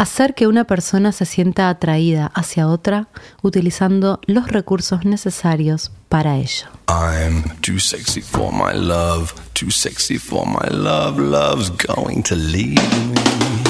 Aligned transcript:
hacer 0.00 0.34
que 0.34 0.46
una 0.46 0.64
persona 0.64 1.12
se 1.12 1.26
sienta 1.26 1.68
atraída 1.68 2.30
hacia 2.34 2.68
otra 2.68 3.08
utilizando 3.42 4.18
los 4.24 4.48
recursos 4.48 5.04
necesarios 5.04 5.92
para 6.08 6.38
ello. 6.38 6.68
I'm 6.88 7.44
too 7.60 7.78
sexy 7.78 8.22
for 8.22 8.50
my 8.50 8.72
love, 8.72 9.34
too 9.52 9.70
sexy 9.70 10.18
for 10.18 10.46
my 10.46 10.68
love, 10.70 11.18
love's 11.18 11.70
going 11.70 12.22
to 12.22 12.34
leave 12.34 12.80
me. 13.12 13.69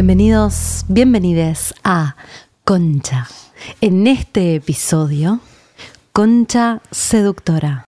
Bienvenidos, 0.00 0.84
bienvenides 0.88 1.74
a 1.82 2.16
Concha. 2.64 3.26
En 3.80 4.06
este 4.06 4.56
episodio, 4.56 5.40
Concha 6.12 6.82
Seductora. 6.90 7.86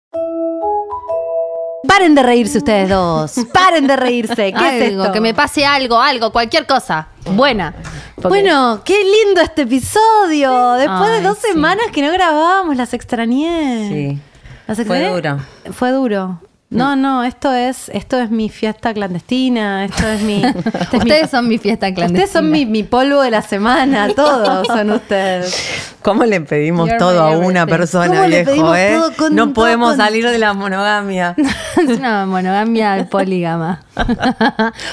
Paren 1.86 2.14
de 2.14 2.22
reírse 2.22 2.56
ustedes 2.56 2.88
dos. 2.88 3.34
Paren 3.52 3.86
de 3.86 3.94
reírse. 3.96 4.34
¿Qué 4.34 4.48
es 4.48 4.88
algo, 4.88 5.02
esto? 5.02 5.12
que 5.12 5.20
me 5.20 5.34
pase 5.34 5.66
algo, 5.66 6.00
algo, 6.00 6.32
cualquier 6.32 6.66
cosa. 6.66 7.08
Buena. 7.30 7.74
Porque- 8.14 8.28
Bueno, 8.28 8.80
qué 8.86 8.96
lindo 9.04 9.42
este 9.42 9.62
episodio. 9.62 10.72
Después 10.76 11.10
de 11.10 11.20
dos 11.20 11.36
sí. 11.36 11.48
semanas 11.52 11.88
que 11.92 12.00
no 12.00 12.10
grabábamos, 12.10 12.74
las 12.78 12.94
extrañé. 12.94 13.86
Sí. 13.90 14.18
¿Las 14.66 14.78
Fue 14.78 14.84
extrañé? 14.84 15.10
duro. 15.12 15.40
Fue 15.74 15.90
duro. 15.90 16.40
No, 16.70 16.96
no, 16.96 17.24
esto 17.24 17.50
es, 17.54 17.88
esto 17.94 18.20
es 18.20 18.30
mi 18.30 18.50
fiesta 18.50 18.92
clandestina, 18.92 19.86
esto 19.86 20.06
es 20.06 20.20
mi. 20.20 20.42
este 20.44 20.58
es 20.58 20.92
mi- 20.92 20.98
Ustedes 20.98 21.30
son 21.30 21.48
mi 21.48 21.56
fiesta 21.56 21.94
clandestina. 21.94 22.24
Ustedes 22.24 22.30
son 22.30 22.50
mi, 22.50 22.66
mi 22.66 22.82
polvo 22.82 23.22
de 23.22 23.30
la 23.30 23.40
semana, 23.40 24.08
todos 24.16 24.66
son 24.66 24.90
ustedes. 24.90 25.56
¿Cómo 26.02 26.24
le 26.26 26.42
pedimos 26.42 26.86
You're 26.88 26.98
todo 26.98 27.22
a 27.22 27.38
una 27.38 27.66
persona, 27.66 28.08
¿Cómo 28.08 28.22
le 28.26 28.28
viejo, 28.44 28.50
pedimos 28.50 28.76
eh? 28.76 28.96
todo 28.98 29.12
con- 29.16 29.34
no 29.34 29.52
podemos 29.54 29.88
con- 29.90 29.96
salir 29.96 30.28
de 30.28 30.38
la 30.38 30.52
monogamia. 30.54 31.34
es 31.38 31.98
una 31.98 32.26
monogamia 32.26 33.06
polígama. 33.10 33.82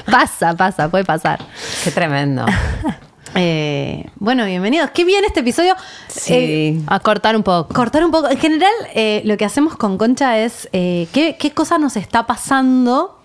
pasa, 0.09 0.53
pasa, 0.55 0.87
puede 0.89 1.03
pasar. 1.03 1.39
Qué 1.83 1.91
tremendo. 1.91 2.45
Eh, 3.37 4.05
bueno, 4.15 4.45
bienvenidos. 4.45 4.91
Qué 4.91 5.03
bien 5.03 5.25
este 5.25 5.41
episodio. 5.41 5.75
Sí. 6.07 6.33
Eh, 6.33 6.81
A 6.87 6.99
cortar 7.01 7.35
un 7.35 7.43
poco. 7.43 7.73
cortar 7.73 8.03
un 8.05 8.11
poco. 8.11 8.29
En 8.29 8.37
general, 8.37 8.71
eh, 8.93 9.21
lo 9.25 9.35
que 9.37 9.43
hacemos 9.43 9.75
con 9.75 9.97
Concha 9.97 10.39
es 10.39 10.69
¿qué, 10.71 11.35
qué 11.37 11.51
cosa 11.53 11.77
nos 11.77 11.97
está 11.97 12.25
pasando 12.25 13.19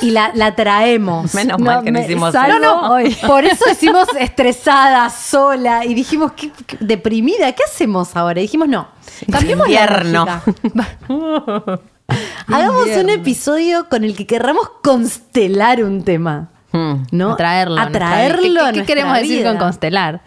y 0.00 0.10
la, 0.12 0.30
la 0.34 0.54
traemos. 0.56 1.34
Menos 1.34 1.58
No, 1.58 1.64
mal 1.66 1.84
que 1.84 1.90
no 1.92 2.00
hicimos 2.00 2.34
eso. 2.34 2.48
No, 2.48 2.58
no, 2.58 2.92
hoy. 2.94 3.14
por 3.26 3.44
eso 3.44 3.64
decimos 3.66 4.08
estresada, 4.18 5.10
sola, 5.10 5.84
y 5.84 5.92
dijimos, 5.92 6.32
¿qué, 6.32 6.50
qué- 6.66 6.78
deprimida, 6.80 7.52
¿qué 7.52 7.62
hacemos 7.70 8.16
ahora? 8.16 8.40
Y 8.40 8.44
dijimos, 8.44 8.68
no, 8.68 8.88
cambiemos 9.30 9.68
la 9.68 9.82
Invierno. 9.82 10.24
lógica. 10.26 11.80
Hagamos 12.48 12.88
un 12.96 13.10
episodio 13.10 13.88
con 13.88 14.04
el 14.04 14.16
que 14.16 14.26
querramos 14.26 14.68
constelar 14.82 15.84
un 15.84 16.02
tema. 16.02 16.48
Hmm. 16.72 17.02
¿no? 17.10 17.32
Atraerlo. 17.32 17.80
Atraerlo. 17.80 18.60
¿Qué, 18.72 18.84
queremos 18.84 19.16
decir 19.18 19.44
con 19.44 19.56
constelar? 19.58 20.20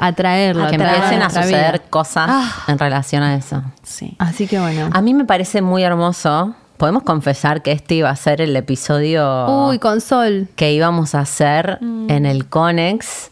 Atraerlo. 0.00 0.64
A 0.64 0.68
que 0.68 0.74
atraerlo 0.76 1.04
empiecen 1.04 1.22
a 1.22 1.30
suceder 1.30 1.72
vida. 1.72 1.84
cosas 1.90 2.26
Ah. 2.28 2.52
en 2.68 2.78
relación 2.78 3.22
a 3.22 3.34
eso. 3.36 3.62
Sí. 3.82 4.16
Así 4.18 4.46
que 4.48 4.58
bueno. 4.58 4.90
A 4.92 5.00
mí 5.00 5.14
me 5.14 5.24
parece 5.24 5.62
muy 5.62 5.82
hermoso. 5.84 6.54
Podemos 6.76 7.04
confesar 7.04 7.62
que 7.62 7.70
este 7.70 7.94
iba 7.94 8.10
a 8.10 8.16
ser 8.16 8.40
el 8.40 8.56
episodio 8.56 9.68
Uy, 9.68 9.78
con 9.78 10.00
sol. 10.00 10.48
que 10.56 10.72
íbamos 10.72 11.14
a 11.14 11.20
hacer 11.20 11.78
en 11.80 12.26
el 12.26 12.48
Conex. 12.48 13.30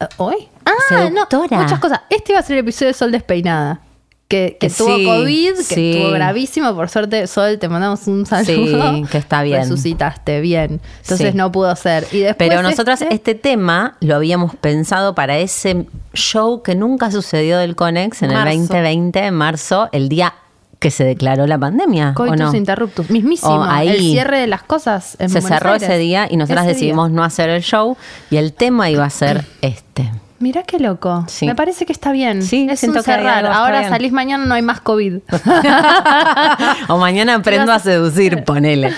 Eh, 0.00 0.06
¿Hoy? 0.18 0.48
Ah, 0.64 0.70
Seductora. 0.88 1.46
no. 1.50 1.62
Muchas 1.62 1.80
cosas. 1.80 2.00
Este 2.08 2.32
iba 2.32 2.38
a 2.38 2.42
ser 2.44 2.58
el 2.58 2.62
episodio 2.62 2.88
de 2.88 2.94
Sol 2.94 3.10
Despeinada. 3.10 3.80
Que, 4.28 4.58
que 4.60 4.66
Eh, 4.66 4.72
tuvo 4.76 4.88
COVID, 4.90 5.54
que 5.56 5.62
sí. 5.62 5.90
estuvo 5.92 6.10
gravísimo. 6.12 6.74
Por 6.74 6.90
suerte, 6.90 7.26
Sol, 7.26 7.58
te 7.58 7.68
mandamos 7.70 8.06
un 8.08 8.26
saludo. 8.26 8.94
Sí, 8.96 9.04
que 9.10 9.16
está 9.16 9.42
bien. 9.42 9.62
Resucitaste 9.62 10.40
bien. 10.42 10.82
Entonces 11.00 11.34
no 11.34 11.50
pudo 11.50 11.74
ser. 11.76 12.06
Y 12.12 12.18
después 12.18 12.48
Pero 12.50 12.60
nosotras 12.62 13.00
este- 13.00 13.14
este 13.14 13.34
tema 13.34 13.96
lo 14.00 14.14
habíamos 14.16 14.54
pensado 14.54 15.14
para 15.14 15.38
ese 15.38 15.86
show 16.12 16.62
que 16.62 16.74
nunca 16.74 17.10
sucedió 17.10 17.56
del 17.58 17.74
Conex 17.74 18.22
en 18.22 18.32
Marzo. 18.34 18.50
el 18.52 18.58
2020, 18.58 19.18
en 19.24 19.34
marzo, 19.34 19.88
el 19.92 20.10
día 20.10 20.34
que 20.78 20.90
se 20.90 21.04
declaró 21.04 21.46
la 21.46 21.56
pandemia. 21.58 22.10
¿o 22.10 22.14
Coitus 22.14 22.38
no? 22.38 22.54
interruptus. 22.54 23.08
Mismísimo. 23.10 23.52
O 23.54 23.62
ahí. 23.64 23.88
el 23.88 23.98
cierre 23.98 24.40
de 24.40 24.46
las 24.46 24.62
cosas. 24.62 25.16
En 25.18 25.30
Se 25.30 25.40
Buenos 25.40 25.58
cerró 25.58 25.72
Aires. 25.72 25.88
ese 25.88 25.98
día 25.98 26.28
y 26.30 26.36
nosotras 26.36 26.66
Ese 26.66 26.74
decidimos 26.74 27.08
día. 27.08 27.16
no 27.16 27.24
hacer 27.24 27.48
el 27.48 27.62
show 27.62 27.96
y 28.30 28.36
el 28.36 28.52
tema 28.52 28.90
iba 28.90 29.06
a 29.06 29.10
ser 29.10 29.46
este. 29.62 30.12
Mirá 30.40 30.62
qué 30.62 30.78
loco. 30.78 31.24
Sí. 31.26 31.46
Me 31.46 31.54
parece 31.56 31.84
que 31.84 31.92
está 31.92 32.12
bien. 32.12 32.42
Sí, 32.42 32.68
es 32.70 32.78
siento 32.78 32.98
un 32.98 33.04
cerrar. 33.04 33.44
algo, 33.44 33.52
Ahora 33.52 33.80
bien. 33.80 33.90
salís 33.90 34.12
mañana, 34.12 34.44
no 34.44 34.54
hay 34.54 34.62
más 34.62 34.80
COVID. 34.80 35.14
o 36.88 36.98
mañana 36.98 37.34
aprendo 37.34 37.72
a 37.72 37.78
seducir, 37.80 38.44
ponele. 38.46 38.92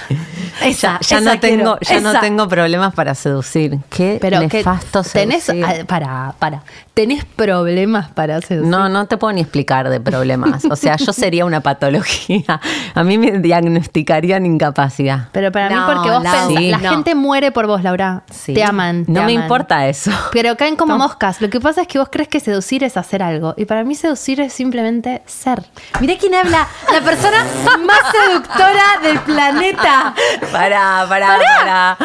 Esa, 0.63 0.99
Ya, 1.01 1.21
no 1.21 1.39
tengo, 1.39 1.79
ya 1.81 2.01
no 2.01 2.19
tengo 2.21 2.49
problemas 2.49 2.95
para 2.95 3.15
seducir. 3.15 3.79
Qué 3.89 4.19
Pero 4.21 4.41
que 4.49 4.59
nefasto 4.59 5.03
tenés, 5.03 5.45
seducir. 5.45 5.87
para, 5.87 6.35
para. 6.39 6.63
¿Tenés 6.95 7.25
problemas 7.25 8.11
para 8.11 8.41
seducir? 8.41 8.69
No, 8.71 8.89
no 8.89 9.07
te 9.07 9.17
puedo 9.17 9.33
ni 9.33 9.41
explicar 9.41 9.89
de 9.89 10.01
problemas. 10.01 10.65
O 10.71 10.77
sea, 10.77 10.97
yo 10.97 11.13
sería 11.13 11.45
una 11.45 11.61
patología. 11.61 12.61
A 12.95 13.05
mí 13.05 13.19
me 13.19 13.39
diagnosticarían 13.39 14.45
incapacidad. 14.47 15.29
Pero 15.33 15.51
para 15.53 15.71
mí, 15.71 15.77
porque 15.87 16.11
vos 16.11 16.23
pensás, 16.23 16.49
sí. 16.49 16.71
la 16.71 16.79
no. 16.79 16.91
gente 16.91 17.15
muere 17.15 17.53
por 17.53 17.67
vos, 17.67 17.83
Laura. 17.83 18.23
Sí. 18.31 18.55
Te 18.55 18.65
aman. 18.65 19.05
te 19.07 19.13
No 19.13 19.25
me 19.25 19.33
importa 19.33 19.87
eso. 19.89 20.11
Pero 20.33 20.57
caen 20.57 20.77
como 20.77 20.99
moscas. 20.99 21.41
Lo 21.41 21.49
que 21.49 21.61
pasa 21.61 21.83
es 21.83 21.89
que 21.89 21.99
vos 21.99 22.09
crees 22.11 22.29
que 22.29 22.41
seducir 22.41 22.85
es 22.85 22.97
hacer 22.97 23.23
algo. 23.23 23.55
Y 23.57 23.65
para 23.65 23.85
mí 23.85 23.95
seducir 23.95 24.41
es 24.41 24.53
simplemente 24.53 25.23
ser. 25.27 25.63
Mirá 26.01 26.17
quién 26.19 26.35
habla, 26.35 26.69
la 26.93 27.01
persona 27.01 27.45
más 27.87 28.01
seductora 28.13 29.01
del 29.03 29.21
planeta. 29.21 30.15
Pará, 30.53 31.07
pará, 31.09 31.39
pará. 31.59 31.99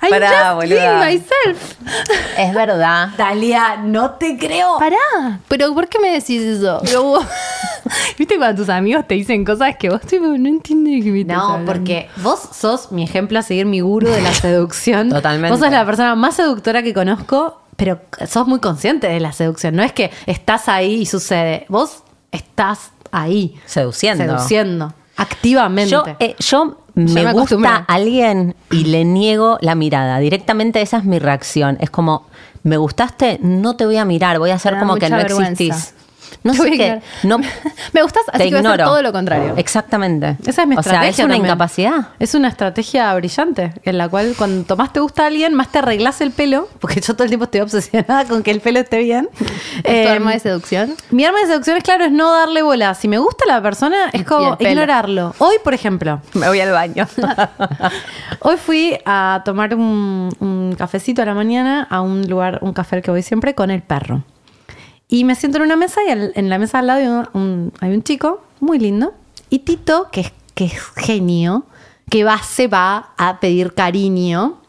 I'm 0.00 0.10
Pará, 0.10 0.28
just 0.30 0.54
boluda. 0.54 1.04
myself. 1.04 1.74
Es 2.38 2.54
verdad. 2.54 3.08
Dalia, 3.18 3.78
no 3.78 4.12
te 4.12 4.38
creo. 4.38 4.78
Pará. 4.78 5.40
Pero 5.48 5.74
¿por 5.74 5.88
qué 5.88 5.98
me 5.98 6.10
decís 6.12 6.40
eso? 6.40 6.80
Pero 6.84 7.02
vos- 7.02 7.26
¿Viste 8.18 8.36
cuando 8.36 8.62
tus 8.62 8.68
amigos 8.68 9.06
te 9.08 9.16
dicen 9.16 9.44
cosas 9.44 9.76
que 9.76 9.90
vos 9.90 10.00
tipo, 10.02 10.24
no 10.26 10.48
entiendes 10.48 10.98
de 10.98 11.02
qué 11.04 11.10
me 11.10 11.20
estás 11.22 11.36
No, 11.36 11.42
hablando? 11.44 11.72
porque 11.72 12.08
vos 12.18 12.38
sos 12.52 12.92
mi 12.92 13.02
ejemplo 13.02 13.40
a 13.40 13.42
seguir, 13.42 13.66
mi 13.66 13.80
gurú 13.80 14.06
de 14.08 14.20
la 14.22 14.32
seducción. 14.32 15.08
Totalmente. 15.10 15.50
Vos 15.50 15.58
sos 15.60 15.72
la 15.72 15.84
persona 15.84 16.14
más 16.14 16.36
seductora 16.36 16.84
que 16.84 16.94
conozco, 16.94 17.60
pero 17.76 18.00
sos 18.28 18.46
muy 18.46 18.60
consciente 18.60 19.08
de 19.08 19.18
la 19.18 19.32
seducción. 19.32 19.74
No 19.74 19.82
es 19.82 19.92
que 19.92 20.12
estás 20.26 20.68
ahí 20.68 20.94
y 21.02 21.06
sucede. 21.06 21.66
Vos 21.68 22.04
estás 22.30 22.92
ahí. 23.10 23.60
Seduciendo. 23.66 24.22
Seduciendo. 24.24 24.94
Activamente. 25.16 25.90
Yo, 25.90 26.04
eh, 26.20 26.36
yo 26.38 26.84
me, 26.98 27.24
me 27.24 27.32
gusta 27.32 27.84
alguien 27.86 28.56
y 28.70 28.84
le 28.84 29.04
niego 29.04 29.58
la 29.60 29.74
mirada. 29.74 30.18
Directamente 30.18 30.82
esa 30.82 30.98
es 30.98 31.04
mi 31.04 31.18
reacción. 31.18 31.76
Es 31.80 31.90
como, 31.90 32.26
me 32.62 32.76
gustaste, 32.76 33.38
no 33.42 33.76
te 33.76 33.86
voy 33.86 33.96
a 33.96 34.04
mirar, 34.04 34.38
voy 34.38 34.50
a 34.50 34.54
hacer 34.54 34.78
como 34.78 34.96
que 34.96 35.08
no 35.08 35.16
vergüenza. 35.16 35.50
existís. 35.52 35.94
No 36.48 36.54
sé 36.62 36.70
qué. 36.70 37.00
No, 37.24 37.38
Me 37.92 38.02
gustas, 38.02 38.22
así 38.32 38.38
te 38.38 38.44
que 38.44 38.50
voy 38.50 38.56
a 38.56 38.60
hacer 38.60 38.70
ignoro. 38.80 38.84
todo 38.84 39.02
lo 39.02 39.12
contrario. 39.12 39.54
Exactamente. 39.56 40.36
Esa 40.46 40.62
es 40.62 40.68
mi 40.68 40.76
O 40.76 40.82
sea, 40.82 40.92
estrategia. 40.92 41.10
es 41.10 41.18
una 41.18 41.34
también. 41.34 41.44
incapacidad. 41.46 42.08
Es 42.18 42.34
una 42.34 42.48
estrategia 42.48 43.14
brillante, 43.14 43.72
en 43.84 43.98
la 43.98 44.08
cual 44.08 44.34
cuando 44.36 44.76
más 44.76 44.92
te 44.92 45.00
gusta 45.00 45.24
a 45.24 45.26
alguien, 45.26 45.54
más 45.54 45.68
te 45.70 45.78
arreglas 45.78 46.20
el 46.20 46.30
pelo, 46.32 46.68
porque 46.80 47.00
yo 47.00 47.14
todo 47.14 47.24
el 47.24 47.30
tiempo 47.30 47.44
estoy 47.44 47.60
obsesionada 47.60 48.24
con 48.24 48.42
que 48.42 48.50
el 48.50 48.60
pelo 48.60 48.80
esté 48.80 48.98
bien. 48.98 49.28
¿Es 49.38 49.82
tu 49.82 49.90
Eh, 49.90 50.08
arma 50.08 50.32
de 50.32 50.38
seducción? 50.40 50.94
Mi 51.10 51.24
arma 51.24 51.38
de 51.40 51.46
seducción 51.46 51.76
es 51.76 51.84
claro, 51.84 52.04
es 52.04 52.12
no 52.12 52.32
darle 52.32 52.62
bola. 52.62 52.94
Si 52.94 53.08
me 53.08 53.18
gusta 53.18 53.44
la 53.46 53.60
persona, 53.62 54.08
es 54.12 54.24
como 54.24 54.56
ignorarlo. 54.58 55.34
Hoy, 55.38 55.56
por 55.62 55.74
ejemplo, 55.74 56.20
Me 56.34 56.48
voy 56.48 56.60
al 56.60 56.72
baño. 56.72 57.06
hoy 58.40 58.56
fui 58.56 58.98
a 59.04 59.42
tomar 59.44 59.74
un, 59.74 60.30
un 60.40 60.74
cafecito 60.78 61.22
a 61.22 61.24
la 61.24 61.34
mañana 61.34 61.86
a 61.90 62.00
un 62.00 62.22
lugar, 62.28 62.58
un 62.62 62.72
café 62.72 62.96
al 62.96 63.02
que 63.02 63.10
voy 63.10 63.22
siempre, 63.22 63.54
con 63.54 63.70
el 63.70 63.82
perro. 63.82 64.22
Y 65.08 65.24
me 65.24 65.34
siento 65.34 65.58
en 65.58 65.64
una 65.64 65.76
mesa 65.76 66.00
y 66.06 66.10
al- 66.10 66.32
en 66.34 66.48
la 66.50 66.58
mesa 66.58 66.78
al 66.80 66.86
lado 66.86 67.00
hay 67.00 67.06
un, 67.06 67.28
un- 67.42 67.72
hay 67.80 67.92
un 67.94 68.02
chico 68.02 68.42
muy 68.60 68.78
lindo. 68.78 69.14
Y 69.50 69.60
Tito, 69.60 70.08
que 70.12 70.20
es, 70.20 70.32
que 70.54 70.66
es 70.66 70.78
genio, 70.96 71.64
que 72.10 72.24
va, 72.24 72.38
se 72.42 72.68
va 72.68 73.10
a 73.16 73.40
pedir 73.40 73.74
cariño. 73.74 74.60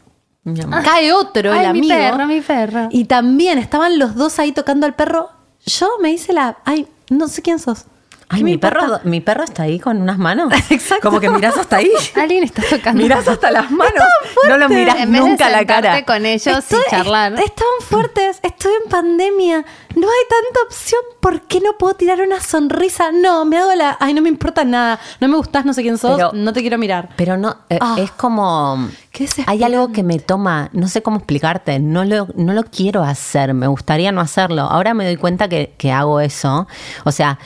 Amor. 0.45 0.83
Cae 0.83 1.11
otro, 1.13 1.51
el 1.51 1.57
Ay, 1.59 1.73
mi 1.73 1.79
amigo. 1.79 1.95
perro, 1.95 2.25
mi 2.27 2.41
perro. 2.41 2.87
Y 2.91 3.05
también 3.05 3.59
estaban 3.59 3.99
los 3.99 4.15
dos 4.15 4.39
ahí 4.39 4.51
tocando 4.51 4.85
al 4.85 4.95
perro. 4.95 5.29
Yo 5.65 5.89
me 6.01 6.11
hice 6.11 6.31
la. 6.33 6.57
Ay, 6.65 6.87
no 7.09 7.27
sé 7.27 7.41
quién 7.41 7.59
sos. 7.59 7.85
Ay, 8.31 8.39
¿Qué 8.39 8.43
me 8.45 8.51
mi 8.51 8.57
perro, 8.59 8.99
mi 9.05 9.21
perro 9.21 9.43
está 9.43 9.63
ahí 9.63 9.79
con 9.79 9.99
unas 10.01 10.19
manos. 10.19 10.53
Exacto. 10.69 11.07
Como 11.09 11.19
que 11.19 11.29
mirás 11.31 11.57
hasta 11.57 11.77
ahí. 11.77 11.91
Alguien 12.15 12.43
está 12.43 12.61
tocando. 12.69 13.01
Mirás 13.01 13.27
hasta 13.27 13.49
las 13.49 13.71
manos. 13.71 14.03
No 14.47 14.57
lo 14.57 14.69
mirás 14.69 14.97
En 14.97 15.11
vez 15.11 15.23
de 15.23 15.29
nunca 15.29 15.47
a 15.47 15.49
la 15.49 15.65
cara. 15.65 16.05
con 16.05 16.25
ellos 16.27 16.45
Estoy- 16.57 16.79
y 16.87 16.89
charlar. 16.91 17.33
est- 17.33 17.43
Estaban 17.45 17.73
fuertes, 17.81 18.39
estoy 18.43 18.71
en 18.83 18.89
pandemia. 18.89 19.65
No 19.95 20.07
hay 20.07 20.23
tanta 20.29 20.59
opción. 20.67 21.01
¿Por 21.19 21.41
qué 21.41 21.59
no 21.59 21.73
puedo 21.79 21.95
tirar 21.95 22.21
una 22.21 22.39
sonrisa? 22.39 23.11
No, 23.11 23.45
me 23.45 23.57
hago 23.57 23.73
la. 23.73 23.97
Ay, 23.99 24.13
no 24.13 24.21
me 24.21 24.29
importa 24.29 24.63
nada. 24.63 24.99
No 25.19 25.27
me 25.27 25.35
gustás, 25.35 25.65
no 25.65 25.73
sé 25.73 25.81
quién 25.81 25.97
sos, 25.97 26.15
Pero- 26.15 26.31
no 26.33 26.53
te 26.53 26.61
quiero 26.61 26.77
mirar. 26.77 27.09
Pero 27.15 27.35
no, 27.35 27.57
eh, 27.69 27.79
Ah. 27.81 27.95
es 27.97 28.11
como... 28.11 28.89
Qué 29.11 29.27
Hay 29.47 29.63
algo 29.63 29.91
que 29.91 30.03
me 30.03 30.19
toma, 30.19 30.69
no 30.71 30.87
sé 30.87 31.01
cómo 31.01 31.17
explicarte, 31.17 31.79
no 31.79 32.05
lo, 32.05 32.27
no 32.35 32.53
lo 32.53 32.63
quiero 32.63 33.03
hacer, 33.03 33.55
me 33.55 33.65
gustaría 33.65 34.11
no 34.11 34.21
hacerlo. 34.21 34.61
Ahora 34.61 34.93
me 34.93 35.03
doy 35.03 35.17
cuenta 35.17 35.49
que, 35.49 35.73
que 35.79 35.91
hago 35.91 36.19
eso. 36.19 36.67
O 37.05 37.11
sea, 37.11 37.39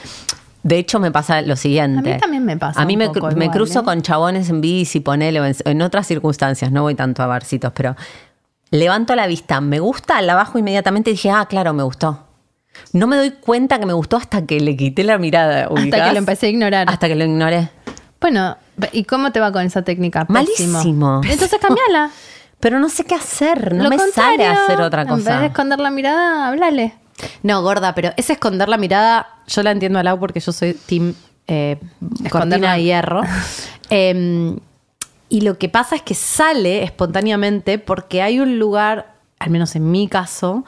de 0.63 0.77
hecho 0.77 1.00
me 1.00 1.12
pasa 1.12 1.42
lo 1.42 1.56
siguiente. 1.56 2.12
A 2.12 2.15
mí 2.15 2.19
también 2.19 2.45
me 2.45 2.57
pasa 2.57 2.81
A 2.81 2.86
mí 2.86 2.94
un 2.94 3.00
me, 3.00 3.07
poco 3.10 3.27
cru- 3.27 3.36
me 3.36 3.45
igual, 3.45 3.57
cruzo 3.57 3.81
¿eh? 3.81 3.83
con 3.83 4.01
chabones 4.01 4.50
en 4.50 4.62
bici, 4.62 5.00
ponele, 5.01 5.39
o 5.42 5.45
en, 5.45 5.56
en 5.65 5.81
otras 5.81 6.07
circunstancias, 6.07 6.71
no 6.71 6.81
voy 6.83 6.95
tanto 6.95 7.21
a 7.24 7.27
barcitos, 7.27 7.71
pero 7.74 7.95
levanto 8.71 9.15
la 9.15 9.27
vista, 9.27 9.62
me 9.62 9.80
gusta, 9.80 10.21
la 10.21 10.36
bajo 10.36 10.57
inmediatamente 10.57 11.10
y 11.12 11.13
dije, 11.13 11.30
ah, 11.31 11.45
claro, 11.48 11.74
me 11.74 11.83
gustó. 11.83 12.25
No 12.92 13.06
me 13.07 13.18
doy 13.18 13.31
cuenta 13.31 13.77
que 13.80 13.86
me 13.86 13.94
gustó 13.94 14.18
hasta 14.18 14.45
que 14.48 14.60
le 14.60 14.75
quité 14.75 15.04
la 15.04 15.18
mirada. 15.19 15.63
Hasta 15.65 15.74
¿ubicás? 15.74 16.07
que 16.07 16.12
lo 16.13 16.18
empecé 16.18 16.48
a 16.48 16.50
ignorar. 16.50 16.89
Hasta 16.89 17.07
que 17.07 17.16
lo 17.16 17.24
ignoré. 17.25 17.69
Bueno, 18.19 18.57
¿y 18.94 19.04
cómo 19.04 19.31
te 19.31 19.39
va 19.39 19.51
con 19.51 19.62
esa 19.63 19.83
técnica? 19.83 20.25
Pésimo. 20.25 20.74
Malísimo. 20.80 21.21
Entonces 21.30 21.59
cambiala. 21.59 22.09
Pero 22.59 22.80
no 22.80 22.88
sé 22.88 23.04
qué 23.04 23.13
hacer, 23.16 23.74
no 23.75 23.83
Lo 23.83 23.89
me 23.89 23.98
sale 24.00 24.45
hacer 24.48 24.80
otra 24.81 25.01
En 25.01 25.09
vez 25.09 25.18
de 25.18 25.24
cosa. 25.31 25.45
esconder 25.45 25.80
la 25.80 25.92
mirada, 25.92 26.48
háblale. 26.48 26.94
No, 27.42 27.62
gorda, 27.62 27.95
pero 27.95 28.12
ese 28.18 28.33
esconder 28.33 28.69
la 28.69 28.77
mirada, 28.77 29.27
yo 29.48 29.63
la 29.63 29.71
entiendo 29.71 30.00
a 30.00 30.04
Lau 30.04 30.19
porque 30.19 30.39
yo 30.39 30.51
soy 30.51 30.74
team 30.74 31.13
eh, 31.48 31.77
cortina 32.30 32.74
de 32.74 32.83
hierro. 32.83 33.21
Eh, 33.89 34.56
y 35.33 35.42
lo 35.42 35.57
que 35.57 35.68
pasa 35.68 35.95
es 35.95 36.04
que 36.04 36.13
sale 36.13 36.83
espontáneamente 36.83 37.80
porque 37.80 38.21
hay 38.21 38.39
un 38.39 38.60
lugar, 38.60 39.15
al 39.39 39.50
menos 39.50 39.75
en 39.75 39.89
mi 39.89 40.07
caso, 40.07 40.63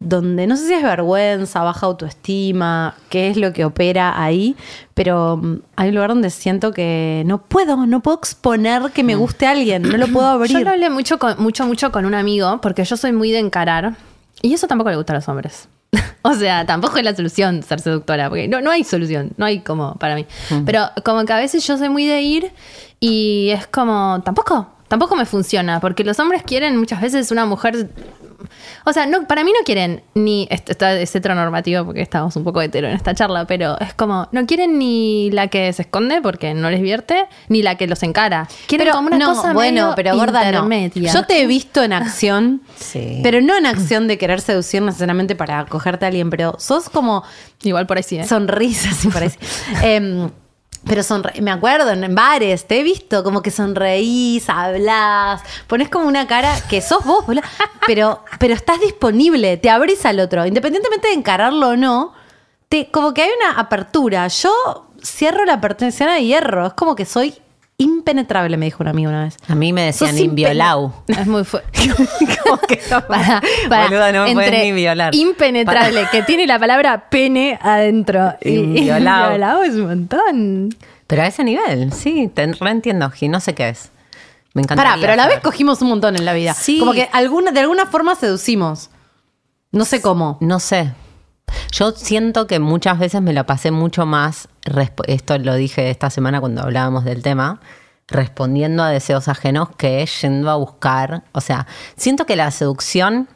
donde 0.00 0.48
no 0.48 0.56
sé 0.56 0.66
si 0.66 0.74
es 0.74 0.82
vergüenza, 0.82 1.62
baja 1.62 1.86
autoestima, 1.86 2.96
qué 3.10 3.28
es 3.28 3.36
lo 3.36 3.52
que 3.52 3.64
opera 3.64 4.20
ahí, 4.20 4.56
pero 4.94 5.36
mm, 5.36 5.60
hay 5.76 5.88
un 5.90 5.94
lugar 5.94 6.10
donde 6.10 6.30
siento 6.30 6.72
que 6.72 7.22
no 7.26 7.42
puedo, 7.42 7.86
no 7.86 8.00
puedo 8.00 8.18
exponer 8.18 8.90
que 8.92 9.04
me 9.04 9.14
guste 9.14 9.46
a 9.46 9.52
alguien, 9.52 9.82
no 9.82 9.96
lo 9.96 10.08
puedo 10.12 10.26
abrir. 10.26 10.52
Yo 10.52 10.64
lo 10.64 10.70
hablé 10.70 10.90
mucho, 10.90 11.20
con, 11.20 11.40
mucho, 11.40 11.64
mucho 11.64 11.92
con 11.92 12.04
un 12.04 12.14
amigo, 12.14 12.60
porque 12.60 12.84
yo 12.84 12.96
soy 12.96 13.12
muy 13.12 13.30
de 13.30 13.38
encarar. 13.38 13.94
Y 14.42 14.52
eso 14.52 14.66
tampoco 14.66 14.90
le 14.90 14.96
gusta 14.96 15.12
a 15.12 15.16
los 15.16 15.28
hombres. 15.28 15.68
o 16.22 16.34
sea, 16.34 16.66
tampoco 16.66 16.98
es 16.98 17.04
la 17.04 17.14
solución 17.14 17.62
ser 17.62 17.80
seductora, 17.80 18.28
porque 18.28 18.48
no, 18.48 18.60
no 18.60 18.70
hay 18.70 18.84
solución, 18.84 19.32
no 19.36 19.46
hay 19.46 19.60
como 19.60 19.94
para 19.96 20.14
mí. 20.14 20.26
Pero 20.66 20.90
como 21.04 21.24
que 21.24 21.32
a 21.32 21.38
veces 21.38 21.66
yo 21.66 21.78
soy 21.78 21.88
muy 21.88 22.06
de 22.06 22.20
ir 22.20 22.52
y 23.00 23.50
es 23.50 23.66
como, 23.66 24.20
tampoco, 24.24 24.68
tampoco 24.88 25.16
me 25.16 25.24
funciona, 25.24 25.80
porque 25.80 26.04
los 26.04 26.18
hombres 26.18 26.42
quieren 26.42 26.76
muchas 26.76 27.00
veces 27.00 27.30
una 27.30 27.46
mujer... 27.46 27.88
O 28.84 28.92
sea, 28.92 29.06
no, 29.06 29.26
para 29.26 29.44
mí 29.44 29.50
no 29.50 29.64
quieren 29.64 30.02
ni. 30.14 30.46
Esto 30.50 30.72
está, 30.72 30.94
es 30.98 31.14
heteronormativo 31.14 31.84
porque 31.84 32.02
estamos 32.02 32.36
un 32.36 32.44
poco 32.44 32.60
hetero 32.62 32.88
en 32.88 32.94
esta 32.94 33.14
charla, 33.14 33.46
pero 33.46 33.78
es 33.80 33.94
como. 33.94 34.28
No 34.32 34.46
quieren 34.46 34.78
ni 34.78 35.30
la 35.30 35.48
que 35.48 35.72
se 35.72 35.82
esconde 35.82 36.20
porque 36.20 36.54
no 36.54 36.70
les 36.70 36.80
vierte, 36.80 37.26
ni 37.48 37.62
la 37.62 37.76
que 37.76 37.86
los 37.86 38.02
encara. 38.02 38.48
Quieren 38.66 38.86
pero 38.86 38.96
como 38.96 39.08
una 39.08 39.18
no, 39.18 39.34
cosa 39.34 39.52
bueno, 39.52 39.82
medio 39.82 39.94
pero 39.96 40.16
gorda 40.16 40.50
no. 40.52 40.68
Yo 40.94 41.24
te 41.24 41.42
he 41.42 41.46
visto 41.46 41.82
en 41.82 41.92
acción, 41.92 42.62
Sí. 42.76 43.20
pero 43.22 43.40
no 43.40 43.56
en 43.56 43.66
acción 43.66 44.08
de 44.08 44.18
querer 44.18 44.40
seducir 44.40 44.82
necesariamente 44.82 45.34
para 45.34 45.64
cogerte 45.66 46.04
a 46.04 46.08
alguien, 46.08 46.30
pero 46.30 46.56
sos 46.58 46.88
como 46.88 47.24
Igual 47.62 47.86
por 47.86 47.96
ahí 47.96 48.02
sí, 48.04 48.18
¿eh? 48.18 48.24
sonrisas, 48.24 49.04
me 49.04 49.10
parece. 49.12 49.38
Em, 49.82 50.30
pero 50.86 51.02
sonre 51.02 51.40
me 51.40 51.50
acuerdo 51.50 51.90
en, 51.90 52.14
bares, 52.14 52.66
te 52.66 52.80
he 52.80 52.82
visto 52.82 53.24
como 53.24 53.42
que 53.42 53.50
sonreís, 53.50 54.48
hablas, 54.48 55.42
pones 55.66 55.88
como 55.88 56.06
una 56.06 56.26
cara 56.26 56.54
que 56.68 56.80
sos 56.80 57.04
vos, 57.04 57.24
pero, 57.86 58.24
pero 58.38 58.54
estás 58.54 58.80
disponible, 58.80 59.56
te 59.56 59.70
abrís 59.70 60.04
al 60.06 60.20
otro, 60.20 60.46
independientemente 60.46 61.08
de 61.08 61.14
encararlo 61.14 61.70
o 61.70 61.76
no, 61.76 62.12
te, 62.68 62.90
como 62.90 63.14
que 63.14 63.22
hay 63.22 63.30
una 63.40 63.58
apertura. 63.60 64.28
Yo 64.28 64.52
cierro 65.02 65.44
la 65.44 65.60
pertención 65.60 66.08
a 66.08 66.18
hierro, 66.18 66.68
es 66.68 66.72
como 66.74 66.94
que 66.94 67.04
soy 67.04 67.34
impenetrable, 67.78 68.56
me 68.56 68.66
dijo 68.66 68.82
un 68.82 68.88
amigo 68.88 69.08
una 69.08 69.24
vez. 69.24 69.36
A 69.46 69.54
mí 69.54 69.72
me 69.72 69.82
decían 69.82 70.18
inviolau. 70.18 70.92
Es 71.06 71.26
muy 71.26 71.44
fuerte. 71.44 71.70
Como 72.42 72.58
que 72.58 72.80
no, 72.90 73.06
Para, 73.06 73.40
para, 73.68 73.84
boluda, 73.84 74.12
no 74.12 74.34
me 74.34 74.50
ni 74.50 74.72
violar. 74.72 75.14
Impenetrable, 75.14 76.06
que 76.10 76.22
tiene 76.22 76.46
la 76.46 76.58
palabra 76.58 77.08
pene 77.08 77.58
adentro. 77.62 78.34
Y, 78.42 78.56
Inviolado. 78.56 79.26
inviolado 79.26 79.62
es 79.62 79.74
un 79.74 79.86
montón. 79.86 80.76
Pero 81.06 81.22
a 81.22 81.26
ese 81.26 81.44
nivel, 81.44 81.92
sí, 81.92 82.30
te 82.34 82.46
reentiendo, 82.52 83.08
Gi, 83.10 83.28
no 83.28 83.40
sé 83.40 83.54
qué 83.54 83.70
es. 83.70 83.90
Me 84.54 84.62
encanta. 84.62 84.82
Pará, 84.82 84.96
pero 85.00 85.12
a 85.12 85.16
la 85.16 85.28
vez 85.28 85.40
cogimos 85.40 85.80
un 85.80 85.88
montón 85.88 86.16
en 86.16 86.24
la 86.24 86.32
vida. 86.32 86.54
Sí. 86.54 86.78
Como 86.80 86.92
que 86.92 87.08
alguna, 87.12 87.52
de 87.52 87.60
alguna 87.60 87.86
forma 87.86 88.14
seducimos. 88.16 88.90
No 89.70 89.84
sé 89.84 90.02
cómo. 90.02 90.36
No 90.40 90.58
sé. 90.58 90.92
Yo 91.72 91.92
siento 91.92 92.46
que 92.46 92.58
muchas 92.58 92.98
veces 92.98 93.20
me 93.22 93.32
la 93.32 93.44
pasé 93.44 93.70
mucho 93.70 94.06
más, 94.06 94.48
esto 95.06 95.38
lo 95.38 95.54
dije 95.54 95.90
esta 95.90 96.10
semana 96.10 96.40
cuando 96.40 96.62
hablábamos 96.62 97.04
del 97.04 97.22
tema, 97.22 97.60
respondiendo 98.08 98.82
a 98.82 98.88
deseos 98.90 99.28
ajenos 99.28 99.68
que 99.76 100.06
yendo 100.22 100.50
a 100.50 100.56
buscar. 100.56 101.22
O 101.32 101.40
sea, 101.40 101.66
siento 101.96 102.24
que 102.26 102.36
la 102.36 102.50
seducción 102.50 103.28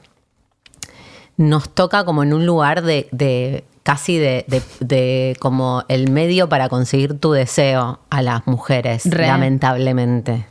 nos 1.36 1.68
toca 1.70 2.04
como 2.04 2.22
en 2.22 2.32
un 2.32 2.46
lugar 2.46 2.82
de, 2.82 3.08
de 3.12 3.64
casi 3.82 4.18
de, 4.18 4.44
de- 4.48 4.62
de 4.80 5.36
como 5.40 5.84
el 5.88 6.10
medio 6.10 6.48
para 6.48 6.68
conseguir 6.68 7.18
tu 7.18 7.32
deseo 7.32 8.00
a 8.10 8.22
las 8.22 8.46
mujeres, 8.46 9.02
Re. 9.06 9.26
lamentablemente. 9.26 10.46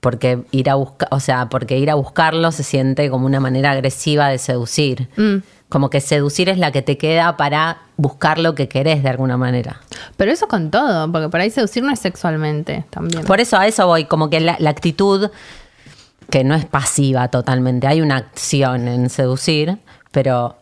Porque 0.00 0.42
ir 0.50 0.68
a 0.68 0.74
buscar, 0.74 1.08
o 1.12 1.20
sea, 1.20 1.48
porque 1.48 1.78
ir 1.78 1.90
a 1.90 1.94
buscarlo 1.94 2.52
se 2.52 2.62
siente 2.62 3.08
como 3.08 3.24
una 3.26 3.40
manera 3.40 3.70
agresiva 3.70 4.28
de 4.28 4.38
seducir. 4.38 5.08
Mm. 5.16 5.36
Como 5.74 5.90
que 5.90 6.00
seducir 6.00 6.48
es 6.48 6.56
la 6.56 6.70
que 6.70 6.82
te 6.82 6.96
queda 6.96 7.36
para 7.36 7.78
buscar 7.96 8.38
lo 8.38 8.54
que 8.54 8.68
querés 8.68 9.02
de 9.02 9.08
alguna 9.08 9.36
manera. 9.36 9.80
Pero 10.16 10.30
eso 10.30 10.46
con 10.46 10.70
todo, 10.70 11.10
porque 11.10 11.28
por 11.28 11.40
ahí 11.40 11.50
seducir 11.50 11.82
no 11.82 11.90
es 11.90 11.98
sexualmente 11.98 12.84
también. 12.90 13.24
Por 13.24 13.40
eso 13.40 13.56
a 13.56 13.66
eso 13.66 13.84
voy, 13.88 14.04
como 14.04 14.30
que 14.30 14.38
la, 14.38 14.54
la 14.60 14.70
actitud, 14.70 15.32
que 16.30 16.44
no 16.44 16.54
es 16.54 16.64
pasiva 16.64 17.26
totalmente, 17.26 17.88
hay 17.88 18.02
una 18.02 18.18
acción 18.18 18.86
en 18.86 19.10
seducir, 19.10 19.78
pero 20.12 20.54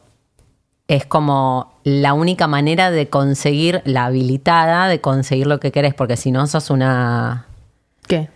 es 0.88 1.04
como 1.04 1.74
la 1.84 2.14
única 2.14 2.46
manera 2.46 2.90
de 2.90 3.10
conseguir 3.10 3.82
la 3.84 4.06
habilitada, 4.06 4.88
de 4.88 5.02
conseguir 5.02 5.46
lo 5.46 5.60
que 5.60 5.72
querés, 5.72 5.92
porque 5.92 6.16
si 6.16 6.32
no 6.32 6.46
sos 6.46 6.70
una... 6.70 7.44
¿Qué? 8.06 8.30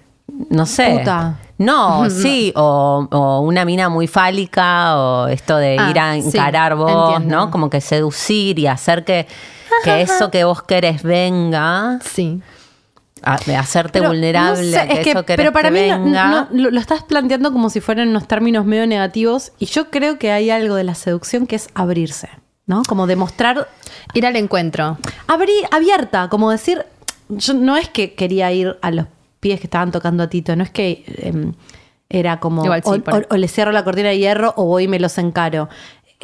No 0.51 0.67
sé. 0.67 0.97
Puta. 0.99 1.39
No, 1.59 2.11
sí, 2.11 2.53
o, 2.57 3.07
o 3.11 3.41
una 3.41 3.65
mina 3.65 3.89
muy 3.89 4.07
fálica, 4.07 4.97
o 4.99 5.29
esto 5.29 5.57
de 5.57 5.77
Ah, 5.79 5.91
ir 5.91 5.99
a 5.99 6.15
sí, 6.15 6.29
encarar 6.29 6.75
vos, 6.77 7.13
entiendo. 7.15 7.37
¿no? 7.47 7.51
Como 7.51 7.71
que 7.71 7.81
seducir 7.81 8.59
y 8.59 8.67
hacer 8.67 9.05
que, 9.05 9.27
que 9.85 10.03
eso 10.03 10.31
que 10.31 10.45
vos 10.45 10.63
querés 10.63 11.03
venga, 11.03 11.99
Sí. 12.03 12.43
a- 13.23 13.39
de 13.47 13.57
hacerte 13.57 14.01
Pero, 14.01 14.11
vulnerable, 14.11 14.63
no 14.63 14.71
sé, 14.71 14.79
a 14.79 14.87
que 14.89 14.93
es 14.95 15.01
que- 15.01 15.11
eso 15.13 15.25
querés 15.25 15.45
pero 15.45 15.53
para 15.53 15.71
que 15.71 15.81
mí 15.83 15.89
no- 15.91 16.05
venga. 16.05 16.27
no- 16.29 16.49
lo, 16.51 16.71
lo 16.71 16.81
estás 16.81 17.03
planteando 17.05 17.51
como 17.53 17.71
si 17.71 17.81
fueran 17.81 18.09
unos 18.09 18.29
términos 18.29 18.67
medio 18.67 18.87
negativos 18.87 19.53
y 19.59 19.67
yo 19.67 19.91
creo 19.91 20.19
que 20.19 20.33
hay 20.33 20.51
algo 20.51 20.75
de 20.75 20.85
la 20.85 20.95
seducción 20.95 21.47
que 21.47 21.57
es 21.57 21.69
abrirse, 21.75 22.29
¿no? 22.67 22.83
Como 22.87 23.07
demostrar 23.07 23.69
Ir 24.13 24.27
al 24.27 24.37
encuentro. 24.37 24.99
abrir 25.27 25.65
abierta, 25.71 26.29
como 26.29 26.51
decir, 26.51 26.85
yo 27.31 27.55
no 27.55 27.77
es 27.79 27.89
que 27.89 28.15
quería 28.15 28.53
ir 28.53 28.77
a 28.83 28.91
los 28.91 29.07
pies 29.47 29.61
que 29.61 29.67
estaban 29.69 29.93
tocando 29.93 30.23
a 30.25 30.29
Tito, 30.29 30.57
no 30.57 30.65
es 30.65 30.71
que 30.71 31.05
em, 31.19 31.53
era 32.09 32.41
como 32.41 32.65
Igual 32.65 32.83
sí, 32.83 32.91
o, 32.91 32.99
o- 33.17 33.35
o 33.35 33.37
le 33.37 33.47
cierro 33.49 33.71
la 33.73 33.85
cortina 33.85 34.09
de 34.09 34.19
hierro 34.19 34.53
o 34.57 34.65
voy 34.65 34.85
y 34.85 34.89
me 34.89 34.99
los 34.99 35.17
encaro. 35.19 35.69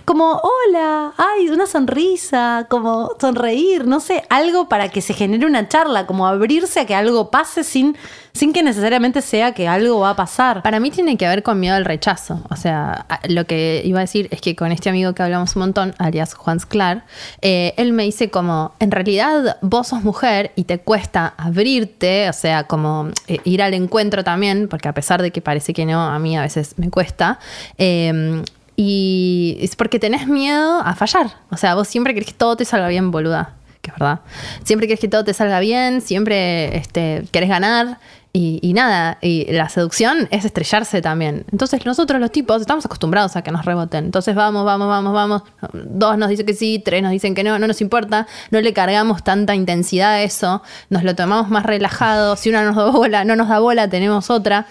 Como, 0.07 0.41
hola, 0.43 1.13
ay, 1.19 1.51
una 1.51 1.67
sonrisa, 1.67 2.67
como 2.71 3.11
sonreír, 3.21 3.87
no 3.87 4.01
sé, 4.01 4.25
algo 4.31 4.67
para 4.67 4.89
que 4.89 5.03
se 5.03 5.13
genere 5.13 5.45
una 5.45 5.69
charla, 5.69 6.07
como 6.07 6.27
abrirse 6.27 6.81
a 6.81 6.87
que 6.87 6.95
algo 6.95 7.31
pase 7.31 7.63
sin, 7.63 7.97
sin 8.33 8.55
que 8.55 8.63
necesariamente 8.63 9.21
sea 9.21 9.53
que 9.53 9.69
algo 9.69 10.01
va 10.01 10.11
a 10.11 10.17
pasar. 10.17 10.63
Para 10.63 10.81
mí 10.81 10.91
tiene 10.91 11.19
que 11.19 11.29
ver 11.29 11.43
con 11.43 11.61
miedo 11.61 11.77
al 11.77 11.85
rechazo. 11.85 12.43
O 12.49 12.57
sea, 12.57 13.07
lo 13.29 13.45
que 13.45 13.83
iba 13.85 13.99
a 13.99 14.01
decir 14.01 14.29
es 14.31 14.41
que 14.41 14.57
con 14.57 14.73
este 14.73 14.89
amigo 14.89 15.13
que 15.13 15.23
hablamos 15.23 15.55
un 15.57 15.61
montón, 15.61 15.95
alias 15.99 16.33
Juan 16.33 16.59
Sclar, 16.59 17.05
eh, 17.43 17.75
él 17.77 17.93
me 17.93 18.05
dice 18.05 18.31
como, 18.31 18.73
en 18.81 18.93
realidad 18.93 19.59
vos 19.61 19.89
sos 19.89 20.03
mujer 20.03 20.53
y 20.57 20.65
te 20.65 20.79
cuesta 20.79 21.35
abrirte, 21.37 22.31
o 22.31 22.33
sea, 22.33 22.65
como 22.65 23.11
eh, 23.29 23.41
ir 23.45 23.63
al 23.63 23.75
encuentro 23.75 24.25
también, 24.25 24.69
porque 24.69 24.89
a 24.89 24.95
pesar 24.95 25.21
de 25.21 25.33
que 25.33 25.43
parece 25.43 25.75
que 25.75 25.85
no, 25.85 26.01
a 26.01 26.19
mí 26.19 26.35
a 26.35 26.41
veces 26.41 26.79
me 26.79 26.89
cuesta. 26.89 27.39
eh, 27.77 28.43
y 28.77 29.59
es 29.61 29.77
porque 29.77 29.99
tenés 29.99 30.27
miedo 30.27 30.81
a 30.81 30.95
fallar. 30.95 31.33
O 31.51 31.57
sea, 31.57 31.75
vos 31.75 31.89
siempre 31.89 32.15
querés 32.15 32.29
que 32.29 32.35
todo 32.35 32.57
te 32.57 32.65
salga 32.65 32.89
bien, 32.89 33.11
boluda. 33.11 33.55
Que 33.81 33.91
es 33.91 33.95
verdad. 33.99 34.21
Siempre 34.65 34.87
querés 34.87 35.01
que 35.01 35.09
todo 35.09 35.25
te 35.25 35.35
salga 35.35 35.59
bien, 35.61 36.01
siempre 36.01 36.77
este, 36.77 37.25
querés 37.33 37.49
ganar. 37.49 37.99
Y, 38.35 38.61
y 38.63 38.73
nada, 38.73 39.19
y 39.21 39.45
la 39.53 39.69
seducción 39.69 40.27
es 40.31 40.47
estrellarse 40.47 41.03
también. 41.03 41.45
Entonces 41.53 41.85
nosotros 41.85 42.19
los 42.19 42.33
tipos 42.33 42.63
estamos 42.63 42.87
acostumbrados 42.87 43.37
a 43.37 43.43
que 43.43 43.51
nos 43.51 43.67
reboten. 43.67 44.07
Entonces 44.07 44.35
vamos, 44.35 44.65
vamos, 44.65 44.89
vamos, 44.89 45.13
vamos. 45.13 45.43
Dos 45.75 46.17
nos 46.17 46.31
dicen 46.31 46.47
que 46.47 46.55
sí, 46.55 46.81
tres 46.83 47.03
nos 47.03 47.13
dicen 47.13 47.35
que 47.35 47.45
no, 47.45 47.59
no 47.59 47.67
nos 47.67 47.83
importa. 47.83 48.27
No 48.51 48.59
le 48.63 48.73
cargamos 48.73 49.23
tanta 49.23 49.55
intensidad 49.55 50.13
a 50.13 50.23
eso. 50.23 50.63
Nos 50.89 51.03
lo 51.05 51.15
tomamos 51.15 51.51
más 51.51 51.67
relajado. 51.67 52.37
Si 52.37 52.49
una 52.49 52.63
nos 52.65 52.75
da 52.75 52.87
bola, 52.91 53.23
no 53.27 53.37
nos 53.37 53.49
da 53.51 53.59
bola, 53.59 53.91
tenemos 53.91 54.31
otra. 54.31 54.65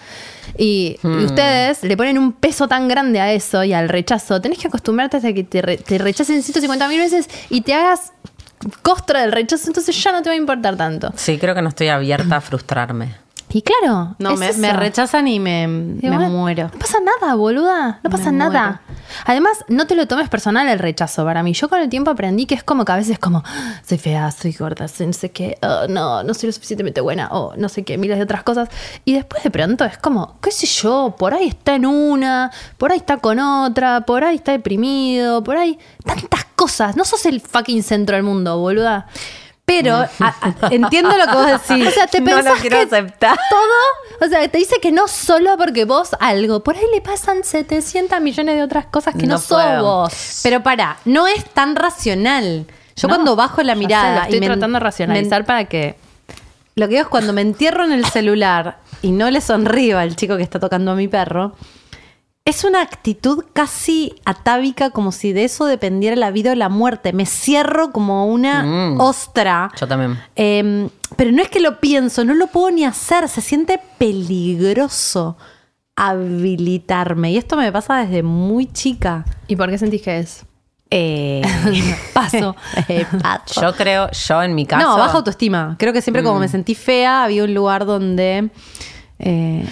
Y, 0.58 0.96
y 1.04 1.24
ustedes 1.24 1.84
le 1.84 1.96
ponen 1.96 2.18
un 2.18 2.32
peso 2.32 2.66
tan 2.66 2.88
grande 2.88 3.20
a 3.20 3.32
eso 3.32 3.62
y 3.62 3.72
al 3.74 3.88
rechazo. 3.88 4.40
Tenés 4.40 4.58
que 4.58 4.66
acostumbrarte 4.66 5.18
a 5.18 5.20
que 5.32 5.44
te, 5.44 5.62
re- 5.62 5.76
te 5.76 5.98
rechacen 5.98 6.42
150 6.42 6.88
mil 6.88 6.98
veces 6.98 7.28
y 7.48 7.60
te 7.60 7.74
hagas 7.74 8.12
costra 8.82 9.20
del 9.20 9.30
rechazo. 9.30 9.68
Entonces 9.68 10.02
ya 10.02 10.10
no 10.10 10.20
te 10.20 10.30
va 10.30 10.34
a 10.34 10.36
importar 10.36 10.76
tanto. 10.76 11.12
Sí, 11.14 11.38
creo 11.38 11.54
que 11.54 11.62
no 11.62 11.68
estoy 11.68 11.88
abierta 11.88 12.36
a 12.36 12.40
frustrarme. 12.40 13.21
Y 13.54 13.62
claro, 13.62 14.16
No, 14.18 14.30
es 14.30 14.56
me, 14.58 14.72
rechazan 14.72 15.28
y 15.28 15.38
me, 15.38 15.62
Y 15.64 15.66
me 15.66 16.16
bueno, 16.16 16.30
muero. 16.30 16.70
No 16.72 16.78
pasa 16.78 16.98
nada, 17.00 17.34
boluda. 17.34 18.00
No 18.02 18.10
pasa 18.10 18.32
Me 18.32 18.38
nada. 18.38 18.80
Además, 19.26 19.64
no 19.68 19.86
te 19.86 19.94
lo 19.94 20.06
tomes 20.08 20.28
personal 20.30 20.68
el 20.68 20.78
rechazo. 20.78 21.24
Para 21.24 21.42
mí, 21.42 21.52
yo 21.52 21.68
con 21.68 21.80
el 21.80 21.88
tiempo 21.90 22.10
aprendí 22.10 22.46
que 22.46 22.54
es 22.54 22.64
como 22.64 22.84
que 22.84 22.92
a 22.92 22.96
veces 22.96 23.18
como, 23.18 23.42
"Ah, 23.44 23.80
soy 23.86 23.98
fea, 23.98 24.30
soy 24.30 24.52
gorda, 24.52 24.88
soy 24.88 25.06
no 25.06 25.12
sé 25.12 25.30
qué, 25.32 25.58
oh, 25.62 25.86
no, 25.88 26.22
no 26.22 26.32
soy 26.34 26.46
lo 26.48 26.52
suficientemente 26.52 27.00
buena, 27.02 27.28
o 27.30 27.54
no 27.56 27.68
sé 27.68 27.84
qué, 27.84 27.98
miles 27.98 28.16
de 28.16 28.24
otras 28.24 28.42
cosas. 28.42 28.68
Y 29.04 29.12
después 29.12 29.42
de 29.42 29.50
pronto 29.50 29.84
es 29.84 29.98
como, 29.98 30.38
qué 30.40 30.50
sé 30.50 30.66
yo, 30.66 31.14
por 31.18 31.34
ahí 31.34 31.48
está 31.48 31.74
en 31.74 31.84
una, 31.84 32.50
por 32.78 32.90
ahí 32.92 32.98
está 32.98 33.18
con 33.18 33.38
otra, 33.38 34.00
por 34.02 34.24
ahí 34.24 34.36
está 34.36 34.52
deprimido, 34.52 35.44
por 35.44 35.56
ahí. 35.58 35.78
Tantas 36.04 36.44
cosas. 36.56 36.96
No 36.96 37.04
sos 37.04 37.26
el 37.26 37.40
fucking 37.40 37.82
centro 37.82 38.16
del 38.16 38.24
mundo, 38.24 38.58
boluda. 38.58 39.06
Pero 39.64 39.94
a- 39.96 40.08
a- 40.20 40.68
entiendo 40.70 41.16
lo 41.16 41.24
que 41.26 41.32
vos 41.34 41.46
decís. 41.68 41.86
O 41.86 41.90
sea, 41.90 42.06
te 42.06 42.20
No 42.20 42.30
lo 42.30 42.36
pensás 42.36 42.60
quiero 42.60 42.76
que 42.78 42.82
aceptar. 42.96 43.38
todo, 43.48 44.26
o 44.26 44.28
sea, 44.28 44.46
te 44.48 44.58
dice 44.58 44.76
que 44.82 44.90
no 44.92 45.06
solo 45.08 45.56
porque 45.56 45.84
vos 45.84 46.10
algo, 46.20 46.62
por 46.62 46.76
ahí 46.76 46.84
le 46.92 47.00
pasan 47.00 47.44
700 47.44 48.20
millones 48.20 48.56
de 48.56 48.62
otras 48.62 48.86
cosas 48.86 49.14
que 49.14 49.26
no, 49.26 49.34
No 49.34 49.38
sos 49.38 49.80
vos. 49.80 50.40
Pero 50.42 50.62
para, 50.62 50.96
no 51.04 51.26
es 51.28 51.44
tan 51.50 51.76
racional. 51.76 52.66
Yo 52.96 53.08
No, 53.08 53.14
cuando 53.14 53.36
bajo 53.36 53.62
la 53.62 53.72
sé, 53.74 53.78
mirada 53.78 54.14
lo 54.16 54.22
estoy 54.24 54.36
y 54.36 54.40
me- 54.40 54.46
tratando 54.46 54.76
de 54.78 54.80
racionalizar 54.84 55.40
me- 55.42 55.46
para 55.46 55.64
que 55.64 55.96
lo 56.74 56.86
que 56.88 56.94
digo 56.94 57.02
es 57.02 57.08
cuando 57.08 57.32
me 57.32 57.40
entierro 57.40 57.84
en 57.84 57.92
el 57.92 58.04
celular 58.04 58.78
y 59.00 59.12
no 59.12 59.30
le 59.30 59.40
sonrío 59.40 59.98
al 59.98 60.16
chico 60.16 60.36
que 60.36 60.42
está 60.42 60.58
tocando 60.60 60.90
a 60.90 60.94
mi 60.94 61.08
perro, 61.08 61.54
es 62.44 62.64
una 62.64 62.80
actitud 62.82 63.44
casi 63.52 64.14
atávica, 64.24 64.90
como 64.90 65.12
si 65.12 65.32
de 65.32 65.44
eso 65.44 65.64
dependiera 65.66 66.16
la 66.16 66.30
vida 66.32 66.52
o 66.52 66.54
la 66.56 66.68
muerte. 66.68 67.12
Me 67.12 67.24
cierro 67.26 67.92
como 67.92 68.26
una 68.26 68.64
Mm. 68.64 69.00
ostra. 69.00 69.70
Yo 69.78 69.86
también. 69.86 70.18
Eh, 70.36 70.88
pero 71.16 71.30
no 71.30 71.40
es 71.42 71.48
que 71.48 71.60
lo 71.60 71.78
pienso, 71.78 72.24
no 72.24 72.34
lo 72.34 72.48
puedo 72.48 72.70
ni 72.72 72.84
hacer. 72.84 73.28
Se 73.28 73.40
siente 73.40 73.78
peligroso 73.98 75.36
habilitarme. 75.94 77.32
Y 77.32 77.36
esto 77.36 77.56
me 77.56 77.70
pasa 77.70 77.96
desde 78.04 78.22
muy 78.22 78.66
chica. 78.66 79.24
¿Y 79.46 79.56
por 79.56 79.70
qué 79.70 79.78
sentís 79.78 80.02
que 80.02 80.18
es? 80.18 80.44
Eh, 80.90 81.42
Paso. 82.12 82.56
eh, 82.88 83.06
paso. 83.22 83.60
Yo 83.62 83.72
creo, 83.74 84.10
yo 84.10 84.42
en 84.42 84.54
mi 84.54 84.66
caso. 84.66 84.86
No, 84.86 84.98
baja 84.98 85.16
autoestima. 85.18 85.76
Creo 85.78 85.92
que 85.92 86.02
siempre 86.02 86.22
como 86.22 86.38
Mm. 86.38 86.40
me 86.40 86.48
sentí 86.48 86.74
fea, 86.74 87.24
había 87.24 87.44
un 87.44 87.54
lugar 87.54 87.86
donde 87.86 88.50
eh, 89.18 89.64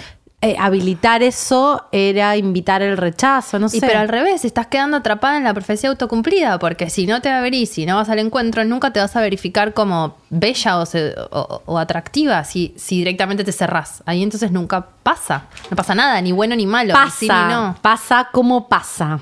eh, 0.43 0.55
habilitar 0.59 1.21
eso 1.21 1.85
era 1.91 2.35
invitar 2.35 2.81
el 2.81 2.97
rechazo, 2.97 3.59
no 3.59 3.69
sé. 3.69 3.77
Y 3.77 3.79
pero 3.81 3.99
al 3.99 4.07
revés, 4.09 4.43
estás 4.43 4.65
quedando 4.67 4.97
atrapada 4.97 5.37
en 5.37 5.43
la 5.43 5.53
profecía 5.53 5.89
autocumplida, 5.91 6.57
porque 6.57 6.89
si 6.89 7.05
no 7.05 7.21
te 7.21 7.29
abrís, 7.29 7.69
si 7.73 7.85
no 7.85 7.95
vas 7.97 8.09
al 8.09 8.17
encuentro, 8.19 8.63
nunca 8.65 8.91
te 8.91 8.99
vas 8.99 9.15
a 9.15 9.21
verificar 9.21 9.73
como 9.75 10.17
bella 10.31 10.77
o, 10.79 10.85
se- 10.87 11.13
o- 11.31 11.61
o 11.65 11.77
atractiva 11.77 12.43
si, 12.43 12.73
si 12.77 12.97
directamente 12.97 13.43
te 13.43 13.51
cerrás. 13.51 14.01
Ahí 14.07 14.23
entonces 14.23 14.51
nunca 14.51 14.87
pasa. 15.03 15.43
No 15.69 15.75
pasa 15.77 15.93
nada, 15.93 16.19
ni 16.21 16.31
bueno 16.31 16.55
ni 16.55 16.65
malo. 16.65 16.93
ni 17.05 17.11
sí 17.11 17.27
pasa, 17.27 17.47
ni 17.47 17.53
no. 17.53 17.75
pasa 17.81 18.29
como 18.31 18.67
pasa. 18.67 19.19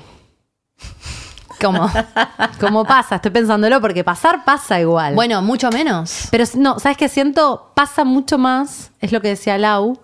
Como, 1.60 1.90
Como 2.60 2.84
pasa, 2.86 3.16
estoy 3.16 3.30
pensándolo 3.32 3.82
porque 3.82 4.02
pasar 4.02 4.44
pasa 4.46 4.80
igual. 4.80 5.14
bueno, 5.14 5.42
mucho 5.42 5.70
menos. 5.70 6.28
Pero 6.30 6.44
no, 6.54 6.78
¿sabes 6.78 6.96
qué 6.96 7.08
siento? 7.10 7.70
Pasa 7.74 8.04
mucho 8.04 8.38
más, 8.38 8.90
es 9.00 9.12
lo 9.12 9.20
que 9.20 9.28
decía 9.28 9.58
Lau, 9.58 10.00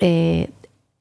eh, 0.00 0.50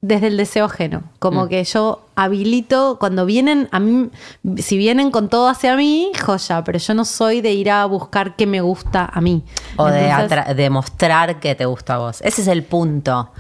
desde 0.02 0.28
el 0.28 0.38
deseo 0.38 0.66
ajeno. 0.66 1.04
Como 1.20 1.46
Mm. 1.46 1.50
que 1.50 1.64
yo 1.64 2.06
habilito, 2.16 2.98
cuando 3.00 3.26
vienen 3.26 3.68
a 3.72 3.80
mí, 3.80 4.10
si 4.58 4.78
vienen 4.78 5.10
con 5.12 5.28
todo 5.28 5.50
hacia 5.50 5.76
mí, 5.76 6.12
joya, 6.24 6.64
pero 6.64 6.78
yo 6.80 6.94
no 6.94 7.04
soy 7.04 7.42
de 7.42 7.52
ir 7.54 7.72
a 7.72 7.84
buscar 7.86 8.36
qué 8.36 8.46
me 8.46 8.62
gusta 8.62 9.10
a 9.12 9.22
mí. 9.22 9.44
O 9.76 9.86
de, 9.88 10.08
Entonces, 10.10 10.38
atra- 10.38 10.54
de 10.54 10.70
mostrar 10.70 11.40
que 11.40 11.56
te 11.56 11.66
gusta 11.66 11.96
a 11.96 11.98
vos. 11.98 12.22
Ese 12.22 12.42
es 12.42 12.48
el 12.48 12.64
punto. 12.64 13.32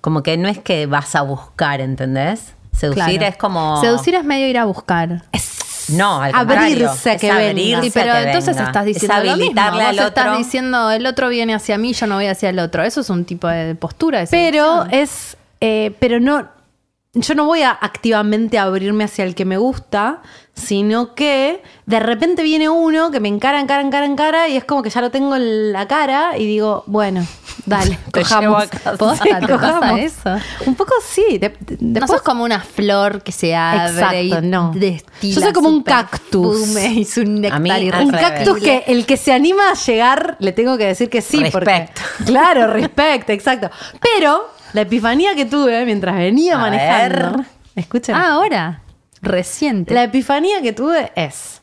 Como 0.00 0.22
que 0.22 0.36
no 0.36 0.48
es 0.48 0.58
que 0.58 0.86
vas 0.86 1.14
a 1.14 1.22
buscar, 1.22 1.80
¿entendés? 1.80 2.54
Seducir 2.72 3.04
Claro. 3.18 3.26
es 3.26 3.36
como. 3.36 3.80
Seducir 3.80 4.14
es 4.14 4.24
medio 4.24 4.48
ir 4.48 4.56
a 4.58 4.64
buscar. 4.64 5.22
No, 5.90 6.20
al 6.22 6.32
Abrirse 6.34 7.16
que 7.16 7.28
es 7.28 7.34
venga. 7.34 7.50
abrirse 7.50 7.82
Sí, 7.82 7.90
pero 7.92 8.12
que 8.14 8.22
entonces 8.22 8.54
venga. 8.56 8.66
estás 8.68 8.84
diciendo 8.84 9.16
es 9.16 9.24
lo 9.24 9.36
mismo. 9.36 9.60
habilitarle 9.60 9.82
al 9.84 9.94
otro. 9.94 10.06
estás 10.08 10.38
diciendo 10.38 10.90
el 10.90 11.06
otro 11.06 11.28
viene 11.28 11.54
hacia 11.54 11.78
mí, 11.78 11.92
yo 11.92 12.06
no 12.06 12.16
voy 12.16 12.26
hacia 12.26 12.50
el 12.50 12.58
otro. 12.58 12.82
Eso 12.82 13.00
es 13.00 13.10
un 13.10 13.24
tipo 13.24 13.48
de 13.48 13.74
postura. 13.74 14.20
de 14.20 14.26
Pero 14.30 14.86
es, 14.90 15.36
eh, 15.60 15.94
pero 15.98 16.20
no, 16.20 16.48
yo 17.14 17.34
no 17.34 17.44
voy 17.44 17.60
a 17.62 17.70
activamente 17.72 18.58
abrirme 18.58 19.04
hacia 19.04 19.24
el 19.24 19.34
que 19.34 19.44
me 19.44 19.58
gusta, 19.58 20.22
sino 20.54 21.14
que 21.14 21.62
de 21.84 22.00
repente 22.00 22.42
viene 22.42 22.70
uno 22.70 23.10
que 23.10 23.20
me 23.20 23.28
encara, 23.28 23.60
encara, 23.60 23.82
encara, 23.82 24.06
encara 24.06 24.48
y 24.48 24.56
es 24.56 24.64
como 24.64 24.82
que 24.82 24.88
ya 24.88 25.02
lo 25.02 25.10
tengo 25.10 25.36
en 25.36 25.72
la 25.72 25.86
cara 25.86 26.38
y 26.38 26.46
digo, 26.46 26.84
bueno, 26.86 27.26
dale, 27.66 27.98
Te 28.12 28.20
cojamos. 28.22 28.42
llevo 28.42 28.56
a 28.56 28.66
casa. 28.66 29.16
Sí, 29.16 29.28
¿te 29.28 29.30
pasa 29.46 29.48
cojamos. 29.78 30.00
eso? 30.00 30.36
Un 30.64 30.74
poco 30.74 30.94
sí. 31.06 31.36
de- 31.38 31.50
de- 31.60 31.76
no 31.80 32.00
después- 32.00 32.10
sos 32.12 32.22
como 32.22 32.44
una 32.44 32.60
flor 32.60 33.22
que 33.22 33.32
se 33.32 33.54
abre 33.54 33.90
Exacto, 33.92 34.16
y 34.44 34.48
no. 34.48 34.72
destila 34.74 35.34
Yo 35.34 35.40
soy 35.42 35.52
como 35.52 35.68
un 35.68 35.82
cactus. 35.82 36.58
perfume 36.60 36.86
Y 36.94 37.04
su 37.04 37.24
néctar 37.24 37.52
A 37.56 37.58
mí, 37.58 37.68
y 37.68 37.90
al 37.90 38.04
un 38.06 38.10
cactus 38.10 38.58
que 38.58 38.84
el 38.86 39.04
que 39.04 39.18
se 39.18 39.32
anima 39.34 39.70
a 39.70 39.74
llegar, 39.74 40.36
le 40.38 40.52
tengo 40.52 40.78
que 40.78 40.86
decir 40.86 41.10
que 41.10 41.20
sí. 41.20 41.40
Respect. 41.42 41.98
Porque, 42.18 42.24
claro, 42.32 42.68
respect, 42.68 43.28
exacto. 43.30 43.70
Pero 44.00 44.48
la 44.72 44.80
epifanía 44.82 45.34
que 45.34 45.44
tuve 45.46 45.84
mientras 45.84 46.16
venía 46.16 46.54
A 46.56 46.58
manejando. 46.58 47.38
ver. 47.38 47.46
Escuchen. 47.76 48.14
Ah, 48.14 48.32
ahora. 48.34 48.82
Reciente. 49.20 49.94
La 49.94 50.04
epifanía 50.04 50.60
que 50.62 50.72
tuve 50.72 51.12
es 51.14 51.62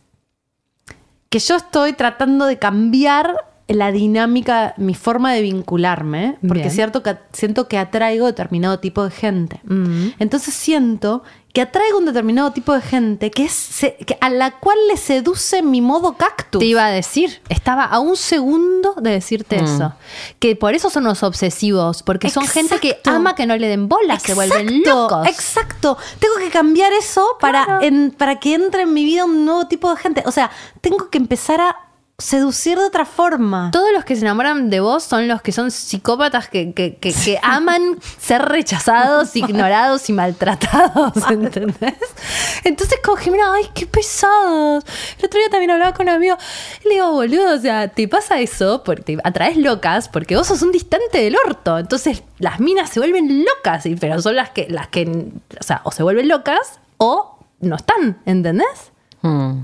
que 1.30 1.40
yo 1.40 1.56
estoy 1.56 1.94
tratando 1.94 2.46
de 2.46 2.58
cambiar 2.58 3.36
la 3.68 3.92
dinámica, 3.92 4.74
mi 4.78 4.96
forma 4.96 5.32
de 5.34 5.42
vincularme, 5.44 6.38
porque 6.42 6.64
Bien. 6.64 6.72
cierto 6.72 7.04
que 7.04 7.18
siento 7.34 7.68
que 7.68 7.78
atraigo 7.78 8.26
determinado 8.26 8.80
tipo 8.80 9.04
de 9.04 9.12
gente. 9.12 9.62
Mm. 9.64 10.08
Entonces 10.18 10.56
siento 10.56 11.24
que 11.54 11.62
atraigo 11.62 11.98
un 11.98 12.06
determinado 12.06 12.52
tipo 12.52 12.74
de 12.74 12.82
gente 12.82 13.32
que 13.32 13.46
es 13.46 13.52
se- 13.52 13.96
que- 14.06 14.18
a 14.22 14.30
la 14.30 14.52
cual 14.60 14.78
le 14.88 14.98
seduce 14.98 15.62
mi 15.64 15.82
modo 15.82 16.14
cactus. 16.14 16.60
Te 16.60 16.66
iba 16.66 16.86
a 16.86 16.90
decir, 16.92 17.42
estaba 17.50 17.84
a 17.86 18.00
un 18.00 18.16
segundo 18.16 18.94
de 19.02 19.10
decirte 19.12 19.56
eso. 19.64 19.94
Que 20.38 20.56
por 20.56 20.76
eso 20.76 20.90
son 20.92 21.06
los 21.06 21.24
obsesivos, 21.24 22.04
porque 22.04 22.30
son 22.30 22.46
gente 22.48 22.80
que 22.80 23.00
ama 23.06 23.34
que 23.36 23.46
no 23.48 23.58
le 23.58 23.68
den 23.68 23.90
bola, 23.90 24.20
se 24.20 24.36
vuelven 24.36 24.84
locos. 24.86 25.28
Exacto. 25.28 25.98
Tengo 26.20 26.36
que 26.38 26.50
cambiar 26.52 26.94
eso 26.94 27.26
para, 27.40 27.66
Claro. 27.66 27.84
en- 27.84 28.12
para 28.12 28.40
que 28.40 28.54
entre 28.54 28.84
en 28.84 28.94
mi 28.94 29.04
vida 29.04 29.26
un 29.26 29.44
nuevo 29.46 29.68
tipo 29.68 29.90
de 29.90 29.98
gente. 30.00 30.24
O 30.28 30.32
sea, 30.32 30.52
tengo 30.82 31.10
que 31.10 31.18
empezar 31.18 31.60
a 31.62 31.76
seducir 32.20 32.78
de 32.78 32.84
otra 32.86 33.06
forma. 33.06 33.72
Todos 33.72 33.92
los 33.94 34.06
que 34.06 34.16
se 34.16 34.22
enamoran 34.22 34.70
de 34.70 34.80
vos 34.82 35.04
son 35.04 35.28
los 35.28 35.42
que 35.42 35.52
son 35.52 35.72
psicópatas 35.72 36.48
que, 36.50 36.74
que, 36.74 36.96
que- 36.98 37.14
que 37.14 37.40
aman 37.42 37.98
ser 38.20 38.42
rechazados, 38.44 39.36
ignorados 39.36 40.10
y 40.10 40.14
maltratados, 40.14 41.14
¿entendés? 41.32 41.96
Entonces 42.64 43.00
como 43.04 43.18
Jimena, 43.18 43.54
ay, 43.54 43.70
qué 43.74 43.88
pesados. 43.88 44.84
El 45.18 45.26
otro 45.26 45.40
día 45.40 45.50
también 45.50 45.72
hablaba 45.72 45.94
con 45.94 46.08
un 46.08 46.14
amigo 46.16 46.38
y 46.84 46.88
le 46.90 46.94
digo, 46.96 47.12
boludo, 47.12 47.56
o 47.56 47.60
sea, 47.60 47.88
te 47.88 48.08
pasa 48.08 48.40
eso 48.40 48.84
porque 48.84 49.02
te 49.02 49.18
atraes 49.24 49.58
locas 49.58 50.10
porque 50.10 50.36
vos 50.36 50.48
sos 50.48 50.62
un 50.62 50.72
distante 50.72 51.20
del 51.22 51.36
orto. 51.48 51.80
Entonces 51.80 52.22
las 52.38 52.60
minas 52.60 52.90
se 52.90 53.00
vuelven 53.00 53.44
locas, 53.46 53.86
y- 53.86 53.96
pero 53.96 54.22
son 54.22 54.36
las 54.36 54.50
que, 54.52 54.68
las 54.70 54.88
que, 54.90 55.06
o 55.60 55.64
sea, 55.64 55.82
o 55.86 55.92
se 55.92 56.04
vuelven 56.04 56.28
locas 56.28 56.80
o 56.98 57.40
no 57.62 57.76
están, 57.78 58.22
¿entendés? 58.26 58.92
Mm. 59.22 59.60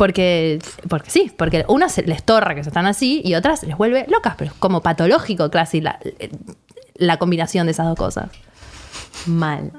Porque, 0.00 0.58
porque 0.88 1.10
sí, 1.10 1.30
porque 1.36 1.66
unas 1.68 1.98
les 1.98 2.22
torra 2.22 2.54
que 2.54 2.64
se 2.64 2.70
están 2.70 2.86
así 2.86 3.20
y 3.22 3.34
otras 3.34 3.62
les 3.64 3.76
vuelve 3.76 4.06
locas, 4.08 4.34
pero 4.38 4.50
es 4.50 4.56
como 4.56 4.80
patológico 4.80 5.50
casi 5.50 5.82
la, 5.82 5.98
la 6.94 7.18
combinación 7.18 7.66
de 7.66 7.72
esas 7.72 7.84
dos 7.84 7.98
cosas. 7.98 8.30
Mal. 9.26 9.70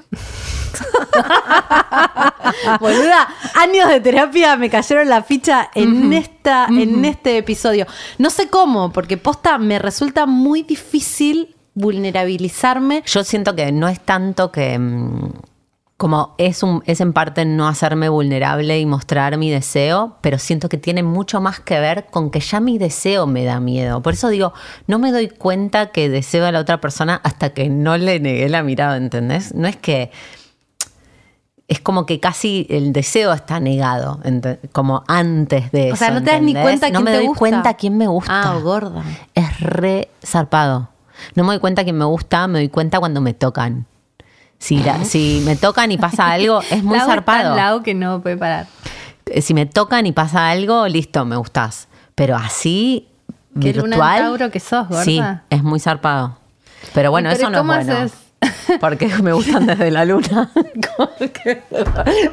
Boluda, 2.79 3.29
años 3.55 3.89
de 3.89 3.99
terapia 3.99 4.57
me 4.57 4.69
cayeron 4.69 5.09
la 5.09 5.23
ficha 5.23 5.71
en 5.73 6.13
esta, 6.13 6.67
en 6.67 7.03
este 7.03 7.39
episodio. 7.39 7.87
No 8.19 8.29
sé 8.29 8.47
cómo, 8.47 8.93
porque 8.93 9.17
posta 9.17 9.57
me 9.57 9.79
resulta 9.79 10.27
muy 10.27 10.61
difícil 10.61 11.55
vulnerabilizarme. 11.73 13.01
Yo 13.07 13.23
siento 13.23 13.55
que 13.55 13.71
no 13.71 13.87
es 13.87 13.99
tanto 13.99 14.51
que. 14.51 14.79
Como 16.01 16.33
es, 16.39 16.63
un, 16.63 16.81
es 16.87 16.99
en 16.99 17.13
parte 17.13 17.45
no 17.45 17.67
hacerme 17.67 18.09
vulnerable 18.09 18.79
y 18.79 18.87
mostrar 18.87 19.37
mi 19.37 19.51
deseo, 19.51 20.17
pero 20.21 20.39
siento 20.39 20.67
que 20.67 20.77
tiene 20.77 21.03
mucho 21.03 21.41
más 21.41 21.59
que 21.59 21.79
ver 21.79 22.07
con 22.07 22.31
que 22.31 22.39
ya 22.39 22.59
mi 22.59 22.79
deseo 22.79 23.27
me 23.27 23.45
da 23.45 23.59
miedo. 23.59 24.01
Por 24.01 24.13
eso 24.13 24.29
digo, 24.29 24.51
no 24.87 24.97
me 24.97 25.11
doy 25.11 25.29
cuenta 25.29 25.91
que 25.91 26.09
deseo 26.09 26.47
a 26.47 26.51
la 26.51 26.59
otra 26.59 26.81
persona 26.81 27.21
hasta 27.23 27.51
que 27.51 27.69
no 27.69 27.97
le 27.97 28.19
negué 28.19 28.49
la 28.49 28.63
mirada, 28.63 28.97
¿entendés? 28.97 29.53
No 29.53 29.67
es 29.67 29.75
que. 29.75 30.09
Es 31.67 31.79
como 31.79 32.07
que 32.07 32.19
casi 32.19 32.65
el 32.71 32.93
deseo 32.93 33.31
está 33.31 33.59
negado, 33.59 34.21
como 34.71 35.03
antes 35.07 35.71
de 35.71 35.89
eso. 35.89 35.93
O 35.93 35.97
sea, 35.97 36.09
no 36.09 36.23
te 36.23 36.31
das 36.31 36.41
ni 36.41 36.55
cuenta 36.55 36.87
No 36.89 36.93
quién 36.93 37.03
me 37.03 37.11
te 37.11 37.17
doy 37.17 37.27
gusta. 37.27 37.39
cuenta 37.39 37.73
quién 37.75 37.97
me 37.97 38.07
gusta. 38.07 38.41
Ah, 38.41 38.57
gorda. 38.57 39.03
Es 39.35 39.59
re 39.59 40.09
zarpado. 40.25 40.89
No 41.35 41.43
me 41.43 41.49
doy 41.51 41.59
cuenta 41.59 41.85
que 41.85 41.93
me 41.93 42.05
gusta, 42.05 42.47
me 42.47 42.57
doy 42.57 42.69
cuenta 42.69 42.99
cuando 42.99 43.21
me 43.21 43.35
tocan. 43.35 43.85
Si, 44.61 44.77
la- 44.77 45.03
si 45.05 45.41
me 45.43 45.55
tocan 45.55 45.91
y 45.91 45.97
pasa 45.97 46.31
algo, 46.31 46.61
es 46.69 46.83
muy 46.83 46.95
Lau 46.97 47.01
es 47.01 47.07
tan 47.07 47.15
zarpado. 47.15 47.55
Lau 47.55 47.81
que 47.81 47.95
no 47.95 48.21
puede 48.21 48.37
parar. 48.37 48.67
Eh, 49.25 49.41
Si 49.41 49.55
me 49.55 49.65
tocan 49.65 50.05
y 50.05 50.11
pasa 50.11 50.49
algo, 50.51 50.87
listo, 50.87 51.25
me 51.25 51.35
gustás. 51.35 51.87
Pero 52.13 52.35
así, 52.35 53.07
Qué 53.59 53.73
luna 53.73 53.95
virtual. 53.97 54.19
Tauro 54.21 54.51
que 54.51 54.59
sos, 54.59 54.87
gorda. 54.87 55.03
Sí, 55.03 55.19
es 55.49 55.63
muy 55.63 55.79
zarpado. 55.79 56.37
Pero 56.93 57.09
bueno, 57.09 57.29
¿Y 57.29 57.33
pero 57.35 57.47
eso 57.47 57.49
no 57.51 57.59
es 57.61 57.65
bueno. 57.65 57.93
haces? 58.03 58.13
Porque 58.79 59.07
me 59.21 59.33
gustan 59.33 59.65
desde 59.67 59.91
la 59.91 60.03
luna. 60.05 60.49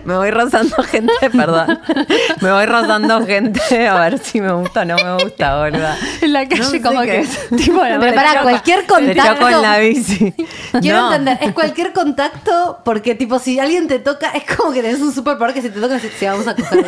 Me 0.05 0.17
voy 0.17 0.31
rozando 0.31 0.77
gente, 0.85 1.13
perdón. 1.31 1.79
Me 2.41 2.51
voy 2.53 2.67
rozando 2.67 3.27
gente 3.27 3.89
a 3.89 3.99
ver 4.01 4.19
si 4.19 4.41
me 4.41 4.53
gusta 4.53 4.83
o 4.83 4.85
no 4.85 4.97
me 4.97 5.23
gusta, 5.25 5.59
boluda. 5.59 5.97
En 6.23 6.33
la 6.33 6.49
calle 6.49 6.63
No 6.63 6.71
sé 6.71 6.81
como 6.81 7.03
que... 7.03 7.21
es. 7.21 7.49
tipo, 7.57 7.77
la 7.83 7.99
Pero 7.99 8.01
verdad, 8.01 8.27
choca. 8.31 8.43
cualquier 8.43 8.87
contacto. 8.87 9.49
en 9.49 9.63
la 9.63 9.79
bici. 9.79 10.35
Quiero 10.81 10.99
No. 11.01 11.07
entender, 11.13 11.39
es 11.43 11.53
cualquier 11.53 11.93
contacto, 11.93 12.79
porque 12.85 13.15
tipo, 13.15 13.39
si 13.39 13.59
alguien 13.61 13.87
te 13.89 13.99
toca, 13.99 14.31
es 14.31 14.45
como 14.57 14.73
que 14.73 14.83
tenés 14.83 15.01
un 15.01 15.13
superpoder 15.13 15.55
que 15.55 15.63
si 15.63 15.71
te 15.71 15.81
toca, 15.81 15.99
se, 15.99 16.11
se 16.11 16.27
vamos 16.29 16.47
a 16.47 16.55
coger. 16.55 16.87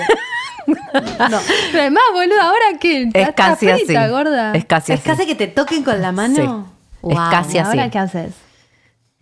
No. 0.66 1.38
Pero 1.72 1.80
además, 1.80 2.02
boludo, 2.12 2.40
ahora 2.40 2.78
que 2.80 3.08
Es 3.12 3.30
casi 3.34 3.66
frita, 3.68 4.04
así. 4.04 4.10
gorda. 4.10 4.52
Es 4.54 4.64
casi 4.64 4.92
Es 4.92 5.00
así. 5.00 5.08
casi 5.10 5.26
que 5.26 5.34
te 5.34 5.46
toquen 5.48 5.82
con 5.82 6.00
la 6.00 6.12
mano. 6.12 6.68
Sí. 7.02 7.10
Es 7.10 7.18
casi 7.30 7.56
¿Y 7.56 7.58
así. 7.58 7.68
ahora 7.70 7.90
qué 7.90 7.98
haces? 7.98 8.32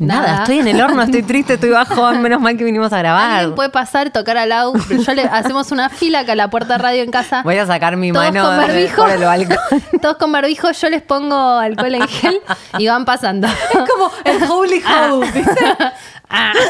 Nada, 0.00 0.22
Nada. 0.28 0.38
estoy 0.44 0.60
en 0.60 0.68
el 0.68 0.80
horno, 0.80 1.02
estoy 1.02 1.24
triste, 1.24 1.54
estoy 1.54 1.70
bajo, 1.70 2.12
menos 2.12 2.40
mal 2.40 2.56
que 2.56 2.62
vinimos 2.62 2.92
a 2.92 2.98
grabar. 2.98 3.30
Alguien 3.32 3.54
puede 3.56 3.68
pasar, 3.70 4.10
tocar 4.10 4.36
al 4.36 4.52
pero 4.88 5.02
Yo 5.02 5.14
le 5.14 5.22
hacemos 5.32 5.72
una 5.72 5.88
fila 5.88 6.20
acá 6.20 6.32
a 6.32 6.36
la 6.36 6.48
puerta 6.50 6.74
de 6.74 6.78
radio 6.78 7.02
en 7.02 7.10
casa. 7.10 7.42
Voy 7.42 7.58
a 7.58 7.66
sacar 7.66 7.96
mi 7.96 8.12
Todos 8.12 8.26
mano 8.32 8.44
con 8.46 8.56
barbijo. 8.58 9.02
por 9.02 9.10
el 9.10 9.24
balcón. 9.24 9.58
Todos 10.00 10.16
con 10.18 10.30
barbijo, 10.30 10.70
yo 10.70 10.88
les 10.88 11.02
pongo 11.02 11.58
alcohol 11.58 11.94
en 11.96 12.06
gel 12.06 12.40
y 12.78 12.86
van 12.86 13.04
pasando. 13.04 13.48
Es 13.48 13.90
como 13.90 14.12
el 14.24 14.42
holy 14.48 14.82
hope, 14.84 15.30
¿viste? 15.32 15.76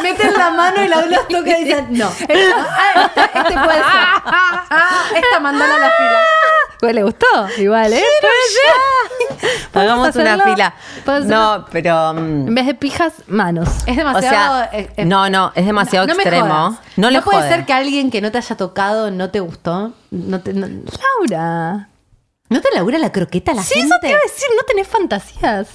Meten 0.03 0.33
la 0.35 0.51
mano 0.51 0.83
y 0.83 0.89
la 0.89 0.99
uno 1.01 1.17
toca 1.29 1.59
y 1.59 1.65
dicen, 1.65 1.87
no. 1.91 2.09
Este, 2.09 2.35
ah, 2.57 3.11
este- 3.15 3.39
este 3.41 3.55
puede 3.55 3.77
ser. 3.77 3.85
Ah, 4.25 5.03
esta 5.15 5.41
mandala 5.41 5.75
a 5.75 5.79
la 5.79 5.91
fila. 5.91 6.21
Pues 6.81 6.95
le 6.95 7.03
gustó, 7.03 7.27
igual, 7.59 7.93
¿eh? 7.93 8.03
¿Podemos 9.73 10.09
Hagamos 10.09 10.17
una 10.17 10.39
fila. 10.45 10.75
¿Puedo 11.05 11.19
hacer 11.19 11.31
No, 11.31 11.67
pero. 11.71 12.15
mm, 12.15 12.49
En 12.49 12.55
vez 12.55 12.67
de 12.67 12.75
pijas, 12.75 13.13
manos. 13.27 13.69
Es 13.87 13.95
O 13.95 13.99
demasiado. 13.99 14.61
sea, 14.65 14.71
eh, 14.73 14.91
eh, 14.97 15.05
no, 15.05 15.29
no, 15.29 15.53
es 15.55 15.67
demasiado 15.67 16.07
no 16.07 16.13
extremo. 16.15 16.47
jodas. 16.47 16.79
No 16.97 17.11
le 17.11 17.21
puede 17.23 17.39
jode. 17.39 17.49
ser 17.49 17.65
que 17.67 17.73
alguien 17.73 18.11
que 18.11 18.21
no 18.21 18.31
te 18.31 18.39
haya 18.39 18.57
tocado 18.57 19.11
no 19.11 19.31
te 19.31 19.41
gustó. 19.41 19.93
No 20.11 20.41
te, 20.41 20.53
no, 20.53 20.67
Laura. 20.69 21.89
¿no 22.51 22.61
te 22.63 22.69
labura 22.75 22.99
la 22.99 23.13
croqueta 23.13 23.53
a 23.53 23.55
la 23.57 23.63
Sí, 23.63 23.75
gente? 23.75 23.89
eso 23.89 23.97
te 24.01 24.09
iba 24.11 24.19
a 24.19 24.23
decir, 24.23 24.49
no 24.57 24.63
tenés 24.63 24.89
fantasías. 24.89 25.69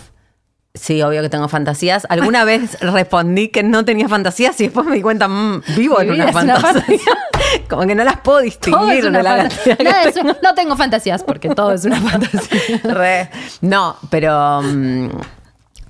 Sí, 0.75 1.01
obvio 1.03 1.21
que 1.21 1.29
tengo 1.29 1.47
fantasías. 1.47 2.07
Alguna 2.09 2.43
vez 2.45 2.79
respondí 2.81 3.49
que 3.49 3.61
no 3.63 3.85
tenía 3.85 4.09
fantasías 4.09 4.59
y 4.59 4.63
después 4.65 4.87
me 4.87 4.95
di 4.95 5.01
cuenta, 5.01 5.27
mm, 5.27 5.61
vivo 5.75 5.97
Mi 5.99 6.05
en 6.07 6.11
una 6.13 6.31
fantasía. 6.33 6.97
Como 7.69 7.85
que 7.85 7.93
no 7.93 8.03
las 8.03 8.19
puedo 8.21 8.39
distinguir 8.39 9.03
de 9.03 9.11
la 9.11 9.21
Nada, 9.43 9.49
tengo. 9.49 9.89
es- 10.07 10.41
no 10.41 10.53
tengo 10.55 10.75
fantasías 10.75 11.23
porque 11.23 11.49
todo 11.49 11.71
es 11.73 11.85
una 11.85 12.01
fantasía. 12.09 12.79
Re. 12.85 13.29
No, 13.61 13.97
pero 14.09 14.61
mm, 14.63 15.09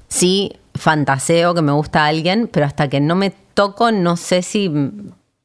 sí 0.10 0.52
fantaseo 0.76 1.54
que 1.54 1.62
me 1.62 1.72
gusta 1.72 2.04
a 2.04 2.08
alguien, 2.08 2.50
pero 2.52 2.66
hasta 2.66 2.90
que 2.90 3.00
no 3.00 3.16
me 3.16 3.30
toco 3.54 3.92
no 3.92 4.18
sé 4.18 4.42
si 4.42 4.70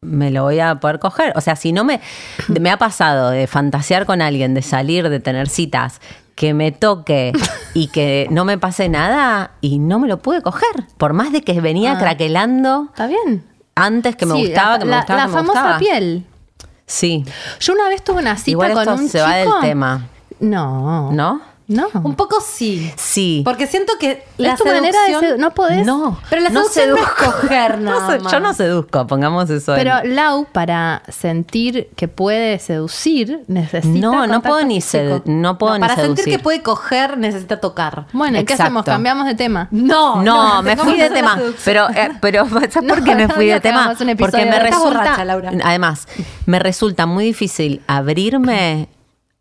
me 0.00 0.30
lo 0.30 0.44
voy 0.44 0.58
a 0.58 0.76
poder 0.80 0.98
coger. 0.98 1.32
O 1.36 1.40
sea, 1.40 1.54
si 1.54 1.72
no 1.72 1.84
me... 1.84 2.00
Me 2.48 2.70
ha 2.70 2.76
pasado 2.78 3.30
de 3.30 3.46
fantasear 3.46 4.04
con 4.06 4.22
alguien, 4.22 4.54
de 4.54 4.62
salir, 4.62 5.08
de 5.08 5.20
tener 5.20 5.48
citas, 5.48 6.00
que 6.38 6.54
me 6.54 6.70
toque 6.70 7.32
y 7.74 7.88
que 7.88 8.28
no 8.30 8.44
me 8.44 8.58
pase 8.58 8.88
nada 8.88 9.50
y 9.60 9.80
no 9.80 9.98
me 9.98 10.06
lo 10.06 10.18
pude 10.18 10.40
coger. 10.40 10.86
Por 10.96 11.12
más 11.12 11.32
de 11.32 11.42
que 11.42 11.60
venía 11.60 11.94
Ah. 11.94 11.98
craquelando 11.98 12.86
¿Está 12.90 13.08
bien? 13.08 13.44
antes 13.74 14.14
que 14.14 14.24
me 14.24 14.34
Sí, 14.36 14.46
gustaba, 14.46 14.74
la, 14.74 14.78
que 14.78 14.84
me 14.84 14.90
la- 14.92 14.96
gustaba, 14.98 15.18
la 15.18 15.24
que 15.26 15.28
me 15.32 15.36
famosa 15.36 15.60
gustaba. 15.60 15.78
piel. 15.78 16.26
Sí. 16.86 17.24
Yo 17.58 17.72
una 17.74 17.88
vez 17.88 18.02
tuve 18.04 18.20
una 18.22 18.36
cita 18.36 18.50
Igual 18.52 18.72
con 18.72 18.82
esto 18.82 18.94
un 18.94 19.08
se 19.08 19.20
va 19.20 19.34
del 19.34 19.46
chico- 19.48 19.60
tema. 19.60 20.06
No. 20.38 21.10
¿No? 21.12 21.40
No. 21.68 21.88
Un 22.02 22.14
poco 22.14 22.40
sí. 22.40 22.90
Sí. 22.96 23.42
Porque 23.44 23.66
siento 23.66 23.92
que 24.00 24.24
la 24.38 24.56
tu 24.56 24.64
manera 24.64 24.98
de 25.02 25.12
seducción- 25.12 25.34
sedu- 25.34 25.38
no 25.38 25.52
podés. 25.52 25.84
No, 25.86 26.18
Pero 26.30 26.40
la 26.42 26.48
no 26.48 26.60
seducción 26.64 26.88
no 26.90 26.96
es 26.96 27.02
seduzco. 27.04 27.40
coger 27.42 27.78
No 27.78 27.90
nada 28.00 28.10
sé, 28.12 28.18
más. 28.20 28.32
Yo 28.32 28.40
no 28.40 28.54
seduzco, 28.54 29.06
pongamos 29.06 29.50
eso. 29.50 29.76
en- 29.76 29.78
Pero 29.78 29.92
Lau, 30.04 30.46
para 30.50 31.02
sentir 31.08 31.90
que 31.94 32.08
puede 32.08 32.58
seducir, 32.58 33.44
necesita. 33.48 33.98
no, 34.00 34.26
no 34.26 34.40
puedo 34.40 34.64
ni 34.64 34.80
físico. 34.80 35.04
sedu- 35.04 35.22
no 35.26 35.58
puedo 35.58 35.74
No, 35.74 35.78
ni 35.78 35.80
para 35.82 35.94
seducir. 35.96 36.16
sentir 36.24 36.36
que 36.38 36.42
puede 36.42 36.62
coger, 36.62 37.18
necesita 37.18 37.60
tocar. 37.60 38.06
Bueno, 38.14 38.38
¿y 38.38 38.44
¿qué 38.46 38.54
Exacto. 38.54 38.62
hacemos? 38.64 38.84
Cambiamos 38.86 39.26
de 39.26 39.34
tema. 39.34 39.68
No, 39.70 40.22
No, 40.22 40.62
me 40.62 40.70
tengamos 40.70 40.92
fui 40.94 41.02
de 41.02 41.10
tema. 41.10 41.38
Pero, 41.66 41.90
eh, 41.90 42.10
pero 42.22 42.48
¿sabes 42.48 42.72
por 42.72 42.82
No, 42.82 42.94
qué 43.04 43.14
me 43.14 43.26
no 43.26 43.34
fui 43.34 43.46
de 43.46 43.60
tema? 43.60 43.94
Porque 44.18 44.46
me 44.46 44.58
resulta. 44.58 44.84
borracha, 45.00 45.24
Laura. 45.26 45.52
Además, 45.62 46.08
me 46.46 46.58
resulta 46.60 47.04
muy 47.04 47.24
difícil 47.26 47.82
abrirme 47.86 48.88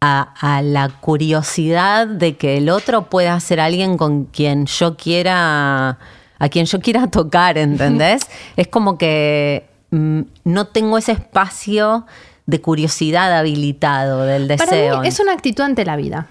a, 0.02 0.34
a 0.58 0.62
la 0.62 0.90
curiosidad 0.90 2.08
de 2.08 2.38
que 2.38 2.58
el 2.58 2.70
otro 2.70 3.10
pueda 3.10 3.40
ser 3.40 3.60
alguien 3.60 3.98
con 3.98 4.26
quien 4.26 4.66
yo 4.66 4.96
quiera. 4.96 5.98
a 6.40 6.50
quien 6.50 6.66
yo 6.66 6.80
quiera 6.80 7.08
tocar, 7.12 7.58
¿entendés? 7.58 8.22
es 8.56 8.68
como 8.68 8.98
que 8.98 9.66
mm, 9.92 10.22
no 10.44 10.68
tengo 10.68 10.98
ese 10.98 11.14
espacio 11.14 12.06
de 12.46 12.62
curiosidad 12.62 13.36
habilitado 13.38 14.22
del 14.24 14.48
Para 14.48 14.72
deseo. 14.72 15.02
mí 15.02 15.08
es 15.08 15.20
una 15.20 15.34
actitud 15.34 15.64
ante 15.64 15.84
la 15.84 15.96
vida. 15.96 16.28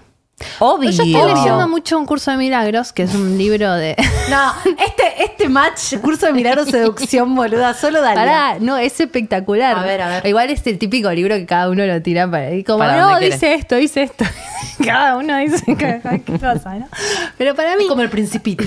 Obvio. 0.59 0.91
Yo 0.91 1.03
estoy 1.03 1.33
leyendo 1.33 1.67
mucho 1.67 1.97
un 1.97 2.05
curso 2.05 2.29
de 2.29 2.37
milagros, 2.37 2.93
que 2.93 3.03
es 3.03 3.15
un 3.15 3.37
libro 3.37 3.73
de. 3.73 3.95
No, 4.29 4.53
este, 4.65 5.23
este 5.23 5.47
match, 5.47 5.95
curso 6.01 6.25
de 6.25 6.33
milagro 6.33 6.65
seducción, 6.65 7.33
boluda, 7.33 7.73
solo 7.73 8.01
dale. 8.01 8.15
Pará, 8.15 8.57
no, 8.59 8.77
es 8.77 8.99
espectacular. 8.99 9.77
A 9.77 9.83
ver, 9.83 10.01
a 10.01 10.09
ver. 10.09 10.27
Igual 10.27 10.49
es 10.49 10.67
el 10.67 10.77
típico 10.77 11.09
libro 11.11 11.35
que 11.35 11.45
cada 11.45 11.69
uno 11.69 11.85
lo 11.85 12.01
tira 12.01 12.29
para 12.29 12.51
y 12.51 12.65
como, 12.65 12.79
Para 12.79 12.97
no, 12.97 13.19
dice 13.19 13.53
esto, 13.53 13.75
dice 13.75 14.03
esto. 14.03 14.25
cada 14.83 15.15
uno 15.15 15.37
dice 15.37 15.63
qué 15.77 16.21
cosa, 16.39 16.75
¿no? 16.75 16.89
Pero 17.37 17.55
para 17.55 17.77
mí. 17.77 17.87
Como 17.87 18.01
el 18.01 18.09
principito. 18.09 18.65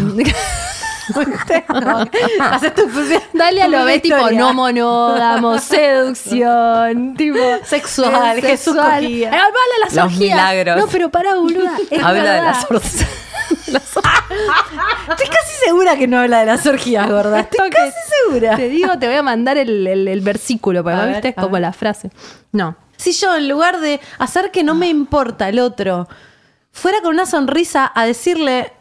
Haces 2.41 2.75
tu 2.75 2.89
propia- 2.89 3.23
Dale 3.33 3.63
a 3.63 3.67
tu 3.67 3.71
lo 3.73 3.85
ve 3.85 4.01
tipo 4.01 4.31
no 4.31 4.53
monógamo, 4.55 5.59
seducción, 5.59 7.15
tipo 7.17 7.39
Sexual, 7.65 8.41
Jesús 8.41 8.75
cogía. 8.77 9.29
Eh, 9.31 9.35
habla 9.37 9.45
de 9.49 9.85
las 9.85 9.95
Los 9.95 10.05
orgías. 10.07 10.21
milagros. 10.21 10.77
No, 10.77 10.87
pero 10.89 11.11
pará, 11.11 11.35
boluda. 11.37 11.73
es 11.91 12.03
Habla 12.03 12.33
de 12.35 12.43
las 12.43 12.67
orgías. 12.71 13.07
Estoy 13.71 15.27
casi 15.27 15.65
segura 15.65 15.97
que 15.97 16.07
no 16.07 16.19
habla 16.19 16.41
de 16.41 16.47
las 16.47 16.65
orgías, 16.67 17.09
gorda. 17.09 17.41
Estoy 17.41 17.71
casi 17.71 17.93
segura. 18.25 18.57
Te 18.57 18.69
digo, 18.69 18.99
te 18.99 19.07
voy 19.07 19.17
a 19.17 19.23
mandar 19.23 19.59
el, 19.59 19.87
el- 19.87 20.09
el 20.09 20.21
versículo, 20.21 20.83
porque 20.83 20.95
A 20.95 21.01
¿no 21.01 21.05
ver, 21.07 21.13
viste? 21.15 21.29
Es 21.29 21.35
como 21.35 21.51
ver. 21.51 21.63
la 21.63 21.73
frase. 21.73 22.11
No. 22.53 22.77
Si 22.97 23.13
yo, 23.13 23.35
en 23.37 23.49
lugar 23.49 23.81
de 23.81 24.01
hacer 24.19 24.51
que 24.51 24.63
no 24.63 24.75
me 24.75 24.89
importa 24.89 25.49
el 25.49 25.59
otro, 25.59 26.07
fuera 26.73 27.01
con 27.01 27.15
una 27.15 27.27
sonrisa 27.27 27.91
a 27.95 28.05
decirle, 28.05 28.73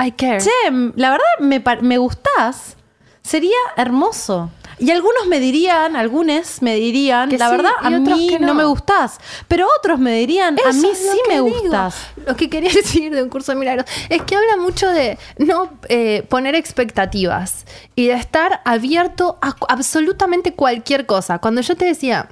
I 0.00 0.12
care. 0.12 0.38
che, 0.40 0.50
la 0.96 1.10
verdad 1.10 1.26
me, 1.40 1.62
me 1.82 1.98
gustás, 1.98 2.76
sería 3.22 3.56
hermoso. 3.76 4.50
Y 4.78 4.90
algunos 4.90 5.26
me 5.26 5.40
dirían, 5.40 5.94
algunos 5.94 6.62
me 6.62 6.76
dirían, 6.76 7.28
Que 7.28 7.36
la 7.36 7.50
sí, 7.50 7.56
verdad, 7.56 7.72
a 7.82 7.90
mí 7.90 8.28
que 8.28 8.38
no. 8.38 8.46
no. 8.48 8.54
me 8.54 8.64
gustás. 8.64 9.18
Pero 9.46 9.66
otros 9.78 9.98
me 9.98 10.12
dirían, 10.14 10.56
a 10.66 10.72
mí 10.72 10.88
sí 10.94 11.20
me 11.28 11.34
digo. 11.34 11.50
gustas. 11.50 11.96
Lo 12.26 12.34
que 12.34 12.48
quería 12.48 12.72
decir 12.74 13.14
de 13.14 13.22
un 13.22 13.28
curso 13.28 13.52
de 13.52 13.58
milagros 13.58 13.84
es 14.08 14.22
que 14.22 14.36
habla 14.36 14.56
mucho 14.56 14.88
de 14.88 15.18
no 15.36 15.68
eh, 15.90 16.24
poner 16.30 16.54
expectativas 16.54 17.66
y 17.94 18.06
de 18.06 18.14
estar 18.14 18.62
abierto 18.64 19.38
a 19.42 19.54
absolutamente 19.68 20.54
cualquier 20.54 21.04
cosa. 21.04 21.40
Cuando 21.40 21.60
yo 21.60 21.76
te 21.76 21.84
decía 21.84 22.30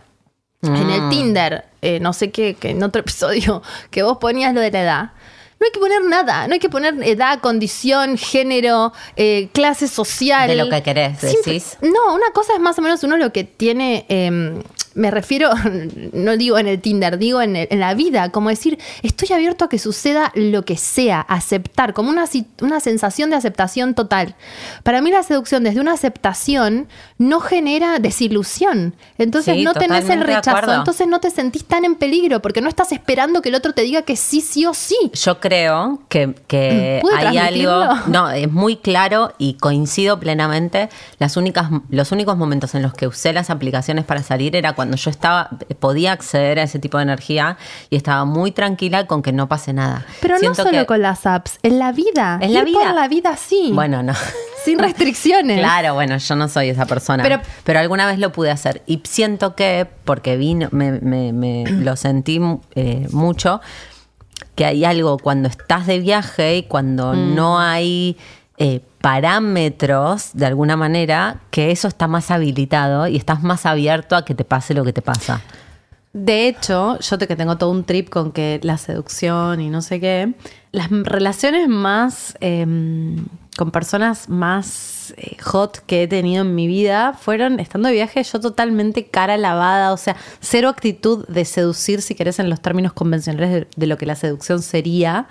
en 0.63 0.91
el 0.91 1.09
Tinder, 1.11 1.67
eh, 1.83 2.01
no 2.01 2.15
sé 2.15 2.31
qué, 2.31 2.55
que 2.55 2.71
en 2.71 2.83
otro 2.83 3.01
episodio, 3.03 3.63
que 3.91 4.03
vos 4.03 4.17
ponías 4.17 4.55
lo 4.55 4.63
de 4.63 4.71
la 4.71 4.81
edad. 4.83 5.11
No 5.61 5.67
hay 5.67 5.73
que 5.73 5.81
poner 5.81 6.05
nada, 6.05 6.47
no 6.47 6.55
hay 6.55 6.61
que 6.61 6.69
poner 6.69 6.95
edad, 7.03 7.41
condición, 7.41 8.17
género, 8.17 8.93
eh, 9.17 9.49
clase 9.53 9.89
social. 9.89 10.49
De 10.49 10.55
lo 10.55 10.69
que 10.69 10.83
querés, 10.83 11.21
decís. 11.21 11.77
no, 11.81 12.15
una 12.15 12.31
cosa 12.33 12.55
es 12.55 12.61
más 12.61 12.79
o 12.79 12.83
menos 12.83 13.03
uno 13.03 13.17
lo 13.17 13.33
que 13.33 13.43
tiene, 13.43 14.07
eh, 14.09 14.63
me 14.99 15.11
refiero, 15.11 15.51
no 16.13 16.37
digo 16.37 16.59
en 16.59 16.67
el 16.67 16.81
Tinder, 16.81 17.19
digo 17.19 17.41
en, 17.41 17.57
el- 17.57 17.69
en 17.71 17.81
la 17.81 17.95
vida, 17.95 18.31
como 18.31 18.51
decir, 18.51 18.79
estoy 19.03 19.35
abierto 19.35 19.65
a 19.65 19.69
que 19.69 19.79
suceda 19.79 20.33
lo 20.35 20.65
que 20.65 20.77
sea, 20.77 21.21
aceptar, 21.21 21.95
como 21.95 22.11
una, 22.11 22.25
una 22.61 22.81
sensación 22.81 23.31
de 23.31 23.37
aceptación 23.37 23.95
total. 23.95 24.35
Para 24.83 25.01
mí 25.01 25.11
la 25.11 25.23
seducción 25.23 25.65
desde 25.65 25.81
una 25.81 25.93
aceptación 25.93 26.89
no 27.19 27.41
genera 27.41 27.99
desilusión. 27.99 28.95
Entonces 29.19 29.55
Sí, 29.57 29.65
no 29.65 29.73
tenés 29.75 30.09
el 30.11 30.21
rechazo, 30.21 30.73
entonces 30.75 31.07
no 31.07 31.21
te 31.21 31.31
sentís 31.31 31.65
tan 31.65 31.85
en 31.85 31.95
peligro 31.95 32.43
porque 32.43 32.61
no 32.61 32.69
estás 32.69 32.93
esperando 32.93 33.41
que 33.43 33.49
el 33.49 33.55
otro 33.55 33.73
te 33.73 33.83
diga 33.83 34.03
que 34.03 34.17
sí, 34.17 34.41
sí 34.41 34.67
o 34.67 34.75
sí. 34.75 34.97
Yo 35.15 35.41
creo 35.41 36.03
que, 36.09 36.35
que 36.47 36.99
¿Pude 37.03 37.15
hay 37.17 37.39
algo. 37.39 37.69
No, 38.09 38.31
es 38.31 38.51
muy 38.51 38.77
claro 38.77 39.33
y 39.39 39.55
coincido 39.55 40.19
plenamente. 40.19 40.89
Las 41.19 41.37
únicas, 41.37 41.69
los 41.91 42.11
únicos 42.13 42.37
momentos 42.37 42.75
en 42.75 42.83
los 42.83 42.95
que 42.95 43.07
usé 43.07 43.33
las 43.33 43.51
aplicaciones 43.51 44.05
para 44.05 44.23
salir 44.23 44.57
era 44.57 44.73
cuando 44.75 44.88
yo 44.97 45.11
estaba, 45.11 45.51
podía 45.81 46.13
acceder 46.13 46.59
a 46.59 46.63
ese 46.63 46.79
tipo 46.79 46.99
de 46.99 47.05
energía 47.05 47.57
y 47.91 47.97
estaba 47.97 48.25
muy 48.25 48.53
tranquila 48.53 49.07
con 49.07 49.23
que 49.23 49.33
no 49.33 49.49
pase 49.49 49.73
nada. 49.73 50.05
Pero 50.21 50.39
Siento 50.39 50.63
no 50.65 50.69
solo 50.71 50.81
que- 50.81 50.87
con 50.87 51.03
las 51.03 51.27
apps, 51.27 51.59
en 51.63 51.79
la 51.79 51.93
vida. 51.93 52.39
En 52.41 52.53
la 52.55 52.61
Ir 52.61 52.65
vida. 52.67 52.79
por 52.81 52.95
la 52.95 53.09
vida 53.09 53.37
sí. 53.37 53.71
Bueno, 53.75 54.03
no. 54.03 54.13
Sin 54.65 54.79
restricciones. 54.79 55.59
Claro, 55.61 55.95
bueno, 55.95 56.17
yo 56.19 56.37
no 56.37 56.49
soy 56.49 56.69
esa 56.71 56.85
persona. 56.87 57.23
Pero- 57.23 57.41
Pero, 57.65 57.79
alguna 57.81 58.07
vez 58.07 58.19
lo 58.19 58.33
pude 58.33 58.51
hacer. 58.51 58.83
Y 58.87 59.01
siento 59.05 59.55
que, 59.55 59.87
porque 60.05 60.37
vino, 60.37 60.69
me, 60.73 60.93
me- 61.01 61.33
me 61.33 61.65
lo 61.71 61.97
sentí 61.97 62.41
eh, 62.75 63.07
mucho, 63.13 63.61
que 64.55 64.65
hay 64.67 64.85
algo 64.85 65.19
cuando 65.19 65.49
estás 65.49 65.87
de 65.87 66.01
viaje 66.01 66.57
y 66.57 66.63
cuando 66.65 67.13
Mm. 67.15 67.35
no 67.35 67.59
hay 67.61 68.17
eh, 68.59 68.81
parámetros, 69.01 70.31
de 70.35 70.47
alguna 70.47 70.77
manera, 70.77 71.41
que 71.51 71.71
eso 71.71 71.89
está 71.89 72.09
más 72.09 72.31
habilitado 72.31 73.07
y 73.07 73.17
estás 73.17 73.43
más 73.43 73.67
abierto 73.67 74.17
a 74.17 74.25
que 74.25 74.35
te 74.35 74.45
pase 74.45 74.75
lo 74.75 74.85
que 74.85 74.93
te 74.93 75.03
pasa. 75.03 75.41
De 76.13 76.49
hecho, 76.49 76.99
yo 76.99 77.19
que 77.19 77.37
tengo 77.37 77.57
todo 77.59 77.71
un 77.71 77.85
trip 77.85 78.09
con 78.09 78.33
que 78.33 78.59
la 78.63 78.79
seducción 78.79 79.61
y 79.61 79.71
no 79.71 79.83
sé 79.83 80.01
qué, 80.01 80.35
las 80.73 80.91
relaciones 80.91 81.69
más 81.69 82.37
em, 82.41 83.27
con 83.57 83.71
personas 83.71 84.29
más 84.29 85.15
eh, 85.17 85.37
hot 85.43 85.79
que 85.87 86.03
he 86.03 86.09
tenido 86.09 86.43
en 86.43 86.55
mi 86.55 86.67
vida 86.67 87.13
fueron 87.13 87.61
estando 87.61 87.89
de 87.89 87.95
viaje 87.95 88.23
yo 88.23 88.41
totalmente 88.41 89.07
cara 89.07 89.37
lavada, 89.37 89.93
o 89.93 89.97
sea, 89.97 90.17
cero 90.41 90.69
actitud 90.69 91.27
de 91.29 91.45
seducir, 91.45 92.03
si 92.03 92.15
querés, 92.15 92.39
en 92.39 92.51
los 92.51 92.61
términos 92.61 92.93
convencionales 92.93 93.67
de, 93.77 93.87
lo 93.87 93.99
que 93.99 94.07
la 94.07 94.17
seducción 94.17 94.63
sería. 94.63 95.29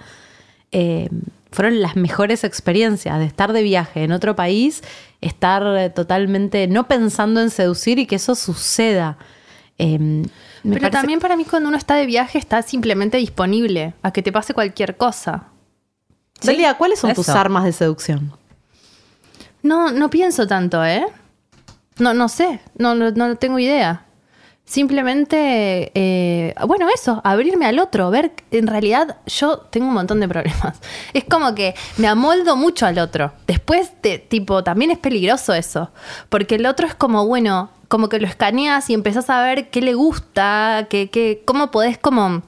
Eh, 0.72 1.10
fueron 1.52 1.82
las 1.82 1.96
mejores 1.96 2.44
experiencias 2.44 3.18
de 3.20 3.26
estar 3.26 3.54
de 3.54 3.64
viaje 3.64 4.04
en 4.04 4.12
otro 4.12 4.36
país, 4.36 4.84
estar 5.22 5.64
eh, 5.78 5.90
totalmente 5.90 6.68
no 6.68 6.88
pensando 6.88 7.42
en 7.42 7.50
seducir 7.50 8.00
y 8.00 8.06
que 8.06 8.16
eso 8.16 8.36
suceda. 8.36 9.18
Eh, 9.78 9.98
me 10.00 10.24
Pero 10.64 10.76
parece- 10.82 10.90
también 10.92 11.20
para 11.20 11.36
mí 11.38 11.46
cuando 11.46 11.70
uno 11.70 11.78
está 11.78 11.96
de 11.96 12.06
viaje 12.06 12.38
está 12.38 12.62
simplemente 12.64 13.18
disponible 13.18 13.94
a 14.02 14.12
que 14.12 14.22
te 14.24 14.32
pase 14.32 14.54
cualquier 14.54 14.98
cosa. 14.98 15.46
Delia, 16.42 16.74
¿cuáles 16.76 17.00
son 17.00 17.14
tus 17.14 17.30
armas 17.30 17.64
de 17.64 17.72
seducción? 17.74 18.32
No, 19.64 19.92
no 19.92 20.10
pienso 20.10 20.48
tanto, 20.48 20.84
¿eh? 20.86 21.06
No, 22.00 22.14
no 22.14 22.30
sé, 22.30 22.60
no, 22.78 22.94
no, 22.96 23.12
no 23.12 23.36
tengo 23.38 23.58
idea. 23.60 24.06
Simplemente, 24.68 25.94
eh, 25.96 26.54
bueno, 26.68 26.90
eso, 26.94 27.22
abrirme 27.24 27.68
al 27.68 27.80
otro, 27.80 28.12
ver, 28.12 28.34
en 28.52 28.68
realidad 28.68 29.16
yo 29.26 29.60
tengo 29.60 29.88
un 29.88 29.94
montón 29.94 30.20
de 30.20 30.28
problemas. 30.28 30.78
Es 31.14 31.24
como 31.24 31.56
que 31.56 31.74
me 31.96 32.08
amoldo 32.10 32.58
mucho 32.58 32.86
al 32.86 33.00
otro. 33.00 33.32
Después, 33.48 33.94
de, 34.04 34.20
tipo, 34.20 34.66
también 34.66 34.92
es 34.92 34.98
peligroso 34.98 35.54
eso, 35.54 35.90
porque 36.28 36.56
el 36.56 36.66
otro 36.66 36.86
es 36.86 36.96
como, 36.96 37.26
bueno, 37.26 37.70
como 37.88 38.10
que 38.10 38.20
lo 38.20 38.28
escaneas 38.28 38.90
y 38.90 38.94
empezás 38.94 39.30
a 39.30 39.42
ver 39.42 39.70
qué 39.70 39.80
le 39.80 39.94
gusta, 39.94 40.88
qué, 40.90 41.10
qué, 41.10 41.44
cómo 41.46 41.72
podés 41.72 41.98
como 41.98 42.44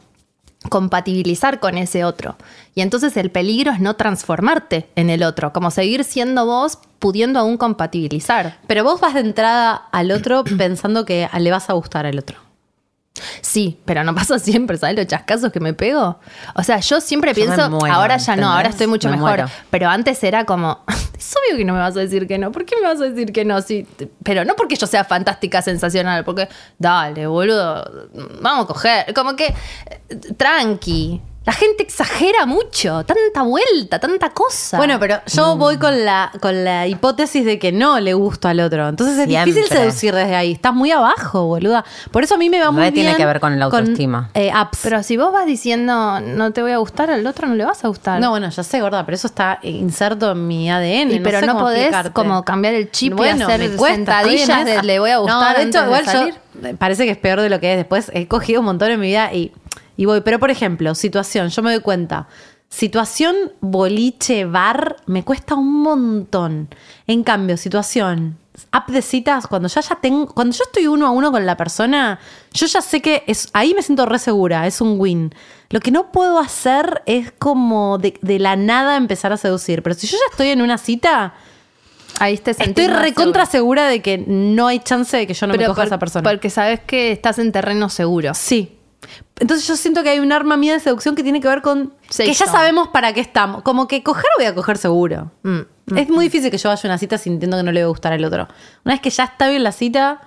compatibilizar 0.68 1.62
con 1.62 1.78
ese 1.78 2.04
otro. 2.04 2.36
Y 2.80 2.82
entonces 2.82 3.18
el 3.18 3.30
peligro 3.30 3.74
es 3.74 3.82
no 3.82 3.98
transformarte 3.98 4.90
en 4.96 5.10
el 5.10 5.24
otro, 5.24 5.52
como 5.52 5.70
seguir 5.70 6.06
siendo 6.06 6.46
vos 6.46 6.78
pudiendo 7.00 7.38
aún 7.38 7.58
compatibilizar. 7.58 8.58
Pero 8.68 8.86
vos 8.86 9.02
vas 9.02 9.16
de 9.16 9.20
entrada 9.20 9.74
al 9.92 10.12
otro 10.12 10.46
pensando 10.58 11.04
que 11.04 11.28
le 11.40 11.52
vas 11.52 11.70
a 11.70 11.74
gustar 11.74 12.06
al 12.06 12.18
otro. 12.18 12.38
Sí, 13.42 13.82
pero 13.84 14.06
no 14.06 14.16
pasa 14.16 14.40
siempre, 14.40 14.78
¿sabes 14.78 14.96
los 14.96 15.08
chascazos 15.08 15.52
que 15.52 15.60
me 15.60 15.74
pego? 15.74 16.22
O 16.56 16.64
sea, 16.64 16.80
yo 16.80 17.02
siempre 17.02 17.32
Yo 17.32 17.36
pienso, 17.36 17.70
muero, 17.70 17.94
ahora 17.94 18.16
ya 18.16 18.38
no, 18.38 18.50
ahora 18.50 18.70
estoy 18.70 18.88
mucho 18.88 19.10
Me 19.10 19.18
mejor. 19.18 19.30
muero. 19.30 19.50
Pero 19.70 19.90
antes 19.90 20.24
era 20.24 20.46
como, 20.46 20.86
es 21.18 21.36
obvio 21.36 21.58
que 21.58 21.66
no 21.66 21.74
me 21.74 21.80
vas 21.80 21.98
a 21.98 22.00
decir 22.00 22.30
que 22.30 22.38
no. 22.38 22.54
¿Por 22.54 22.64
qué 22.64 22.78
me 22.82 22.88
vas 22.88 23.02
a 23.02 23.10
decir 23.10 23.34
que 23.34 23.44
no? 23.44 23.62
Sí, 23.62 23.86
pero 24.24 24.46
no 24.46 24.56
porque 24.56 24.78
yo 24.78 24.88
sea 24.88 25.04
fantástica, 25.04 25.62
sensacional, 25.62 26.24
porque, 26.24 26.48
dale, 26.78 27.28
boludo, 27.28 28.08
vamos 28.42 28.64
a 28.64 28.68
coger. 28.68 29.14
Como 29.14 29.36
que, 29.36 29.48
eh, 29.48 30.16
tranqui. 30.38 31.20
La 31.50 31.54
gente 31.54 31.82
exagera 31.82 32.46
mucho, 32.46 33.04
tanta 33.06 33.42
vuelta, 33.42 33.98
tanta 33.98 34.30
cosa. 34.30 34.78
Bueno, 34.78 35.00
pero 35.00 35.20
yo 35.26 35.56
voy 35.56 35.78
con 35.78 36.06
la, 36.06 36.32
con 36.40 36.64
la 36.64 36.86
hipótesis 36.86 37.44
de 37.44 37.58
que 37.58 37.72
no 37.72 38.00
le 38.00 38.14
gusto 38.14 38.48
al 38.48 38.60
otro. 38.60 38.88
Entonces 38.88 39.18
es 39.18 39.28
Siempre. 39.28 39.52
difícil 39.52 39.76
seducir 39.78 40.14
desde 40.14 40.36
ahí. 40.36 40.52
Estás 40.52 40.76
muy 40.76 40.92
abajo, 40.92 41.48
boluda. 41.48 41.84
Por 42.12 42.24
eso 42.24 42.36
a 42.36 42.38
mí 42.38 42.52
me 42.52 42.62
va 42.62 42.70
muy 42.70 42.84
bien. 42.84 42.94
tiene 42.94 43.16
que 43.16 43.26
ver 43.26 43.40
con 43.40 43.58
la 43.58 43.66
autoestima. 43.66 44.30
eh, 44.36 44.52
apps. 44.54 44.82
Pero 44.84 45.02
si 45.02 45.18
vos 45.18 45.34
vas 45.34 45.48
diciendo 45.48 46.20
no 46.22 46.52
te 46.52 46.62
voy 46.62 46.72
a 46.74 46.78
gustar, 46.78 47.10
al 47.10 47.26
otro 47.26 47.48
no 47.48 47.56
le 47.56 47.66
vas 47.66 47.84
a 47.84 47.88
gustar. 47.88 48.22
no, 48.22 48.30
bueno, 48.30 48.48
ya 48.48 48.62
sé, 48.62 48.80
gorda, 48.80 49.04
pero 49.04 49.16
eso 49.16 49.26
está 49.26 49.58
inserto 49.64 50.34
en 50.34 50.48
mi 50.48 50.70
ADN. 50.70 51.14
Y 51.14 51.20
pero 51.20 51.40
sé 51.40 51.48
no 51.48 51.54
cómo 51.54 51.66
podés 51.66 51.80
explicarte. 51.86 52.12
como 52.14 52.46
cambiar 52.46 52.76
el 52.76 52.92
chip 52.92 53.16
Bueno, 53.16 53.50
y 53.50 53.52
hacer 53.52 53.76
cuesta, 53.76 53.96
sentadillas 53.96 54.66
de 54.66 54.84
le 54.84 55.00
voy 55.00 55.10
a 55.10 55.18
gustar 55.18 55.54
No, 55.58 55.64
de 55.64 55.68
hecho, 55.68 55.80
antes 55.80 55.84
igual 55.84 56.06
de 56.06 56.12
salir. 56.12 56.34
yo 56.62 56.78
parece 56.78 57.06
que 57.06 57.12
es 57.12 57.18
peor 57.18 57.42
de 57.42 57.50
lo 57.50 57.60
que 57.60 57.72
es. 57.72 57.78
Después 57.78 58.12
he 58.14 58.28
cogido 58.28 58.60
un 58.60 58.68
montón 58.68 58.92
en 58.92 59.00
mi 59.00 59.08
vida 59.08 59.34
y, 59.34 59.52
y 60.00 60.06
voy. 60.06 60.22
Pero 60.22 60.40
por 60.40 60.50
ejemplo, 60.50 60.96
situación, 60.96 61.50
yo 61.50 61.62
me 61.62 61.72
doy 61.74 61.82
cuenta. 61.82 62.28
Situación 62.70 63.36
boliche 63.62 64.46
bar 64.46 64.96
me 65.08 65.24
cuesta 65.26 65.56
un 65.56 65.82
montón. 65.82 66.70
En 67.08 67.24
cambio, 67.24 67.58
situación 67.58 68.38
app 68.72 68.90
de 68.90 69.02
citas, 69.02 69.48
cuando 69.48 69.68
ya 69.70 69.80
ya 69.82 69.96
tengo, 69.96 70.28
cuando 70.28 70.54
yo 70.56 70.64
estoy 70.66 70.86
uno 70.88 71.08
a 71.08 71.12
uno 71.12 71.32
con 71.32 71.46
la 71.46 71.56
persona, 71.58 72.20
yo 72.54 72.68
ya 72.68 72.82
sé 72.82 73.02
que 73.02 73.24
es, 73.26 73.50
ahí 73.54 73.74
me 73.74 73.82
siento 73.82 74.06
re 74.06 74.20
segura, 74.20 74.68
es 74.68 74.82
un 74.82 75.00
win. 75.00 75.34
Lo 75.70 75.80
que 75.80 75.92
no 75.92 76.12
puedo 76.12 76.40
hacer 76.40 77.02
es 77.06 77.32
como 77.40 77.98
de, 77.98 78.16
de 78.22 78.38
la 78.38 78.56
nada 78.56 78.98
empezar 78.98 79.32
a 79.34 79.38
seducir. 79.38 79.82
Pero 79.82 79.96
si 79.96 80.08
yo 80.08 80.18
ya 80.18 80.32
estoy 80.32 80.48
en 80.50 80.62
una 80.62 80.78
cita, 80.78 81.34
Ahí 82.22 82.38
te 82.38 82.52
Estoy 82.52 82.88
recontra 82.88 83.46
seguro. 83.46 83.82
segura 83.84 83.88
de 83.88 84.02
que 84.02 84.18
no 84.28 84.68
hay 84.68 84.80
chance 84.80 85.16
de 85.16 85.26
que 85.26 85.34
yo 85.34 85.48
no 85.48 85.54
me 85.54 85.60
coja 85.60 85.74
por- 85.76 85.84
a 85.84 85.86
esa 85.88 86.00
persona. 86.00 86.30
Porque 86.30 86.50
sabes 86.50 86.82
que 86.82 87.12
estás 87.14 87.40
en 87.40 87.52
terreno 87.54 87.88
seguro. 87.88 88.34
Sí. 88.34 88.76
Entonces 89.40 89.68
yo 89.68 89.76
siento 89.78 90.04
que 90.04 90.10
hay 90.10 90.20
un 90.20 90.32
arma 90.32 90.58
mía 90.58 90.74
de 90.74 90.80
seducción 90.80 91.16
que 91.16 91.24
tiene 91.24 91.40
que 91.40 91.48
ver 91.48 91.62
con 91.62 91.94
que 92.16 92.34
ya 92.34 92.46
sabemos 92.46 92.90
para 92.90 93.14
qué 93.14 93.22
estamos. 93.22 93.64
Como 93.64 93.88
que 93.88 94.04
coger 94.04 94.26
voy 94.38 94.46
a 94.46 94.54
coger 94.54 94.78
seguro. 94.78 95.32
Mm, 95.44 95.96
es 95.96 96.10
muy 96.10 96.26
difícil 96.26 96.52
que 96.52 96.58
yo 96.58 96.70
vaya 96.70 96.82
a 96.84 96.88
una 96.88 96.98
cita 96.98 97.18
sintiendo 97.18 97.58
que 97.58 97.64
no 97.64 97.72
le 97.72 97.82
va 97.82 97.86
a 97.86 97.90
gustar 97.90 98.14
al 98.14 98.24
otro. 98.24 98.48
Una 98.84 98.94
vez 98.96 99.02
que 99.02 99.10
ya 99.10 99.24
está 99.24 99.50
bien 99.50 99.64
la 99.64 99.72
cita, 99.72 100.22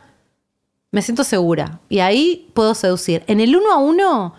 me 0.90 1.02
siento 1.02 1.24
segura. 1.24 1.80
Y 1.88 2.00
ahí 2.00 2.50
puedo 2.54 2.74
seducir. 2.74 3.22
En 3.26 3.40
el 3.40 3.54
uno 3.54 3.72
a 3.72 3.76
uno, 3.76 4.34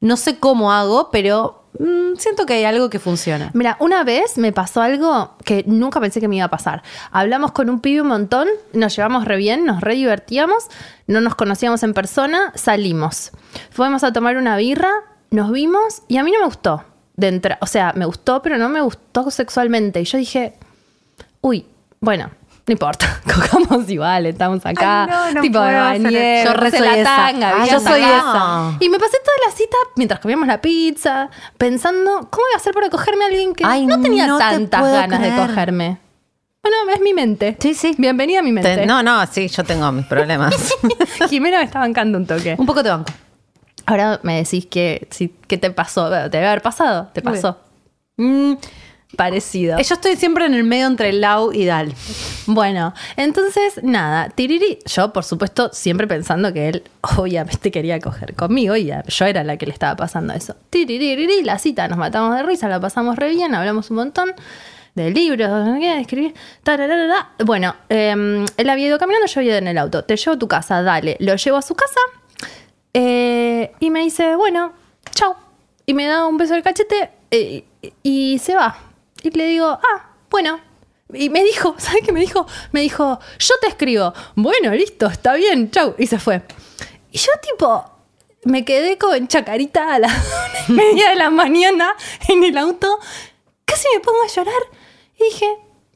no 0.00 0.16
sé 0.16 0.38
cómo 0.38 0.72
hago, 0.72 1.10
pero 1.10 1.55
mm, 1.78 2.16
siento 2.16 2.46
que 2.46 2.54
hay 2.54 2.64
algo 2.64 2.90
que 2.90 2.98
funciona. 2.98 3.50
Mira, 3.54 3.76
una 3.80 4.04
vez 4.04 4.38
me 4.38 4.52
pasó 4.52 4.82
algo 4.82 5.36
que 5.44 5.64
nunca 5.66 6.00
pensé 6.00 6.20
que 6.20 6.28
me 6.28 6.36
iba 6.36 6.46
a 6.46 6.50
pasar. 6.50 6.82
Hablamos 7.10 7.52
con 7.52 7.70
un 7.70 7.80
pibe 7.80 8.02
un 8.02 8.08
montón, 8.08 8.48
nos 8.72 8.94
llevamos 8.96 9.24
re 9.24 9.36
bien, 9.36 9.64
nos 9.64 9.80
re 9.80 9.94
divertíamos, 9.94 10.68
no 11.06 11.20
nos 11.20 11.34
conocíamos 11.34 11.82
en 11.82 11.94
persona, 11.94 12.52
salimos. 12.54 13.32
Fuimos 13.70 14.04
a 14.04 14.12
tomar 14.12 14.36
una 14.36 14.56
birra, 14.56 14.90
nos 15.30 15.52
vimos 15.52 16.02
y 16.08 16.16
a 16.16 16.24
mí 16.24 16.32
no 16.32 16.40
me 16.40 16.46
gustó. 16.46 16.84
De 17.16 17.56
o 17.60 17.66
sea, 17.66 17.92
me 17.94 18.04
gustó, 18.04 18.42
pero 18.42 18.58
no 18.58 18.68
me 18.68 18.80
gustó 18.82 19.30
sexualmente. 19.30 20.00
Y 20.00 20.04
yo 20.04 20.18
dije, 20.18 20.54
uy, 21.40 21.66
bueno, 22.00 22.30
no 22.66 22.72
importa, 22.72 23.20
cojamos 23.24 23.88
igual, 23.88 24.26
estamos 24.26 24.64
acá. 24.66 25.04
Ay, 25.04 25.10
no, 25.10 25.34
no 25.34 25.40
tipo, 25.42 25.58
puedo 25.58 25.70
me 25.70 25.76
hacer 25.76 26.02
bañé. 26.02 26.44
Yo 26.44 26.52
re 26.54 26.70
soy 26.70 26.80
la 26.80 26.96
esa. 26.98 27.16
tanga, 27.16 27.52
Ah, 27.62 27.66
yo 27.66 27.80
soy 27.80 28.02
acá. 28.02 28.18
esa. 28.18 28.76
Y 28.80 28.88
me 28.88 28.98
pasé 28.98 29.16
toda 29.24 29.36
la 29.50 29.56
cita 29.56 29.76
mientras 29.96 30.20
comíamos 30.20 30.48
la 30.48 30.60
pizza, 30.60 31.30
pensando, 31.58 32.28
¿cómo 32.30 32.46
iba 32.48 32.54
a 32.54 32.56
hacer 32.56 32.74
para 32.74 32.90
cogerme 32.90 33.24
a 33.24 33.28
alguien 33.28 33.54
que 33.54 33.64
Ay, 33.64 33.86
no 33.86 34.00
tenía 34.00 34.26
no 34.26 34.38
tantas 34.38 34.82
ganas 34.82 35.20
de 35.22 35.30
cogerme? 35.46 35.98
no, 36.64 36.92
es 36.92 37.00
mi 37.00 37.14
mente. 37.14 37.56
Sí, 37.60 37.74
sí. 37.74 37.94
Bienvenida 37.96 38.40
a 38.40 38.42
mi 38.42 38.50
mente. 38.50 38.74
Te- 38.76 38.86
no, 38.86 39.00
no, 39.02 39.24
sí, 39.28 39.46
yo 39.46 39.62
tengo 39.62 39.90
mis 39.92 40.04
problemas. 40.06 40.52
Jimena 41.30 41.58
me 41.58 41.64
está 41.64 41.78
bancando 41.78 42.18
un 42.18 42.26
toque. 42.26 42.56
Un 42.58 42.66
poco 42.66 42.82
te 42.82 42.88
banco. 42.90 43.12
Ahora 43.86 44.18
me 44.24 44.38
decís 44.42 44.66
que, 44.66 45.06
si, 45.12 45.28
¿qué 45.46 45.58
te 45.58 45.70
pasó? 45.70 46.10
Te 46.10 46.28
debe 46.30 46.48
haber 46.48 46.62
pasado. 46.62 47.08
¿Te 47.12 47.22
pasó? 47.22 47.60
Parecido. 49.16 49.78
Eh, 49.78 49.84
Yo 49.84 49.94
estoy 49.94 50.16
siempre 50.16 50.46
en 50.46 50.54
el 50.54 50.64
medio 50.64 50.86
entre 50.86 51.12
Lau 51.12 51.52
y 51.52 51.64
Dal. 51.64 51.92
Bueno, 52.46 52.94
entonces, 53.16 53.80
nada, 53.82 54.28
Tiriri, 54.28 54.78
yo 54.86 55.12
por 55.12 55.24
supuesto 55.24 55.70
siempre 55.72 56.06
pensando 56.06 56.52
que 56.52 56.68
él 56.68 56.82
obviamente 57.16 57.70
quería 57.70 57.98
coger 58.00 58.34
conmigo 58.34 58.76
y 58.76 58.92
yo 59.06 59.24
era 59.24 59.42
la 59.44 59.56
que 59.56 59.66
le 59.66 59.72
estaba 59.72 59.96
pasando 59.96 60.32
eso. 60.34 60.54
Tiriri, 60.70 61.42
la 61.42 61.58
cita, 61.58 61.88
nos 61.88 61.98
matamos 61.98 62.36
de 62.36 62.42
risa, 62.42 62.68
la 62.68 62.80
pasamos 62.80 63.16
re 63.16 63.30
bien, 63.30 63.54
hablamos 63.54 63.90
un 63.90 63.96
montón 63.96 64.34
de 64.94 65.10
libros, 65.10 65.64
de 65.78 66.00
escribir. 66.00 66.34
Bueno, 67.44 67.76
eh, 67.88 68.46
él 68.56 68.70
había 68.70 68.86
ido 68.86 68.98
caminando, 68.98 69.26
yo 69.26 69.40
había 69.40 69.50
ido 69.52 69.58
en 69.58 69.68
el 69.68 69.78
auto. 69.78 70.04
Te 70.04 70.16
llevo 70.16 70.36
a 70.36 70.38
tu 70.38 70.48
casa, 70.48 70.82
dale. 70.82 71.16
Lo 71.20 71.36
llevo 71.36 71.58
a 71.58 71.62
su 71.62 71.74
casa 71.74 72.00
eh, 72.94 73.72
y 73.78 73.90
me 73.90 74.00
dice, 74.00 74.34
bueno, 74.36 74.72
chao. 75.14 75.36
Y 75.84 75.92
me 75.94 76.06
da 76.06 76.26
un 76.26 76.38
beso 76.38 76.54
del 76.54 76.62
cachete 76.62 77.10
eh, 77.30 77.64
y 78.02 78.38
se 78.38 78.54
va. 78.54 78.78
Y 79.26 79.30
le 79.30 79.46
digo, 79.46 79.66
ah, 79.66 80.10
bueno. 80.30 80.60
Y 81.12 81.30
me 81.30 81.42
dijo, 81.42 81.74
¿sabes 81.78 82.02
qué 82.04 82.12
me 82.12 82.20
dijo? 82.20 82.46
Me 82.70 82.80
dijo, 82.80 83.18
yo 83.40 83.54
te 83.60 83.66
escribo. 83.66 84.14
Bueno, 84.36 84.70
listo, 84.72 85.06
está 85.06 85.34
bien, 85.34 85.70
chau. 85.72 85.96
Y 85.98 86.06
se 86.06 86.20
fue. 86.20 86.42
Y 87.10 87.18
yo 87.18 87.32
tipo, 87.42 87.84
me 88.44 88.64
quedé 88.64 88.98
con 88.98 89.26
chacarita 89.26 89.94
a 89.94 89.98
las 89.98 90.12
media 90.68 91.10
de 91.10 91.16
la 91.16 91.30
mañana 91.30 91.96
en 92.28 92.44
el 92.44 92.56
auto. 92.56 93.00
Casi 93.64 93.88
me 93.92 94.00
pongo 94.00 94.22
a 94.22 94.28
llorar. 94.28 94.62
Y 95.18 95.24
dije, 95.24 95.46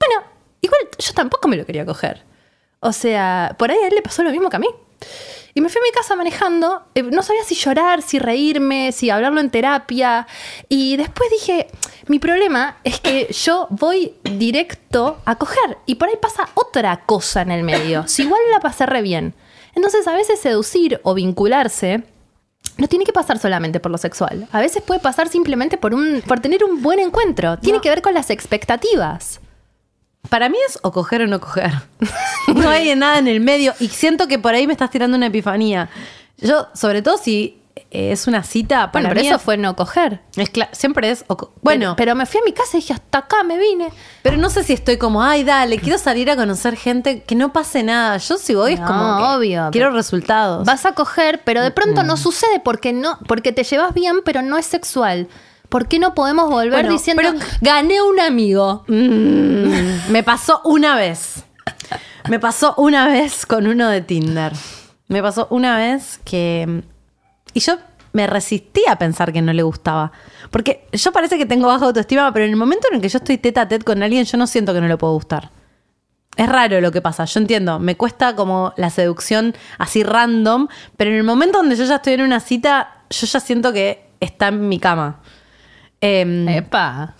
bueno, 0.01 0.27
igual 0.61 0.81
yo 0.99 1.12
tampoco 1.12 1.47
me 1.47 1.57
lo 1.57 1.64
quería 1.64 1.87
coger. 1.87 2.25
O 2.81 2.93
sea, 2.93 3.55
por 3.61 3.71
ahí 3.71 3.79
a 3.79 3.87
él 3.87 3.95
le 3.95 4.03
pasó 4.03 4.25
lo 4.25 4.33
mismo 4.33 4.51
que 4.51 4.57
a 4.57 4.61
mí. 4.61 4.69
Y 5.61 5.62
me 5.62 5.68
fui 5.68 5.79
a 5.79 5.85
mi 5.85 5.90
casa 5.90 6.16
manejando, 6.16 6.85
eh, 6.94 7.03
no 7.03 7.23
sabía 7.23 7.44
si 7.44 7.55
llorar, 7.55 8.01
si 8.01 8.18
reírme, 8.18 8.92
si 8.92 9.11
hablarlo 9.11 9.42
en 9.42 9.51
terapia. 9.51 10.27
Y 10.70 10.96
después 10.96 11.29
dije, 11.31 11.66
mi 12.07 12.18
problema 12.18 12.79
es 12.83 12.99
que 12.99 13.31
yo 13.31 13.66
voy 13.68 14.14
directo 14.23 15.20
a 15.27 15.35
coger 15.35 15.77
y 15.85 15.96
por 15.96 16.09
ahí 16.09 16.16
pasa 16.16 16.49
otra 16.55 17.05
cosa 17.05 17.42
en 17.42 17.51
el 17.51 17.62
medio. 17.62 18.09
Si 18.09 18.23
igual 18.23 18.40
la 18.51 18.61
pasé 18.61 18.87
re 18.87 19.03
bien. 19.03 19.35
Entonces 19.75 20.09
a 20.09 20.14
veces 20.14 20.40
seducir 20.40 20.99
o 21.03 21.12
vincularse 21.12 22.05
no 22.79 22.88
tiene 22.88 23.05
que 23.05 23.12
pasar 23.12 23.38
solamente 23.38 23.81
por 23.81 23.92
lo 23.92 23.99
sexual. 23.99 24.49
A 24.53 24.61
veces 24.61 24.83
puede 24.83 25.01
pasar 25.01 25.29
simplemente 25.29 25.77
por, 25.77 25.92
un, 25.92 26.23
por 26.27 26.40
tener 26.40 26.64
un 26.64 26.81
buen 26.81 27.01
encuentro. 27.01 27.59
Tiene 27.59 27.83
que 27.83 27.90
ver 27.90 28.01
con 28.01 28.14
las 28.14 28.31
expectativas. 28.31 29.40
Para 30.28 30.48
mí 30.48 30.59
es 30.68 30.78
o 30.83 30.92
coger 30.92 31.22
o 31.22 31.26
no 31.26 31.40
coger. 31.40 31.72
no 32.54 32.68
hay 32.68 32.94
nada 32.94 33.18
en 33.18 33.28
el 33.28 33.40
medio. 33.40 33.74
Y 33.80 33.88
siento 33.88 34.28
que 34.28 34.38
por 34.38 34.54
ahí 34.54 34.66
me 34.66 34.72
estás 34.72 34.90
tirando 34.90 35.16
una 35.16 35.26
epifanía. 35.26 35.88
Yo, 36.38 36.68
sobre 36.74 37.02
todo 37.02 37.16
si 37.18 37.56
es 37.90 38.26
una 38.28 38.44
cita, 38.44 38.92
para 38.92 39.04
Bueno, 39.04 39.09
pero 39.09 39.20
mí 39.22 39.26
eso 39.26 39.37
es- 39.37 39.42
fue 39.42 39.56
no 39.56 39.74
coger. 39.74 40.20
es 40.37 40.50
siempre 40.72 41.11
es. 41.11 41.24
o 41.28 41.37
bueno, 41.62 41.96
pero, 41.96 41.96
pero 41.96 42.14
me 42.14 42.26
fui 42.26 42.40
a 42.40 42.44
mi 42.44 42.52
casa 42.52 42.76
y 42.76 42.80
dije, 42.80 42.92
hasta 42.92 43.18
acá 43.18 43.42
me 43.42 43.59
vine. 43.59 43.88
Pero 44.22 44.37
no 44.37 44.48
sé 44.50 44.62
si 44.62 44.72
estoy 44.74 44.96
como, 44.98 45.22
ay, 45.24 45.42
dale, 45.42 45.78
quiero 45.78 45.98
salir 45.98 46.30
a 46.30 46.37
conocer 46.37 46.76
gente, 46.76 47.22
que 47.24 47.35
no 47.35 47.52
pase 47.52 47.83
nada. 47.83 48.16
Yo 48.18 48.37
si 48.38 48.54
voy 48.54 48.74
es 48.74 48.80
como, 48.80 49.16
que 49.16 49.22
obvio, 49.24 49.68
quiero 49.72 49.90
resultados. 49.90 50.64
Vas 50.66 50.87
a 50.87 50.92
coger, 50.92 51.40
pero 51.44 51.62
de 51.62 51.70
pronto 51.72 52.02
no 52.04 52.16
sucede 52.16 52.61
porque 52.61 52.92
no, 52.92 53.18
porque 53.26 53.50
te 53.52 53.64
llevas 53.64 53.92
bien, 53.94 54.20
pero 54.24 54.42
no 54.42 54.56
es 54.56 54.66
sexual. 54.66 55.26
¿Por 55.70 55.88
qué 55.88 55.98
no 55.98 56.14
podemos 56.14 56.50
volver 56.50 56.72
Bueno, 56.83 56.90
diciendo 56.92 57.22
pero- 57.24 57.38
gané 57.62 58.02
un 58.02 58.20
amigo? 58.20 58.85
Mm, 58.88 60.11
me 60.11 60.22
pasó 60.22 60.61
una 60.64 60.96
vez. 60.96 61.44
Me 62.28 62.38
pasó 62.38 62.74
una 62.76 63.09
vez 63.09 63.46
con 63.46 63.66
uno 63.66 63.88
de 63.88 64.02
Tinder. 64.02 64.52
Me 65.09 65.22
pasó 65.22 65.46
una 65.50 65.76
vez 65.78 66.20
que... 66.24 66.83
Y 67.54 67.61
yo 67.61 67.78
me 68.12 68.26
resistí 68.26 68.83
a 68.88 68.96
pensar 68.96 69.33
que 69.33 69.40
no 69.42 69.52
le 69.52 69.62
gustaba. 69.62 70.12
Porque 70.50 70.87
yo 70.92 71.12
parece 71.12 71.38
que 71.38 71.46
tengo 71.46 71.68
baja 71.68 71.87
autoestima, 71.87 72.33
pero 72.33 72.44
en 72.44 72.50
el 72.50 72.56
momento 72.56 72.88
en 72.90 72.96
el 72.96 73.00
que 73.00 73.09
yo 73.09 73.18
estoy 73.18 73.38
tete 73.38 73.61
a 73.61 73.68
tete 73.68 73.85
con 73.85 74.02
alguien, 74.02 74.24
yo 74.24 74.37
no 74.38 74.46
siento 74.46 74.74
que 74.74 74.80
no 74.80 74.88
le 74.88 74.96
puedo 74.96 75.14
gustar. 75.14 75.50
Es 76.37 76.48
raro 76.48 76.80
lo 76.80 76.92
que 76.92 77.00
pasa, 77.02 77.24
yo 77.24 77.40
entiendo, 77.40 77.78
me 77.80 77.96
cuesta 77.96 78.35
como 78.37 78.72
la 78.76 78.88
seducción 78.90 79.54
así 79.78 80.02
random, 80.04 80.68
pero 80.96 81.11
en 81.11 81.16
el 81.16 81.24
momento 81.24 81.59
donde 81.59 81.74
yo 81.76 81.85
ya 81.85 81.96
estoy 81.96 82.14
en 82.14 82.22
una 82.22 82.40
cita, 82.40 83.02
yo 83.11 83.26
ya 83.26 83.40
siento 83.40 83.72
que 83.72 84.09
está 84.20 84.48
en 84.48 84.68
mi 84.68 84.78
cama. 84.78 85.20
Em, 86.01 86.49
Epa. 86.49 87.15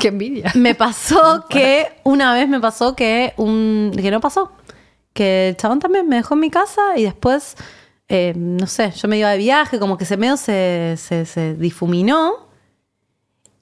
Qué 0.00 0.08
envidia. 0.08 0.50
me 0.54 0.74
pasó 0.74 1.46
que 1.50 1.88
una 2.04 2.34
vez 2.34 2.48
me 2.48 2.60
pasó 2.60 2.96
que 2.96 3.34
un 3.36 3.92
que 3.94 4.10
no 4.10 4.20
pasó. 4.20 4.52
Que 5.12 5.50
el 5.50 5.56
chabón 5.56 5.78
también 5.78 6.08
me 6.08 6.16
dejó 6.16 6.34
en 6.34 6.40
mi 6.40 6.50
casa 6.50 6.96
y 6.96 7.04
después, 7.04 7.56
eh, 8.08 8.32
no 8.36 8.66
sé, 8.66 8.90
yo 8.90 9.06
me 9.06 9.16
iba 9.16 9.30
de 9.30 9.38
viaje, 9.38 9.78
como 9.78 9.96
que 9.96 10.04
ese 10.04 10.16
medio 10.16 10.36
se, 10.36 10.96
se, 10.98 11.24
se 11.24 11.54
difuminó. 11.54 12.48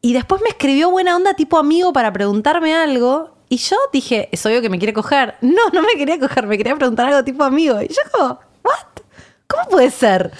Y 0.00 0.14
después 0.14 0.40
me 0.42 0.48
escribió 0.48 0.90
buena 0.90 1.14
onda 1.14 1.34
tipo 1.34 1.58
amigo 1.58 1.92
para 1.92 2.12
preguntarme 2.12 2.74
algo. 2.74 3.36
Y 3.48 3.58
yo 3.58 3.76
dije, 3.92 4.30
es 4.32 4.44
obvio 4.46 4.62
que 4.62 4.70
me 4.70 4.78
quiere 4.78 4.94
coger. 4.94 5.36
No, 5.42 5.68
no 5.72 5.82
me 5.82 5.92
quería 5.96 6.18
coger, 6.18 6.46
me 6.46 6.56
quería 6.56 6.74
preguntar 6.74 7.06
algo 7.06 7.22
tipo 7.22 7.44
amigo. 7.44 7.80
Y 7.82 7.88
yo 7.88 8.00
como, 8.10 8.40
¿what? 8.64 9.02
¿Cómo 9.46 9.68
puede 9.68 9.90
ser? 9.90 10.32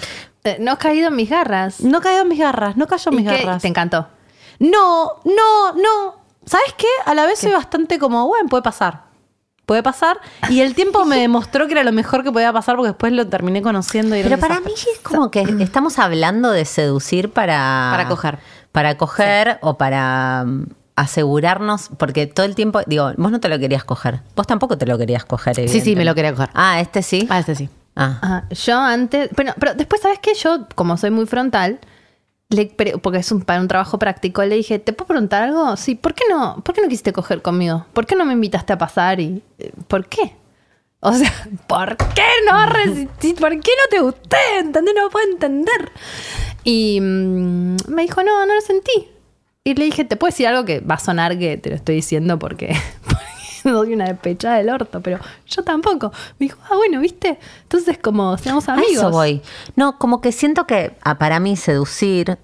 No 0.61 0.73
has 0.73 0.79
caído 0.79 1.09
en 1.09 1.17
mis 1.17 1.31
garras. 1.31 1.81
No 1.81 2.01
cayó 2.01 2.23
en 2.23 2.29
mis 2.29 2.39
garras, 2.39 2.77
no 2.77 2.87
cayó 2.87 3.11
en 3.13 3.19
¿Y 3.19 3.23
mis 3.23 3.31
qué? 3.31 3.39
garras. 3.45 3.63
Te 3.63 3.69
encantó. 3.69 4.09
No, 4.59 5.13
no, 5.25 5.73
no. 5.75 6.23
¿Sabes 6.45 6.75
qué? 6.77 6.87
A 7.07 7.15
la 7.15 7.27
vez 7.27 7.39
soy 7.39 7.53
bastante 7.53 7.99
como, 7.99 8.27
bueno, 8.27 8.49
puede 8.49 8.63
pasar. 8.63 9.05
Puede 9.67 9.83
pasar. 9.85 10.19
Y 10.51 10.61
el 10.61 10.75
tiempo 10.75 11.05
me 11.05 11.17
demostró 11.21 11.67
que 11.67 11.73
era 11.75 11.85
lo 11.85 11.93
mejor 11.93 12.25
que 12.25 12.33
podía 12.33 12.53
pasar 12.53 12.75
porque 12.77 12.89
después 12.89 13.13
lo 13.13 13.29
terminé 13.29 13.63
conociendo. 13.63 14.17
Y 14.17 14.21
era 14.21 14.29
Pero 14.31 14.35
un 14.37 14.41
para 14.41 14.61
mí 14.61 14.71
desastre. 14.73 14.93
es 14.95 14.99
como 15.01 15.31
que 15.31 15.43
estamos 15.61 15.99
hablando 16.01 16.51
de 16.51 16.65
seducir 16.65 17.31
para... 17.31 17.89
Para 17.93 18.09
coger. 18.09 18.39
Para 18.73 18.97
coger 18.99 19.59
o 19.63 19.79
para 19.79 20.45
mm, 20.47 20.65
asegurarnos, 20.97 21.91
porque 21.99 22.27
todo 22.27 22.47
el 22.47 22.55
tiempo, 22.57 22.81
digo, 22.87 23.13
vos 23.17 23.31
no 23.31 23.39
te 23.39 23.49
lo 23.49 23.59
querías 23.59 23.85
coger. 23.85 24.21
Vos 24.35 24.47
tampoco 24.47 24.77
te 24.79 24.87
lo 24.87 24.99
querías 24.99 25.25
coger. 25.25 25.55
Sí, 25.55 25.69
sí, 25.69 25.95
me 25.95 26.05
lo 26.05 26.11
evidentemente. 26.11 26.15
quería 26.15 26.35
coger. 26.35 26.51
Ah, 26.55 26.81
este 26.81 27.03
sí. 27.03 27.27
Ah, 27.31 27.39
este 27.39 27.55
sí. 27.55 27.69
Ah. 27.95 28.19
Ajá. 28.23 28.49
Yo 28.51 28.79
antes, 28.79 29.31
bueno, 29.37 29.53
pero 29.59 29.75
después, 29.75 30.01
¿sabes 30.01 30.19
qué? 30.21 30.35
Yo, 30.35 30.67
como 30.75 30.97
soy 30.97 31.11
muy 31.11 31.27
frontal, 31.27 31.79
le 32.49 32.67
porque 33.03 33.19
es 33.19 33.33
un, 33.33 33.43
para 33.43 33.61
un 33.61 33.69
trabajo 33.69 33.99
práctico, 33.99 34.43
le 34.45 34.57
dije, 34.57 34.79
¿te 34.79 34.93
puedo 34.93 35.09
preguntar 35.09 35.43
algo? 35.43 35.77
Sí, 35.77 35.95
¿por 35.95 36.15
qué 36.15 36.25
no, 36.31 36.63
por 36.65 36.75
qué 36.75 36.83
no 36.83 36.89
quisiste 36.89 37.13
coger 37.13 37.43
conmigo? 37.43 37.87
¿Por 37.93 38.07
qué 38.07 38.17
no 38.17 38.25
me 38.25 38.33
invitaste 38.33 38.73
a 38.73 38.79
pasar? 38.79 39.21
y 39.21 39.43
eh, 39.59 39.73
¿Por 39.89 40.07
qué? 40.07 40.37
O 41.01 41.13
sea, 41.13 41.33
¿por 41.67 41.97
qué 41.97 42.23
no 42.49 42.67
resistí? 42.67 43.35
¿Por 43.35 43.51
qué 43.51 43.71
no 43.77 43.89
te 43.91 44.01
gusté? 44.01 44.37
¿Entendés? 44.61 44.95
No 44.97 45.11
puedo 45.11 45.31
entender. 45.31 45.93
Y 46.65 47.01
mm, 47.01 47.77
me 47.89 48.03
dijo, 48.03 48.23
no, 48.23 48.47
no 48.47 48.55
lo 48.55 48.61
sentí. 48.61 49.09
Y 49.65 49.75
le 49.75 49.85
dije, 49.85 50.05
¿te 50.05 50.17
puedo 50.17 50.31
decir 50.31 50.47
algo 50.47 50.65
que 50.65 50.81
va 50.81 50.97
a 50.97 51.01
sonar 51.01 51.39
que 51.39 51.57
te 51.57 51.71
lo 51.71 51.77
estoy 51.77 51.97
diciendo 51.97 52.39
porque, 52.39 52.77
soy 53.71 53.95
una 53.95 54.07
despechada 54.07 54.57
del 54.57 54.71
orto? 54.71 55.01
Pero 55.01 55.19
yo 55.47 55.63
tampoco. 55.63 56.13
Me 56.39 56.47
dijo, 56.47 56.59
ah, 56.71 56.77
bueno, 56.77 57.01
¿viste? 57.01 57.39
Entonces, 57.63 57.99
como 57.99 58.37
seamos 58.39 58.69
A 58.69 58.75
amigos. 58.75 58.93
eso 58.93 59.11
voy. 59.11 59.43
No, 59.77 59.99
como 59.99 60.21
que 60.21 60.33
siento 60.33 60.67
que 60.67 60.97
ah, 61.03 61.19
para 61.19 61.41
mí 61.41 61.57
seducir 61.57 62.39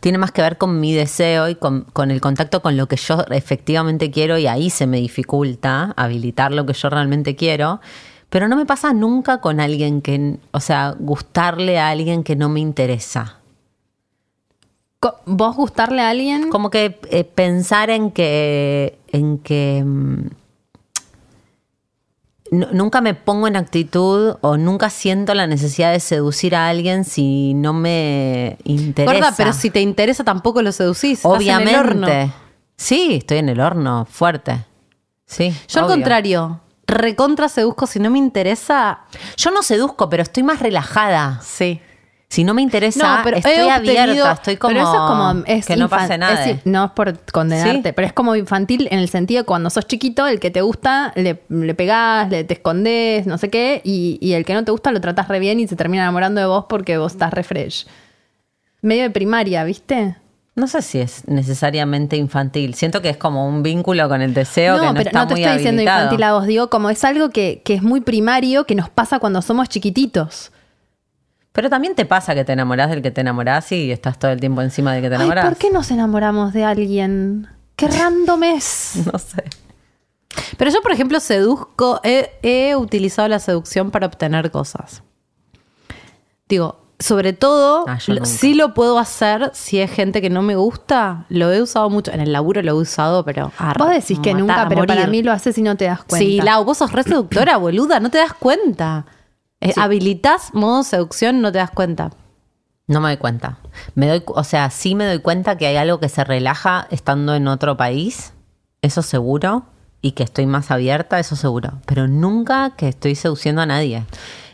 tiene 0.00 0.18
más 0.18 0.32
que 0.32 0.42
ver 0.42 0.58
con 0.58 0.80
mi 0.80 0.92
deseo 0.92 1.48
y 1.48 1.54
con, 1.54 1.82
con 1.92 2.10
el 2.10 2.20
contacto 2.20 2.62
con 2.62 2.76
lo 2.76 2.88
que 2.88 2.96
yo 2.96 3.24
efectivamente 3.30 4.10
quiero 4.10 4.36
y 4.38 4.46
ahí 4.46 4.70
se 4.70 4.86
me 4.86 4.98
dificulta 4.98 5.94
habilitar 5.96 6.52
lo 6.52 6.66
que 6.66 6.72
yo 6.72 6.90
realmente 6.90 7.36
quiero. 7.36 7.80
Pero 8.30 8.46
no 8.48 8.56
me 8.56 8.66
pasa 8.66 8.92
nunca 8.92 9.40
con 9.40 9.58
alguien 9.58 10.02
que, 10.02 10.36
o 10.50 10.60
sea, 10.60 10.94
gustarle 10.98 11.78
a 11.78 11.88
alguien 11.88 12.24
que 12.24 12.36
no 12.36 12.48
me 12.48 12.60
interesa. 12.60 13.38
¿Vos 15.24 15.56
gustarle 15.56 16.02
a 16.02 16.10
alguien? 16.10 16.50
Como 16.50 16.70
que 16.70 16.98
eh, 17.10 17.24
pensar 17.24 17.88
en 17.88 18.10
que, 18.10 18.98
en 19.12 19.38
que 19.38 19.84
nu- 22.50 22.68
nunca 22.72 23.00
me 23.00 23.14
pongo 23.14 23.46
en 23.48 23.56
actitud 23.56 24.36
o 24.40 24.56
nunca 24.56 24.90
siento 24.90 25.34
la 25.34 25.46
necesidad 25.46 25.92
de 25.92 26.00
seducir 26.00 26.54
a 26.56 26.68
alguien 26.68 27.04
si 27.04 27.54
no 27.54 27.72
me 27.72 28.58
interesa. 28.64 29.12
Gorda, 29.14 29.34
pero 29.36 29.52
si 29.52 29.70
te 29.70 29.80
interesa 29.80 30.24
tampoco 30.24 30.62
lo 30.62 30.72
seducís. 30.72 31.24
estás 31.24 31.40
en 31.42 31.68
el 31.68 31.74
horno. 31.76 32.06
Obviamente. 32.06 32.32
Sí, 32.76 33.16
estoy 33.16 33.38
en 33.38 33.48
el 33.48 33.60
horno, 33.60 34.06
fuerte. 34.10 34.64
Sí. 35.26 35.54
Yo 35.68 35.80
al 35.80 35.86
contrario, 35.88 36.60
recontra 36.86 37.48
seduzco 37.48 37.86
si 37.86 37.98
no 38.00 38.08
me 38.10 38.18
interesa. 38.18 39.00
Yo 39.36 39.50
no 39.50 39.62
seduzco, 39.62 40.08
pero 40.08 40.22
estoy 40.22 40.42
más 40.42 40.60
relajada. 40.60 41.40
Sí. 41.42 41.80
Si 42.30 42.44
no 42.44 42.52
me 42.52 42.60
interesa, 42.60 43.16
No, 43.18 43.22
pero 43.24 43.38
estoy 43.38 43.54
abierta, 43.54 43.78
obtenido- 44.04 44.32
estoy 44.32 44.56
como, 44.58 44.74
pero 44.74 44.82
eso 44.84 44.92
es 44.92 44.98
como 45.10 45.44
es 45.46 45.66
que 45.66 45.76
no 45.76 45.88
pase 45.88 46.18
nada. 46.18 46.44
es- 46.44 46.66
no 46.66 46.84
es 46.84 46.90
por 46.90 47.18
condenarte, 47.32 47.88
Sí. 47.88 47.92
pero 47.96 48.06
es 48.06 48.12
como 48.12 48.36
infantil 48.36 48.86
en 48.90 48.98
el 48.98 49.08
sentido 49.08 49.40
de 49.42 49.46
cuando 49.46 49.70
sos 49.70 49.86
chiquito, 49.86 50.26
el 50.26 50.38
que 50.38 50.50
te 50.50 50.60
gusta 50.60 51.12
le, 51.16 51.42
le 51.48 51.74
pegás, 51.74 52.28
le 52.28 52.44
te 52.44 52.52
escondes, 52.54 53.26
no 53.26 53.38
sé 53.38 53.48
qué, 53.48 53.80
y, 53.82 54.18
y 54.20 54.34
el 54.34 54.44
que 54.44 54.52
no 54.52 54.62
te 54.62 54.70
gusta 54.70 54.92
lo 54.92 55.00
tratás 55.00 55.28
re 55.28 55.38
bien 55.38 55.58
y 55.58 55.66
se 55.68 55.74
termina 55.74 56.02
enamorando 56.02 56.38
de 56.38 56.46
vos 56.46 56.66
porque 56.68 56.98
vos 56.98 57.12
estás 57.12 57.32
re 57.32 57.42
fresh. 57.44 57.86
Medio 58.82 59.04
de 59.04 59.10
primaria, 59.10 59.64
¿viste? 59.64 60.16
No 60.54 60.66
sé 60.66 60.82
si 60.82 60.98
es 61.00 61.26
necesariamente 61.28 62.16
infantil. 62.16 62.74
Siento 62.74 63.00
que 63.00 63.08
es 63.08 63.16
como 63.16 63.48
un 63.48 63.62
vínculo 63.62 64.06
con 64.08 64.20
el 64.20 64.34
deseo 64.34 64.78
que 64.78 64.84
no 64.86 64.92
pero 64.92 65.08
está 65.08 65.20
no 65.20 65.28
te 65.28 65.34
muy 65.34 65.42
estoy 65.44 65.56
diciendo 65.58 65.80
habilitado. 65.80 66.02
infantil 66.04 66.22
a 66.24 66.32
vos, 66.34 66.46
digo, 66.46 66.68
como 66.68 66.90
es 66.90 67.02
algo 67.04 67.30
que, 67.30 67.62
que 67.64 67.72
es 67.74 67.82
muy 67.82 68.02
primario, 68.02 68.64
que 68.64 68.74
nos 68.74 68.90
pasa 68.90 69.18
cuando 69.18 69.40
somos 69.40 69.68
chiquititos. 69.70 70.52
Pero 71.58 71.70
también 71.70 71.96
te 71.96 72.04
pasa 72.06 72.36
que 72.36 72.44
te 72.44 72.52
enamorás 72.52 72.88
del 72.88 73.02
que 73.02 73.10
te 73.10 73.20
enamorás 73.20 73.72
y 73.72 73.90
estás 73.90 74.16
todo 74.16 74.30
el 74.30 74.38
tiempo 74.38 74.62
encima 74.62 74.92
del 74.92 75.02
que 75.02 75.08
te 75.08 75.16
Ay, 75.16 75.22
enamorás. 75.22 75.44
¿por 75.44 75.56
qué 75.56 75.70
nos 75.72 75.90
enamoramos 75.90 76.52
de 76.52 76.62
alguien? 76.64 77.48
Qué 77.74 77.88
random 77.98 78.44
es. 78.44 78.92
No 79.12 79.18
sé. 79.18 79.42
Pero 80.56 80.70
yo, 80.70 80.80
por 80.82 80.92
ejemplo, 80.92 81.18
seduzco, 81.18 81.98
he, 82.04 82.30
he 82.44 82.76
utilizado 82.76 83.26
la 83.26 83.40
seducción 83.40 83.90
para 83.90 84.06
obtener 84.06 84.52
cosas. 84.52 85.02
Digo, 86.48 86.80
sobre 87.00 87.32
todo, 87.32 87.86
Ah, 87.88 87.98
lo- 88.06 88.24
sí 88.24 88.54
lo 88.54 88.72
puedo 88.72 89.00
hacer 89.00 89.50
si 89.52 89.80
es 89.80 89.90
gente 89.90 90.20
que 90.22 90.30
no 90.30 90.42
me 90.42 90.54
gusta. 90.54 91.26
Lo 91.28 91.50
he 91.52 91.60
usado 91.60 91.90
mucho. 91.90 92.12
En 92.12 92.20
el 92.20 92.32
laburo 92.32 92.62
lo 92.62 92.70
he 92.70 92.74
usado, 92.74 93.24
pero. 93.24 93.50
a 93.58 93.72
Vos 93.76 93.90
decís 93.90 94.20
que 94.20 94.32
matar, 94.32 94.40
nunca, 94.40 94.68
pero 94.68 94.86
para 94.86 95.08
mí 95.08 95.24
lo 95.24 95.32
haces 95.32 95.58
y 95.58 95.62
no 95.62 95.74
te 95.76 95.86
das 95.86 96.04
cuenta. 96.04 96.18
Sí, 96.24 96.40
Lau, 96.40 96.64
vos 96.64 96.78
sos 96.78 96.92
re 96.92 97.02
seductora, 97.02 97.56
boluda, 97.56 97.98
no 97.98 98.10
te 98.10 98.18
das 98.18 98.32
cuenta. 98.32 99.06
Habilitas 99.76 100.54
modo 100.54 100.82
seducción, 100.84 101.40
no 101.40 101.50
te 101.52 101.58
das 101.58 101.70
cuenta. 101.70 102.10
No 102.86 103.00
me 103.00 103.08
doy 103.08 103.16
cuenta. 103.18 103.58
Me 103.94 104.08
doy, 104.08 104.22
o 104.26 104.44
sea, 104.44 104.70
sí 104.70 104.94
me 104.94 105.04
doy 105.04 105.18
cuenta 105.18 105.58
que 105.58 105.66
hay 105.66 105.76
algo 105.76 106.00
que 106.00 106.08
se 106.08 106.24
relaja 106.24 106.86
estando 106.90 107.34
en 107.34 107.48
otro 107.48 107.76
país, 107.76 108.32
eso 108.82 109.02
seguro, 109.02 109.66
y 110.00 110.12
que 110.12 110.22
estoy 110.22 110.46
más 110.46 110.70
abierta, 110.70 111.18
eso 111.18 111.36
seguro. 111.36 111.80
Pero 111.86 112.06
nunca 112.08 112.70
que 112.76 112.88
estoy 112.88 113.14
seduciendo 113.14 113.60
a 113.62 113.66
nadie. 113.66 114.04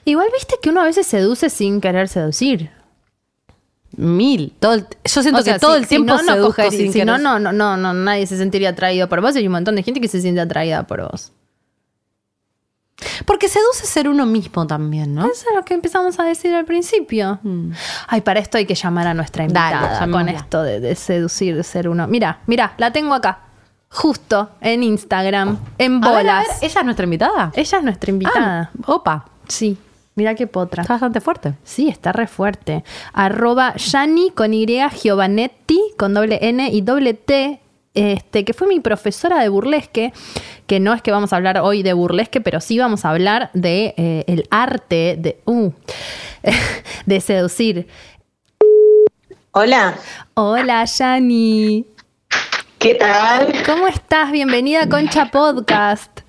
Igual 0.05 0.29
viste 0.35 0.57
que 0.61 0.71
uno 0.71 0.81
a 0.81 0.85
veces 0.85 1.07
seduce 1.07 1.49
sin 1.51 1.81
querer 1.81 2.09
seducir. 2.09 2.71
Mil. 3.97 4.53
Todo 4.59 4.75
el- 4.75 4.87
yo 5.05 5.23
siento 5.23 5.41
O 5.41 5.43
sea, 5.45 5.55
que 5.55 5.61
todo 5.61 5.75
si- 5.75 5.79
el 5.83 5.87
tiempo 5.87 6.19
si 6.19 6.27
no, 6.27 6.37
no 6.37 6.53
sin 6.71 6.93
si 6.93 7.05
no, 7.05 7.19
no, 7.19 7.39
no, 7.53 7.77
no, 7.77 7.95
nadie 7.95 8.27
se 8.27 8.37
sentiría 8.37 8.71
atraído 8.71 9.09
por 9.09 9.21
vos 9.21 9.37
y 9.37 9.39
hay 9.39 9.47
un 9.47 9.53
montón 9.53 9.77
de 9.77 9.83
gente 9.85 10.01
que 10.01 10.09
se 10.09 10.21
siente 10.21 10.41
atraída 10.41 10.83
por 10.89 11.03
vos. 11.09 11.31
Porque 13.27 13.49
seduce 13.49 13.87
ser 13.87 14.09
uno 14.09 14.25
mismo 14.25 14.67
también, 14.67 15.15
¿no? 15.15 15.25
Eso 15.27 15.49
es 15.51 15.55
lo 15.57 15.65
que 15.65 15.75
empezamos 15.75 16.19
a 16.21 16.25
decir 16.25 16.55
al 16.55 16.65
principio. 16.65 17.41
Ay, 18.07 18.21
para 18.21 18.41
esto 18.41 18.57
hay 18.57 18.67
que 18.67 18.75
llamar 18.75 19.07
a 19.09 19.15
nuestra 19.15 19.47
Dale, 19.47 19.77
invitada 19.77 19.99
con 20.01 20.11
llamémosla. 20.13 20.39
esto 20.39 20.63
de, 20.63 20.81
de 20.81 20.95
seducir, 20.95 21.57
de 21.57 21.63
ser 21.65 21.89
uno. 21.89 22.07
Mira, 22.07 22.41
mira, 22.47 22.75
la 22.79 22.93
tengo 22.93 23.15
acá. 23.15 23.41
Justo 23.91 24.51
en 24.61 24.83
Instagram, 24.83 25.59
en 25.79 26.03
A 26.05 26.09
ver, 26.11 26.17
bolas. 26.19 26.49
a 26.49 26.53
ver, 26.55 26.57
¿Ella 26.63 26.81
es 26.81 26.85
nuestra 26.85 27.05
invitada? 27.05 27.53
Ella 27.55 27.79
es 27.79 27.85
nuestra 27.85 28.11
invitada. 28.11 28.71
Ah, 28.75 28.93
opa, 28.93 29.25
Sí, 29.47 29.77
mira 30.17 30.35
qué 30.35 30.47
potra. 30.47 30.83
está 30.83 30.95
bastante 30.95 31.21
fuerte. 31.21 31.55
Sí, 31.65 31.89
está 31.89 32.11
re 32.13 32.27
fuerte. 32.27 32.83
Arroba 33.13 33.75
Yani 33.77 34.31
con 34.31 34.53
Y 34.55 34.67
Giovanetti 35.03 35.81
con 35.99 36.15
doble 36.15 36.39
N 36.43 36.69
y 36.71 36.81
doble 36.81 37.15
T. 37.15 37.61
Este, 37.95 38.45
que 38.45 38.53
fue 38.55 38.67
mi 38.67 38.81
profesora 38.81 39.39
de 39.41 39.49
burlesque, 39.49 40.13
que 40.67 40.81
no 40.81 40.93
es 40.95 41.01
que 41.01 41.13
vamos 41.13 41.33
a 41.33 41.37
hablar 41.37 41.59
hoy 41.59 41.85
de 41.85 41.93
burlesque, 41.93 42.41
pero 42.41 42.61
sí 42.61 42.77
vamos 42.77 43.05
a 43.05 43.11
hablar 43.11 43.51
de 43.55 43.95
eh, 43.97 44.25
el 44.27 44.49
arte 44.51 45.17
de, 45.17 45.39
uh, 45.45 45.71
de 47.07 47.21
seducir. 47.21 47.87
Hola, 49.53 49.95
Hola, 50.35 50.85
Yani. 50.85 51.87
¿qué 52.81 52.97
tal? 52.97 53.53
¿Cómo 53.65 53.87
estás? 53.87 54.33
Bienvenida 54.33 54.83
a 54.83 54.89
Concha 54.89 55.31
Podcast. 55.31 56.23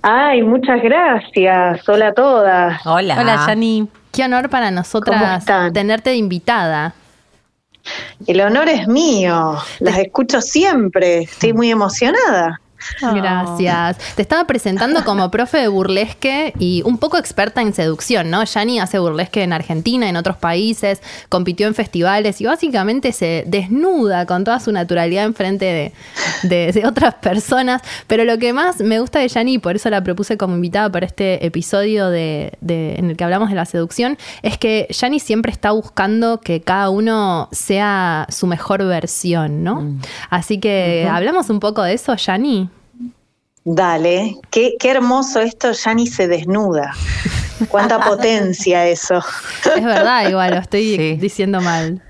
Ay, 0.00 0.42
muchas 0.42 0.82
gracias. 0.82 1.86
Hola 1.86 2.08
a 2.08 2.14
todas. 2.14 2.86
Hola. 2.86 3.20
Hola, 3.20 3.44
Yani. 3.46 3.88
Qué 4.10 4.24
honor 4.24 4.48
para 4.48 4.68
¿Cómo 4.68 4.76
nosotras 4.76 5.44
tenerte 5.72 6.10
de 6.10 6.16
invitada. 6.16 6.94
El 8.26 8.40
honor 8.40 8.68
es 8.68 8.86
mío. 8.86 9.58
Las 9.80 9.98
escucho 9.98 10.40
siempre. 10.40 11.22
Estoy 11.22 11.52
muy 11.52 11.70
emocionada. 11.70 12.61
Gracias. 13.14 13.98
Te 14.14 14.22
estaba 14.22 14.46
presentando 14.46 15.04
como 15.04 15.30
profe 15.30 15.58
de 15.58 15.68
burlesque 15.68 16.52
y 16.58 16.82
un 16.84 16.98
poco 16.98 17.16
experta 17.18 17.60
en 17.62 17.72
seducción, 17.74 18.30
¿no? 18.30 18.44
Yani 18.44 18.80
hace 18.80 18.98
burlesque 18.98 19.42
en 19.42 19.52
Argentina, 19.52 20.08
en 20.08 20.16
otros 20.16 20.36
países, 20.36 21.00
compitió 21.28 21.66
en 21.66 21.74
festivales 21.74 22.40
y 22.40 22.44
básicamente 22.46 23.12
se 23.12 23.44
desnuda 23.46 24.26
con 24.26 24.44
toda 24.44 24.60
su 24.60 24.72
naturalidad 24.72 25.24
enfrente 25.24 25.64
de, 25.64 25.92
de, 26.48 26.72
de 26.72 26.86
otras 26.86 27.14
personas. 27.14 27.82
Pero 28.06 28.24
lo 28.24 28.38
que 28.38 28.52
más 28.52 28.80
me 28.80 29.00
gusta 29.00 29.18
de 29.20 29.28
Yani, 29.28 29.54
y 29.54 29.58
por 29.58 29.76
eso 29.76 29.90
la 29.90 30.02
propuse 30.02 30.36
como 30.36 30.54
invitada 30.56 30.90
para 30.90 31.06
este 31.06 31.44
episodio 31.46 32.08
de, 32.10 32.52
de- 32.60 32.96
en 32.96 33.10
el 33.10 33.16
que 33.16 33.24
hablamos 33.24 33.48
de 33.50 33.54
la 33.56 33.64
seducción, 33.64 34.18
es 34.42 34.58
que 34.58 34.86
Yani 34.90 35.20
siempre 35.20 35.52
está 35.52 35.70
buscando 35.72 36.40
que 36.40 36.60
cada 36.60 36.90
uno 36.90 37.48
sea 37.52 38.26
su 38.30 38.46
mejor 38.46 38.84
versión, 38.84 39.62
¿no? 39.64 39.96
Así 40.30 40.58
que 40.58 41.08
hablamos 41.10 41.50
un 41.50 41.60
poco 41.60 41.82
de 41.82 41.94
eso, 41.94 42.14
Yani. 42.16 42.68
Dale, 43.64 44.36
qué, 44.50 44.74
qué 44.78 44.90
hermoso 44.90 45.40
esto, 45.40 45.72
ya 45.72 45.94
ni 45.94 46.06
se 46.06 46.26
desnuda. 46.26 46.92
Cuánta 47.68 48.00
potencia 48.08 48.86
eso. 48.88 49.22
Es 49.76 49.84
verdad, 49.84 50.28
igual, 50.28 50.50
lo 50.54 50.60
estoy 50.60 50.96
Sí. 50.96 51.16
diciendo 51.16 51.60
mal. 51.60 52.02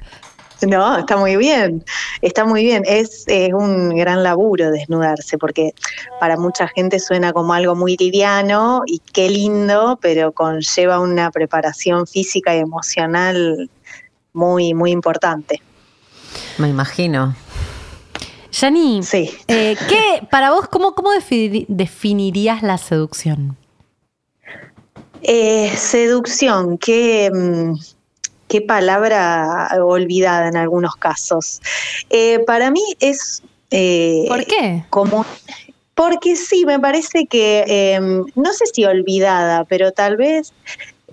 No, 0.62 0.97
está 0.99 1.17
muy 1.17 1.37
bien, 1.37 1.85
está 2.21 2.45
muy 2.45 2.62
bien. 2.62 2.85
Es, 2.87 3.25
es 3.27 3.53
un 3.53 3.91
gran 3.97 4.23
laburo 4.23 4.71
desnudarse, 4.71 5.37
porque 5.37 5.73
para 6.21 6.37
mucha 6.37 6.69
gente 6.69 7.01
suena 7.01 7.33
como 7.33 7.53
algo 7.53 7.75
muy 7.75 7.97
liviano 7.97 8.83
y 8.87 9.01
qué 9.12 9.29
lindo, 9.29 9.99
pero 10.01 10.31
conlleva 10.31 11.01
una 11.01 11.33
preparación 11.33 12.07
física 12.07 12.55
y 12.55 12.61
emocional 12.61 13.69
muy, 14.33 14.73
muy 14.73 14.93
importante. 14.93 15.61
Me 16.59 16.69
imagino. 16.69 17.35
Yani, 18.61 19.03
Sí. 19.03 19.31
eh, 19.49 19.77
¿qué, 19.88 20.27
para 20.31 20.51
vos, 20.53 20.69
cómo, 20.69 20.95
cómo 20.95 21.11
defini- 21.12 21.65
definirías 21.69 22.62
la 22.62 22.77
seducción? 22.79 23.57
Eh, 25.23 25.73
seducción, 25.77 26.77
qué, 26.79 27.31
mm, 27.33 27.75
qué 28.49 28.61
palabra 28.61 29.69
olvidada 29.83 30.49
en 30.49 30.57
algunos 30.57 30.97
casos. 30.97 31.61
Eh, 32.11 32.41
para 32.47 32.71
mí 32.71 32.83
es... 33.01 33.43
¿Por 34.29 34.45
qué? 34.45 34.85
Como, 34.91 35.25
porque 35.95 36.37
sí, 36.37 36.67
me 36.67 36.79
parece 36.79 37.27
que, 37.27 37.65
eh, 37.67 38.01
no 38.35 38.53
sé 38.53 38.67
si 38.73 38.85
olvidada, 38.85 39.65
pero 39.65 39.93
tal 39.93 40.17
vez 40.19 40.53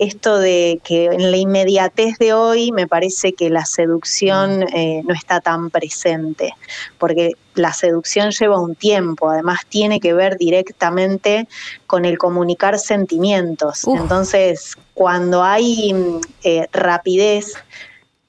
esto 0.00 0.38
de 0.38 0.80
que 0.82 1.06
en 1.06 1.30
la 1.30 1.36
inmediatez 1.36 2.16
de 2.18 2.32
hoy 2.32 2.72
me 2.72 2.88
parece 2.88 3.34
que 3.34 3.50
la 3.50 3.66
seducción 3.66 4.62
eh, 4.74 5.02
no 5.04 5.12
está 5.12 5.42
tan 5.42 5.68
presente, 5.68 6.54
porque 6.98 7.32
la 7.54 7.74
seducción 7.74 8.30
lleva 8.30 8.58
un 8.58 8.74
tiempo, 8.74 9.28
además 9.28 9.60
tiene 9.68 10.00
que 10.00 10.14
ver 10.14 10.38
directamente 10.38 11.46
con 11.86 12.06
el 12.06 12.16
comunicar 12.16 12.78
sentimientos. 12.78 13.84
Uf. 13.84 14.00
Entonces, 14.00 14.74
cuando 14.94 15.44
hay 15.44 15.92
mm, 15.92 16.20
eh, 16.44 16.66
rapidez, 16.72 17.52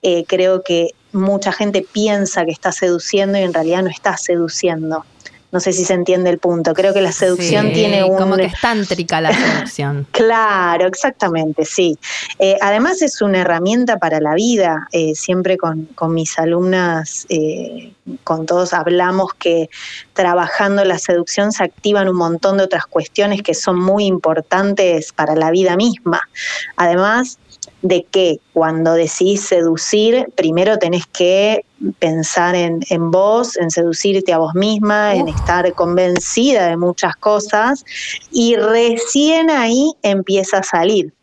eh, 0.01 0.25
creo 0.27 0.63
que 0.63 0.89
mucha 1.13 1.53
gente 1.53 1.86
piensa 1.89 2.43
que 2.43 2.51
está 2.51 2.73
seduciendo 2.73 3.38
y 3.38 3.43
en 3.43 3.53
realidad 3.53 3.81
no 3.81 3.89
está 3.89 4.17
seduciendo. 4.17 5.05
No 5.51 5.59
sé 5.59 5.73
si 5.73 5.83
se 5.83 5.93
entiende 5.93 6.29
el 6.29 6.37
punto. 6.37 6.73
Creo 6.73 6.93
que 6.93 7.01
la 7.01 7.11
seducción 7.11 7.67
Sí, 7.67 7.73
tiene 7.73 8.03
un... 8.03 8.17
Como 8.17 8.37
que 8.37 8.45
es 8.45 8.61
tántrica 8.61 9.19
la 9.21 9.33
seducción. 9.33 10.07
Claro, 10.11 10.87
exactamente, 10.87 11.65
sí. 11.65 11.97
Eh, 12.39 12.57
además 12.61 13.01
es 13.01 13.21
una 13.21 13.39
herramienta 13.41 13.97
para 13.97 14.19
la 14.21 14.33
vida. 14.35 14.87
Eh, 14.91 15.13
siempre 15.15 15.57
con, 15.57 15.85
con 15.95 16.13
mis 16.13 16.37
alumnas, 16.39 17.25
eh, 17.29 17.93
con 18.23 18.45
todos 18.45 18.73
hablamos 18.73 19.33
que 19.33 19.69
trabajando 20.13 20.85
la 20.85 20.97
seducción 20.97 21.51
se 21.51 21.63
activan 21.63 22.07
un 22.07 22.17
montón 22.17 22.57
de 22.57 22.63
otras 22.63 22.85
cuestiones 22.85 23.41
que 23.43 23.53
son 23.53 23.79
muy 23.79 24.05
importantes 24.05 25.11
para 25.11 25.35
la 25.35 25.51
vida 25.51 25.75
misma. 25.75 26.21
Además 26.75 27.39
de 27.81 28.05
que 28.09 28.39
cuando 28.53 28.93
decidís 28.93 29.41
seducir, 29.41 30.27
primero 30.35 30.77
tenés 30.77 31.05
que 31.07 31.65
pensar 31.99 32.55
en, 32.55 32.79
en 32.89 33.11
vos, 33.11 33.57
en 33.57 33.71
seducirte 33.71 34.33
a 34.33 34.37
vos 34.37 34.53
misma, 34.55 35.15
en 35.15 35.27
estar 35.27 35.71
convencida 35.73 36.67
de 36.67 36.77
muchas 36.77 37.15
cosas 37.15 37.85
y 38.31 38.55
recién 38.55 39.49
ahí 39.49 39.93
empieza 40.03 40.59
a 40.59 40.63
salir. 40.63 41.13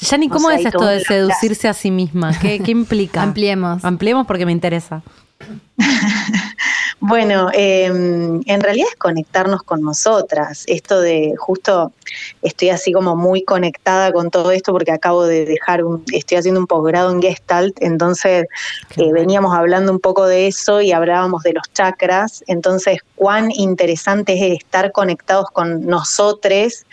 Yani, 0.00 0.28
O 0.28 0.30
¿cómo 0.30 0.48
sea, 0.48 0.58
es 0.58 0.66
esto 0.66 0.84
de 0.84 1.00
seducirse 1.00 1.68
a 1.68 1.74
sí 1.74 1.90
misma? 1.90 2.38
¿Qué, 2.40 2.60
qué 2.60 2.70
implica? 2.72 3.22
Ampliemos. 3.22 3.84
Ampliemos 3.84 4.26
porque 4.26 4.46
me 4.46 4.52
interesa. 4.52 5.02
Bueno, 7.02 7.48
eh, 7.54 7.86
en 7.86 8.60
realidad 8.60 8.88
es 8.90 8.96
conectarnos 8.96 9.62
con 9.62 9.80
nosotras. 9.80 10.64
Esto 10.66 11.00
de 11.00 11.34
justo 11.38 11.92
estoy 12.42 12.68
así 12.68 12.92
como 12.92 13.16
muy 13.16 13.42
conectada 13.42 14.12
con 14.12 14.30
todo 14.30 14.50
esto 14.50 14.72
porque 14.72 14.92
acabo 14.92 15.24
de 15.24 15.46
dejar 15.46 15.82
un, 15.82 16.04
estoy 16.12 16.36
haciendo 16.36 16.60
un 16.60 16.66
posgrado 16.66 17.10
en 17.10 17.22
Gestalt, 17.22 17.74
entonces 17.80 18.46
eh, 18.98 19.12
veníamos 19.14 19.54
hablando 19.56 19.92
un 19.92 19.98
poco 19.98 20.26
de 20.26 20.46
eso 20.46 20.82
y 20.82 20.92
hablábamos 20.92 21.42
de 21.42 21.54
los 21.54 21.72
chakras. 21.72 22.44
Entonces, 22.46 22.98
cuán 23.14 23.50
interesante 23.50 24.34
es 24.34 24.58
estar 24.58 24.92
conectados 24.92 25.46
con 25.52 25.86
nosotros 25.86 26.84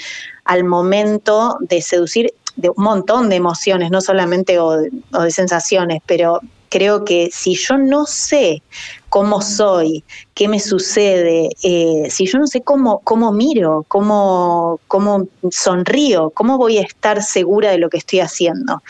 al 0.46 0.64
momento 0.64 1.58
de 1.60 1.82
seducir 1.82 2.34
de 2.56 2.70
un 2.70 2.82
montón 2.82 3.28
de 3.28 3.36
emociones, 3.36 3.92
no 3.92 4.00
solamente 4.00 4.58
o 4.58 4.78
de, 4.78 4.90
o 5.12 5.24
de 5.24 5.32
sensaciones, 5.32 6.02
pero 6.06 6.40
Creo 6.70 7.06
que 7.06 7.30
si 7.32 7.56
yo 7.56 7.78
no 7.78 8.06
sé 8.06 8.62
cómo 9.10 9.42
soy, 9.42 10.04
qué 10.34 10.48
me 10.48 10.60
sucede, 10.60 11.50
eh, 11.64 12.08
si 12.10 12.26
yo 12.26 12.40
no 12.40 12.48
sé 12.48 12.62
cómo, 12.62 13.00
cómo 13.00 13.32
miro, 13.32 13.86
cómo, 13.88 14.80
cómo 14.88 15.28
sonrío, 15.50 16.30
cómo 16.32 16.58
voy 16.58 16.78
a 16.78 16.82
estar 16.82 17.24
segura 17.24 17.72
de 17.72 17.78
lo 17.78 17.90
que 17.90 17.98
estoy 17.98 18.20
haciendo. 18.20 18.84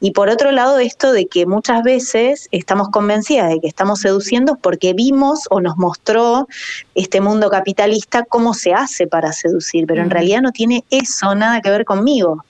Y 0.00 0.10
por 0.10 0.28
otro 0.28 0.50
lado, 0.50 0.78
esto 0.78 1.12
de 1.12 1.26
que 1.26 1.46
muchas 1.46 1.82
veces 1.82 2.48
estamos 2.50 2.88
convencidas 2.88 3.48
de 3.48 3.60
que 3.60 3.68
estamos 3.68 4.00
seduciendo 4.00 4.56
porque 4.56 4.92
vimos 4.92 5.46
o 5.50 5.60
nos 5.60 5.76
mostró 5.76 6.48
este 6.94 7.20
mundo 7.20 7.48
capitalista 7.48 8.24
cómo 8.24 8.54
se 8.54 8.72
hace 8.72 9.06
para 9.06 9.32
seducir, 9.32 9.86
pero 9.86 10.02
en 10.02 10.10
realidad 10.10 10.40
no 10.42 10.52
tiene 10.52 10.84
eso 10.90 11.34
nada 11.34 11.60
que 11.60 11.70
ver 11.70 11.84
conmigo. 11.84 12.44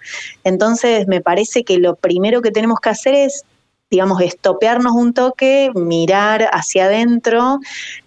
Entonces 0.45 1.07
me 1.07 1.21
parece 1.21 1.65
que 1.65 1.79
lo 1.79 1.97
primero 1.97 2.41
que 2.41 2.51
tenemos 2.51 2.81
que 2.81 2.91
hacer 2.91 3.15
es 3.15 3.45
digamos, 3.91 4.23
estopearnos 4.23 4.93
un 4.93 5.13
toque, 5.13 5.71
mirar 5.75 6.49
hacia 6.53 6.85
adentro, 6.85 7.59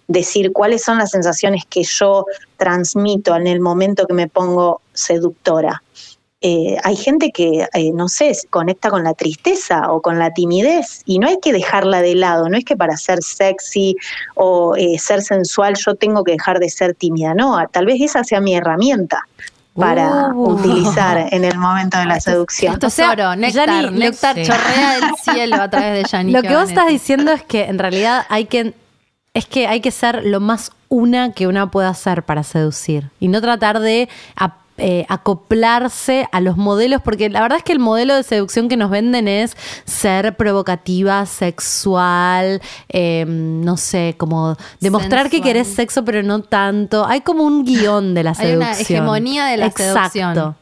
decir 0.08 0.52
cuáles 0.52 0.82
son 0.82 0.98
las 0.98 1.10
sensaciones 1.10 1.64
que 1.68 1.82
yo 1.82 2.24
transmito 2.56 3.36
en 3.36 3.46
el 3.46 3.60
momento 3.60 4.06
que 4.06 4.14
me 4.14 4.28
pongo 4.28 4.80
seductora. 4.92 5.82
Eh, 6.46 6.76
hay 6.84 6.96
gente 6.96 7.30
que, 7.32 7.66
eh, 7.72 7.90
no 7.94 8.08
sé, 8.08 8.36
conecta 8.50 8.90
con 8.90 9.02
la 9.02 9.14
tristeza 9.14 9.90
o 9.90 10.02
con 10.02 10.18
la 10.18 10.30
timidez 10.30 11.00
y 11.06 11.18
no 11.18 11.26
hay 11.26 11.38
que 11.40 11.54
dejarla 11.54 12.02
de 12.02 12.14
lado, 12.14 12.50
no 12.50 12.58
es 12.58 12.66
que 12.66 12.76
para 12.76 12.98
ser 12.98 13.22
sexy 13.22 13.96
o 14.34 14.76
eh, 14.76 14.98
ser 14.98 15.22
sensual 15.22 15.74
yo 15.74 15.94
tengo 15.94 16.22
que 16.22 16.32
dejar 16.32 16.58
de 16.60 16.68
ser 16.68 16.94
tímida, 16.94 17.32
no, 17.32 17.56
tal 17.72 17.86
vez 17.86 17.98
esa 18.02 18.24
sea 18.24 18.42
mi 18.42 18.54
herramienta 18.54 19.26
para 19.74 20.28
Uh. 20.34 20.50
utilizar 20.54 21.28
en 21.32 21.44
el 21.44 21.58
momento 21.58 21.98
de 21.98 22.06
la 22.06 22.20
seducción. 22.20 22.74
Esto 22.74 22.86
es 22.86 22.98
oro, 23.00 23.34
néctar, 23.36 24.34
Sí. 24.36 24.44
chorrea 24.44 24.94
del 25.00 25.10
cielo 25.22 25.56
a 25.62 25.68
través 25.68 26.02
de 26.02 26.08
Yani. 26.10 26.32
Lo 26.32 26.42
que 26.42 26.54
vos 26.54 26.68
estás 26.68 26.86
diciendo 26.88 27.32
es 27.32 27.42
que 27.42 27.64
en 27.64 27.78
realidad 27.78 28.24
hay 28.28 28.44
que 28.46 28.74
es 29.34 29.46
que 29.46 29.66
hay 29.66 29.80
que 29.80 29.90
ser 29.90 30.24
lo 30.24 30.38
más 30.38 30.70
una 30.88 31.32
que 31.32 31.48
una 31.48 31.68
pueda 31.68 31.92
ser 31.94 32.22
para 32.22 32.44
seducir 32.44 33.10
y 33.18 33.26
no 33.26 33.40
tratar 33.40 33.80
de 33.80 34.08
eh, 34.76 35.06
acoplarse 35.08 36.28
a 36.32 36.40
los 36.40 36.56
modelos, 36.56 37.00
porque 37.02 37.30
la 37.30 37.40
verdad 37.40 37.58
es 37.58 37.64
que 37.64 37.72
el 37.72 37.78
modelo 37.78 38.16
de 38.16 38.22
seducción 38.24 38.68
que 38.68 38.76
nos 38.76 38.90
venden 38.90 39.28
es 39.28 39.56
ser 39.84 40.36
provocativa, 40.36 41.26
sexual, 41.26 42.60
eh, 42.88 43.24
no 43.26 43.76
sé, 43.76 44.14
como 44.18 44.56
demostrar 44.80 45.30
que 45.30 45.40
querés 45.40 45.68
sexo, 45.68 46.04
pero 46.04 46.22
no 46.22 46.42
tanto. 46.42 47.06
Hay 47.06 47.20
como 47.20 47.44
un 47.44 47.64
guion 47.64 48.14
de 48.14 48.24
la 48.24 48.30
Hay 48.30 48.36
seducción. 48.36 48.56
una 48.62 48.72
hegemonía 48.80 49.44
de 49.46 49.56
la 49.58 49.66
Exacto. 49.66 50.10
seducción. 50.10 50.56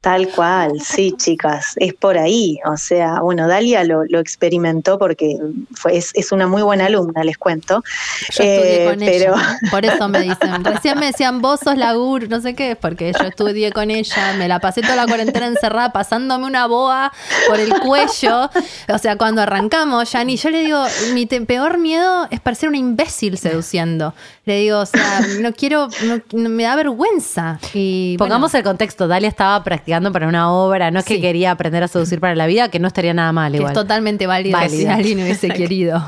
Tal 0.00 0.28
cual, 0.28 0.80
sí, 0.80 1.12
chicas, 1.16 1.72
es 1.76 1.92
por 1.92 2.16
ahí. 2.18 2.60
O 2.66 2.76
sea, 2.76 3.18
bueno, 3.20 3.48
Dalia 3.48 3.82
lo, 3.82 4.04
lo 4.04 4.20
experimentó 4.20 4.96
porque 4.96 5.36
fue, 5.74 5.96
es, 5.96 6.12
es 6.14 6.30
una 6.30 6.46
muy 6.46 6.62
buena 6.62 6.86
alumna, 6.86 7.24
les 7.24 7.36
cuento. 7.36 7.82
Yo 8.30 8.44
estudié 8.44 8.84
Eh, 8.84 8.88
con 8.90 8.98
pero 9.00 9.34
ella. 9.34 9.58
Por 9.72 9.84
eso 9.84 10.08
me 10.08 10.20
dicen. 10.20 10.62
Recién 10.64 11.00
me 11.00 11.06
decían, 11.06 11.42
vos 11.42 11.58
sos 11.64 11.76
la 11.76 11.94
gurú, 11.94 12.28
no 12.28 12.40
sé 12.40 12.54
qué, 12.54 12.76
porque 12.76 13.12
yo 13.12 13.26
estudié 13.26 13.72
con 13.72 13.90
ella. 13.90 14.34
Me 14.38 14.46
la 14.46 14.60
pasé 14.60 14.82
toda 14.82 14.94
la 14.94 15.06
cuarentena 15.06 15.46
encerrada, 15.48 15.90
pasándome 15.92 16.46
una 16.46 16.68
boa 16.68 17.12
por 17.48 17.58
el 17.58 17.74
cuello. 17.80 18.48
O 18.94 18.98
sea, 18.98 19.16
cuando 19.16 19.42
arrancamos, 19.42 20.12
Yani, 20.12 20.36
yo 20.36 20.50
le 20.50 20.60
digo, 20.60 20.80
mi 21.12 21.26
te- 21.26 21.40
peor 21.40 21.76
miedo 21.78 22.28
es 22.30 22.38
parecer 22.38 22.68
una 22.68 22.78
imbécil 22.78 23.36
seduciendo. 23.36 24.14
Le 24.44 24.60
digo, 24.60 24.78
o 24.78 24.86
sea, 24.86 25.22
no 25.40 25.52
quiero, 25.52 25.88
no- 26.04 26.20
no- 26.40 26.48
me 26.50 26.62
da 26.62 26.76
vergüenza. 26.76 27.58
Y 27.74 28.16
bueno, 28.16 28.28
Pongamos 28.28 28.54
el 28.54 28.62
contexto, 28.62 29.08
Dalia 29.08 29.28
estaba 29.28 29.64
practicando 29.64 29.87
para 30.12 30.28
una 30.28 30.52
obra, 30.52 30.90
no 30.90 31.00
es 31.00 31.04
que 31.04 31.20
quería 31.20 31.50
aprender 31.50 31.82
a 31.82 31.88
seducir 31.88 32.20
para 32.20 32.34
la 32.34 32.46
vida, 32.46 32.70
que 32.70 32.78
no 32.78 32.88
estaría 32.88 33.14
nada 33.14 33.32
mal 33.32 33.52
que 33.52 33.58
igual. 33.58 33.72
es 33.72 33.78
totalmente 33.78 34.26
válido, 34.26 34.58
Válido. 34.58 34.82
si 34.82 34.86
alguien 34.86 35.22
hubiese 35.22 35.48
querido. 35.54 36.02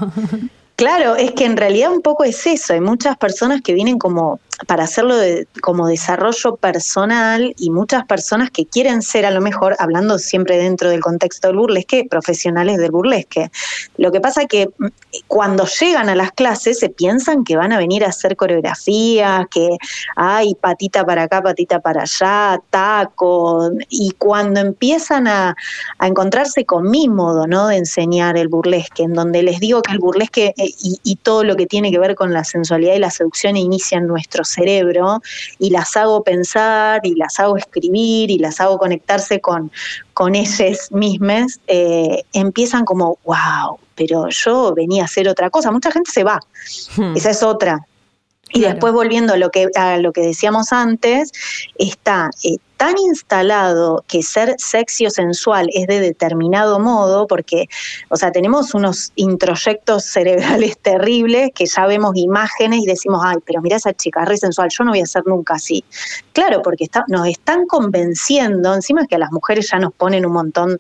Claro, 0.76 1.16
es 1.16 1.32
que 1.32 1.44
en 1.44 1.56
realidad 1.56 1.92
un 1.92 2.00
poco 2.02 2.24
es 2.24 2.46
eso. 2.46 2.72
Hay 2.72 2.80
muchas 2.80 3.16
personas 3.16 3.60
que 3.62 3.74
vienen 3.74 3.98
como 3.98 4.40
para 4.66 4.84
hacerlo 4.84 5.16
como 5.62 5.86
desarrollo 5.86 6.56
personal 6.56 7.54
y 7.56 7.70
muchas 7.70 8.04
personas 8.04 8.50
que 8.50 8.66
quieren 8.66 9.02
ser 9.02 9.24
a 9.24 9.30
lo 9.30 9.40
mejor, 9.40 9.76
hablando 9.78 10.18
siempre 10.18 10.58
dentro 10.58 10.90
del 10.90 11.00
contexto 11.00 11.48
del 11.48 11.56
burlesque, 11.56 12.06
profesionales 12.08 12.78
del 12.78 12.90
burlesque. 12.90 13.50
Lo 13.96 14.12
que 14.12 14.20
pasa 14.20 14.46
que 14.46 14.68
mm, 14.78 14.86
cuando 15.26 15.66
llegan 15.66 16.08
a 16.08 16.14
las 16.14 16.32
clases 16.32 16.78
se 16.78 16.90
piensan 16.90 17.44
que 17.44 17.56
van 17.56 17.72
a 17.72 17.78
venir 17.78 18.04
a 18.04 18.08
hacer 18.08 18.36
coreografías, 18.36 19.46
que 19.50 19.76
hay 20.16 20.54
patita 20.54 21.04
para 21.04 21.24
acá, 21.24 21.42
patita 21.42 21.80
para 21.80 22.02
allá, 22.02 22.60
taco, 22.70 23.70
y 23.88 24.12
cuando 24.18 24.60
empiezan 24.60 25.26
a, 25.26 25.56
encontrarse 26.00 26.64
con 26.64 26.90
mi 26.90 27.08
modo 27.08 27.46
¿no? 27.46 27.68
de 27.68 27.76
enseñar 27.76 28.36
el 28.36 28.48
burlesque, 28.48 29.02
en 29.02 29.14
donde 29.14 29.42
les 29.42 29.60
digo 29.60 29.82
que 29.82 29.92
el 29.92 29.98
burlesque 29.98 30.54
eh, 30.56 30.70
y, 30.82 31.16
todo 31.22 31.44
lo 31.44 31.54
que 31.54 31.66
tiene 31.66 31.90
que 31.90 31.98
ver 31.98 32.14
con 32.14 32.32
la 32.32 32.44
sensualidad 32.44 32.94
y 32.94 32.98
la 32.98 33.10
seducción 33.10 33.56
inicia 33.56 33.98
en 33.98 34.06
nuestro 34.06 34.44
cerebro 34.50 35.20
y 35.58 35.70
las 35.70 35.96
hago 35.96 36.22
pensar 36.22 37.00
y 37.04 37.14
las 37.14 37.38
hago 37.40 37.56
escribir 37.56 38.30
y 38.30 38.38
las 38.38 38.60
hago 38.60 38.78
conectarse 38.78 39.40
con, 39.40 39.70
con 40.14 40.34
ellas 40.34 40.88
mismas, 40.90 41.60
eh, 41.66 42.22
empiezan 42.32 42.84
como, 42.84 43.18
wow, 43.24 43.78
pero 43.94 44.28
yo 44.28 44.74
venía 44.74 45.02
a 45.02 45.04
hacer 45.06 45.28
otra 45.28 45.50
cosa. 45.50 45.70
Mucha 45.70 45.90
gente 45.90 46.10
se 46.10 46.24
va, 46.24 46.40
Hmm. 46.96 47.16
esa 47.16 47.30
es 47.30 47.42
otra. 47.42 47.86
Y 48.52 48.60
Claro. 48.60 48.74
después 48.74 48.92
volviendo 48.92 49.32
a 49.34 49.36
lo 49.36 49.50
que 49.50 49.68
a 49.76 49.96
lo 49.98 50.12
que 50.12 50.22
decíamos 50.22 50.72
antes, 50.72 51.30
está 51.78 52.30
eh, 52.44 52.56
tan 52.76 52.96
instalado 52.98 54.02
que 54.08 54.22
ser 54.22 54.54
sexy 54.58 55.04
o 55.06 55.10
sensual 55.10 55.68
es 55.74 55.86
de 55.86 56.00
determinado 56.00 56.80
modo, 56.80 57.26
porque, 57.26 57.66
o 58.08 58.16
sea, 58.16 58.32
tenemos 58.32 58.72
unos 58.72 59.12
introyectos 59.16 60.04
cerebrales 60.06 60.78
terribles 60.82 61.50
que 61.54 61.66
ya 61.66 61.86
vemos 61.86 62.12
imágenes 62.16 62.80
y 62.82 62.86
decimos, 62.86 63.20
ay, 63.22 63.36
pero 63.44 63.60
mira 63.60 63.76
esa 63.76 63.92
chica, 63.92 64.22
es 64.22 64.28
re 64.30 64.36
sensual, 64.38 64.70
yo 64.70 64.84
no 64.84 64.92
voy 64.92 65.00
a 65.00 65.06
ser 65.06 65.24
nunca 65.26 65.54
así. 65.54 65.84
Claro, 66.32 66.62
porque 66.62 66.84
está- 66.84 67.04
nos 67.08 67.26
están 67.28 67.66
convenciendo, 67.66 68.74
encima 68.74 69.02
es 69.02 69.08
que 69.08 69.16
a 69.16 69.18
las 69.18 69.30
mujeres 69.32 69.68
ya 69.70 69.78
nos 69.78 69.92
ponen 69.92 70.24
un 70.24 70.32
montón, 70.32 70.78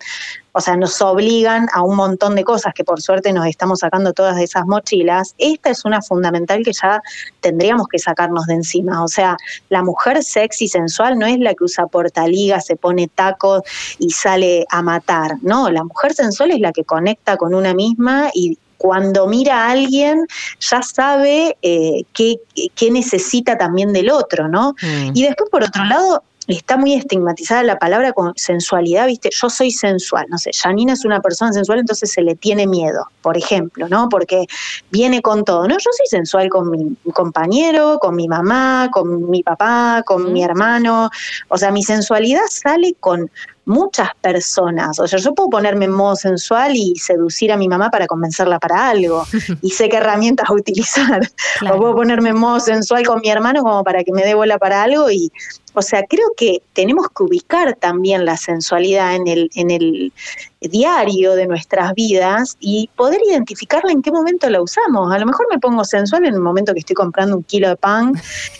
o 0.52 0.60
sea, 0.60 0.76
nos 0.76 1.00
obligan 1.00 1.68
a 1.72 1.82
un 1.82 1.96
montón 1.96 2.34
de 2.34 2.44
cosas 2.44 2.74
que 2.74 2.84
por 2.84 3.00
suerte 3.00 3.32
nos 3.32 3.46
estamos 3.46 3.80
sacando 3.80 4.12
todas 4.12 4.36
de 4.36 4.44
esas 4.44 4.66
mochilas. 4.66 5.34
Esta 5.38 5.70
es 5.70 5.84
una 5.84 6.02
fundamental 6.02 6.62
que 6.64 6.72
ya 6.72 7.00
tendríamos 7.40 7.86
que 7.88 7.98
sacarnos 7.98 8.46
de 8.46 8.54
encima. 8.54 9.04
O 9.04 9.08
sea, 9.08 9.36
la 9.68 9.82
mujer 9.82 10.22
sexy, 10.22 10.68
sensual, 10.68 11.18
no 11.18 11.26
es 11.26 11.38
la 11.38 11.54
que 11.54 11.64
usa 11.64 11.86
portaliga, 11.86 12.60
se 12.60 12.76
pone 12.76 13.08
tacos 13.08 13.62
y 13.98 14.10
sale 14.10 14.66
a 14.70 14.82
matar. 14.82 15.36
No, 15.42 15.70
la 15.70 15.84
mujer 15.84 16.14
sensual 16.14 16.50
es 16.50 16.60
la 16.60 16.72
que 16.72 16.84
conecta 16.84 17.36
con 17.36 17.54
una 17.54 17.74
misma 17.74 18.30
y 18.34 18.58
cuando 18.80 19.26
mira 19.26 19.66
a 19.66 19.72
alguien 19.72 20.26
ya 20.58 20.80
sabe 20.80 21.54
eh, 21.60 22.04
qué, 22.14 22.36
qué 22.74 22.90
necesita 22.90 23.58
también 23.58 23.92
del 23.92 24.10
otro, 24.10 24.48
¿no? 24.48 24.74
Mm. 24.80 25.10
Y 25.12 25.24
después, 25.24 25.50
por 25.50 25.64
otro 25.64 25.84
lado, 25.84 26.22
está 26.56 26.76
muy 26.76 26.94
estigmatizada 26.94 27.62
la 27.62 27.78
palabra 27.78 28.12
con 28.12 28.32
sensualidad, 28.36 29.06
¿viste? 29.06 29.30
Yo 29.32 29.50
soy 29.50 29.70
sensual, 29.70 30.26
no 30.28 30.38
sé, 30.38 30.50
Janina 30.52 30.94
es 30.94 31.04
una 31.04 31.20
persona 31.20 31.52
sensual, 31.52 31.80
entonces 31.80 32.10
se 32.10 32.22
le 32.22 32.34
tiene 32.34 32.66
miedo, 32.66 33.06
por 33.22 33.36
ejemplo, 33.36 33.88
¿no? 33.88 34.08
Porque 34.08 34.46
viene 34.90 35.22
con 35.22 35.44
todo, 35.44 35.68
¿no? 35.68 35.74
Yo 35.74 35.90
soy 35.96 36.06
sensual 36.06 36.48
con 36.48 36.70
mi 36.70 36.96
compañero, 37.12 37.98
con 37.98 38.16
mi 38.16 38.28
mamá, 38.28 38.88
con 38.92 39.30
mi 39.30 39.42
papá, 39.42 40.02
con 40.06 40.32
mi 40.32 40.42
hermano, 40.42 41.10
o 41.48 41.58
sea, 41.58 41.70
mi 41.70 41.82
sensualidad 41.82 42.46
sale 42.48 42.94
con 43.00 43.30
muchas 43.70 44.10
personas. 44.20 44.98
O 44.98 45.06
sea, 45.06 45.18
yo 45.18 45.34
puedo 45.34 45.48
ponerme 45.48 45.84
en 45.86 45.92
modo 45.92 46.16
sensual 46.16 46.74
y 46.74 46.96
seducir 46.96 47.52
a 47.52 47.56
mi 47.56 47.68
mamá 47.68 47.90
para 47.90 48.06
convencerla 48.06 48.58
para 48.58 48.90
algo. 48.90 49.24
y 49.62 49.70
sé 49.70 49.88
qué 49.88 49.98
herramientas 49.98 50.50
utilizar. 50.50 51.28
Claro. 51.58 51.76
O 51.76 51.78
puedo 51.78 51.94
ponerme 51.94 52.30
en 52.30 52.38
modo 52.38 52.60
sensual 52.60 53.06
con 53.06 53.20
mi 53.20 53.30
hermano 53.30 53.62
como 53.62 53.84
para 53.84 54.04
que 54.04 54.12
me 54.12 54.24
dé 54.24 54.34
bola 54.34 54.58
para 54.58 54.82
algo. 54.82 55.10
Y, 55.10 55.32
o 55.74 55.82
sea, 55.82 56.04
creo 56.08 56.26
que 56.36 56.62
tenemos 56.72 57.06
que 57.14 57.22
ubicar 57.22 57.76
también 57.76 58.24
la 58.24 58.36
sensualidad 58.36 59.14
en 59.14 59.26
el, 59.28 59.50
en 59.54 59.70
el 59.70 60.12
diario 60.60 61.34
de 61.34 61.46
nuestras 61.46 61.94
vidas 61.94 62.56
y 62.60 62.90
poder 62.96 63.20
identificarla 63.28 63.92
en 63.92 64.02
qué 64.02 64.10
momento 64.10 64.48
la 64.50 64.60
usamos. 64.60 65.12
A 65.12 65.18
lo 65.18 65.26
mejor 65.26 65.46
me 65.50 65.58
pongo 65.58 65.84
sensual 65.84 66.26
en 66.26 66.34
el 66.34 66.40
momento 66.40 66.72
que 66.72 66.80
estoy 66.80 66.94
comprando 66.94 67.36
un 67.36 67.44
kilo 67.44 67.68
de 67.68 67.76
pan, 67.76 68.12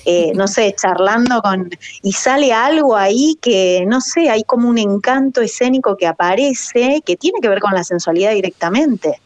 eh, 0.05 0.33
no 0.35 0.47
sé, 0.49 0.75
charlando 0.81 1.43
con... 1.43 1.71
y 2.03 2.13
sale 2.13 2.53
algo 2.53 2.97
ahí 2.97 3.37
que, 3.41 3.85
no 3.87 4.01
sé, 4.01 4.31
hay 4.31 4.45
como 4.45 4.69
un 4.69 4.79
encanto 4.79 5.41
escénico 5.41 5.97
que 5.97 6.07
aparece 6.07 7.03
que 7.05 7.17
tiene 7.17 7.41
que 7.41 7.49
ver 7.49 7.61
con 7.61 7.75
la 7.75 7.85
sensualidad 7.85 8.33
directamente, 8.33 9.21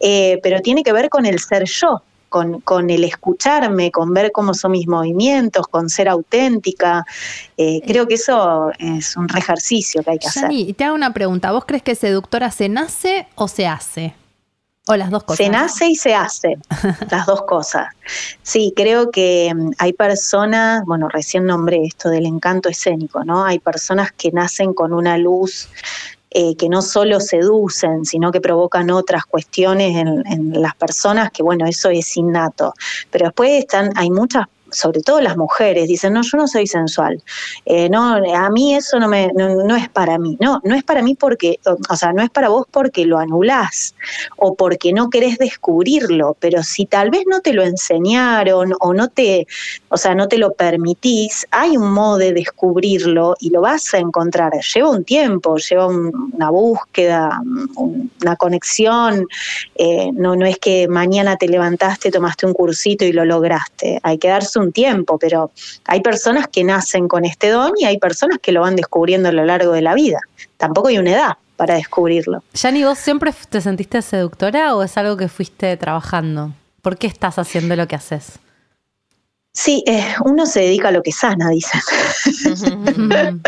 eh, 0.00 0.38
pero 0.42 0.60
tiene 0.60 0.82
que 0.82 0.92
ver 0.92 1.08
con 1.08 1.26
el 1.26 1.38
ser 1.38 1.64
yo. 1.64 2.02
Con, 2.30 2.60
con 2.62 2.88
el 2.88 3.04
escucharme, 3.04 3.90
con 3.90 4.14
ver 4.14 4.32
cómo 4.32 4.54
son 4.54 4.72
mis 4.72 4.88
movimientos, 4.88 5.66
con 5.68 5.90
ser 5.90 6.08
auténtica. 6.08 7.04
Eh, 7.58 7.82
creo 7.86 8.06
que 8.08 8.14
eso 8.14 8.70
es 8.78 9.16
un 9.16 9.28
re 9.28 9.40
ejercicio 9.40 10.02
que 10.02 10.12
hay 10.12 10.18
que 10.18 10.28
hacer. 10.28 10.50
Y 10.50 10.72
te 10.72 10.84
hago 10.84 10.94
una 10.94 11.12
pregunta. 11.12 11.52
¿Vos 11.52 11.66
crees 11.66 11.82
que 11.82 11.94
seductora 11.94 12.50
se 12.50 12.68
nace 12.68 13.26
o 13.34 13.48
se 13.48 13.66
hace? 13.66 14.14
O 14.86 14.96
las 14.96 15.10
dos 15.10 15.24
cosas. 15.24 15.44
Se 15.44 15.50
nace 15.50 15.86
y 15.88 15.96
se 15.96 16.14
hace, 16.14 16.56
las 17.10 17.26
dos 17.26 17.42
cosas. 17.42 17.88
Sí, 18.42 18.72
creo 18.74 19.10
que 19.10 19.52
mm, 19.54 19.72
hay 19.78 19.92
personas, 19.92 20.84
bueno, 20.84 21.08
recién 21.08 21.44
nombré 21.44 21.84
esto 21.84 22.08
del 22.08 22.26
encanto 22.26 22.68
escénico, 22.68 23.22
¿no? 23.24 23.44
Hay 23.44 23.58
personas 23.58 24.10
que 24.12 24.32
nacen 24.32 24.72
con 24.72 24.92
una 24.92 25.18
luz 25.18 25.68
eh, 26.30 26.54
que 26.56 26.68
no 26.68 26.80
solo 26.80 27.18
seducen, 27.20 28.04
sino 28.04 28.30
que 28.30 28.40
provocan 28.40 28.90
otras 28.90 29.24
cuestiones 29.26 29.96
en, 29.96 30.24
en 30.26 30.62
las 30.62 30.76
personas, 30.76 31.30
que 31.32 31.42
bueno, 31.42 31.66
eso 31.66 31.90
es 31.90 32.16
innato. 32.16 32.72
Pero 33.10 33.26
después 33.26 33.50
están, 33.52 33.90
hay 33.96 34.10
muchas 34.10 34.46
sobre 34.72 35.00
todo 35.02 35.20
las 35.20 35.36
mujeres, 35.36 35.88
dicen, 35.88 36.12
no, 36.12 36.22
yo 36.22 36.38
no 36.38 36.46
soy 36.46 36.66
sensual, 36.66 37.22
eh, 37.64 37.88
no, 37.88 38.14
a 38.14 38.50
mí 38.50 38.74
eso 38.74 38.98
no, 38.98 39.08
me, 39.08 39.30
no, 39.34 39.54
no, 39.64 39.76
es 39.76 39.88
para 39.88 40.18
mí, 40.18 40.36
no, 40.40 40.60
no 40.64 40.74
es 40.74 40.84
para 40.84 41.02
mí 41.02 41.14
porque, 41.14 41.58
o 41.64 41.96
sea, 41.96 42.12
no 42.12 42.22
es 42.22 42.30
para 42.30 42.48
vos 42.48 42.66
porque 42.70 43.06
lo 43.06 43.18
anulás 43.18 43.94
o 44.36 44.54
porque 44.54 44.92
no 44.92 45.10
querés 45.10 45.38
descubrirlo, 45.38 46.36
pero 46.40 46.62
si 46.62 46.86
tal 46.86 47.10
vez 47.10 47.24
no 47.26 47.40
te 47.40 47.52
lo 47.52 47.62
enseñaron 47.62 48.72
o 48.80 48.94
no 48.94 49.08
te, 49.08 49.46
o 49.88 49.96
sea, 49.96 50.14
no 50.14 50.28
te 50.28 50.38
lo 50.38 50.52
permitís, 50.52 51.46
hay 51.50 51.76
un 51.76 51.92
modo 51.92 52.18
de 52.18 52.32
descubrirlo 52.32 53.36
y 53.40 53.50
lo 53.50 53.60
vas 53.60 53.94
a 53.94 53.98
encontrar, 53.98 54.52
lleva 54.74 54.90
un 54.90 55.04
tiempo, 55.04 55.56
lleva 55.56 55.86
un, 55.86 56.30
una 56.32 56.50
búsqueda, 56.50 57.40
un, 57.76 58.10
una 58.22 58.36
conexión, 58.36 59.26
eh, 59.74 60.10
no, 60.12 60.36
no 60.36 60.46
es 60.46 60.58
que 60.58 60.88
mañana 60.88 61.36
te 61.36 61.48
levantaste, 61.48 62.10
tomaste 62.10 62.46
un 62.46 62.52
cursito 62.52 63.04
y 63.04 63.12
lo 63.12 63.24
lograste, 63.24 63.98
hay 64.02 64.18
que 64.18 64.28
darse 64.28 64.58
un 64.60 64.72
tiempo, 64.72 65.18
pero 65.18 65.50
hay 65.86 66.00
personas 66.00 66.48
que 66.48 66.64
nacen 66.64 67.08
con 67.08 67.24
este 67.24 67.48
don 67.48 67.72
y 67.76 67.84
hay 67.84 67.98
personas 67.98 68.38
que 68.40 68.52
lo 68.52 68.60
van 68.60 68.76
descubriendo 68.76 69.28
a 69.28 69.32
lo 69.32 69.44
largo 69.44 69.72
de 69.72 69.82
la 69.82 69.94
vida. 69.94 70.20
Tampoco 70.56 70.88
hay 70.88 70.98
una 70.98 71.12
edad 71.12 71.36
para 71.56 71.74
descubrirlo. 71.74 72.42
Yani, 72.54 72.84
¿vos 72.84 72.98
siempre 72.98 73.32
te 73.48 73.60
sentiste 73.60 74.00
seductora 74.02 74.74
o 74.74 74.82
es 74.82 74.96
algo 74.96 75.16
que 75.16 75.28
fuiste 75.28 75.76
trabajando? 75.76 76.52
¿Por 76.82 76.96
qué 76.96 77.06
estás 77.06 77.38
haciendo 77.38 77.76
lo 77.76 77.86
que 77.86 77.96
haces? 77.96 78.38
Sí, 79.60 79.84
eh, 79.86 80.14
uno 80.24 80.46
se 80.46 80.60
dedica 80.60 80.88
a 80.88 80.90
lo 80.90 81.02
que 81.02 81.12
sana, 81.12 81.50
dicen. 81.50 81.82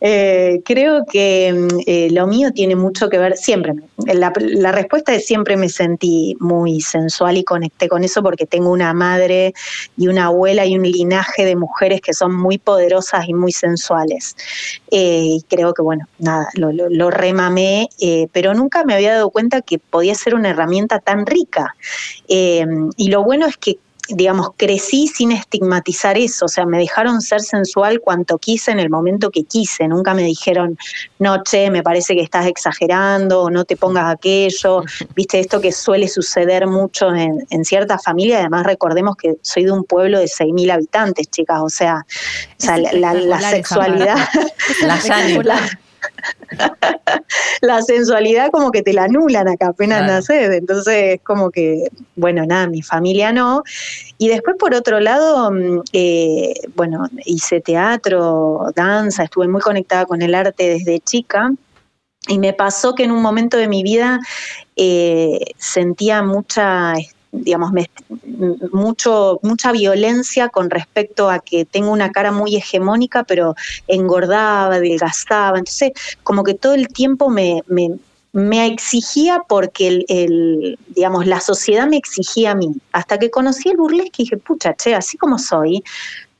eh, 0.00 0.62
creo 0.64 1.04
que 1.04 1.52
mm, 1.52 1.78
eh, 1.84 2.08
lo 2.12 2.28
mío 2.28 2.52
tiene 2.52 2.76
mucho 2.76 3.10
que 3.10 3.18
ver, 3.18 3.36
siempre, 3.36 3.74
la, 4.06 4.32
la, 4.36 4.70
respuesta 4.70 5.12
es 5.12 5.26
siempre 5.26 5.56
me 5.56 5.68
sentí 5.68 6.36
muy 6.38 6.80
sensual 6.80 7.38
y 7.38 7.42
conecté 7.42 7.88
con 7.88 8.04
eso 8.04 8.22
porque 8.22 8.46
tengo 8.46 8.70
una 8.70 8.94
madre 8.94 9.52
y 9.96 10.06
una 10.06 10.26
abuela 10.26 10.64
y 10.64 10.76
un 10.76 10.84
linaje 10.84 11.44
de 11.44 11.56
mujeres 11.56 12.00
que 12.02 12.14
son 12.14 12.32
muy 12.32 12.58
poderosas 12.58 13.28
y 13.28 13.34
muy 13.34 13.50
sensuales. 13.50 14.36
Y 14.92 15.44
creo 15.48 15.74
que, 15.74 15.82
bueno, 15.82 16.06
nada, 16.20 16.46
lo, 16.54 16.70
lo, 16.70 16.88
lo 16.88 17.10
remamé, 17.10 17.88
pero 18.30 18.54
nunca 18.54 18.84
me 18.84 18.94
había 18.94 19.14
dado 19.14 19.30
cuenta 19.30 19.60
que 19.60 19.80
podía 19.80 20.14
ser 20.14 20.36
una 20.36 20.50
herramienta 20.50 21.00
tan 21.00 21.26
rica. 21.26 21.74
y 22.28 23.08
lo 23.08 23.24
bueno 23.24 23.46
es 23.46 23.56
que 23.56 23.78
digamos, 24.08 24.50
crecí 24.56 25.06
sin 25.06 25.32
estigmatizar 25.32 26.18
eso, 26.18 26.46
o 26.46 26.48
sea, 26.48 26.66
me 26.66 26.78
dejaron 26.78 27.20
ser 27.20 27.40
sensual 27.40 28.00
cuanto 28.00 28.38
quise 28.38 28.70
en 28.70 28.80
el 28.80 28.90
momento 28.90 29.30
que 29.30 29.44
quise, 29.44 29.86
nunca 29.88 30.14
me 30.14 30.22
dijeron, 30.22 30.78
no, 31.18 31.42
che, 31.42 31.70
me 31.70 31.82
parece 31.82 32.14
que 32.14 32.22
estás 32.22 32.46
exagerando, 32.46 33.42
o 33.42 33.50
no 33.50 33.64
te 33.64 33.76
pongas 33.76 34.12
aquello, 34.12 34.82
viste, 35.14 35.38
esto 35.38 35.60
que 35.60 35.72
suele 35.72 36.08
suceder 36.08 36.66
mucho 36.66 37.14
en, 37.14 37.46
en 37.50 37.64
ciertas 37.64 38.02
familias, 38.02 38.40
además 38.40 38.66
recordemos 38.66 39.16
que 39.16 39.36
soy 39.42 39.64
de 39.64 39.72
un 39.72 39.84
pueblo 39.84 40.18
de 40.18 40.26
6.000 40.26 40.72
habitantes, 40.72 41.28
chicas, 41.28 41.60
o 41.62 41.68
sea, 41.68 42.04
o 42.06 42.06
sea 42.56 42.78
la, 42.78 42.92
la, 42.92 43.14
la, 43.14 43.50
sexualidad... 43.50 44.16
la, 44.82 45.60
la 47.60 47.82
sensualidad 47.82 48.50
como 48.50 48.70
que 48.70 48.82
te 48.82 48.92
la 48.92 49.04
anulan 49.04 49.48
acá 49.48 49.68
apenas 49.68 49.98
claro. 49.98 50.12
naces, 50.14 50.50
entonces 50.50 51.20
como 51.22 51.50
que, 51.50 51.88
bueno, 52.16 52.44
nada, 52.46 52.66
mi 52.66 52.82
familia 52.82 53.32
no. 53.32 53.62
Y 54.18 54.28
después 54.28 54.56
por 54.58 54.74
otro 54.74 55.00
lado, 55.00 55.50
eh, 55.92 56.54
bueno, 56.74 57.08
hice 57.24 57.60
teatro, 57.60 58.66
danza, 58.74 59.24
estuve 59.24 59.48
muy 59.48 59.60
conectada 59.60 60.06
con 60.06 60.22
el 60.22 60.34
arte 60.34 60.68
desde 60.70 61.00
chica. 61.00 61.52
Y 62.28 62.38
me 62.38 62.52
pasó 62.52 62.94
que 62.94 63.04
en 63.04 63.12
un 63.12 63.22
momento 63.22 63.56
de 63.56 63.66
mi 63.66 63.82
vida 63.82 64.20
eh, 64.76 65.40
sentía 65.56 66.22
mucha 66.22 66.94
digamos, 67.32 67.72
me, 67.72 67.90
mucho, 68.72 69.38
mucha 69.42 69.72
violencia 69.72 70.48
con 70.48 70.70
respecto 70.70 71.30
a 71.30 71.38
que 71.38 71.64
tengo 71.64 71.92
una 71.92 72.10
cara 72.10 72.32
muy 72.32 72.56
hegemónica, 72.56 73.24
pero 73.24 73.54
engordaba, 73.86 74.76
adelgazaba. 74.76 75.58
Entonces, 75.58 75.92
como 76.22 76.44
que 76.44 76.54
todo 76.54 76.74
el 76.74 76.88
tiempo 76.88 77.28
me, 77.28 77.62
me, 77.66 77.90
me 78.32 78.66
exigía 78.66 79.42
porque 79.48 79.88
el, 79.88 80.04
el, 80.08 80.78
digamos, 80.88 81.26
la 81.26 81.40
sociedad 81.40 81.86
me 81.86 81.96
exigía 81.96 82.52
a 82.52 82.54
mí. 82.54 82.74
Hasta 82.92 83.18
que 83.18 83.30
conocí 83.30 83.68
el 83.68 83.76
burlesque 83.76 84.22
y 84.22 84.24
dije, 84.24 84.36
pucha, 84.36 84.74
che, 84.74 84.94
así 84.94 85.16
como 85.16 85.38
soy, 85.38 85.82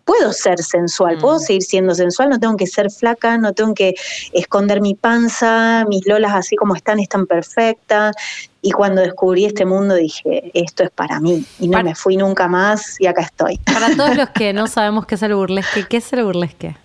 puedo 0.05 0.33
ser 0.33 0.63
sensual, 0.63 1.19
puedo 1.19 1.39
seguir 1.39 1.63
siendo 1.63 1.95
sensual, 1.95 2.31
no 2.31 2.39
tengo 2.39 2.57
que 2.57 2.67
ser 2.67 2.91
flaca, 2.91 3.39
no 3.39 3.53
tengo 3.53 3.75
que 3.75 3.95
esconder 4.33 4.81
mi 4.81 4.95
panza, 4.95 5.85
mis 5.89 6.07
lolas 6.07 6.33
así 6.35 6.57
como 6.57 6.75
están, 6.75 7.01
están 7.01 7.27
perfectas. 7.27 8.15
Y 8.63 8.73
cuando 8.73 9.01
descubrí 9.01 9.47
este 9.47 9.65
mundo 9.65 9.95
dije, 9.95 10.51
esto 10.55 10.83
es 10.83 10.91
para 10.91 11.21
mí. 11.21 11.45
Y 11.59 11.69
no 11.69 11.73
para, 11.73 11.85
me 11.85 11.95
fui 11.95 12.17
nunca 12.17 12.49
más 12.49 13.01
y 13.01 13.07
acá 13.07 13.23
estoy. 13.23 13.59
Para 13.59 13.95
todos 13.97 14.17
los 14.17 14.31
que 14.31 14.53
no 14.53 14.67
sabemos 14.67 15.07
qué 15.07 15.15
es 15.15 15.23
el 15.23 15.35
burlesque, 15.35 15.87
¿qué 15.89 15.97
es 15.99 16.13
el 16.13 16.25
burlesque? 16.25 16.77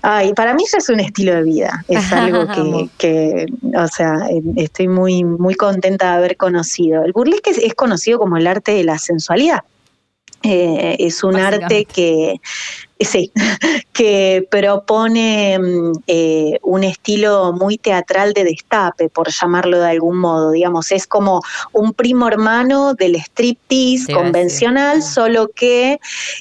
Ay, 0.00 0.32
para 0.32 0.54
mí 0.54 0.62
eso 0.64 0.78
es 0.78 0.88
un 0.88 1.00
estilo 1.00 1.34
de 1.34 1.42
vida, 1.42 1.84
es 1.88 2.12
algo 2.12 2.46
que, 2.46 2.88
que, 2.96 3.46
o 3.76 3.88
sea, 3.88 4.28
estoy 4.56 4.88
muy, 4.88 5.24
muy 5.24 5.54
contenta 5.54 6.12
de 6.12 6.16
haber 6.16 6.36
conocido. 6.36 7.04
El 7.04 7.12
burlesque 7.12 7.50
es, 7.50 7.58
es 7.58 7.74
conocido 7.74 8.18
como 8.18 8.36
el 8.36 8.46
arte 8.46 8.72
de 8.72 8.84
la 8.84 8.98
sensualidad. 8.98 9.64
Eh, 10.42 10.96
es 11.00 11.24
un 11.24 11.34
arte 11.34 11.84
que, 11.84 12.40
sí, 13.00 13.32
que 13.92 14.46
propone 14.48 15.58
eh, 16.06 16.58
un 16.62 16.84
estilo 16.84 17.52
muy 17.52 17.76
teatral 17.76 18.32
de 18.34 18.44
destape, 18.44 19.08
por 19.08 19.30
llamarlo 19.30 19.80
de 19.80 19.88
algún 19.88 20.18
modo. 20.18 20.52
Digamos, 20.52 20.92
es 20.92 21.08
como 21.08 21.42
un 21.72 21.92
primo 21.92 22.28
hermano 22.28 22.94
del 22.94 23.16
striptease 23.16 24.06
sí, 24.06 24.12
convencional, 24.12 25.02
sí. 25.02 25.12
solo 25.12 25.48
que 25.48 25.98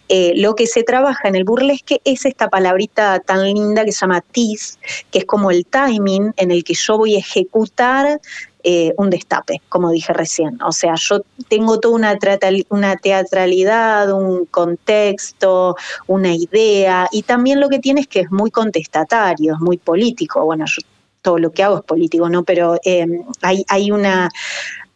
eh, 0.10 0.34
lo 0.36 0.54
que 0.54 0.68
se 0.68 0.84
trabaja 0.84 1.28
en 1.28 1.36
el 1.36 1.44
burlesque 1.44 2.00
es 2.06 2.26
esta 2.26 2.50
palabrita 2.50 3.20
tan 3.20 3.44
linda 3.46 3.84
que 3.84 3.92
se 3.92 4.02
llama 4.02 4.22
tease, 4.22 4.78
que 5.12 5.20
es 5.20 5.26
como 5.26 5.50
el 5.50 5.66
timing 5.66 6.34
en 6.38 6.52
el 6.52 6.64
que 6.64 6.76
yo 6.76 6.98
voy 6.98 7.16
a 7.16 7.20
ejecutar 7.20 8.22
eh, 8.70 8.94
un 8.98 9.10
destape, 9.10 9.62
como 9.70 9.92
dije 9.92 10.12
recién. 10.12 10.62
O 10.62 10.74
sea, 10.74 10.96
yo 10.98 11.22
tengo 11.48 11.80
toda 11.80 11.96
una, 11.96 12.20
una 12.68 12.98
teatralidad, 12.98 14.12
un 14.12 14.46
contexto, 14.46 15.78
una 16.06 16.36
idea, 16.36 17.08
y 17.14 17.22
también 17.22 17.62
lo 17.62 17.70
que 17.70 17.80
tiene 17.80 18.02
es 18.02 18.08
que 18.08 18.20
es 18.20 18.30
muy 18.30 18.52
contestatario, 18.52 19.54
es 19.54 19.62
muy 19.62 19.78
político. 19.78 20.44
Bueno, 20.44 20.66
yo 20.68 20.82
todo 21.22 21.38
lo 21.38 21.52
que 21.52 21.64
hago 21.64 21.78
es 21.78 21.84
político, 21.84 22.28
¿no? 22.30 22.44
Pero 22.44 22.76
eh, 22.84 23.08
hay, 23.42 23.64
hay 23.70 23.90
una 23.90 24.30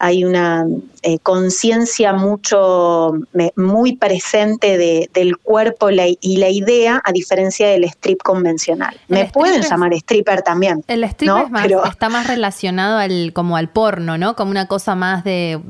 hay 0.03 0.23
una 0.23 0.65
eh, 1.03 1.19
conciencia 1.19 2.11
mucho 2.11 3.13
me, 3.33 3.53
muy 3.55 3.95
presente 3.95 4.79
de, 4.79 5.09
del 5.13 5.37
cuerpo 5.37 5.91
la, 5.91 6.05
y 6.07 6.37
la 6.37 6.49
idea 6.49 6.99
a 7.05 7.11
diferencia 7.11 7.67
del 7.67 7.83
strip 7.83 8.23
convencional. 8.23 8.99
El 9.07 9.15
me 9.15 9.25
pueden 9.25 9.61
es, 9.61 9.69
llamar 9.69 9.93
stripper 9.93 10.41
también. 10.41 10.83
El 10.87 11.03
strip 11.03 11.29
¿no? 11.29 11.43
es 11.45 11.51
más, 11.51 11.63
Pero, 11.63 11.85
está 11.85 12.09
más 12.09 12.25
relacionado 12.25 12.97
al 12.97 13.31
como 13.33 13.57
al 13.57 13.69
porno, 13.69 14.17
¿no? 14.17 14.35
Como 14.35 14.49
una 14.49 14.67
cosa 14.67 14.95
más 14.95 15.23
de 15.23 15.61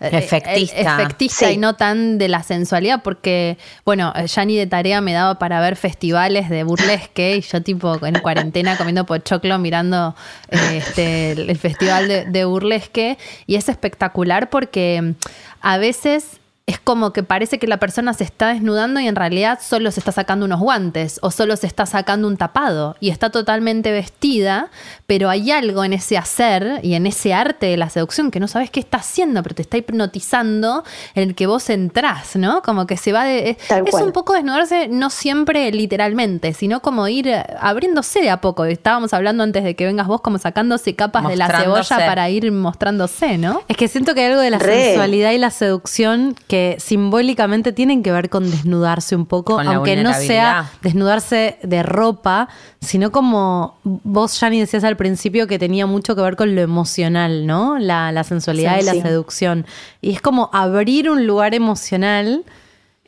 efectista, 0.00 1.00
efectista 1.00 1.48
sí. 1.48 1.54
y 1.54 1.56
no 1.56 1.74
tan 1.74 2.18
de 2.18 2.28
la 2.28 2.42
sensualidad 2.42 3.02
porque 3.02 3.56
bueno 3.84 4.12
Yani 4.26 4.56
de 4.56 4.66
tarea 4.66 5.00
me 5.00 5.12
daba 5.12 5.38
para 5.38 5.60
ver 5.60 5.76
festivales 5.76 6.50
de 6.50 6.64
burlesque 6.64 7.36
y 7.36 7.40
yo 7.40 7.62
tipo 7.62 8.04
en 8.04 8.18
cuarentena 8.20 8.76
comiendo 8.76 9.06
pochoclo 9.06 9.58
mirando 9.58 10.14
este, 10.50 11.32
el 11.32 11.58
festival 11.58 12.08
de, 12.08 12.24
de 12.26 12.44
burlesque 12.44 13.16
y 13.46 13.56
es 13.56 13.68
espectacular 13.68 14.50
porque 14.50 15.14
a 15.62 15.78
veces 15.78 16.40
es 16.66 16.80
como 16.80 17.12
que 17.12 17.22
parece 17.22 17.60
que 17.60 17.68
la 17.68 17.76
persona 17.76 18.12
se 18.12 18.24
está 18.24 18.48
desnudando 18.48 18.98
y 18.98 19.06
en 19.06 19.14
realidad 19.14 19.60
solo 19.62 19.92
se 19.92 20.00
está 20.00 20.10
sacando 20.10 20.46
unos 20.46 20.58
guantes 20.58 21.20
o 21.22 21.30
solo 21.30 21.56
se 21.56 21.68
está 21.68 21.86
sacando 21.86 22.26
un 22.26 22.36
tapado 22.36 22.96
y 22.98 23.10
está 23.10 23.30
totalmente 23.30 23.92
vestida, 23.92 24.68
pero 25.06 25.30
hay 25.30 25.52
algo 25.52 25.84
en 25.84 25.92
ese 25.92 26.18
hacer 26.18 26.80
y 26.82 26.94
en 26.94 27.06
ese 27.06 27.32
arte 27.32 27.66
de 27.66 27.76
la 27.76 27.88
seducción 27.88 28.32
que 28.32 28.40
no 28.40 28.48
sabes 28.48 28.70
qué 28.70 28.80
está 28.80 28.98
haciendo, 28.98 29.44
pero 29.44 29.54
te 29.54 29.62
está 29.62 29.76
hipnotizando 29.76 30.82
en 31.14 31.28
el 31.28 31.34
que 31.36 31.46
vos 31.46 31.70
entrás, 31.70 32.34
¿no? 32.34 32.62
Como 32.62 32.88
que 32.88 32.96
se 32.96 33.12
va 33.12 33.24
de... 33.24 33.50
Es, 33.50 33.58
es 33.70 33.94
un 33.94 34.10
poco 34.10 34.32
desnudarse, 34.32 34.88
no 34.88 35.10
siempre 35.10 35.70
literalmente, 35.70 36.52
sino 36.52 36.82
como 36.82 37.06
ir 37.06 37.32
abriéndose 37.60 38.22
de 38.22 38.30
a 38.30 38.40
poco. 38.40 38.64
Estábamos 38.64 39.14
hablando 39.14 39.44
antes 39.44 39.62
de 39.62 39.76
que 39.76 39.86
vengas 39.86 40.08
vos 40.08 40.20
como 40.20 40.38
sacándose 40.38 40.96
capas 40.96 41.28
de 41.28 41.36
la 41.36 41.46
cebolla 41.46 41.96
para 41.96 42.28
ir 42.28 42.50
mostrándose, 42.50 43.38
¿no? 43.38 43.62
Es 43.68 43.76
que 43.76 43.86
siento 43.86 44.14
que 44.14 44.22
hay 44.22 44.32
algo 44.32 44.40
de 44.40 44.50
la 44.50 44.58
Re. 44.58 44.86
sensualidad 44.86 45.30
y 45.30 45.38
la 45.38 45.50
seducción 45.50 46.34
que 46.48 46.55
que 46.56 46.76
simbólicamente 46.78 47.70
tienen 47.72 48.02
que 48.02 48.10
ver 48.10 48.30
con 48.30 48.50
desnudarse 48.50 49.14
un 49.14 49.26
poco, 49.26 49.60
aunque 49.60 49.94
no 49.96 50.14
sea 50.14 50.70
desnudarse 50.80 51.58
de 51.62 51.82
ropa, 51.82 52.48
sino 52.80 53.12
como 53.12 53.76
vos, 53.84 54.38
Jani, 54.38 54.58
decías 54.60 54.82
al 54.84 54.96
principio 54.96 55.46
que 55.46 55.58
tenía 55.58 55.84
mucho 55.84 56.16
que 56.16 56.22
ver 56.22 56.34
con 56.34 56.54
lo 56.54 56.62
emocional, 56.62 57.46
¿no? 57.46 57.78
La, 57.78 58.10
la 58.10 58.24
sensualidad 58.24 58.76
sí, 58.76 58.80
y 58.80 58.84
la 58.86 58.92
sí. 58.92 59.02
seducción. 59.02 59.66
Y 60.00 60.12
es 60.12 60.22
como 60.22 60.48
abrir 60.54 61.10
un 61.10 61.26
lugar 61.26 61.54
emocional 61.54 62.46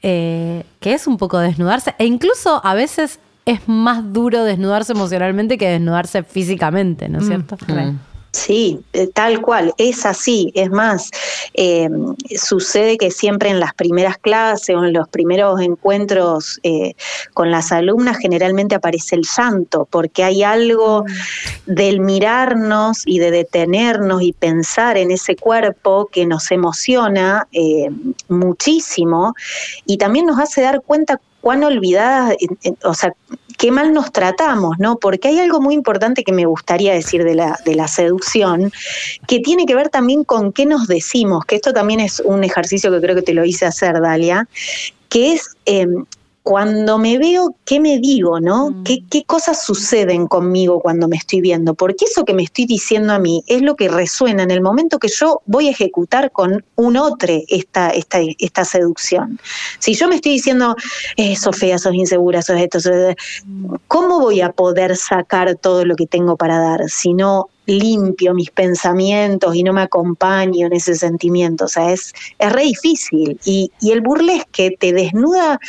eh, 0.03 0.64
que 0.80 0.92
es 0.92 1.07
un 1.07 1.16
poco 1.16 1.38
desnudarse, 1.38 1.94
e 1.99 2.05
incluso 2.05 2.61
a 2.62 2.74
veces 2.74 3.18
es 3.46 3.66
más 3.66 4.12
duro 4.12 4.44
desnudarse 4.44 4.92
emocionalmente 4.92 5.57
que 5.57 5.70
desnudarse 5.70 6.22
físicamente, 6.22 7.09
¿no 7.09 7.20
es 7.20 7.26
cierto? 7.26 7.57
Mm. 7.66 7.99
Sí, 8.33 8.81
eh, 8.93 9.07
tal 9.07 9.41
cual, 9.41 9.72
es 9.79 10.05
así. 10.05 10.53
Es 10.55 10.70
más, 10.70 11.11
eh, 11.55 11.89
sucede 12.37 12.99
que 12.99 13.11
siempre 13.11 13.49
en 13.49 13.59
las 13.59 13.72
primeras 13.72 14.18
clases 14.18 14.76
o 14.76 14.85
en 14.85 14.93
los 14.93 15.09
primeros 15.09 15.61
encuentros 15.61 16.61
eh, 16.62 16.95
con 17.33 17.51
las 17.51 17.72
alumnas 17.72 18.18
generalmente 18.18 18.74
aparece 18.74 19.16
el 19.16 19.22
llanto, 19.22 19.89
porque 19.91 20.24
hay 20.24 20.43
algo 20.43 21.05
del 21.64 22.01
mirarnos 22.01 23.03
y 23.07 23.18
de 23.18 23.31
detenernos 23.31 24.20
y 24.20 24.35
pensar 24.35 24.99
en 24.99 25.11
ese 25.11 25.35
cuerpo 25.35 26.09
que 26.12 26.26
nos 26.26 26.51
emociona 26.51 27.49
eh, 27.53 27.89
muchísimo 28.29 29.35
y 29.87 29.97
también 29.97 30.26
nos 30.26 30.39
hace 30.39 30.61
dar 30.61 30.83
cuenta 30.83 31.18
cuán 31.41 31.64
olvidadas, 31.64 32.37
o 32.85 32.93
sea, 32.93 33.14
qué 33.59 33.72
mal 33.72 33.92
nos 33.92 34.12
tratamos, 34.12 34.78
¿no? 34.78 34.98
Porque 34.98 35.28
hay 35.28 35.40
algo 35.40 35.61
muy 35.61 35.74
importante 35.74 36.24
que 36.24 36.32
me 36.32 36.46
gustaría 36.46 36.94
decir 36.94 37.24
de 37.24 37.34
la, 37.34 37.88
seducción, 37.88 38.72
que 39.26 39.40
tiene 39.40 39.66
que 39.66 39.74
ver 39.74 39.90
también 39.90 40.24
con 40.24 40.52
qué 40.52 40.64
nos 40.64 40.86
decimos, 40.86 41.44
que 41.44 41.56
esto 41.56 41.72
también 41.72 42.00
es 42.00 42.20
un 42.20 42.44
ejercicio 42.44 42.90
que 42.90 43.00
creo 43.00 43.16
que 43.16 43.22
te 43.22 43.34
lo 43.34 43.44
hice 43.44 43.66
hacer, 43.66 44.00
Dalia, 44.00 44.48
que 45.09 45.32
es 45.32 45.56
eh, 45.66 45.86
cuando 46.49 46.96
me 46.96 47.18
veo, 47.18 47.55
¿qué 47.66 47.78
me 47.78 47.99
digo, 47.99 48.40
no? 48.40 48.74
¿Qué, 48.82 49.01
¿Qué 49.11 49.22
cosas 49.24 49.62
suceden 49.62 50.26
conmigo 50.26 50.80
cuando 50.80 51.07
me 51.07 51.18
estoy 51.18 51.42
viendo? 51.42 51.74
Porque 51.74 52.07
eso 52.07 52.24
que 52.24 52.32
me 52.32 52.42
estoy 52.42 52.64
diciendo 52.64 53.12
a 53.12 53.18
mí 53.18 53.44
es 53.49 53.61
lo 53.61 53.76
que 53.76 53.88
resuena 53.88 54.44
en 54.44 54.51
el 54.51 54.62
momento 54.62 54.99
que 54.99 55.09
yo 55.09 55.42
voy 55.44 55.68
a 55.68 55.72
ejecutar 55.72 56.32
con 56.32 56.64
un 56.76 56.96
otro 56.96 57.34
esta, 57.49 57.90
esta, 57.90 58.20
esta 58.38 58.64
seducción. 58.64 59.38
Si 59.78 59.92
yo 59.92 60.09
me 60.09 60.14
estoy 60.14 60.32
diciendo, 60.32 60.74
eh, 61.18 61.36
sos 61.36 61.55
fea, 61.55 61.76
sos 61.76 61.92
insegura, 61.92 62.40
sos 62.40 62.59
esto, 62.59 62.80
sos... 62.80 62.94
¿cómo 63.86 64.18
voy 64.18 64.40
a 64.40 64.51
poder 64.51 64.96
sacar 64.96 65.55
todo 65.57 65.84
lo 65.84 65.96
que 65.96 66.07
tengo 66.07 66.38
para 66.38 66.59
dar 66.59 66.88
si 66.88 67.12
no 67.12 67.51
limpio 67.69 68.35
mis 68.35 68.51
pensamientos 68.51 69.55
y 69.55 69.62
no 69.62 69.73
me 69.73 69.83
acompaño 69.83 70.66
en 70.66 70.73
ese 70.73 70.95
sentimiento? 70.95 71.66
O 71.66 71.69
sea, 71.69 71.93
es, 71.93 72.12
es 72.39 72.53
re 72.53 72.62
difícil. 72.62 73.39
Y, 73.45 73.71
y 73.81 73.93
el 73.93 74.01
burlesque 74.01 74.77
te 74.79 74.93
desnuda 74.93 75.61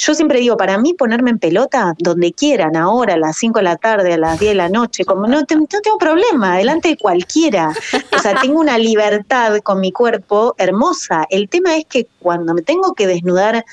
yo 0.00 0.14
siempre 0.14 0.38
digo, 0.38 0.56
para 0.56 0.78
mí 0.78 0.94
ponerme 0.94 1.30
en 1.30 1.40
pelota 1.40 1.92
donde 1.98 2.32
quieran, 2.32 2.76
ahora, 2.76 3.14
a 3.14 3.16
las 3.16 3.36
5 3.36 3.58
de 3.58 3.64
la 3.64 3.74
tarde, 3.76 4.12
a 4.14 4.16
las 4.16 4.38
10 4.38 4.52
de 4.52 4.54
la 4.54 4.68
noche, 4.68 5.04
como 5.04 5.26
no, 5.26 5.44
te- 5.44 5.56
no 5.56 5.66
tengo 5.66 5.98
problema, 5.98 6.56
delante 6.56 6.90
de 6.90 6.96
cualquiera. 6.96 7.72
O 8.16 8.18
sea, 8.20 8.40
tengo 8.40 8.60
una 8.60 8.78
libertad 8.78 9.58
con 9.58 9.80
mi 9.80 9.90
cuerpo 9.90 10.54
hermosa. 10.56 11.26
El 11.30 11.48
tema 11.48 11.76
es 11.76 11.84
que 11.86 12.06
cuando 12.20 12.54
me 12.54 12.62
tengo 12.62 12.94
que 12.94 13.08
desnudar 13.08 13.64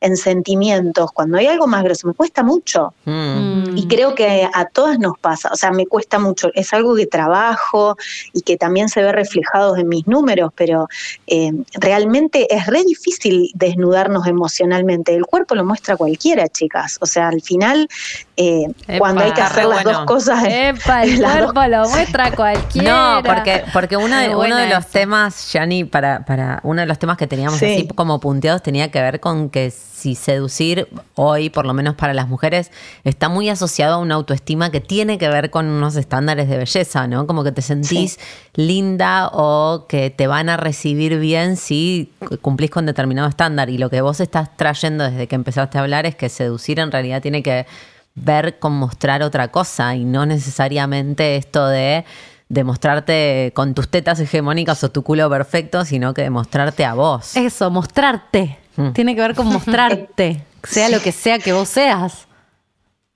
en 0.00 0.16
sentimientos, 0.16 1.10
cuando 1.12 1.38
hay 1.38 1.46
algo 1.46 1.66
más 1.66 1.82
grosso, 1.82 2.06
me 2.06 2.14
cuesta 2.14 2.42
mucho. 2.42 2.94
Mm. 3.04 3.76
Y 3.76 3.88
creo 3.88 4.14
que 4.14 4.48
a 4.52 4.64
todas 4.66 4.98
nos 4.98 5.18
pasa, 5.18 5.50
o 5.52 5.56
sea, 5.56 5.70
me 5.72 5.86
cuesta 5.86 6.18
mucho, 6.18 6.50
es 6.54 6.72
algo 6.72 6.94
que 6.94 7.06
trabajo 7.06 7.96
y 8.32 8.42
que 8.42 8.56
también 8.56 8.88
se 8.88 9.02
ve 9.02 9.12
reflejado 9.12 9.76
en 9.76 9.88
mis 9.88 10.06
números, 10.06 10.52
pero 10.54 10.88
eh, 11.26 11.50
realmente 11.74 12.52
es 12.54 12.66
re 12.66 12.84
difícil 12.84 13.50
desnudarnos 13.54 14.26
emocionalmente. 14.26 15.14
El 15.14 15.26
cuerpo 15.26 15.54
lo 15.54 15.64
muestra 15.64 15.96
cualquiera, 15.96 16.48
chicas. 16.48 16.98
O 17.00 17.06
sea, 17.06 17.28
al 17.28 17.42
final, 17.42 17.88
eh, 18.36 18.66
Epa, 18.86 18.98
cuando 18.98 19.24
hay 19.24 19.32
que 19.32 19.40
hacer 19.42 19.64
las 19.66 19.82
bueno. 19.82 19.98
dos 20.00 20.06
cosas... 20.06 20.44
Epa, 20.48 21.02
el 21.04 21.18
dos- 21.20 21.32
cuerpo 21.32 21.64
lo 21.66 21.88
muestra 21.88 22.30
cualquiera. 22.30 23.16
No, 23.16 23.22
porque, 23.24 23.64
porque 23.72 23.96
uno, 23.96 24.16
de, 24.16 24.34
uno 24.34 24.56
de 24.56 24.68
los 24.68 24.86
temas, 24.86 25.52
Yani, 25.52 25.84
para, 25.84 26.24
para 26.24 26.60
uno 26.62 26.80
de 26.80 26.86
los 26.86 26.98
temas 26.98 27.16
que 27.16 27.26
teníamos 27.26 27.58
Sí. 27.58 27.64
así 27.66 27.88
como 27.88 28.20
punteados 28.20 28.62
tenía 28.62 28.90
que 28.90 29.00
ver 29.00 29.18
con 29.20 29.50
que 29.50 29.72
si 29.98 30.14
seducir 30.14 30.88
hoy, 31.14 31.50
por 31.50 31.66
lo 31.66 31.74
menos 31.74 31.96
para 31.96 32.14
las 32.14 32.28
mujeres, 32.28 32.70
está 33.04 33.28
muy 33.28 33.48
asociado 33.48 33.94
a 33.94 33.98
una 33.98 34.14
autoestima 34.14 34.70
que 34.70 34.80
tiene 34.80 35.18
que 35.18 35.28
ver 35.28 35.50
con 35.50 35.66
unos 35.66 35.96
estándares 35.96 36.48
de 36.48 36.56
belleza, 36.56 37.06
¿no? 37.08 37.26
Como 37.26 37.42
que 37.42 37.52
te 37.52 37.62
sentís 37.62 38.18
linda 38.54 39.28
o 39.32 39.86
que 39.88 40.10
te 40.10 40.26
van 40.26 40.48
a 40.48 40.56
recibir 40.56 41.18
bien 41.18 41.56
si 41.56 42.12
cumplís 42.40 42.70
con 42.70 42.86
determinado 42.86 43.28
estándar. 43.28 43.70
Y 43.70 43.78
lo 43.78 43.90
que 43.90 44.00
vos 44.00 44.20
estás 44.20 44.56
trayendo 44.56 45.04
desde 45.04 45.26
que 45.26 45.34
empezaste 45.34 45.78
a 45.78 45.80
hablar 45.82 46.06
es 46.06 46.14
que 46.14 46.28
seducir 46.28 46.78
en 46.78 46.92
realidad 46.92 47.20
tiene 47.20 47.42
que 47.42 47.66
ver 48.14 48.58
con 48.58 48.72
mostrar 48.72 49.22
otra 49.22 49.48
cosa 49.48 49.94
y 49.94 50.04
no 50.04 50.26
necesariamente 50.26 51.36
esto 51.36 51.66
de 51.68 52.04
demostrarte 52.48 53.52
con 53.54 53.74
tus 53.74 53.88
tetas 53.88 54.20
hegemónicas 54.20 54.82
o 54.84 54.90
tu 54.90 55.02
culo 55.02 55.28
perfecto, 55.30 55.84
sino 55.84 56.14
que 56.14 56.22
demostrarte 56.22 56.84
a 56.84 56.94
vos. 56.94 57.36
Eso, 57.36 57.70
mostrarte. 57.70 58.58
Mm. 58.76 58.92
Tiene 58.92 59.14
que 59.14 59.20
ver 59.20 59.34
con 59.34 59.46
mostrarte, 59.48 60.42
sea 60.64 60.88
lo 60.88 61.00
que 61.00 61.12
sea 61.12 61.38
que 61.38 61.52
vos 61.52 61.68
seas. 61.68 62.26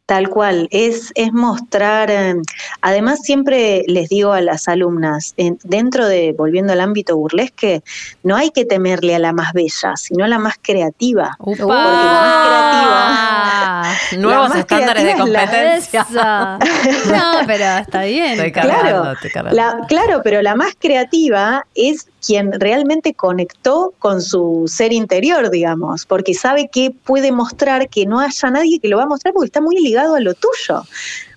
Tal 0.05 0.29
cual, 0.29 0.67
es, 0.73 1.13
es 1.15 1.33
mostrar, 1.33 2.11
eh, 2.11 2.35
además 2.83 3.21
siempre 3.23 3.85
les 3.87 4.09
digo 4.09 4.33
a 4.33 4.41
las 4.41 4.67
alumnas, 4.69 5.33
en- 5.37 5.59
dentro 5.63 6.07
de, 6.09 6.35
volviendo 6.37 6.73
al 6.73 6.81
ámbito 6.81 7.17
burlesque, 7.17 7.83
no 8.25 8.37
hay 8.37 8.51
que 8.51 8.65
temerle 8.65 9.15
a 9.15 9.21
la 9.21 9.33
más 9.33 9.53
bella, 9.53 9.97
sino 9.97 10.25
a 10.25 10.29
la 10.29 10.41
más 10.41 10.57
creativa. 10.61 11.37
Upa. 11.39 11.55
Porque 11.57 11.67
la 11.67 13.07
más 13.09 13.32
Nuevos 14.19 14.49
más 14.49 14.59
estándares 14.59 15.05
de 15.05 15.15
competencia. 15.15 16.07
No, 16.11 17.39
pero 17.47 17.65
está 17.79 18.03
bien. 18.03 18.33
Estoy 18.33 18.53
Claro, 18.53 19.13
estoy 19.13 19.31
la- 19.53 19.79
claro, 19.89 20.21
pero 20.23 20.43
la 20.43 20.55
más 20.55 20.75
creativa 20.79 21.67
es 21.75 22.07
quien 22.25 22.53
realmente 22.61 23.15
conectó 23.15 23.93
con 23.99 24.23
su 24.23 24.65
ser 24.69 24.93
interior, 24.93 25.51
digamos, 25.51 26.07
porque 26.07 26.35
sabe 26.35 26.69
que 26.73 26.93
puede 26.93 27.33
mostrar 27.33 27.89
que 27.89 28.07
no 28.07 28.21
haya 28.21 28.51
nadie 28.51 28.79
que 28.81 28.89
lo 28.89 28.97
va 28.97 29.05
a 29.05 29.07
mostrar 29.07 29.35
porque 29.35 29.47
está 29.47 29.61
muy 29.61 29.77
ligado 29.81 30.15
a 30.15 30.21
lo 30.21 30.35
tuyo. 30.35 30.85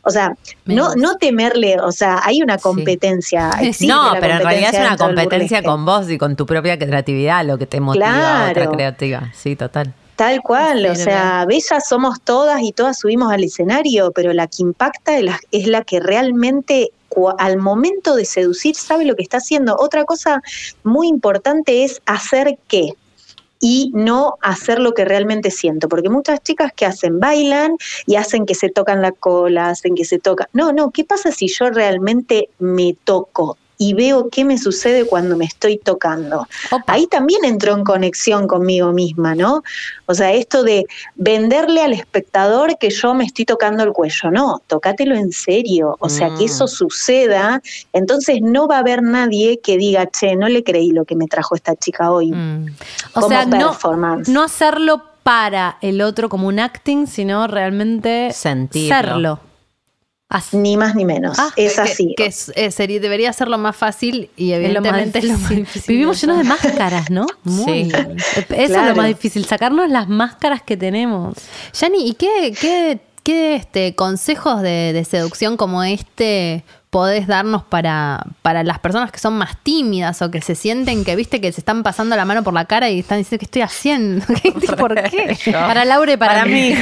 O 0.04 0.12
sea, 0.12 0.36
no, 0.66 0.94
no 0.96 1.16
temerle, 1.18 1.80
o 1.80 1.92
sea, 1.92 2.22
hay 2.24 2.44
una 2.44 2.58
competencia. 2.60 3.50
No, 3.82 4.12
pero 4.20 4.34
en 4.36 4.40
realidad 4.42 4.70
es 4.74 4.80
una 4.80 4.98
competencia 4.98 5.64
con 5.64 5.86
vos 5.86 6.10
y 6.12 6.18
con 6.20 6.36
tu 6.36 6.46
propia 6.46 6.78
creatividad 6.78 7.44
lo 7.46 7.58
que 7.58 7.66
te 7.66 7.80
motiva 7.80 8.46
a 8.48 8.52
otra 8.52 8.70
creativa. 8.70 9.32
Sí, 9.34 9.56
total. 9.56 9.94
Tal 10.16 10.42
cual, 10.42 10.84
Sí, 10.84 10.88
o 10.88 10.96
sea, 10.96 11.46
bellas 11.46 11.88
somos 11.88 12.22
todas 12.22 12.62
y 12.62 12.72
todas 12.72 13.00
subimos 13.00 13.32
al 13.32 13.44
escenario, 13.44 14.12
pero 14.12 14.32
la 14.34 14.48
que 14.48 14.64
impacta 14.64 15.18
es 15.18 15.24
la, 15.24 15.40
es 15.52 15.68
la 15.68 15.84
que 15.84 16.00
realmente 16.00 16.92
al 17.38 17.58
momento 17.58 18.16
de 18.16 18.26
seducir 18.26 18.76
sabe 18.76 19.06
lo 19.06 19.16
que 19.16 19.24
está 19.24 19.38
haciendo. 19.38 19.76
Otra 19.80 20.06
cosa 20.06 20.42
muy 20.84 21.08
importante 21.08 21.84
es 21.84 22.02
hacer 22.06 22.58
qué 22.68 22.94
y 23.60 23.92
no 23.94 24.36
hacer 24.42 24.80
lo 24.80 24.94
que 24.94 25.06
realmente 25.06 25.50
siento, 25.50 25.88
porque 25.88 26.10
muchas 26.10 26.42
chicas 26.42 26.72
que 26.76 26.86
hacen 26.86 27.20
bailan 27.20 27.78
y 28.06 28.16
hacen 28.16 28.46
que 28.46 28.54
se 28.54 28.70
tocan 28.70 29.02
la 29.02 29.12
cola, 29.12 29.70
hacen 29.70 29.96
que 29.96 30.06
se 30.06 30.20
tocan. 30.20 30.48
No, 30.54 30.72
no, 30.74 30.92
¿qué 30.92 31.04
pasa 31.04 31.32
si 31.32 31.48
yo 31.48 31.70
realmente 31.70 32.50
me 32.60 32.96
toco? 33.04 33.58
Y 33.78 33.94
veo 33.94 34.30
qué 34.30 34.46
me 34.46 34.58
sucede 34.58 35.06
cuando 35.06 35.36
me 35.36 35.46
estoy 35.46 35.78
tocando. 35.78 36.48
Opa. 36.72 36.94
Ahí 36.94 37.08
también 37.08 37.44
entro 37.44 37.74
en 37.74 37.84
conexión 37.84 38.48
conmigo 38.48 38.94
misma, 38.94 39.36
¿no? 39.36 39.64
O 40.06 40.14
sea, 40.14 40.32
esto 40.34 40.64
de 40.64 40.86
venderle 41.16 41.82
al 41.82 41.94
espectador 41.94 42.78
que 42.80 42.90
yo 42.90 43.14
me 43.14 43.26
estoy 43.26 43.46
tocando 43.46 43.84
el 43.84 43.92
cuello, 43.92 44.32
no, 44.32 44.62
tócatelo 44.68 45.16
en 45.16 45.32
serio, 45.32 45.98
o 46.00 46.10
sea, 46.10 46.30
Mm. 46.30 46.38
que 46.38 46.46
eso 46.46 46.68
suceda, 46.68 47.62
entonces 47.94 48.40
no 48.42 48.68
va 48.68 48.78
a 48.78 48.80
haber 48.80 49.02
nadie 49.04 49.60
que 49.60 49.78
diga, 49.78 50.06
che, 50.08 50.36
no 50.36 50.48
le 50.48 50.64
creí 50.64 50.92
lo 50.92 51.06
que 51.06 51.16
me 51.16 51.28
trajo 51.28 51.56
esta 51.56 51.76
chica 51.76 52.12
hoy. 52.12 52.32
Mm. 52.32 52.68
O 53.14 53.22
como 53.22 53.28
sea, 53.30 53.46
no, 53.46 53.72
performance. 53.72 54.30
no 54.30 54.42
hacerlo 54.44 55.02
para 55.24 55.78
el 55.82 56.02
otro 56.02 56.30
como 56.30 56.48
un 56.48 56.60
acting, 56.60 57.08
sino 57.08 57.48
realmente 57.48 58.32
Sentirlo. 58.32 58.96
serlo. 58.96 59.40
Así. 60.28 60.58
Ni 60.58 60.76
más 60.76 60.96
ni 60.96 61.06
menos, 61.06 61.38
Ah, 61.40 61.52
es 61.56 61.76
Que- 61.76 61.82
así. 61.82 62.14
Que, 62.18 62.26
es- 62.26 62.52
eh, 62.56 62.72
sería- 62.72 63.00
debería 63.00 63.32
ser 63.32 63.48
lo 63.48 63.58
más 63.60 63.76
fácil 63.76 64.30
y 64.36 64.52
Es 64.54 64.74
lo 64.74 64.82
más 64.82 64.90
evidentemente 64.92 65.20
es 65.20 65.26
lo 65.26 65.38
más 65.38 65.50
difícil. 65.52 65.84
Vivimos 65.88 66.20
llenos 66.20 66.38
de 66.40 66.44
máscaras, 66.46 67.10
¿no? 67.12 67.28
Sí. 67.46 67.92
Eso 68.50 68.80
es 68.82 68.88
lo 68.90 68.96
más 68.96 69.08
difícil, 69.08 69.46
sacarnos 69.46 69.90
las 69.90 70.08
máscaras 70.10 70.62
que 70.64 70.78
tenemos. 70.78 71.36
Yani, 71.80 72.08
¿y 72.10 72.14
qué, 72.16 72.54
qué, 72.60 73.00
qué, 73.24 73.56
este, 73.56 73.94
consejos 73.96 74.62
de, 74.64 74.94
de 74.94 75.06
seducción 75.06 75.58
como 75.58 75.84
este 75.84 76.64
podés 76.96 77.28
darnos 77.28 77.62
para, 77.62 78.24
para 78.42 78.64
las 78.64 78.80
personas 78.80 79.12
que 79.12 79.20
son 79.20 79.34
más 79.38 79.58
tímidas 79.64 80.22
o 80.22 80.32
que 80.32 80.40
se 80.40 80.56
sienten 80.56 81.04
que, 81.04 81.18
viste, 81.18 81.42
que 81.42 81.52
se 81.52 81.60
están 81.60 81.84
pasando 81.84 82.16
la 82.16 82.24
mano 82.24 82.42
por 82.42 82.54
la 82.54 82.64
cara 82.64 82.90
y 82.90 83.00
están 83.00 83.18
diciendo, 83.18 83.40
¿qué 83.42 83.46
estoy 83.48 83.62
haciendo? 83.64 84.26
¿Por 84.78 84.96
qué? 85.04 85.38
Para 85.52 85.84
Laura 85.84 86.14
y 86.14 86.16
para, 86.16 86.32
Para 86.36 86.46
mí. 86.46 86.74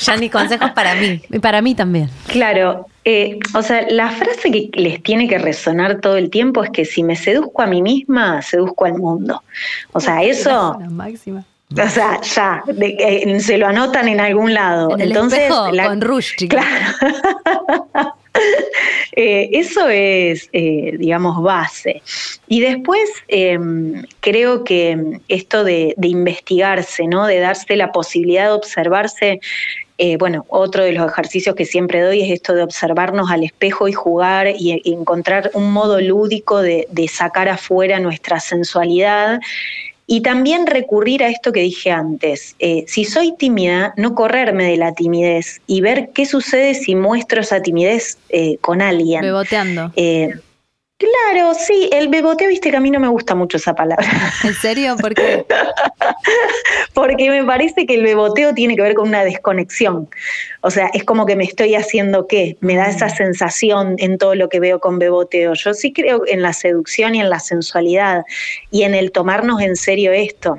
Ya 0.00 0.16
ni 0.16 0.30
consejos 0.30 0.70
para 0.70 0.94
mí. 0.94 1.20
Y 1.30 1.38
para 1.40 1.60
mí 1.60 1.74
también. 1.74 2.08
Claro, 2.26 2.86
eh, 3.04 3.38
o 3.54 3.60
sea, 3.60 3.84
la 3.90 4.08
frase 4.12 4.50
que 4.50 4.70
les 4.80 5.02
tiene 5.02 5.28
que 5.28 5.36
resonar 5.36 6.00
todo 6.00 6.16
el 6.16 6.30
tiempo 6.30 6.64
es 6.64 6.70
que 6.70 6.86
si 6.86 7.02
me 7.02 7.14
seduzco 7.14 7.60
a 7.60 7.66
mí 7.66 7.82
misma, 7.82 8.40
seduzco 8.40 8.86
al 8.86 8.94
mundo. 8.94 9.42
O 9.92 10.00
sea, 10.00 10.22
eso, 10.22 10.78
La 10.80 10.88
máxima. 10.88 11.44
o 11.70 11.88
sea, 11.90 12.18
ya, 12.22 12.62
de- 12.66 12.96
eh, 12.98 13.40
se 13.40 13.58
lo 13.58 13.66
anotan 13.66 14.08
en 14.08 14.20
algún 14.20 14.54
lado. 14.54 14.88
En 14.94 15.02
el 15.02 15.08
Entonces, 15.08 15.40
espejo 15.40 15.70
la- 15.70 15.84
con 15.88 16.00
Rush, 16.00 16.30
chicos. 16.38 16.58
Claro. 16.58 18.14
Eh, 19.16 19.50
eso 19.52 19.88
es, 19.88 20.48
eh, 20.52 20.96
digamos, 20.98 21.40
base. 21.40 22.02
Y 22.48 22.60
después 22.60 23.08
eh, 23.28 23.56
creo 24.18 24.64
que 24.64 25.20
esto 25.28 25.62
de, 25.62 25.94
investigarse, 26.02 27.06
¿no? 27.06 27.26
De 27.26 27.38
darse 27.38 27.76
la 27.76 27.92
posibilidad 27.92 28.46
de 28.46 28.52
observarse 28.54 29.40
eh, 29.98 30.16
bueno, 30.16 30.44
otro 30.48 30.82
de 30.82 30.90
los 30.90 31.08
ejercicios 31.08 31.54
que 31.54 31.64
siempre 31.64 32.00
doy 32.00 32.22
es 32.22 32.32
esto 32.32 32.52
de 32.54 32.64
observarnos 32.64 33.30
al 33.30 33.44
espejo 33.44 33.86
y 33.86 33.92
jugar 33.92 34.48
y, 34.48 34.82
encontrar 34.92 35.52
un 35.54 35.72
modo 35.72 36.00
lúdico 36.00 36.60
de 36.60 37.08
sacar 37.08 37.48
afuera 37.48 38.00
nuestra 38.00 38.40
sensualidad. 38.40 39.38
Y 40.06 40.20
también 40.20 40.66
recurrir 40.66 41.22
a 41.22 41.28
esto 41.28 41.52
que 41.52 41.60
dije 41.60 41.90
antes. 41.90 42.56
Eh, 42.58 42.84
si 42.86 43.04
soy 43.04 43.34
tímida, 43.36 43.94
no 43.96 44.14
correrme 44.14 44.64
de 44.64 44.76
la 44.76 44.92
timidez 44.92 45.62
y 45.66 45.80
ver 45.80 46.10
qué 46.14 46.26
sucede 46.26 46.74
si 46.74 46.94
muestro 46.94 47.40
esa 47.40 47.62
timidez 47.62 48.18
eh, 48.28 48.58
con 48.60 48.82
alguien. 48.82 49.22
Beboteando. 49.22 49.92
Eh, 49.96 50.34
claro, 51.04 51.54
sí, 51.54 51.88
el 51.92 52.08
beboteo, 52.08 52.48
viste 52.48 52.70
que 52.70 52.76
a 52.76 52.80
mí 52.80 52.90
no 52.90 53.00
me 53.00 53.08
gusta 53.08 53.34
mucho 53.34 53.56
esa 53.56 53.74
palabra. 53.74 54.06
¿En 54.44 54.54
serio? 54.54 54.96
¿Por 54.96 55.14
qué? 55.14 55.44
Porque 56.94 57.30
me 57.30 57.44
parece 57.44 57.86
que 57.86 57.94
el 57.94 58.02
beboteo 58.02 58.54
tiene 58.54 58.76
que 58.76 58.82
ver 58.82 58.94
con 58.94 59.08
una 59.08 59.24
desconexión. 59.24 60.08
O 60.60 60.70
sea, 60.70 60.90
es 60.94 61.04
como 61.04 61.26
que 61.26 61.36
me 61.36 61.44
estoy 61.44 61.74
haciendo 61.74 62.26
qué, 62.26 62.56
me 62.60 62.76
da 62.76 62.88
esa 62.88 63.08
sensación 63.08 63.96
en 63.98 64.18
todo 64.18 64.34
lo 64.34 64.48
que 64.48 64.60
veo 64.60 64.80
con 64.80 64.98
beboteo. 64.98 65.54
Yo 65.54 65.74
sí 65.74 65.92
creo 65.92 66.22
en 66.26 66.42
la 66.42 66.52
seducción 66.52 67.14
y 67.14 67.20
en 67.20 67.30
la 67.30 67.40
sensualidad 67.40 68.24
y 68.70 68.82
en 68.82 68.94
el 68.94 69.12
tomarnos 69.12 69.60
en 69.60 69.76
serio 69.76 70.12
esto. 70.12 70.58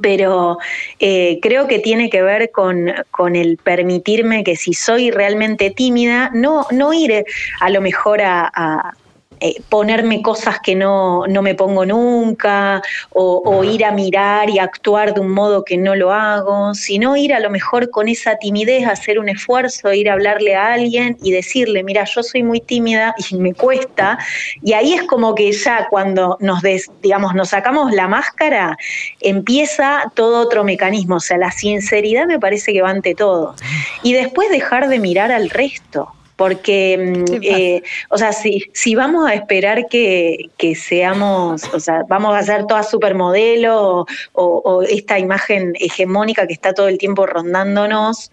Pero 0.00 0.56
eh, 0.98 1.38
creo 1.42 1.68
que 1.68 1.78
tiene 1.78 2.08
que 2.08 2.22
ver 2.22 2.50
con, 2.50 2.90
con, 3.10 3.36
el 3.36 3.58
permitirme 3.58 4.42
que 4.42 4.56
si 4.56 4.72
soy 4.72 5.10
realmente 5.10 5.70
tímida, 5.70 6.30
no, 6.32 6.66
no 6.70 6.94
ir 6.94 7.26
a 7.60 7.68
lo 7.68 7.82
mejor 7.82 8.22
a, 8.22 8.50
a 8.54 8.94
eh, 9.40 9.60
ponerme 9.68 10.22
cosas 10.22 10.58
que 10.60 10.74
no, 10.74 11.26
no, 11.26 11.42
me 11.42 11.54
pongo 11.54 11.84
nunca, 11.84 12.82
o, 13.10 13.42
o, 13.44 13.64
ir 13.64 13.84
a 13.84 13.90
mirar 13.90 14.48
y 14.48 14.58
actuar 14.58 15.14
de 15.14 15.20
un 15.20 15.30
modo 15.30 15.64
que 15.64 15.76
no 15.76 15.94
lo 15.94 16.12
hago, 16.12 16.74
sino 16.74 17.16
ir 17.16 17.34
a 17.34 17.40
lo 17.40 17.50
mejor 17.50 17.90
con 17.90 18.08
esa 18.08 18.36
timidez, 18.36 18.86
hacer 18.86 19.18
un 19.18 19.28
esfuerzo, 19.28 19.92
ir 19.92 20.08
a 20.08 20.14
hablarle 20.14 20.54
a 20.54 20.72
alguien 20.72 21.16
y 21.22 21.32
decirle, 21.32 21.82
mira, 21.82 22.04
yo 22.04 22.22
soy 22.22 22.42
muy 22.42 22.60
tímida 22.60 23.14
y 23.30 23.36
me 23.36 23.54
cuesta, 23.54 24.18
y 24.62 24.72
ahí 24.72 24.94
es 24.94 25.02
como 25.02 25.34
que 25.34 25.52
ya 25.52 25.88
cuando 25.90 26.36
nos, 26.40 26.62
des, 26.62 26.90
digamos, 27.02 27.34
nos 27.34 27.50
sacamos 27.50 27.92
la 27.92 28.08
máscara, 28.08 28.76
empieza 29.20 30.12
todo 30.14 30.40
otro 30.40 30.64
mecanismo, 30.64 31.16
o 31.16 31.20
sea, 31.20 31.38
la 31.38 31.50
sinceridad 31.50 32.26
me 32.26 32.38
parece 32.38 32.72
que 32.72 32.82
va 32.82 32.90
ante 32.90 33.14
todo. 33.14 33.54
Y 34.02 34.12
después 34.12 34.48
dejar 34.50 34.88
de 34.88 34.98
mirar 34.98 35.32
al 35.32 35.50
resto 35.50 36.12
porque, 36.36 37.24
eh, 37.42 37.82
o 38.10 38.18
sea, 38.18 38.32
si, 38.32 38.64
si 38.72 38.94
vamos 38.94 39.28
a 39.28 39.34
esperar 39.34 39.86
que, 39.88 40.50
que, 40.56 40.74
seamos, 40.74 41.62
o 41.72 41.78
sea, 41.78 42.02
vamos 42.08 42.34
a 42.34 42.42
ser 42.42 42.66
todas 42.66 42.90
supermodelos 42.90 43.76
o, 43.76 44.06
o, 44.32 44.44
o, 44.64 44.82
esta 44.82 45.18
imagen 45.18 45.74
hegemónica 45.78 46.46
que 46.46 46.52
está 46.52 46.72
todo 46.72 46.88
el 46.88 46.98
tiempo 46.98 47.26
rondándonos, 47.26 48.30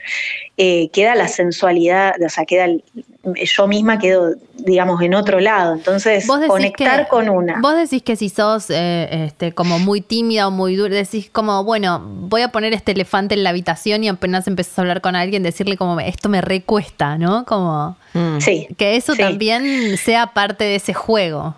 eh, 0.58 0.89
queda 0.91 1.16
la 1.16 1.28
sensualidad, 1.28 2.16
o 2.24 2.30
sea, 2.30 2.45
queda 2.45 2.66
el, 2.66 2.84
yo 3.24 3.67
misma 3.67 3.99
quedo, 3.99 4.36
digamos, 4.57 5.01
en 5.01 5.13
otro 5.13 5.39
lado. 5.39 5.76
Entonces, 5.76 6.26
conectar 6.26 7.03
que, 7.03 7.09
con 7.09 7.30
una. 7.30 7.59
Vos 7.61 7.76
decís 7.76 8.01
que 8.01 8.15
si 8.15 8.30
sos 8.30 8.69
eh, 8.69 9.26
este, 9.26 9.53
como 9.53 9.80
muy 9.80 10.01
tímida 10.01 10.47
o 10.47 10.51
muy 10.51 10.76
dura, 10.76 10.95
decís 10.95 11.30
como, 11.32 11.63
bueno, 11.63 12.01
voy 12.03 12.41
a 12.41 12.49
poner 12.49 12.74
este 12.74 12.93
elefante 12.93 13.36
en 13.36 13.43
la 13.43 13.51
habitación 13.51 14.03
y 14.03 14.09
apenas 14.09 14.47
empezás 14.47 14.80
a 14.80 14.82
hablar 14.82 15.01
con 15.01 15.15
alguien, 15.15 15.43
decirle 15.43 15.78
como, 15.78 15.99
esto 15.99 16.30
me 16.30 16.41
recuesta, 16.41 17.17
¿no? 17.17 17.45
Como 17.45 17.95
mm. 18.13 18.39
sí, 18.39 18.67
que 18.78 18.95
eso 18.95 19.13
sí. 19.13 19.19
también 19.19 19.97
sea 19.97 20.28
parte 20.28 20.63
de 20.63 20.76
ese 20.76 20.93
juego. 20.93 21.55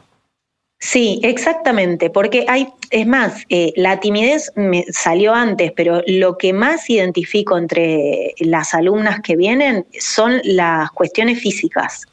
Sí, 0.85 1.21
exactamente, 1.23 2.09
porque 2.09 2.43
hay, 2.49 2.67
es 2.89 3.07
más, 3.07 3.45
eh, 3.47 3.71
la 3.77 4.01
timidez 4.01 4.51
me 4.55 4.83
salió 4.91 5.33
antes, 5.33 5.71
pero 5.71 6.01
lo 6.07 6.37
que 6.37 6.51
más 6.51 6.89
identifico 6.89 7.57
entre 7.57 8.33
las 8.39 8.73
alumnas 8.73 9.21
que 9.21 9.37
vienen 9.37 9.85
son 9.97 10.41
las 10.43 10.91
cuestiones 10.91 11.39
físicas, 11.39 12.05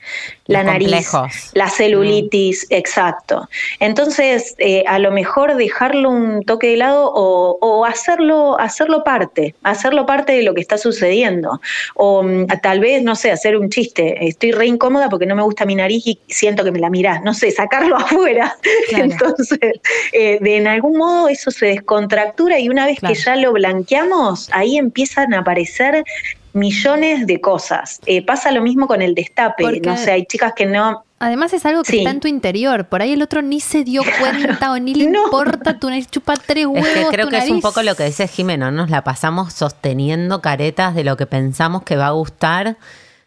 la 0.51 0.65
nariz, 0.65 0.91
complejos. 0.91 1.51
la 1.55 1.69
celulitis, 1.69 2.67
mm. 2.69 2.75
exacto. 2.75 3.49
Entonces, 3.79 4.55
eh, 4.59 4.85
a 4.87 4.99
lo 4.99 5.11
mejor 5.11 5.57
dejarlo 5.57 6.11
un 6.11 6.43
toque 6.45 6.69
de 6.69 6.77
lado 6.77 7.11
o, 7.15 7.59
o, 7.61 7.85
hacerlo, 7.85 8.59
hacerlo 8.59 9.05
parte, 9.05 9.55
hacerlo 9.63 10.07
parte 10.07 10.33
de 10.33 10.43
lo 10.43 10.55
que 10.55 10.61
está 10.61 10.79
sucediendo. 10.79 11.61
O 11.95 12.21
um, 12.21 12.47
tal 12.63 12.81
vez, 12.81 13.03
no 13.03 13.15
sé, 13.15 13.31
hacer 13.31 13.57
un 13.57 13.71
chiste, 13.71 14.27
estoy 14.27 14.53
re 14.53 14.67
incómoda 14.67 15.09
porque 15.09 15.27
no 15.27 15.37
me 15.37 15.43
gusta 15.43 15.65
mi 15.65 15.75
nariz 15.75 16.07
y 16.07 16.19
siento 16.29 16.65
que 16.65 16.73
me 16.73 16.79
la 16.79 16.91
mirás, 16.91 17.23
no 17.23 17.35
sé, 17.35 17.51
sacarlo 17.51 17.97
afuera. 17.97 18.57
Claro. 18.89 19.05
Entonces, 19.05 19.81
eh, 20.13 20.39
de, 20.41 20.57
en 20.57 20.67
algún 20.67 20.99
modo 20.99 21.29
eso 21.29 21.51
se 21.51 21.67
descontractura 21.67 22.59
y 22.59 22.69
una 22.69 22.87
vez 22.87 22.99
claro. 22.99 23.15
que 23.15 23.21
ya 23.21 23.37
lo 23.37 23.53
blanqueamos, 23.53 24.49
ahí 24.53 24.77
empiezan 24.77 25.35
a 25.35 25.41
aparecer 25.41 26.05
millones 26.53 27.27
de 27.27 27.41
cosas. 27.41 28.01
Eh, 28.07 28.25
pasa 28.25 28.51
lo 28.51 28.63
mismo 28.63 28.87
con 28.87 29.03
el 29.03 29.15
destape, 29.15 29.63
Porque 29.63 29.81
no 29.81 29.97
sé, 29.97 30.13
hay 30.13 30.27
chicas 30.27 30.53
que 30.55 30.67
no... 30.67 31.05
Además 31.19 31.53
es 31.53 31.67
algo 31.67 31.83
que 31.83 31.93
sí. 31.93 31.99
está 31.99 32.11
en 32.11 32.21
tu 32.21 32.29
interior, 32.29 32.87
por 32.87 33.03
ahí 33.03 33.13
el 33.13 33.21
otro 33.21 33.43
ni 33.43 33.61
se 33.61 33.85
dio 33.85 34.03
cuenta 34.21 34.57
claro. 34.57 34.73
o 34.73 34.79
ni 34.79 34.95
le 34.95 35.07
no. 35.11 35.25
importa, 35.25 35.79
tu 35.79 35.91
nariz 35.91 36.09
chupa 36.09 36.35
tres 36.35 36.65
huevos. 36.65 36.89
Es 36.89 36.95
que 36.95 37.07
creo 37.09 37.27
que 37.27 37.37
nariz. 37.37 37.51
es 37.51 37.55
un 37.55 37.61
poco 37.61 37.83
lo 37.83 37.95
que 37.95 38.05
dice 38.05 38.27
Jimeno, 38.27 38.71
nos 38.71 38.89
la 38.89 39.05
pasamos 39.05 39.53
sosteniendo 39.53 40.41
caretas 40.41 40.95
de 40.95 41.05
lo 41.05 41.19
que 41.19 41.27
pensamos 41.27 41.83
que 41.83 41.97
va 41.97 42.07
a 42.07 42.13
gustar 42.13 42.79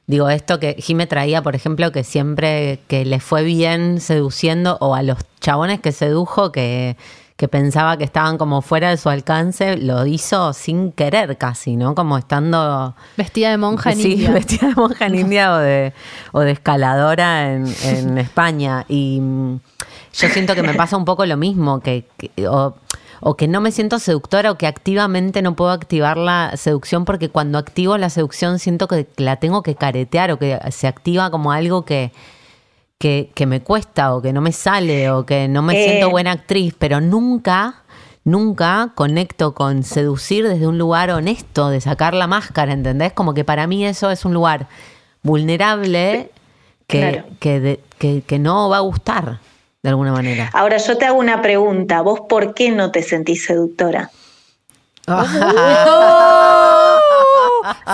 Digo, 0.06 0.30
esto 0.30 0.60
que 0.60 0.76
Jime 0.80 1.08
traía, 1.08 1.42
por 1.42 1.56
ejemplo, 1.56 1.92
que 1.94 2.04
siempre 2.04 2.80
que 2.88 3.06
le 3.06 3.22
fue 3.22 3.44
bien 3.44 4.02
seduciendo, 4.02 4.78
o 4.82 4.96
a 4.96 5.02
los 5.02 5.20
chabones 5.40 5.80
que 5.80 5.94
sedujo, 5.94 6.52
que, 6.52 6.98
que 7.36 7.48
pensaba 7.48 7.98
que 7.98 8.04
estaban 8.04 8.38
como 8.38 8.62
fuera 8.62 8.90
de 8.90 8.98
su 8.98 9.10
alcance, 9.10 9.78
lo 9.78 10.06
hizo 10.06 10.54
sin 10.54 10.92
querer 10.92 11.38
casi, 11.38 11.76
¿no? 11.76 11.96
Como 11.96 12.18
estando... 12.18 12.96
Vestida 13.18 13.50
de 13.50 13.58
monja 13.58 13.92
en 13.92 13.98
sí, 13.98 14.12
India. 14.14 14.32
vestida 14.34 14.68
de 14.68 14.76
monja 14.76 15.08
en 15.08 15.16
India 15.16 15.54
o, 15.54 15.58
de, 15.58 15.94
o 16.32 16.42
de 16.42 16.52
escaladora 16.52 17.54
en, 17.54 17.74
en 17.84 18.18
España. 18.20 18.86
Y 18.88 19.20
yo 20.14 20.30
siento 20.30 20.54
que 20.54 20.62
me 20.62 20.76
pasa 20.76 20.96
un 20.96 21.06
poco 21.06 21.26
lo 21.26 21.38
mismo, 21.38 21.80
que... 21.80 22.06
que 22.18 22.48
o, 22.48 22.76
o 23.26 23.38
que 23.38 23.48
no 23.48 23.62
me 23.62 23.72
siento 23.72 24.00
seductora 24.00 24.52
o 24.52 24.58
que 24.58 24.68
activamente 24.68 25.42
no 25.42 25.56
puedo 25.56 25.72
activar 25.72 26.18
la 26.18 26.58
seducción 26.58 27.06
porque 27.06 27.30
cuando 27.30 27.58
activo 27.58 27.98
la 27.98 28.10
seducción 28.10 28.60
siento 28.60 28.90
que 28.90 29.08
la 29.16 29.38
tengo 29.38 29.64
que 29.64 29.76
caretear 29.76 30.32
o 30.32 30.38
que 30.38 30.60
se 30.72 30.88
activa 30.88 31.32
como 31.32 31.54
algo 31.54 31.86
que, 31.86 32.12
que, 33.04 33.32
que 33.36 33.46
me 33.46 33.60
cuesta 33.60 34.16
o 34.16 34.22
que 34.22 34.32
no 34.32 34.40
me 34.40 34.54
sale 34.54 35.12
o 35.12 35.26
que 35.26 35.50
no 35.50 35.62
me 35.62 35.74
eh. 35.74 35.90
siento 35.90 36.10
buena 36.10 36.32
actriz, 36.32 36.74
pero 36.80 37.02
nunca, 37.02 37.82
nunca 38.24 38.94
conecto 38.96 39.54
con 39.54 39.84
seducir 39.84 40.48
desde 40.48 40.68
un 40.68 40.78
lugar 40.78 41.12
honesto, 41.12 41.68
de 41.68 41.82
sacar 41.82 42.14
la 42.14 42.28
máscara, 42.28 42.72
¿entendés? 42.72 43.12
Como 43.12 43.34
que 43.34 43.44
para 43.44 43.68
mí 43.68 43.86
eso 43.86 44.10
es 44.10 44.24
un 44.24 44.34
lugar 44.34 44.68
vulnerable 45.22 46.32
que, 46.88 47.00
claro. 47.00 47.26
que, 47.42 47.60
de, 47.60 47.82
que, 47.98 48.22
que 48.22 48.40
no 48.40 48.70
va 48.70 48.78
a 48.78 48.80
gustar 48.80 49.40
de 49.82 49.90
alguna 49.90 50.14
manera. 50.14 50.50
Ahora 50.54 50.78
yo 50.78 50.98
te 50.98 51.06
hago 51.06 51.20
una 51.20 51.42
pregunta, 51.42 52.00
¿vos 52.00 52.22
por 52.30 52.54
qué 52.54 52.72
no 52.72 52.90
te 52.90 53.04
sentís 53.04 53.44
seductora? 53.44 54.12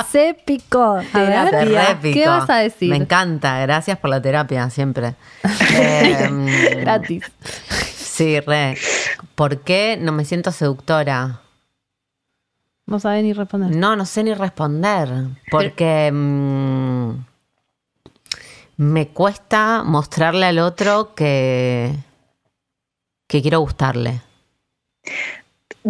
Se 0.09 0.35
picó. 0.45 0.99
Terapia. 1.11 1.99
¿Qué 2.01 2.27
vas 2.27 2.49
a 2.49 2.57
decir? 2.57 2.89
Me 2.89 2.97
encanta, 2.97 3.59
gracias 3.59 3.97
por 3.97 4.09
la 4.09 4.21
terapia 4.21 4.69
siempre. 4.69 5.15
eh, 5.73 6.29
Gratis. 6.81 7.23
Sí, 7.95 8.39
re. 8.39 8.77
¿Por 9.35 9.61
qué 9.61 9.97
no 9.99 10.11
me 10.11 10.25
siento 10.25 10.51
seductora? 10.51 11.41
No 12.85 12.99
sabes 12.99 13.23
ni 13.23 13.33
responder. 13.33 13.75
No, 13.75 13.95
no 13.95 14.05
sé 14.05 14.23
ni 14.23 14.33
responder. 14.33 15.09
Porque... 15.51 16.09
Mmm, 16.11 17.11
me 18.79 19.09
cuesta 19.09 19.83
mostrarle 19.83 20.45
al 20.45 20.59
otro 20.59 21.13
que, 21.13 21.93
que 23.27 23.41
quiero 23.41 23.59
gustarle. 23.59 24.21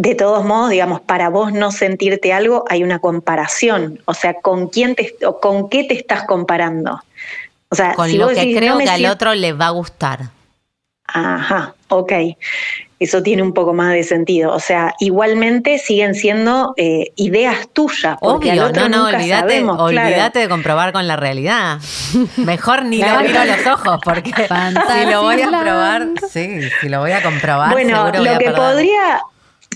De 0.02 0.16
todos 0.16 0.46
modos, 0.46 0.70
digamos, 0.70 1.02
para 1.02 1.28
vos 1.28 1.52
no 1.52 1.72
sentirte 1.72 2.32
algo 2.32 2.64
hay 2.70 2.84
una 2.84 3.00
comparación. 3.00 4.00
O 4.06 4.14
sea, 4.14 4.34
¿con 4.36 4.70
quién 4.70 4.96
te, 4.96 5.14
con 5.42 5.68
qué 5.70 5.84
te 5.84 5.94
estás 5.94 6.24
comparando? 6.24 7.02
O 7.68 7.76
sea, 7.76 7.96
con 7.96 8.10
si 8.10 8.18
lo 8.18 8.30
que 8.30 8.36
decís, 8.36 8.58
creo 8.58 8.76
no 8.76 8.80
que 8.80 8.90
al 8.90 9.06
otro 9.08 9.34
le 9.36 9.52
va 9.52 9.68
a 9.68 9.72
gustar. 9.72 10.30
Ajá, 11.06 11.76
ok. 11.90 12.14
Eso 12.98 13.22
tiene 13.24 13.42
un 13.44 13.54
poco 13.54 13.74
más 13.74 13.92
de 13.92 14.04
sentido. 14.04 14.54
O 14.54 14.60
sea, 14.62 14.94
igualmente 15.02 15.78
siguen 15.80 16.16
siendo 16.16 16.74
eh, 16.78 17.12
ideas 17.18 17.68
tuyas. 17.74 18.16
Porque 18.22 18.52
Obvio, 18.52 18.64
al 18.64 18.70
otro 18.70 18.84
no, 18.84 18.90
no, 18.90 19.04
nunca 19.06 19.18
olvídate, 19.18 19.62
claro. 19.94 20.32
de 20.40 20.48
comprobar 20.50 20.94
con 20.94 21.08
la 21.10 21.18
realidad. 21.18 21.80
Mejor 22.38 22.86
ni 22.86 23.00
Claro. 23.00 23.20
lo 23.22 23.28
miro 23.28 23.40
a 23.42 23.46
los 23.46 23.68
ojos, 23.68 24.00
porque 24.04 24.32
si 24.34 25.12
lo 25.12 25.24
voy 25.24 25.42
a 25.42 25.48
probar, 25.50 26.08
sí, 26.32 26.62
si 26.80 26.88
lo 26.88 27.00
voy 27.00 27.12
a 27.12 27.22
comprobar, 27.22 27.72
Bueno, 27.74 27.98
seguro 27.98 28.20
voy 28.20 28.28
lo 28.30 28.36
a 28.36 28.38
que 28.38 28.46
perder. 28.46 28.62
podría, 28.62 29.22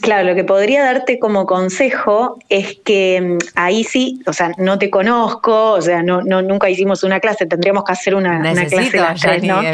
Claro, 0.04 0.28
lo 0.28 0.36
que 0.36 0.43
podría 0.43 0.84
darte 0.84 1.18
como 1.18 1.45
consejo 1.45 2.38
es 2.49 2.78
que 2.84 3.22
mm, 3.22 3.38
ahí 3.56 3.86
sí, 3.86 4.20
o 4.26 4.34
sea, 4.34 4.51
no 4.58 4.78
te 4.78 4.89
conozco, 4.89 5.72
o 5.72 5.82
sea, 5.82 6.04
no, 6.04 6.22
no 6.22 6.41
nunca 6.41 6.70
hicimos 6.70 7.06
una 7.06 7.22
clase, 7.22 7.45
tendríamos 7.45 7.86
que 7.86 7.93
hacer 7.93 8.14
una, 8.14 8.39
una 8.39 8.66
clase 8.66 8.97
las 8.97 9.22
tres, 9.22 9.43
¿no? 9.43 9.62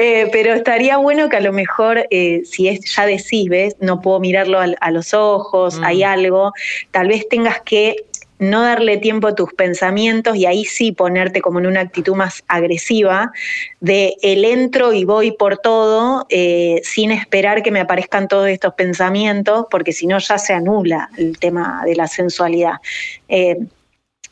Eh, 0.00 0.28
pero 0.30 0.54
estaría 0.54 0.96
bueno 0.98 1.28
que 1.28 1.38
a 1.38 1.40
lo 1.40 1.52
mejor, 1.52 2.06
eh, 2.10 2.42
si 2.44 2.68
es, 2.68 2.94
ya 2.94 3.04
decís, 3.04 3.48
¿ves? 3.48 3.74
No 3.80 4.00
puedo 4.00 4.20
mirarlo 4.20 4.60
a, 4.60 4.90
los 4.92 5.12
ojos, 5.12 5.80
Mm. 5.80 5.84
hay 5.84 6.02
algo, 6.04 6.52
tal 6.92 7.08
vez 7.08 7.28
tengas 7.28 7.60
que 7.62 7.96
no 8.38 8.62
darle 8.62 8.98
tiempo 8.98 9.28
a 9.28 9.34
tus 9.34 9.52
pensamientos 9.52 10.36
y 10.36 10.46
ahí 10.46 10.64
sí 10.64 10.92
ponerte 10.92 11.40
como 11.40 11.58
en 11.58 11.66
una 11.66 11.80
actitud 11.80 12.14
más 12.14 12.44
agresiva 12.48 13.32
de 13.80 14.16
el 14.22 14.44
entro 14.44 14.92
y 14.92 15.04
voy 15.04 15.32
por 15.32 15.58
todo 15.58 16.26
eh, 16.28 16.80
sin 16.84 17.10
esperar 17.10 17.62
que 17.62 17.70
me 17.70 17.80
aparezcan 17.80 18.28
todos 18.28 18.48
estos 18.48 18.74
pensamientos, 18.74 19.66
porque 19.70 19.92
si 19.92 20.06
no 20.06 20.18
ya 20.18 20.38
se 20.38 20.52
anula 20.52 21.10
el 21.18 21.38
tema 21.38 21.82
de 21.84 21.96
la 21.96 22.06
sensualidad. 22.06 22.74
Eh, 23.28 23.56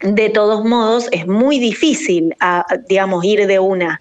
de 0.03 0.29
todos 0.31 0.65
modos, 0.65 1.09
es 1.11 1.27
muy 1.27 1.59
difícil, 1.59 2.35
a- 2.39 2.61
a, 2.69 2.77
digamos, 2.89 3.25
ir 3.25 3.47
de 3.47 3.59
una. 3.59 4.01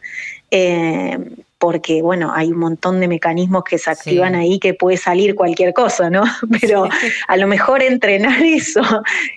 eh, 0.51 1.17
porque, 1.57 2.01
bueno, 2.01 2.33
hay 2.35 2.51
un 2.51 2.59
montón 2.59 2.99
de 2.99 3.07
mecanismos 3.07 3.63
que 3.63 3.77
se 3.77 3.89
activan 3.89 4.33
Sí. 4.33 4.39
ahí 4.39 4.59
que 4.59 4.73
puede 4.73 4.97
salir 4.97 5.35
cualquier 5.35 5.73
cosa, 5.73 6.09
¿no? 6.09 6.23
Pero 6.61 6.87
a 7.27 7.37
lo 7.37 7.47
mejor 7.47 7.81
entrenar 7.81 8.41
eso, 8.43 8.81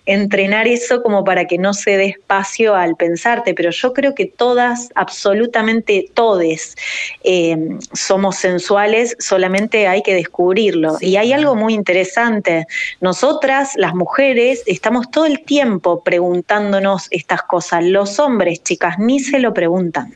entrenar 0.05 0.67
eso 0.67 1.03
como 1.03 1.23
para 1.25 1.45
que 1.47 1.59
no 1.59 1.73
se 1.75 1.97
dé 1.97 2.07
espacio 2.07 2.75
al 2.75 2.97
pensarte, 2.97 3.55
pero 3.55 3.71
yo 3.71 3.93
creo 3.93 4.15
que 4.15 4.27
todas, 4.27 4.91
absolutamente 4.95 6.09
todes, 6.15 6.75
eh, 7.23 7.57
somos 7.93 8.37
sensuales, 8.37 9.17
solamente 9.19 9.87
hay 9.87 10.03
que 10.03 10.15
descubrirlo. 10.15 10.97
Sí, 10.99 11.11
y 11.11 11.17
hay 11.17 11.33
algo 11.33 11.55
muy 11.55 11.75
interesante, 11.75 12.67
nosotras, 13.01 13.73
las 13.77 13.95
mujeres, 13.95 14.63
estamos 14.67 15.11
todo 15.11 15.27
el 15.27 15.45
tiempo 15.45 16.03
preguntándonos 16.03 17.07
estas 17.11 17.43
cosas, 17.43 17.85
los 17.85 18.19
hombres, 18.19 18.63
chicas, 18.63 18.99
ni 18.99 19.21
se 19.21 19.39
lo 19.39 19.55
preguntan. 19.55 20.15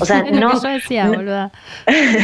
O 0.00 0.04
sea, 0.04 0.18
Es 0.28 0.32
lo 0.32 0.40
no, 0.40 0.50
que 0.50 0.56
yo 0.66 0.68
decía, 0.74 1.04
no- 1.04 1.28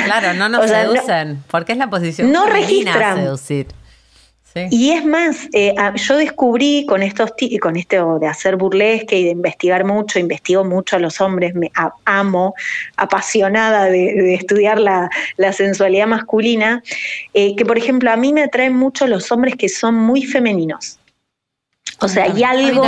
Claro, 0.04 0.34
no 0.34 0.48
nos 0.48 0.64
O 0.64 0.68
sea, 0.68 0.84
no- 0.84 0.92
seducen, 0.92 1.42
porque 1.50 1.72
es 1.72 1.78
la 1.78 1.88
posición 1.90 2.32
no 2.32 2.46
registran. 2.46 3.16
seducir. 3.18 3.66
Sí. 4.54 4.66
Y 4.70 4.90
es 4.92 5.04
más, 5.04 5.48
eh, 5.52 5.74
yo 5.96 6.16
descubrí 6.16 6.86
con 6.86 7.02
estos 7.02 7.32
con 7.60 7.74
esto 7.74 8.20
de 8.20 8.28
hacer 8.28 8.54
burlesque 8.54 9.18
y 9.18 9.24
de 9.24 9.30
investigar 9.30 9.84
mucho, 9.84 10.20
investigo 10.20 10.62
mucho 10.64 10.94
a 10.94 11.00
los 11.00 11.20
hombres, 11.20 11.56
me 11.56 11.72
amo, 12.04 12.54
apasionada 12.96 13.86
de, 13.86 14.14
de 14.14 14.34
estudiar 14.34 14.78
la, 14.78 15.10
la 15.38 15.52
sensualidad 15.52 16.06
masculina, 16.06 16.84
eh, 17.32 17.56
que 17.56 17.66
por 17.66 17.78
ejemplo 17.78 18.12
a 18.12 18.16
mí 18.16 18.32
me 18.32 18.44
atraen 18.44 18.76
mucho 18.76 19.08
los 19.08 19.32
hombres 19.32 19.56
que 19.56 19.68
son 19.68 19.96
muy 19.96 20.22
femeninos. 20.22 20.98
O 22.00 22.08
sea, 22.08 22.24
hay 22.24 22.42
algo 22.42 22.82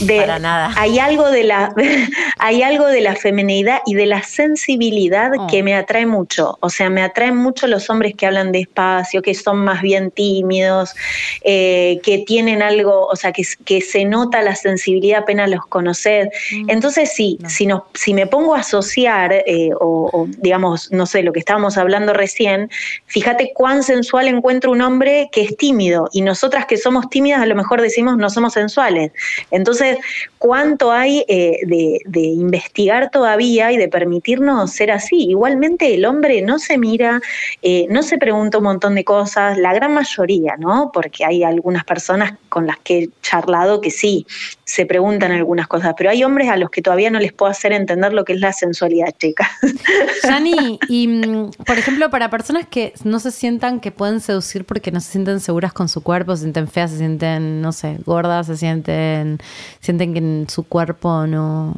de 0.00 0.26
nada. 0.40 0.72
hay 0.76 0.98
algo 0.98 1.30
de 1.30 1.44
la 1.44 1.74
hay 2.38 2.62
algo 2.62 2.86
de 2.86 3.00
la 3.00 3.14
feminidad 3.14 3.80
y 3.86 3.94
de 3.94 4.06
la 4.06 4.22
sensibilidad 4.22 4.98
Oh. 5.36 5.46
que 5.46 5.62
me 5.62 5.74
atrae 5.74 6.06
mucho. 6.06 6.56
O 6.60 6.70
sea, 6.70 6.90
me 6.90 7.02
atraen 7.02 7.36
mucho 7.36 7.66
los 7.66 7.90
hombres 7.90 8.14
que 8.16 8.26
hablan 8.26 8.52
despacio, 8.52 9.22
que 9.22 9.34
son 9.34 9.58
más 9.58 9.82
bien 9.82 10.10
tímidos, 10.10 10.94
eh, 11.42 12.00
que 12.02 12.18
tienen 12.18 12.62
algo, 12.62 13.06
o 13.06 13.16
sea, 13.16 13.32
que, 13.32 13.42
que 13.64 13.80
se 13.80 14.04
nota 14.04 14.42
la 14.42 14.54
sensibilidad 14.54 15.20
apenas 15.20 15.50
los 15.50 15.66
conocer. 15.66 16.30
Entonces, 16.68 17.12
sí, 17.12 17.38
si, 17.48 17.66
nos, 17.66 17.82
si 17.94 18.14
me 18.14 18.26
pongo 18.26 18.54
a 18.54 18.60
asociar, 18.60 19.32
eh, 19.32 19.70
o, 19.78 20.10
o, 20.12 20.26
digamos, 20.38 20.90
no 20.92 21.06
sé, 21.06 21.22
lo 21.22 21.32
que 21.32 21.40
estábamos 21.40 21.76
hablando 21.76 22.12
recién, 22.12 22.70
fíjate 23.06 23.52
cuán 23.54 23.82
sensual 23.82 24.28
encuentro 24.28 24.70
un 24.72 24.80
hombre 24.80 25.28
que 25.32 25.42
es 25.42 25.56
tímido 25.56 26.08
y 26.12 26.22
nosotras 26.22 26.66
que 26.66 26.76
somos 26.76 27.08
tímidas 27.10 27.40
a 27.40 27.46
lo 27.46 27.54
mejor 27.54 27.80
decimos 27.80 28.16
no 28.16 28.30
somos 28.38 28.52
sensuales. 28.52 29.10
Entonces, 29.50 29.98
¿cuánto 30.38 30.92
hay 30.92 31.24
eh, 31.26 31.58
de, 31.66 32.20
investigar 32.20 33.10
todavía 33.10 33.72
y 33.72 33.76
de 33.76 33.88
permitirnos 33.88 34.70
ser 34.70 34.92
así? 34.92 35.30
Igualmente 35.30 35.92
el 35.92 36.04
hombre 36.04 36.40
no 36.42 36.60
se 36.60 36.78
mira, 36.78 37.20
eh, 37.62 37.86
no 37.90 38.04
se 38.04 38.16
pregunta 38.16 38.58
un 38.58 38.64
montón 38.64 38.94
de 38.94 39.02
cosas, 39.02 39.58
la 39.58 39.74
gran 39.74 39.92
mayoría, 39.92 40.54
¿no? 40.56 40.92
Porque 40.92 41.24
hay 41.24 41.42
algunas 41.42 41.84
personas 41.84 42.34
con 42.48 42.68
las 42.68 42.78
que 42.78 42.98
he 42.98 43.10
charlado 43.22 43.80
que 43.80 43.90
sí, 43.90 44.24
se 44.64 44.86
preguntan 44.86 45.32
algunas 45.32 45.66
cosas, 45.66 45.94
pero 45.96 46.10
hay 46.10 46.22
hombres 46.22 46.48
a 46.48 46.56
los 46.56 46.70
que 46.70 46.80
todavía 46.80 47.10
no 47.10 47.18
les 47.18 47.32
puedo 47.32 47.50
hacer 47.50 47.72
entender 47.72 48.12
lo 48.12 48.24
que 48.24 48.34
es 48.34 48.40
la 48.40 48.52
sensualidad, 48.52 49.08
chicas. 49.18 49.48
Yani, 50.28 50.78
y 50.88 51.08
mm, 51.08 51.50
por 51.66 51.78
ejemplo, 51.78 52.10
para 52.10 52.30
personas 52.30 52.66
que 52.68 52.92
no 53.02 53.18
se 53.18 53.30
sientan 53.30 53.80
que 53.80 53.90
pueden 53.90 54.20
seducir 54.20 54.64
porque 54.64 54.92
no 54.92 55.00
se 55.00 55.10
sienten 55.12 55.40
seguras 55.40 55.72
con 55.72 55.88
su 55.88 56.02
cuerpo, 56.02 56.36
se 56.36 56.42
sienten 56.42 56.68
feas, 56.68 56.90
se 56.90 56.98
sienten, 56.98 57.62
no 57.62 57.72
sé, 57.72 57.96
gordas, 58.04 58.17
se 58.44 58.56
sienten, 58.56 59.38
sienten 59.80 60.12
que 60.12 60.18
en 60.18 60.46
su 60.48 60.64
cuerpo 60.64 61.26
no. 61.26 61.74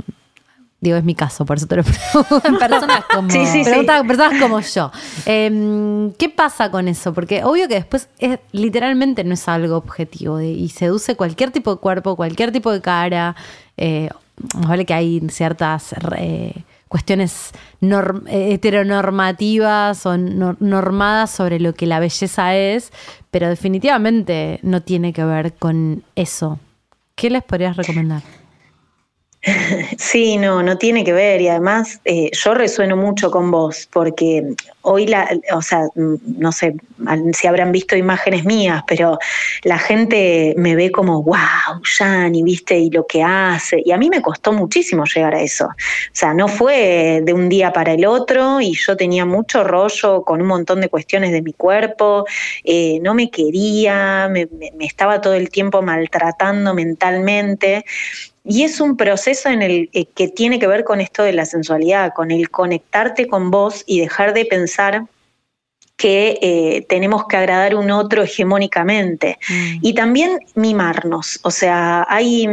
Digo, 0.83 0.97
es 0.97 1.05
mi 1.05 1.15
caso, 1.15 1.45
por 1.45 1.59
eso 1.59 1.67
te 1.67 1.77
lo 1.77 1.83
pregunto. 1.85 2.59
Personas 2.59 3.05
como. 3.15 3.29
Sí, 3.29 3.45
sí, 3.45 3.65
sí. 3.65 3.71
Pregunta- 3.71 4.03
personas 4.03 4.41
como 4.41 4.61
yo. 4.61 4.91
Em, 5.27 6.11
¿Qué 6.15 6.31
pasa 6.31 6.71
con 6.71 6.89
eso? 6.89 7.13
Porque 7.13 7.45
obvio 7.45 7.69
que 7.69 7.75
después 7.75 8.09
es, 8.19 8.39
literalmente 8.53 9.23
no 9.25 9.35
es 9.35 9.47
algo 9.47 9.77
objetivo 9.77 10.39
de- 10.39 10.51
y 10.53 10.71
seduce 10.71 11.17
cualquier 11.17 11.51
tipo 11.51 11.75
de 11.75 11.81
cuerpo, 11.81 12.17
cualquier 12.17 12.51
tipo 12.51 12.73
de 12.73 12.81
cara. 12.81 13.37
Eh, 13.77 14.09
vale 14.67 14.87
que 14.87 14.95
hay 14.95 15.21
ciertas 15.29 15.95
eh, 16.17 16.55
cuestiones 16.91 17.53
eh, 17.81 18.53
heteronormativas 18.53 20.05
o 20.07 20.15
nor- 20.17 20.57
normadas 20.61 21.31
sobre 21.31 21.61
lo 21.61 21.73
que 21.73 21.87
la 21.87 22.01
belleza 22.01 22.57
es, 22.57 22.93
pero 23.31 23.49
definitivamente 23.49 24.59
no 24.63 24.83
tiene 24.83 25.13
que 25.13 25.25
ver 25.25 25.55
con 25.55 26.03
eso. 26.17 26.59
¿Qué 27.15 27.31
les 27.31 27.45
podrías 27.45 27.77
recomendar? 27.77 28.23
Sí, 29.99 30.37
no, 30.37 30.63
no 30.63 30.77
tiene 30.77 31.03
que 31.03 31.15
ver 31.15 31.41
y 31.41 31.49
además 31.49 32.01
eh, 32.05 32.31
yo 32.33 32.53
resueno 32.53 32.97
mucho 32.97 33.31
con 33.31 33.51
vos 33.51 33.89
porque 33.91 34.45
hoy 34.83 35.07
la, 35.07 35.29
o 35.55 35.63
sea, 35.63 35.85
mm, 35.95 36.15
no 36.39 36.53
sé 36.53 36.75
si 37.33 37.47
habrán 37.47 37.73
visto 37.73 37.97
imágenes 37.97 38.45
mías, 38.45 38.83
pero 38.87 39.19
la 39.63 39.79
gente 39.79 40.55
me 40.59 40.75
ve 40.77 40.91
como, 40.91 41.23
wow, 41.23 41.81
Yanni, 41.99 42.43
viste, 42.43 42.79
y 42.79 42.91
lo 42.91 43.07
que 43.07 43.23
hace. 43.23 43.81
Y 43.85 43.93
a 43.93 43.97
mí 43.97 44.11
me 44.11 44.21
costó 44.21 44.53
muchísimo 44.53 45.05
llegar 45.07 45.35
a 45.35 45.41
eso. 45.41 45.65
O 45.67 45.75
sea, 46.13 46.35
no 46.35 46.47
fue 46.47 47.23
de 47.25 47.33
un 47.33 47.49
día 47.49 47.73
para 47.73 47.93
el 47.93 48.05
otro 48.05 48.61
y 48.61 48.75
yo 48.75 48.97
tenía 48.97 49.25
mucho 49.25 49.65
rollo 49.65 50.23
con 50.23 50.43
un 50.43 50.49
montón 50.49 50.83
de 50.83 50.89
cuestiones 50.91 51.33
de 51.33 51.41
mi 51.43 51.55
cuerpo, 51.55 52.27
eh, 52.65 52.99
no 53.03 53.15
me 53.15 53.31
quería, 53.31 54.29
me- 54.31 54.49
me 54.77 54.85
estaba 54.85 55.21
todo 55.23 55.33
el 55.35 55.49
tiempo 55.49 55.81
maltratando 55.81 56.75
mentalmente. 56.75 57.85
Y 58.45 58.65
es 58.65 58.81
un 58.81 58.97
proceso 58.97 59.49
en 59.49 59.63
el 59.63 59.91
eh, 59.93 60.07
que 60.07 60.29
tiene 60.29 60.59
que 60.59 60.67
ver 60.67 60.85
con 60.85 61.01
esto 61.01 61.23
de 61.23 61.33
la 61.33 61.45
sensualidad, 61.45 62.13
con 62.15 62.31
el 62.31 62.51
conectarte 62.51 63.27
con 63.27 63.51
vos 63.51 63.85
y 63.87 64.01
dejar 64.01 64.33
de 64.33 64.45
pensar 64.47 65.05
que 65.97 66.39
eh, 66.41 66.87
tenemos 66.89 67.27
que 67.27 67.37
agradar 67.37 67.75
un 67.75 67.91
otro 67.91 68.23
hegemónicamente. 68.23 69.39
Y 69.83 69.93
también 69.93 70.39
mimarnos. 70.55 71.39
O 71.43 71.51
sea, 71.51 72.07
hay. 72.09 72.49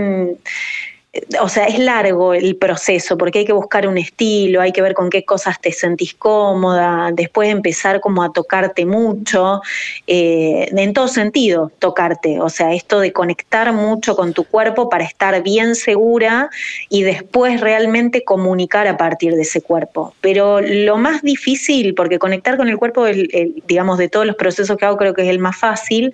Mm, 1.30 1.36
O 1.44 1.50
sea, 1.50 1.66
es 1.66 1.80
largo 1.80 2.34
el 2.34 2.56
proceso 2.56 3.18
porque 3.18 3.40
hay 3.40 3.46
que 3.46 3.54
buscar 3.54 3.88
un 3.88 3.98
estilo, 3.98 4.62
hay 4.62 4.72
que 4.72 4.82
ver 4.82 4.94
con 4.94 5.10
qué 5.10 5.24
cosas 5.26 5.60
te 5.62 5.72
sentís 5.72 6.14
cómoda, 6.14 7.12
después 7.14 7.50
empezar 7.50 8.00
como 8.00 8.24
a 8.24 8.32
tocarte 8.32 8.86
mucho, 8.86 9.62
eh, 10.08 10.68
en 10.76 10.94
todo 10.94 11.08
sentido, 11.08 11.72
tocarte. 11.80 12.40
O 12.40 12.50
sea, 12.50 12.74
esto 12.74 13.00
de 13.00 13.12
conectar 13.14 13.72
mucho 13.74 14.16
con 14.16 14.34
tu 14.34 14.44
cuerpo 14.44 14.90
para 14.90 15.04
estar 15.04 15.42
bien 15.44 15.76
segura 15.76 16.50
y 16.90 17.04
después 17.04 17.62
realmente 17.62 18.24
comunicar 18.24 18.88
a 18.88 18.98
partir 18.98 19.36
de 19.36 19.42
ese 19.42 19.62
cuerpo. 19.62 20.14
Pero 20.22 20.62
lo 20.62 20.98
más 20.98 21.22
difícil, 21.22 21.94
porque 21.94 22.20
conectar 22.20 22.58
con 22.58 22.68
el 22.70 22.78
cuerpo, 22.78 23.08
el- 23.08 23.56
digamos, 23.68 23.98
de 23.98 24.10
todos 24.10 24.26
los 24.26 24.36
procesos 24.36 24.78
que 24.78 24.86
hago, 24.86 24.98
creo 24.98 25.14
que 25.14 25.24
es 25.24 25.30
el 25.30 25.40
más 25.40 25.58
fácil, 25.58 26.14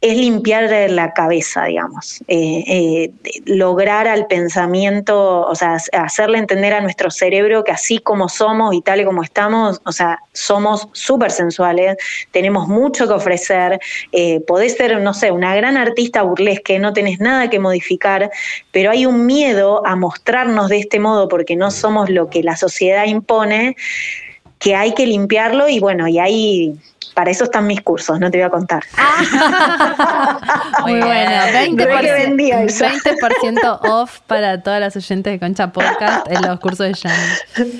es 0.00 0.16
limpiar 0.16 0.70
la 0.90 1.12
cabeza, 1.12 1.64
digamos, 1.64 2.22
Eh, 2.26 2.64
eh, 2.66 3.12
lograr 3.44 4.08
al 4.08 4.26
pensamiento, 4.26 5.46
o 5.46 5.54
sea, 5.54 5.76
hacerle 5.92 6.38
entender 6.38 6.72
a 6.72 6.80
nuestro 6.80 7.10
cerebro 7.10 7.64
que 7.64 7.72
así 7.72 7.98
como 7.98 8.28
somos 8.28 8.74
y 8.74 8.80
tal 8.80 9.00
y 9.00 9.04
como 9.04 9.22
estamos, 9.22 9.80
o 9.84 9.92
sea, 9.92 10.20
somos 10.32 10.88
súper 10.92 11.30
sensuales, 11.30 11.96
tenemos 12.30 12.66
mucho 12.68 13.06
que 13.08 13.14
ofrecer, 13.14 13.78
eh, 14.12 14.40
podés 14.46 14.76
ser, 14.76 15.00
no 15.00 15.12
sé, 15.12 15.32
una 15.32 15.54
gran 15.54 15.76
artista 15.76 16.22
burlesque, 16.22 16.78
no 16.78 16.92
tenés 16.92 17.20
nada 17.20 17.50
que 17.50 17.58
modificar, 17.58 18.30
pero 18.72 18.90
hay 18.90 19.06
un 19.06 19.26
miedo 19.26 19.82
a 19.86 19.96
mostrarnos 19.96 20.68
de 20.68 20.78
este 20.78 20.98
modo 20.98 21.28
porque 21.28 21.56
no 21.56 21.70
somos 21.70 22.08
lo 22.08 22.30
que 22.30 22.42
la 22.42 22.56
sociedad 22.56 23.04
impone, 23.06 23.76
que 24.58 24.74
hay 24.76 24.94
que 24.94 25.06
limpiarlo 25.06 25.68
y 25.68 25.80
bueno, 25.80 26.06
y 26.08 26.18
hay 26.18 26.78
Para 27.20 27.32
eso 27.32 27.44
están 27.44 27.66
mis 27.66 27.82
cursos, 27.82 28.18
no 28.18 28.30
te 28.30 28.38
voy 28.38 28.46
a 28.46 28.48
contar. 28.48 28.82
Muy 30.80 30.92
Muy 30.94 31.00
bueno. 31.02 31.30
bien. 31.52 31.76
20%, 31.76 31.84
Re 31.84 32.00
que 32.00 32.12
vendía 32.12 32.62
eso. 32.62 32.82
20% 32.86 33.78
off 33.82 34.20
para 34.26 34.62
todas 34.62 34.80
las 34.80 34.96
oyentes 34.96 35.30
de 35.30 35.38
Concha 35.38 35.70
Podcast 35.70 36.26
en 36.30 36.40
los 36.40 36.58
cursos 36.60 36.78
de 36.86 36.94
Jan. 36.94 37.74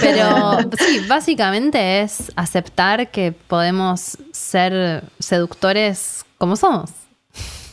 Pero 0.00 0.58
sí, 0.76 1.04
básicamente 1.06 2.00
es 2.00 2.32
aceptar 2.34 3.12
que 3.12 3.30
podemos 3.30 4.18
ser 4.32 5.04
seductores 5.20 6.24
como 6.36 6.56
somos. 6.56 6.90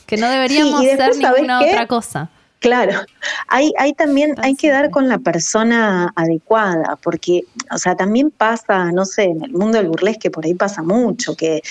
Que 0.05 0.17
no 0.17 0.29
deberíamos 0.29 0.81
Sí, 0.81 0.85
ser 0.85 0.97
¿sabés 0.99 1.17
ninguna 1.17 1.61
otra 1.61 1.87
cosa. 1.87 2.29
Claro, 2.59 2.93
hay, 3.49 3.71
hay 3.77 3.93
también, 3.93 4.33
hay 4.41 4.55
que 4.55 4.71
dar 4.71 4.89
con 4.89 5.07
la 5.07 5.19
persona 5.19 6.11
adecuada, 6.15 6.97
porque, 7.03 7.43
o 7.71 7.77
sea, 7.77 7.95
también 7.95 8.31
pasa, 8.31 8.91
no 8.91 9.05
sé, 9.05 9.25
en 9.25 9.43
el 9.43 9.51
mundo 9.51 9.77
del 9.77 9.89
burlesque 9.89 10.31
por 10.31 10.43
ahí 10.43 10.55
pasa 10.55 10.81
mucho, 10.81 11.35
que, 11.35 11.61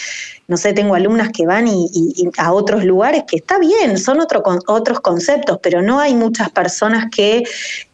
no 0.46 0.56
sé, 0.56 0.74
tengo 0.74 0.94
alumnas 0.94 1.30
que 1.32 1.44
van 1.44 1.66
y, 1.66 1.86
y- 1.92 2.12
y 2.16 2.30
a 2.38 2.52
otros 2.52 2.84
lugares 2.84 3.24
que 3.26 3.34
está 3.38 3.58
bien, 3.58 3.98
son 3.98 4.20
otro 4.20 4.44
con- 4.44 4.60
otros 4.68 5.00
conceptos, 5.00 5.58
pero 5.60 5.82
no 5.82 5.98
hay 5.98 6.14
muchas 6.14 6.50
personas 6.50 7.06
que 7.10 7.42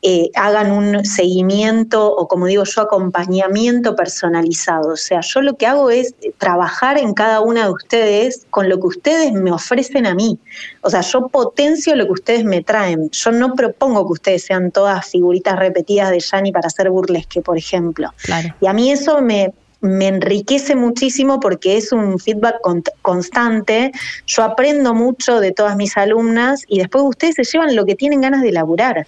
eh, 0.03 0.31
hagan 0.35 0.71
un 0.71 1.03
seguimiento 1.07 2.15
o, 2.15 2.29
como 2.29 2.45
digo 2.47 2.65
yo, 2.65 2.83
acompañamiento 2.83 3.97
personalizado. 3.97 4.93
O 4.93 4.97
sea, 4.97 5.21
yo 5.23 5.41
lo 5.41 5.57
que 5.57 5.67
hago 5.67 5.89
es 5.91 6.15
trabajar 6.37 6.99
en 6.99 7.15
cada 7.15 7.41
una 7.41 7.65
de 7.65 7.73
ustedes 7.73 8.47
con 8.51 8.69
lo 8.69 8.79
que 8.79 8.87
ustedes 8.89 9.33
me 9.33 9.51
ofrecen 9.51 10.05
a 10.07 10.15
mí. 10.15 10.39
O 10.83 10.91
sea, 10.91 11.01
yo 11.01 11.29
potencio 11.29 11.95
lo 11.97 12.07
que 12.07 12.13
ustedes 12.13 12.45
me 12.45 12.63
traen. 12.63 13.09
Yo 13.11 13.31
no 13.33 13.55
propongo 13.55 14.05
que 14.07 14.13
ustedes 14.15 14.45
sean 14.45 14.71
todas 14.73 15.07
figuritas 15.09 15.57
repetidas 15.59 16.11
de 16.11 16.19
Yanni 16.21 16.51
para 16.53 16.67
hacer 16.67 16.91
burlesque, 16.91 17.41
por 17.41 17.57
ejemplo. 17.57 18.13
Claro. 18.23 18.55
Y 18.61 18.67
a 18.67 18.73
mí 18.73 18.91
eso 18.91 19.21
me, 19.23 19.53
me 19.81 20.09
enriquece 20.09 20.75
muchísimo 20.75 21.39
porque 21.41 21.77
es 21.77 21.93
un 21.93 22.19
feedback 22.19 22.57
con- 22.63 22.83
constante. 23.01 23.93
Yo 24.27 24.43
aprendo 24.43 24.93
mucho 24.95 25.39
de 25.41 25.53
todas 25.53 25.77
mis 25.77 25.97
alumnas 25.97 26.63
y 26.67 26.79
después 26.81 27.05
ustedes 27.07 27.37
se 27.37 27.45
llevan 27.45 27.77
lo 27.77 27.85
que 27.85 27.95
tienen 27.95 28.21
ganas 28.21 28.43
de 28.43 28.49
elaborar. 28.49 29.07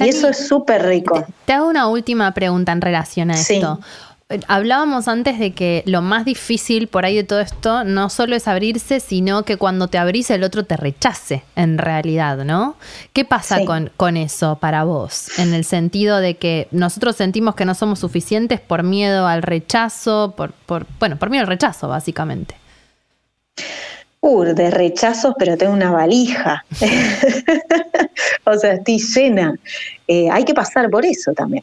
Y 0.00 0.08
eso 0.08 0.28
es 0.28 0.46
súper 0.46 0.84
rico. 0.86 1.20
Te, 1.26 1.32
te 1.46 1.52
hago 1.54 1.68
una 1.68 1.88
última 1.88 2.32
pregunta 2.34 2.70
en 2.72 2.80
relación 2.80 3.30
a 3.30 3.36
Sí. 3.36 3.54
esto. 3.54 3.80
Hablábamos 4.48 5.06
antes 5.06 5.38
de 5.38 5.52
que 5.52 5.84
lo 5.86 6.02
más 6.02 6.24
difícil 6.24 6.88
por 6.88 7.04
ahí 7.04 7.14
de 7.14 7.22
todo 7.22 7.38
esto 7.38 7.84
no 7.84 8.10
solo 8.10 8.34
es 8.34 8.48
abrirse, 8.48 8.98
sino 8.98 9.44
que 9.44 9.56
cuando 9.56 9.86
te 9.86 9.98
abrís 9.98 10.30
el 10.30 10.42
otro 10.42 10.64
te 10.64 10.76
rechace 10.76 11.44
en 11.54 11.78
realidad, 11.78 12.38
¿no? 12.38 12.74
¿Qué 13.12 13.24
pasa 13.24 13.58
Sí. 13.58 13.64
con, 13.64 13.92
con 13.96 14.16
eso 14.16 14.56
para 14.60 14.82
vos? 14.82 15.38
En 15.38 15.54
el 15.54 15.64
sentido 15.64 16.18
de 16.18 16.36
que 16.38 16.66
nosotros 16.72 17.14
sentimos 17.14 17.54
que 17.54 17.64
no 17.64 17.76
somos 17.76 18.00
suficientes 18.00 18.58
por 18.60 18.82
miedo 18.82 19.28
al 19.28 19.42
rechazo, 19.42 20.34
por, 20.36 20.50
por 20.52 20.86
bueno, 20.98 21.16
por 21.18 21.30
miedo 21.30 21.42
al 21.42 21.48
rechazo, 21.48 21.86
básicamente. 21.86 22.56
Uh, 24.22 24.42
de 24.42 24.72
rechazos, 24.72 25.34
pero 25.38 25.56
tengo 25.56 25.72
una 25.72 25.92
valija. 25.92 26.64
o 28.44 28.58
sea, 28.58 28.72
estoy 28.72 28.98
llena. 28.98 29.54
Eh, 30.08 30.28
hay 30.32 30.44
que 30.44 30.52
pasar 30.52 30.90
por 30.90 31.06
eso 31.06 31.32
también. 31.32 31.62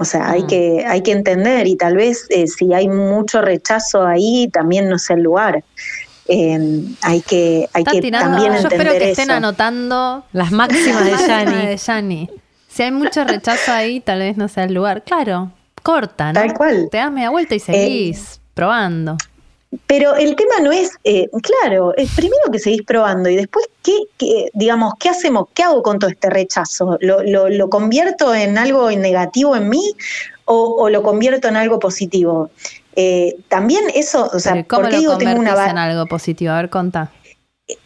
O 0.00 0.04
sea, 0.04 0.30
hay, 0.30 0.44
Mm. 0.44 0.46
que, 0.46 0.84
hay 0.86 1.02
que 1.02 1.10
entender 1.12 1.66
y 1.66 1.76
tal 1.76 1.96
vez 1.96 2.26
eh, 2.30 2.46
si 2.46 2.72
hay 2.72 2.88
mucho 2.88 3.42
rechazo 3.42 4.06
ahí, 4.06 4.48
también 4.52 4.88
no 4.88 4.96
es 4.96 5.10
el 5.10 5.22
lugar. 5.22 5.64
Eh, 6.28 6.58
hay 7.02 7.20
que, 7.22 7.68
hay 7.72 7.84
que 7.84 8.00
tirando, 8.00 8.30
también 8.36 8.52
yo 8.52 8.56
entender 8.58 8.86
espero 8.86 8.98
que 8.98 9.10
estén 9.10 9.30
eso. 9.30 9.36
anotando 9.38 10.24
Las 10.32 10.52
máximas 10.52 11.04
de 11.04 11.12
Yanni. 11.28 11.76
de. 11.78 12.30
Si 12.68 12.82
hay 12.82 12.92
mucho 12.92 13.24
rechazo 13.24 13.72
ahí, 13.72 13.98
tal 14.00 14.20
vez 14.20 14.36
no 14.36 14.46
sea 14.46 14.64
el 14.64 14.74
lugar. 14.74 15.02
Claro, 15.04 15.50
corta, 15.82 16.32
¿no? 16.32 16.40
Tal 16.40 16.54
cual. 16.54 16.88
Te 16.92 16.98
das 16.98 17.10
media 17.10 17.30
vuelta 17.30 17.54
y 17.54 17.58
seguís 17.60 18.40
probando. 18.54 19.16
Pero 19.86 20.16
el 20.16 20.34
tema 20.34 20.54
no 20.62 20.72
es, 20.72 20.92
eh, 21.04 21.28
claro, 21.42 21.94
es 21.96 22.10
primero 22.14 22.50
que 22.50 22.58
seguís 22.58 22.82
probando 22.82 23.28
y 23.28 23.36
después, 23.36 23.66
¿qué, 23.82 23.96
qué, 24.16 24.50
digamos, 24.54 24.94
qué 24.98 25.10
hacemos? 25.10 25.48
¿Qué 25.52 25.62
hago 25.62 25.82
con 25.82 25.98
todo 25.98 26.10
este 26.10 26.30
rechazo? 26.30 26.96
¿Lo, 27.00 27.22
lo, 27.22 27.50
lo 27.50 27.68
convierto 27.68 28.34
en 28.34 28.56
algo 28.56 28.90
negativo 28.90 29.56
en 29.56 29.68
mí 29.68 29.94
o, 30.46 30.76
o 30.78 30.88
lo 30.88 31.02
convierto 31.02 31.48
en 31.48 31.56
algo 31.56 31.78
positivo? 31.78 32.50
Eh, 33.00 33.36
también 33.48 33.84
eso, 33.94 34.28
o 34.32 34.40
sea, 34.40 34.64
¿Cómo 34.64 34.82
¿por 34.82 34.90
qué 34.90 34.96
lo 34.96 35.00
digo 35.00 35.18
tengo 35.18 35.38
una 35.38 35.70
en 35.70 35.78
algo 35.78 36.06
positivo? 36.06 36.52
A 36.52 36.56
ver, 36.56 36.68
contá. 36.68 37.12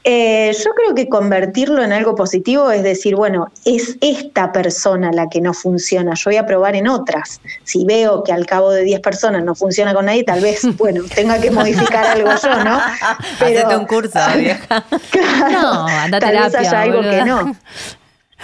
Eh, 0.04 0.52
yo 0.52 0.70
creo 0.74 0.94
que 0.94 1.08
convertirlo 1.08 1.82
en 1.82 1.92
algo 1.92 2.14
positivo 2.14 2.70
es 2.70 2.84
decir, 2.84 3.16
bueno, 3.16 3.50
es 3.64 3.96
esta 4.00 4.52
persona 4.52 5.10
la 5.10 5.28
que 5.28 5.40
no 5.40 5.52
funciona, 5.54 6.14
yo 6.14 6.22
voy 6.26 6.36
a 6.36 6.46
probar 6.46 6.76
en 6.76 6.86
otras. 6.86 7.40
Si 7.64 7.84
veo 7.84 8.22
que 8.22 8.32
al 8.32 8.46
cabo 8.46 8.70
de 8.70 8.84
10 8.84 9.00
personas 9.00 9.42
no 9.42 9.56
funciona 9.56 9.92
con 9.92 10.06
nadie, 10.06 10.22
tal 10.22 10.40
vez, 10.40 10.60
bueno, 10.76 11.02
tenga 11.12 11.40
que 11.40 11.50
modificar 11.50 12.04
algo 12.06 12.30
yo, 12.40 12.64
¿no? 12.64 12.80
Hacete 13.40 13.76
un 13.76 13.86
curso, 13.86 14.20
vieja. 14.38 14.84
No, 15.50 15.88
anda 15.88 16.20
tal 16.20 16.36
vez 16.36 16.54
haya 16.54 16.80
algo 16.80 16.98
boluda. 16.98 17.18
que 17.18 17.24
no. 17.24 17.56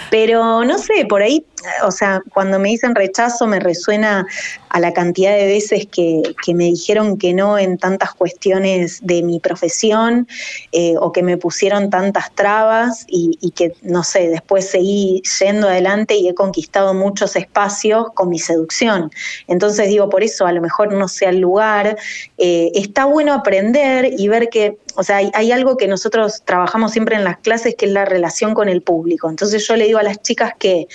Pero 0.09 0.65
no 0.65 0.77
sé, 0.77 1.05
por 1.07 1.21
ahí, 1.21 1.45
o 1.83 1.91
sea, 1.91 2.21
cuando 2.33 2.59
me 2.59 2.69
dicen 2.69 2.95
rechazo 2.95 3.47
me 3.47 3.59
resuena 3.59 4.25
a 4.69 4.79
la 4.79 4.93
cantidad 4.93 5.35
de 5.35 5.45
veces 5.47 5.87
que, 5.87 6.23
me 6.53 6.65
dijeron 6.65 7.17
que 7.17 7.33
no 7.33 7.57
en 7.57 7.77
tantas 7.77 8.13
cuestiones 8.13 8.99
de 9.03 9.21
mi 9.21 9.39
profesión 9.39 10.27
eh, 10.71 10.95
o 10.99 11.11
que 11.11 11.21
me 11.21 11.37
pusieron 11.37 11.89
tantas 11.89 12.33
trabas 12.33 13.05
y, 13.07 13.51
que, 13.55 13.73
no 13.81 14.03
sé, 14.03 14.29
después 14.29 14.69
seguí 14.69 15.21
yendo 15.39 15.67
adelante 15.67 16.15
y 16.15 16.27
he 16.27 16.33
conquistado 16.33 16.93
muchos 16.93 17.35
espacios 17.35 18.07
con 18.13 18.29
mi 18.29 18.39
seducción. 18.39 19.11
Entonces 19.47 19.87
digo, 19.87 20.09
por 20.09 20.23
eso 20.23 20.45
a 20.45 20.51
lo 20.51 20.61
mejor 20.61 20.93
no 20.93 21.07
sea 21.07 21.29
el 21.29 21.39
lugar. 21.39 21.97
Eh, 22.37 22.71
está 22.73 23.05
bueno 23.05 23.33
aprender 23.33 24.13
y 24.17 24.27
ver 24.27 24.49
que, 24.49 24.77
o 24.95 25.03
sea, 25.03 25.17
hay 25.33 25.51
algo 25.51 25.77
que 25.77 25.87
nosotros 25.87 26.41
trabajamos 26.45 26.91
siempre 26.91 27.15
en 27.15 27.23
las 27.23 27.37
clases 27.37 27.75
que 27.75 27.85
es 27.85 27.91
la 27.91 28.05
relación 28.05 28.53
con 28.53 28.69
el 28.69 28.81
público. 28.81 29.29
Entonces 29.29 29.65
yo 29.67 29.75
le 29.75 29.85
digo 29.85 29.99
a 29.99 30.03
las 30.03 30.21
chicas 30.21 30.53
que 30.57 30.87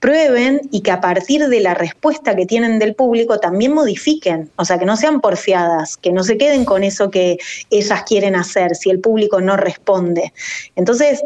prueben 0.00 0.60
y 0.70 0.82
que 0.82 0.90
a 0.90 1.00
partir 1.00 1.48
de 1.48 1.60
la 1.60 1.74
respuesta 1.74 2.36
que 2.36 2.46
tienen 2.46 2.78
del 2.78 2.94
público 2.94 3.38
también 3.38 3.72
modifiquen, 3.72 4.50
o 4.56 4.64
sea, 4.64 4.78
que 4.78 4.84
no 4.84 4.96
sean 4.96 5.20
porfiadas, 5.20 5.96
que 5.96 6.12
no 6.12 6.22
se 6.22 6.36
queden 6.36 6.64
con 6.64 6.84
eso 6.84 7.10
que 7.10 7.38
ellas 7.70 8.02
quieren 8.06 8.36
hacer 8.36 8.76
si 8.76 8.90
el 8.90 9.00
público 9.00 9.40
no 9.40 9.56
responde. 9.56 10.32
Entonces, 10.74 11.22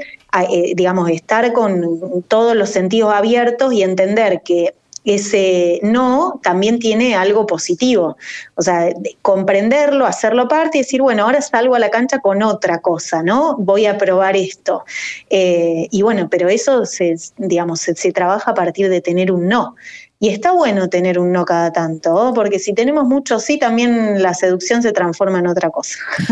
eh, 0.49 0.73
digamos, 0.77 1.11
estar 1.11 1.53
con 1.53 2.23
todos 2.29 2.55
los 2.55 2.71
sentidos 2.71 3.13
abiertos 3.13 3.73
y 3.73 3.83
entender 3.83 4.43
que 4.45 4.75
ese 5.05 5.81
no 5.83 6.41
también 6.43 6.79
tiene 6.79 7.15
algo 7.15 7.47
positivo. 7.47 8.17
O 8.55 8.63
sea, 8.63 8.87
de- 8.87 9.17
comprenderlo, 9.23 10.07
hacerlo 10.07 10.49
parte 10.49 10.79
y 10.79 10.83
decir, 10.83 11.03
bueno, 11.03 11.25
ahora 11.25 11.41
salgo 11.41 11.75
a 11.75 11.79
la 11.79 11.91
cancha 11.91 12.19
con 12.21 12.43
otra 12.43 12.81
cosa, 12.81 13.23
¿no? 13.23 13.57
Voy 13.59 13.87
a 13.87 13.97
probar 13.99 14.37
esto. 14.37 14.85
Eh, 15.31 15.89
y 15.91 16.03
bueno, 16.03 16.29
pero 16.31 16.49
eso 16.49 16.85
se, 16.87 17.17
digamos, 17.37 17.81
se 17.81 18.13
trabaja 18.13 18.51
a 18.51 18.55
partir 18.55 18.89
de 18.89 19.01
tener 19.01 19.33
un 19.33 19.49
no. 19.49 19.75
Y 20.23 20.29
está 20.29 20.53
bueno 20.53 20.91
tener 20.91 21.19
un 21.19 21.33
no 21.33 21.47
cada 21.47 21.73
tanto, 21.73 22.33
porque 22.35 22.59
si 22.59 22.75
tenemos 22.75 23.05
mucho 23.07 23.41
sí, 23.41 23.59
también 23.59 24.23
la 24.23 24.35
seducción 24.35 24.83
se 24.83 24.93
transforma 24.93 25.39
en 25.39 25.47
otra 25.47 25.71
cosa. 25.71 25.99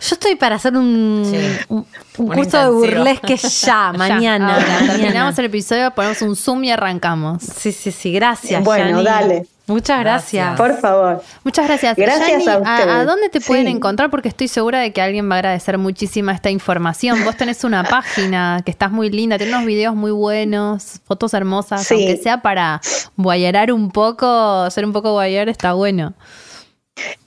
Yo 0.00 0.14
estoy 0.14 0.36
para 0.36 0.56
hacer 0.56 0.74
un, 0.74 1.30
Sí. 1.30 1.38
un, 1.68 1.86
curso 2.16 2.58
de 2.58 2.70
burlesque 2.70 3.36
ya, 3.62 3.92
mañana. 3.92 4.54
ahora, 4.54 4.66
mañana. 4.66 4.92
terminamos 4.94 5.38
el 5.38 5.44
episodio, 5.44 5.90
ponemos 5.90 6.22
un 6.22 6.34
zoom 6.34 6.64
y 6.64 6.70
arrancamos. 6.70 7.42
Sí, 7.42 7.72
sí, 7.72 7.92
sí, 7.92 8.10
gracias. 8.10 8.64
Bueno, 8.64 9.02
dale. 9.02 9.46
Muchas 9.70 10.00
gracias. 10.00 10.56
Gracias. 10.56 10.56
Por 10.56 10.80
favor. 10.80 11.22
Muchas 11.44 11.66
gracias. 11.66 11.96
Gracias 11.96 12.46
a 12.48 12.58
ustedes. 12.58 12.88
¿A, 12.88 13.04
dónde 13.04 13.28
te 13.28 13.40
pueden 13.40 13.66
Sí. 13.66 13.72
encontrar? 13.72 14.10
Porque 14.10 14.28
estoy 14.28 14.48
segura 14.48 14.80
de 14.80 14.92
que 14.92 15.00
alguien 15.00 15.30
va 15.30 15.36
a 15.36 15.38
agradecer 15.38 15.78
muchísima 15.78 16.32
esta 16.32 16.50
información. 16.50 17.24
Vos 17.24 17.36
tenés 17.36 17.62
una 17.64 17.84
página 17.84 18.62
que 18.64 18.70
estás 18.70 18.90
muy 18.90 19.10
linda, 19.10 19.38
tenés 19.38 19.54
unos 19.54 19.66
videos 19.66 19.94
muy 19.94 20.10
buenos, 20.10 21.00
fotos 21.04 21.32
hermosas, 21.34 21.86
Sí. 21.86 21.94
aunque 21.94 22.16
sea 22.16 22.42
para 22.42 22.80
guayarar 23.16 23.72
un 23.72 23.90
poco, 23.90 24.68
ser 24.70 24.84
un 24.84 24.92
poco 24.92 25.12
guayar, 25.12 25.48
está 25.48 25.72
bueno. 25.74 26.14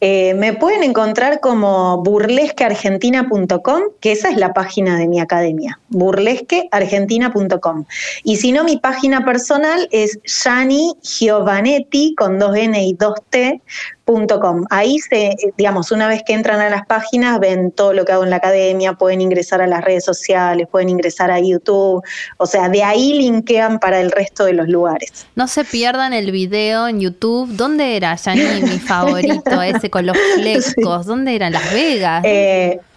Eh, 0.01 0.33
me 0.35 0.53
pueden 0.53 0.83
encontrar 0.83 1.39
como 1.39 2.03
burlesqueargentina.com, 2.03 3.81
que 3.99 4.11
esa 4.11 4.29
es 4.29 4.37
la 4.37 4.53
página 4.53 4.97
de 4.97 5.07
mi 5.07 5.19
academia, 5.19 5.79
burlesqueargentina.com. 5.89 7.85
Y 8.23 8.37
si 8.37 8.51
no, 8.51 8.63
mi 8.63 8.77
página 8.77 9.23
personal 9.25 9.87
es 9.91 10.19
Yani 10.23 10.93
Giovanetti 11.01 12.15
con 12.15 12.39
dos 12.39 12.55
N 12.55 12.83
y 12.83 12.93
dos 12.93 13.15
T. 13.29 13.61
com. 14.05 14.65
Ahí 14.69 14.99
se, 14.99 15.35
digamos, 15.57 15.91
una 15.91 16.07
vez 16.07 16.23
que 16.25 16.33
entran 16.33 16.59
a 16.59 16.69
las 16.69 16.85
páginas, 16.85 17.39
ven 17.39 17.71
todo 17.71 17.93
lo 17.93 18.05
que 18.05 18.11
hago 18.11 18.23
en 18.23 18.29
la 18.29 18.37
academia, 18.37 18.93
pueden 18.93 19.21
ingresar 19.21 19.61
a 19.61 19.67
las 19.67 19.83
redes 19.83 20.03
sociales, 20.03 20.67
pueden 20.69 20.89
ingresar 20.89 21.31
a 21.31 21.39
YouTube, 21.39 22.03
o 22.37 22.45
sea, 22.45 22.69
de 22.69 22.83
ahí 22.83 23.13
linkean 23.13 23.79
para 23.79 23.99
el 24.01 24.11
resto 24.11 24.45
de 24.45 24.53
los 24.53 24.67
lugares. 24.67 25.25
No 25.35 25.47
se 25.47 25.63
pierdan 25.63 26.13
el 26.13 26.31
video 26.31 26.87
en 26.87 26.99
YouTube. 26.99 27.49
¿Dónde 27.55 27.95
era, 27.95 28.15
Yani, 28.15 28.61
mi 28.63 28.79
favorito? 28.79 29.61
Ese 29.61 29.89
con 29.89 30.05
los 30.05 30.17
flecos. 30.35 31.05
¿Dónde 31.05 31.35
era? 31.35 31.47
¿En 31.47 31.53
Las 31.53 31.73
Vegas? 31.73 32.23
Eh, 32.25 32.79
No, 32.79 32.92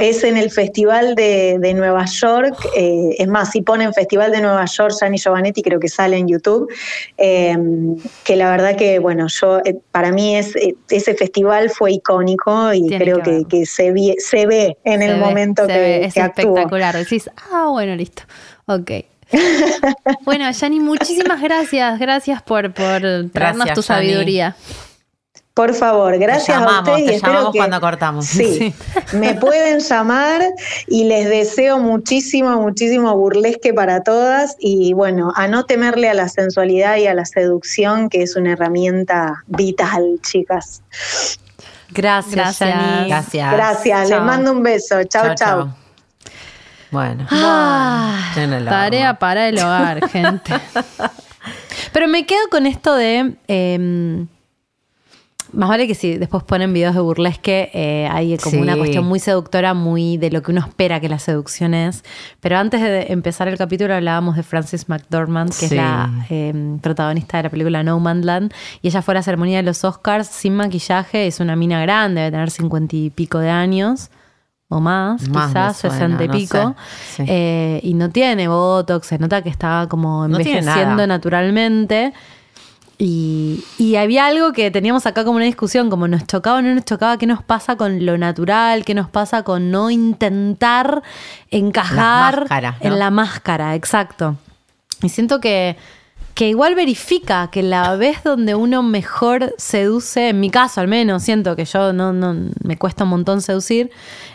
es 0.00 0.24
en 0.24 0.36
el 0.36 0.50
Festival 0.50 1.14
de, 1.14 1.58
de 1.60 1.74
Nueva 1.74 2.04
York. 2.06 2.56
eh, 2.76 3.16
es 3.18 3.28
más, 3.28 3.50
si 3.50 3.60
ponen 3.62 3.92
Festival 3.92 4.32
de 4.32 4.40
Nueva 4.40 4.64
York, 4.64 4.94
Gianni 4.98 5.18
Giovanetti, 5.18 5.62
creo 5.62 5.78
que 5.78 5.88
sale 5.88 6.16
en 6.16 6.28
YouTube. 6.28 6.72
eh, 7.18 7.56
que 8.24 8.36
la 8.36 8.50
verdad 8.50 8.76
que, 8.76 8.98
bueno, 8.98 9.26
yo 9.28 9.58
eh, 9.64 9.76
para 9.92 10.10
mí 10.12 10.36
es, 10.36 10.56
eh, 10.56 10.74
ese 10.90 11.14
festival 11.14 11.70
fue 11.70 11.92
icónico 11.92 12.72
y 12.72 12.86
Tiene 12.88 13.04
creo 13.04 13.16
que 13.18 13.22
que, 13.22 13.30
verlo. 13.30 13.48
que 13.48 13.66
se, 13.66 13.92
vi- 13.92 14.16
se 14.18 14.46
ve 14.46 14.76
en 14.84 15.00
Se 15.00 15.06
el 15.06 15.14
ve, 15.14 15.20
momento 15.20 15.66
se 15.66 15.72
que, 15.72 15.78
ve, 15.78 16.04
es 16.06 16.14
que 16.14 16.20
actúo. 16.20 16.42
espectacular. 16.56 16.96
Decís, 16.96 17.30
ah, 17.52 17.68
bueno, 17.70 17.94
listo. 17.96 18.22
Ok. 18.66 18.90
bueno, 20.24 20.50
Yani, 20.50 20.80
muchísimas 20.80 21.40
gracias. 21.42 21.98
Gracias 21.98 22.42
por, 22.42 22.72
por 22.72 23.00
traernos 23.00 23.30
Gracias, 23.32 23.74
tu 23.74 23.82
sabiduría. 23.82 24.56
Por 25.54 25.72
favor, 25.72 26.18
gracias 26.18 26.58
llamamos, 26.58 26.88
a 26.88 26.92
ustedes 26.92 27.00
y 27.00 27.06
te 27.06 27.14
espero 27.14 27.32
llamamos 27.34 27.52
que 27.52 27.58
cuando 27.58 27.80
cortamos. 27.80 28.26
Sí, 28.26 28.74
me 29.12 29.34
pueden 29.34 29.78
llamar 29.78 30.42
y 30.88 31.04
les 31.04 31.28
deseo 31.28 31.78
muchísimo, 31.78 32.60
muchísimo 32.60 33.16
burlesque 33.16 33.72
para 33.72 34.02
todas 34.02 34.56
y 34.58 34.94
bueno, 34.94 35.32
a 35.36 35.46
no 35.46 35.64
temerle 35.64 36.10
a 36.10 36.14
la 36.14 36.28
sensualidad 36.28 36.96
y 36.96 37.06
a 37.06 37.14
la 37.14 37.24
seducción, 37.24 38.08
que 38.08 38.22
es 38.22 38.34
una 38.34 38.52
herramienta 38.54 39.44
vital, 39.46 40.18
chicas. 40.22 40.82
Gracias, 41.90 42.34
Gracias. 42.34 43.06
Gracias. 43.06 43.52
Gracias, 43.52 44.00
les 44.00 44.08
Chao. 44.10 44.24
mando 44.24 44.50
un 44.50 44.62
beso. 44.64 45.04
Chao, 45.04 45.36
chao. 45.36 45.72
Bueno. 46.90 47.28
Ah, 47.30 48.32
Tarea 48.68 49.20
para 49.20 49.48
el 49.48 49.58
hogar, 49.58 50.08
gente. 50.08 50.52
Pero 51.92 52.08
me 52.08 52.26
quedo 52.26 52.48
con 52.50 52.66
esto 52.66 52.96
de. 52.96 53.36
eh, 53.46 54.26
más 55.54 55.68
vale 55.68 55.86
que 55.86 55.94
si 55.94 56.16
después 56.18 56.42
ponen 56.44 56.72
videos 56.72 56.94
de 56.94 57.00
burlesque, 57.00 57.70
eh, 57.72 58.08
hay 58.10 58.36
como 58.38 58.50
Sí. 58.56 58.60
una 58.62 58.76
cuestión 58.76 59.04
muy 59.06 59.18
seductora, 59.20 59.72
muy 59.74 60.16
de 60.18 60.30
lo 60.30 60.42
que 60.42 60.50
uno 60.52 60.60
espera 60.60 61.00
que 61.00 61.08
la 61.08 61.18
seducción 61.18 61.74
es. 61.74 62.04
Pero 62.40 62.58
antes 62.58 62.80
de 62.82 63.06
empezar 63.12 63.48
el 63.48 63.56
capítulo 63.56 63.94
hablábamos 63.94 64.36
de 64.36 64.42
Frances 64.42 64.88
McDormand, 64.88 65.50
que 65.50 65.54
Sí. 65.54 65.64
es 65.66 65.72
la 65.72 66.10
eh, 66.30 66.76
protagonista 66.82 67.36
de 67.38 67.44
la 67.44 67.50
película 67.50 67.82
No 67.82 67.98
Man 68.00 68.26
Land. 68.26 68.52
Y 68.82 68.88
ella 68.88 69.02
fue 69.02 69.14
a 69.14 69.16
la 69.16 69.22
ceremonia 69.22 69.56
de 69.58 69.62
los 69.62 69.84
Oscars 69.84 70.26
sin 70.28 70.54
maquillaje, 70.56 71.26
es 71.26 71.40
una 71.40 71.56
mina 71.56 71.80
grande, 71.80 72.20
debe 72.22 72.32
tener 72.32 72.50
cincuenta 72.50 72.96
y 72.96 73.10
pico 73.10 73.38
de 73.38 73.50
años. 73.50 74.10
O 74.70 74.80
más, 74.80 75.22
quizás, 75.28 75.76
sesenta 75.76 76.24
y 76.24 76.26
no 76.26 76.32
pico. 76.34 76.74
sé. 77.14 77.16
Sí. 77.16 77.24
Eh, 77.28 77.80
y 77.84 77.94
no 77.94 78.08
tiene 78.10 78.48
botox, 78.48 79.06
se 79.06 79.18
nota 79.18 79.42
que 79.42 79.50
está 79.50 79.86
como 79.88 80.26
No 80.26 80.38
envejeciendo 80.38 80.94
nada. 80.94 81.06
naturalmente. 81.06 82.12
Y, 82.96 83.64
y 83.76 83.96
había 83.96 84.26
algo 84.26 84.52
que 84.52 84.70
teníamos 84.70 85.04
acá 85.06 85.24
como 85.24 85.36
una 85.36 85.46
discusión, 85.46 85.90
como 85.90 86.06
nos 86.06 86.26
chocaba 86.26 86.58
o 86.58 86.62
no 86.62 86.74
nos 86.74 86.84
chocaba, 86.84 87.18
qué 87.18 87.26
nos 87.26 87.42
pasa 87.42 87.76
con 87.76 88.06
lo 88.06 88.16
natural, 88.18 88.84
qué 88.84 88.94
nos 88.94 89.08
pasa 89.08 89.42
con 89.42 89.70
no 89.70 89.90
intentar 89.90 91.02
encajar 91.50 92.34
Las 92.34 92.40
máscaras, 92.40 92.76
¿no? 92.80 92.86
en 92.92 92.98
la 92.98 93.10
máscara, 93.10 93.74
exacto. 93.74 94.36
Y 95.02 95.08
siento 95.08 95.40
que, 95.40 95.76
que 96.34 96.48
igual 96.48 96.76
verifica 96.76 97.48
que 97.50 97.62
la 97.64 97.96
vez 97.96 98.22
donde 98.22 98.54
uno 98.54 98.82
mejor 98.82 99.54
seduce, 99.58 100.28
en 100.28 100.40
mi 100.40 100.50
caso 100.50 100.80
al 100.80 100.88
menos, 100.88 101.22
siento 101.24 101.56
que 101.56 101.64
yo 101.64 101.92
no, 101.92 102.12
no 102.12 102.50
me 102.62 102.76
cuesta 102.78 103.04
un 103.04 103.10
montón 103.10 103.42
seducir. 103.42 103.90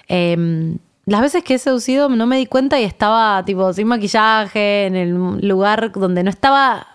eh, 0.10 0.76
las 1.10 1.22
veces 1.22 1.44
que 1.44 1.56
he 1.56 1.58
seducido 1.58 2.08
no 2.08 2.28
me 2.28 2.38
di 2.38 2.46
cuenta 2.46 2.80
y 2.80 2.84
estaba 2.84 3.44
tipo 3.44 3.74
sin 3.74 3.88
maquillaje, 3.88 4.86
en 4.86 4.96
el 4.96 5.48
lugar 5.48 5.92
donde 5.92 6.22
no 6.22 6.30
estaba 6.30 6.86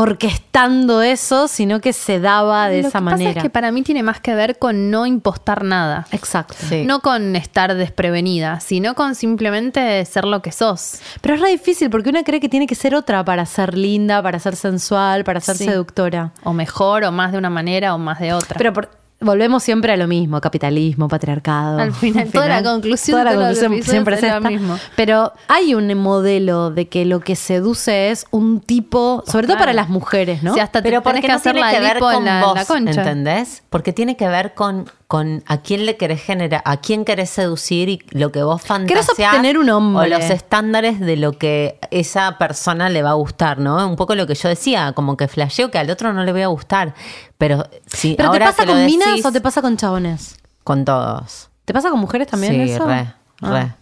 orquestando 0.00 1.02
eso, 1.02 1.48
sino 1.48 1.80
que 1.80 1.92
se 1.92 2.20
daba 2.20 2.68
de 2.68 2.82
Lo 2.82 2.88
esa 2.88 2.98
que 2.98 3.04
manera. 3.04 3.30
pasa 3.30 3.38
es 3.38 3.42
que 3.42 3.50
para 3.50 3.72
mí 3.72 3.82
tiene 3.82 4.02
más 4.02 4.20
que 4.20 4.34
ver 4.34 4.58
con 4.58 4.90
no 4.90 5.06
impostar 5.06 5.64
nada. 5.64 6.06
Exacto. 6.12 6.54
Sí. 6.68 6.84
No 6.84 7.00
con 7.00 7.36
estar 7.36 7.74
desprevenida, 7.74 8.60
sino 8.60 8.94
con 8.94 9.14
simplemente 9.14 10.04
ser 10.04 10.24
lo 10.24 10.42
que 10.42 10.52
sos. 10.52 11.00
Pero 11.20 11.34
es 11.34 11.40
re 11.40 11.50
difícil 11.50 11.90
porque 11.90 12.10
uno 12.10 12.22
cree 12.24 12.40
que 12.40 12.48
tiene 12.48 12.66
que 12.66 12.74
ser 12.74 12.94
otra 12.94 13.24
para 13.24 13.46
ser 13.46 13.76
linda, 13.76 14.22
para 14.22 14.38
ser 14.38 14.56
sensual, 14.56 15.24
para 15.24 15.40
ser 15.40 15.56
Sí. 15.56 15.64
seductora. 15.64 16.32
O 16.44 16.52
mejor, 16.52 17.04
o 17.04 17.12
más 17.12 17.32
de 17.32 17.38
una 17.38 17.50
manera, 17.50 17.94
o 17.94 17.98
más 17.98 18.18
de 18.18 18.32
otra. 18.32 18.56
Pero 18.58 18.72
por- 18.72 18.97
volvemos 19.20 19.62
siempre 19.62 19.92
a 19.92 19.96
lo 19.96 20.06
mismo, 20.06 20.40
capitalismo, 20.40 21.08
patriarcado. 21.08 21.78
Al 21.78 21.92
final, 21.92 22.30
toda 22.30 22.48
la 22.48 22.62
conclusión 22.62 23.14
toda 23.18 23.24
la 23.24 23.30
de 23.30 23.36
los 23.36 23.46
conclusión 23.46 23.72
episodios 23.72 23.90
siempre 23.90 24.14
es 24.16 24.22
es 24.22 24.30
lo 24.30 24.36
esta. 24.36 24.48
mismo. 24.50 24.78
Pero 24.96 25.32
hay 25.48 25.74
un 25.74 25.92
modelo 25.94 26.70
de 26.70 26.88
que 26.88 27.04
lo 27.04 27.20
que 27.20 27.36
seduce 27.36 28.10
es 28.10 28.26
un 28.30 28.60
tipo, 28.60 29.24
sobre 29.26 29.46
todo 29.46 29.58
para 29.58 29.72
las 29.72 29.88
mujeres, 29.88 30.42
¿no? 30.42 30.54
Si 30.54 30.60
hasta 30.60 30.82
te 30.82 30.90
Pero 30.90 31.02
tenés 31.02 31.14
porque 31.14 31.20
que 31.22 31.28
no 31.28 31.34
hacer 31.34 31.52
tiene 31.52 31.66
la 31.66 31.72
que 31.72 31.80
ver 31.80 31.96
en 31.96 32.02
con 32.02 32.24
la, 32.24 32.44
vos, 32.44 32.54
la 32.54 32.64
concha. 32.64 33.00
¿entendés? 33.00 33.62
Porque 33.70 33.92
tiene 33.92 34.16
que 34.16 34.28
ver 34.28 34.54
con, 34.54 34.90
con 35.08 35.42
a 35.46 35.56
quién 35.62 35.86
le 35.86 35.96
querés 35.96 36.22
generar, 36.22 36.60
a 36.66 36.76
quién 36.76 37.06
querés 37.06 37.30
seducir 37.30 37.88
y 37.88 38.02
lo 38.10 38.30
que 38.30 38.42
vos 38.42 38.60
fantaseás. 38.60 39.08
obtener 39.34 39.56
un 39.56 39.70
hombre. 39.70 40.04
O 40.14 40.18
los 40.18 40.28
estándares 40.28 41.00
de 41.00 41.16
lo 41.16 41.32
que 41.32 41.78
esa 41.90 42.36
persona 42.36 42.90
le 42.90 43.02
va 43.02 43.10
a 43.10 43.14
gustar, 43.14 43.58
¿no? 43.58 43.88
Un 43.88 43.96
poco 43.96 44.14
lo 44.14 44.26
que 44.26 44.34
yo 44.34 44.50
decía, 44.50 44.92
como 44.92 45.16
que 45.16 45.26
flasheo 45.26 45.70
que 45.70 45.78
al 45.78 45.88
otro 45.88 46.12
no 46.12 46.24
le 46.24 46.32
voy 46.32 46.42
a 46.42 46.48
gustar. 46.48 46.94
Pero 47.38 47.64
si 47.86 48.16
¿Pero 48.16 48.30
te 48.30 48.36
ahora 48.36 48.46
pasa 48.50 48.62
que 48.64 48.66
lo 48.66 48.74
con 48.74 48.84
minas 48.84 49.24
o 49.24 49.32
te 49.32 49.40
pasa 49.40 49.62
con 49.62 49.78
chabones? 49.78 50.36
Con 50.62 50.84
todos. 50.84 51.48
¿Te 51.64 51.72
pasa 51.72 51.88
con 51.90 52.00
mujeres 52.00 52.26
también 52.28 52.52
sí, 52.66 52.72
eso? 52.72 52.86
re, 52.86 53.10
Ah. 53.40 53.74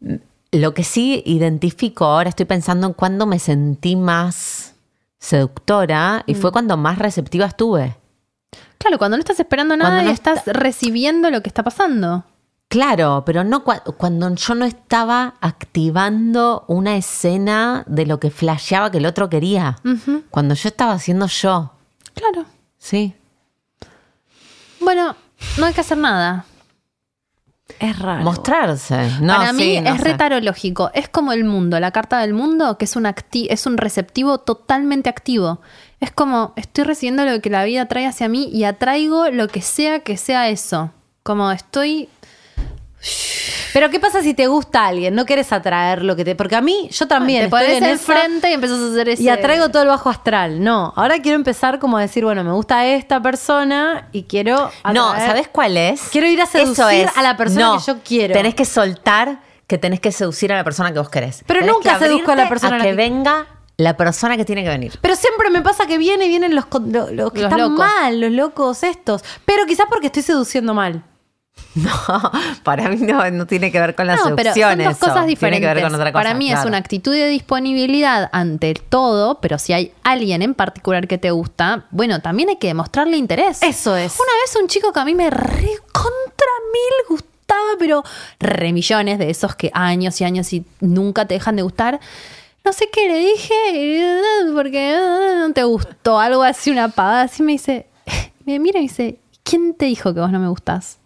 re. 0.00 0.18
Lo 0.50 0.74
que 0.74 0.82
sí 0.82 1.22
identifico 1.24 2.04
ahora, 2.04 2.28
estoy 2.28 2.46
pensando 2.46 2.88
en 2.88 2.94
cuándo 2.94 3.26
me 3.26 3.38
sentí 3.38 3.94
más 3.94 4.74
seductora 5.20 6.24
y 6.26 6.34
Mm. 6.34 6.36
fue 6.36 6.50
cuando 6.52 6.76
más 6.76 6.98
receptiva 6.98 7.46
estuve. 7.46 7.96
Claro, 8.82 8.98
cuando 8.98 9.16
no 9.16 9.20
estás 9.20 9.38
esperando 9.38 9.76
nada 9.76 10.02
no 10.02 10.08
y 10.08 10.12
estás 10.12 10.42
recibiendo 10.46 11.30
lo 11.30 11.40
que 11.40 11.48
está 11.48 11.62
pasando. 11.62 12.24
Claro, 12.68 13.22
pero 13.24 13.44
no 13.44 13.64
cua- 13.64 13.82
cuando 13.96 14.34
yo 14.34 14.54
no 14.56 14.64
estaba 14.64 15.34
activando 15.40 16.64
una 16.68 16.96
escena 16.96 17.84
de 17.86 18.06
lo 18.06 18.18
que 18.18 18.30
flasheaba 18.30 18.90
que 18.90 18.98
el 18.98 19.06
otro 19.06 19.28
quería. 19.28 19.76
Cuando 20.30 20.54
yo 20.54 20.68
estaba 20.68 20.92
haciendo 20.94 21.26
yo. 21.26 21.72
Claro. 22.14 22.46
Sí. 22.78 23.14
Bueno, 24.80 25.14
no 25.58 25.66
hay 25.66 25.72
que 25.74 25.80
hacer 25.82 25.98
nada. 25.98 26.44
Es 27.78 27.98
raro. 27.98 28.22
Mostrarse. 28.24 29.10
No, 29.20 29.36
Para 29.36 29.52
mí 29.52 29.62
sí, 29.62 29.80
no 29.80 29.90
es 29.90 29.98
sé. 29.98 30.04
retarológico. 30.04 30.90
Es 30.94 31.08
como 31.08 31.32
el 31.32 31.44
mundo, 31.44 31.78
la 31.80 31.90
carta 31.90 32.18
del 32.18 32.34
mundo, 32.34 32.76
que 32.78 32.84
es 32.84 32.96
un, 32.96 33.04
acti- 33.04 33.46
es 33.48 33.66
un 33.66 33.76
receptivo 33.78 34.38
totalmente 34.38 35.08
activo. 35.08 35.60
Es 36.02 36.10
como 36.10 36.52
estoy 36.56 36.82
recibiendo 36.84 37.24
lo 37.24 37.40
que 37.40 37.48
la 37.48 37.64
vida 37.64 37.86
trae 37.86 38.06
hacia 38.06 38.28
mí 38.28 38.50
y 38.52 38.64
atraigo 38.64 39.30
lo 39.30 39.46
que 39.48 39.62
sea 39.62 40.00
que 40.00 40.16
sea 40.16 40.48
eso. 40.48 40.90
Como 41.22 41.50
estoy. 41.52 42.08
Pero 43.72 43.88
¿qué 43.90 43.98
pasa 43.98 44.20
si 44.22 44.34
te 44.34 44.46
gusta 44.48 44.86
alguien? 44.86 45.14
No 45.14 45.24
quieres 45.24 45.52
atraer 45.52 46.02
lo 46.04 46.14
que 46.14 46.24
te... 46.24 46.34
Porque 46.36 46.54
a 46.56 46.60
mí, 46.60 46.88
yo 46.92 47.08
también 47.08 47.48
te 47.50 47.56
estoy 47.56 47.78
pones 47.78 47.90
enfrente 47.90 48.50
y 48.50 48.52
empiezas 48.54 48.78
a 48.80 48.86
hacer 48.92 49.08
ese. 49.08 49.22
Y 49.22 49.28
atraigo 49.28 49.70
todo 49.70 49.82
el 49.82 49.88
bajo 49.88 50.10
astral. 50.10 50.62
No, 50.62 50.92
ahora 50.94 51.18
quiero 51.20 51.36
empezar 51.36 51.78
como 51.78 51.96
a 51.96 52.00
decir, 52.02 52.22
bueno, 52.24 52.44
me 52.44 52.52
gusta 52.52 52.84
esta 52.86 53.20
persona 53.22 54.08
y 54.12 54.24
quiero... 54.24 54.70
No, 54.92 55.12
¿sabes 55.14 55.48
cuál 55.48 55.76
es? 55.76 56.02
Quiero 56.12 56.26
ir 56.26 56.40
a 56.40 56.44
Eso 56.44 56.58
seducir 56.74 57.06
es. 57.06 57.16
a 57.16 57.22
la 57.22 57.36
persona 57.36 57.60
No, 57.66 57.78
que 57.78 57.84
yo 57.86 57.96
quiero. 58.04 58.34
Tenés 58.34 58.54
que 58.54 58.64
soltar 58.64 59.40
que 59.66 59.78
tenés 59.78 60.00
que 60.00 60.12
seducir 60.12 60.52
a 60.52 60.56
la 60.56 60.64
persona 60.64 60.92
que 60.92 60.98
vos 60.98 61.08
querés. 61.08 61.42
Pero 61.46 61.60
Tenés 61.60 61.74
nunca 61.74 61.98
seduzco 61.98 62.30
a 62.32 62.36
la 62.36 62.48
persona 62.48 62.76
a 62.76 62.80
que- 62.82 62.92
venga 62.92 63.46
la 63.82 63.96
persona 63.96 64.36
que 64.36 64.44
tiene 64.44 64.62
que 64.62 64.68
venir. 64.70 64.98
Pero 65.00 65.16
siempre 65.16 65.50
me 65.50 65.62
pasa 65.62 65.86
que 65.86 65.98
viene 65.98 66.26
y 66.26 66.28
vienen 66.28 66.54
los, 66.54 66.66
con- 66.66 66.92
lo- 66.92 67.10
los 67.10 67.32
que 67.32 67.40
Los 67.42 67.50
están 67.52 67.60
locos. 67.60 67.78
mal, 67.78 68.20
los 68.20 68.30
locos 68.32 68.82
estos. 68.82 69.22
Pero 69.44 69.66
quizás 69.66 69.86
porque 69.90 70.06
estoy 70.06 70.22
seduciendo 70.22 70.74
mal. 70.74 71.02
No, 71.74 71.90
para 72.64 72.88
mí 72.90 72.96
no, 72.96 73.30
no 73.30 73.46
tiene 73.46 73.72
que 73.72 73.80
ver 73.80 73.94
con 73.94 74.06
la 74.06 74.16
No, 74.16 74.36
pero 74.36 74.52
son 74.52 74.78
dos 74.78 74.98
cosas 74.98 75.26
diferentes. 75.26 75.82
Con 75.82 75.90
cosa. 75.92 76.12
Para 76.12 76.34
mí 76.34 76.52
es 76.52 76.62
una 76.66 76.76
actitud 76.76 77.12
de 77.12 77.28
disponibilidad 77.28 78.28
ante 78.32 78.74
todo, 78.74 79.40
pero 79.40 79.58
si 79.58 79.72
hay 79.72 79.92
alguien 80.02 80.42
en 80.42 80.54
particular 80.54 81.08
que 81.08 81.16
te 81.16 81.30
gusta, 81.30 81.86
bueno, 81.90 82.20
también 82.20 82.50
hay 82.50 82.56
que 82.56 82.66
demostrarle 82.66 83.16
interés. 83.16 83.62
Eso 83.62 83.96
es. 83.96 84.14
Una 84.16 84.32
vez 84.44 84.56
un 84.60 84.68
chico 84.68 84.92
que 84.92 85.00
a 85.00 85.04
mí 85.06 85.14
me 85.14 85.30
re 85.30 85.70
contra 85.92 86.52
mil 86.72 87.08
gustaba, 87.08 87.70
pero 87.78 88.02
re 88.38 88.72
millones 88.72 89.18
de 89.18 89.30
esos 89.30 89.54
que 89.54 89.70
años 89.72 90.20
y 90.20 90.24
años 90.24 90.52
y 90.52 90.66
nunca 90.80 91.26
te 91.26 91.34
dejan 91.34 91.56
de 91.56 91.62
gustar. 91.62 92.00
No 92.64 92.72
sé 92.72 92.88
qué 92.92 93.08
le 93.08 93.18
dije, 93.18 94.52
porque 94.54 94.96
no 95.38 95.52
te 95.52 95.64
gustó, 95.64 96.18
algo 96.20 96.42
así, 96.42 96.70
una 96.70 96.88
pavada 96.88 97.22
así 97.22 97.42
me 97.42 97.52
dice, 97.52 97.86
me 98.44 98.58
mira 98.58 98.78
y 98.78 98.82
dice, 98.82 99.18
¿quién 99.42 99.74
te 99.74 99.86
dijo 99.86 100.14
que 100.14 100.20
vos 100.20 100.30
no 100.30 100.38
me 100.38 100.48
gustás? 100.48 100.98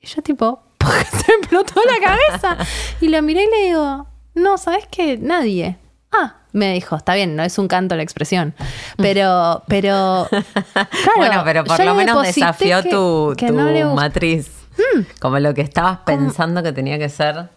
Y 0.00 0.06
yo 0.06 0.22
tipo, 0.22 0.62
se 1.10 1.32
me 1.32 1.38
explotó 1.38 1.80
la 1.84 2.06
cabeza. 2.06 2.56
Y 3.00 3.08
lo 3.08 3.20
miré 3.22 3.44
y 3.44 3.50
le 3.50 3.66
digo, 3.68 4.06
no, 4.34 4.56
¿sabes 4.58 4.86
qué? 4.90 5.18
Nadie. 5.18 5.76
Ah, 6.10 6.36
me 6.52 6.72
dijo, 6.74 6.96
está 6.96 7.14
bien, 7.14 7.36
no 7.36 7.42
es 7.42 7.58
un 7.58 7.68
canto 7.68 7.94
la 7.96 8.02
expresión. 8.02 8.54
Pero, 8.96 9.62
pero. 9.68 10.26
Claro, 10.30 10.88
bueno, 11.16 11.42
pero 11.44 11.64
por 11.64 11.82
lo 11.82 11.94
menos 11.94 12.22
desafió 12.22 12.82
que- 12.82 12.90
tu, 12.90 13.34
que 13.36 13.46
tu 13.46 13.52
no 13.54 13.94
matriz. 13.94 14.50
Como 15.20 15.38
lo 15.38 15.54
que 15.54 15.60
estabas 15.62 15.98
pensando 16.04 16.62
que 16.62 16.72
tenía 16.72 16.98
que 16.98 17.08
ser. 17.08 17.48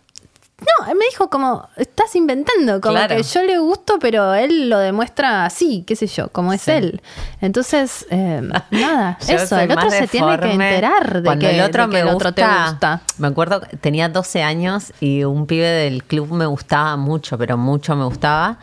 No, 0.58 0.96
me 0.96 1.06
dijo 1.12 1.30
como, 1.30 1.68
estás 1.76 2.16
inventando, 2.16 2.80
como 2.80 2.96
Claro. 2.96 3.18
que 3.18 3.24
yo 3.24 3.44
le 3.44 3.58
gusto, 3.58 4.00
pero 4.00 4.34
él 4.34 4.70
lo 4.70 4.80
demuestra 4.80 5.44
así, 5.46 5.84
qué 5.86 5.98
sé 5.98 6.08
yo, 6.08 6.30
como 6.30 6.54
es 6.54 6.62
Sí. 6.62 6.72
él. 6.72 7.02
Entonces, 7.42 8.06
eh, 8.10 8.42
nada, 8.72 9.18
eso, 9.28 9.60
el 9.60 9.70
otro 9.72 9.90
se 9.92 10.08
tiene 10.08 10.40
que 10.40 10.52
enterar 10.54 11.22
de 11.22 11.24
Cuando 11.26 11.46
que, 11.48 11.56
el 11.56 11.62
otro 11.62 11.88
me 11.90 12.00
el 12.00 12.06
gusta, 12.06 12.16
otro 12.30 12.34
te 12.34 12.42
gusta. 12.44 13.02
Me 13.18 13.28
acuerdo 13.28 13.62
tenía 13.82 14.08
12 14.08 14.44
años 14.44 14.94
y 15.02 15.26
un 15.26 15.46
pibe 15.46 15.68
del 15.68 16.04
club 16.06 16.32
me 16.32 16.46
gustaba 16.46 16.96
mucho, 16.96 17.38
pero 17.38 17.58
mucho 17.58 17.96
me 17.98 18.06
gustaba. 18.06 18.58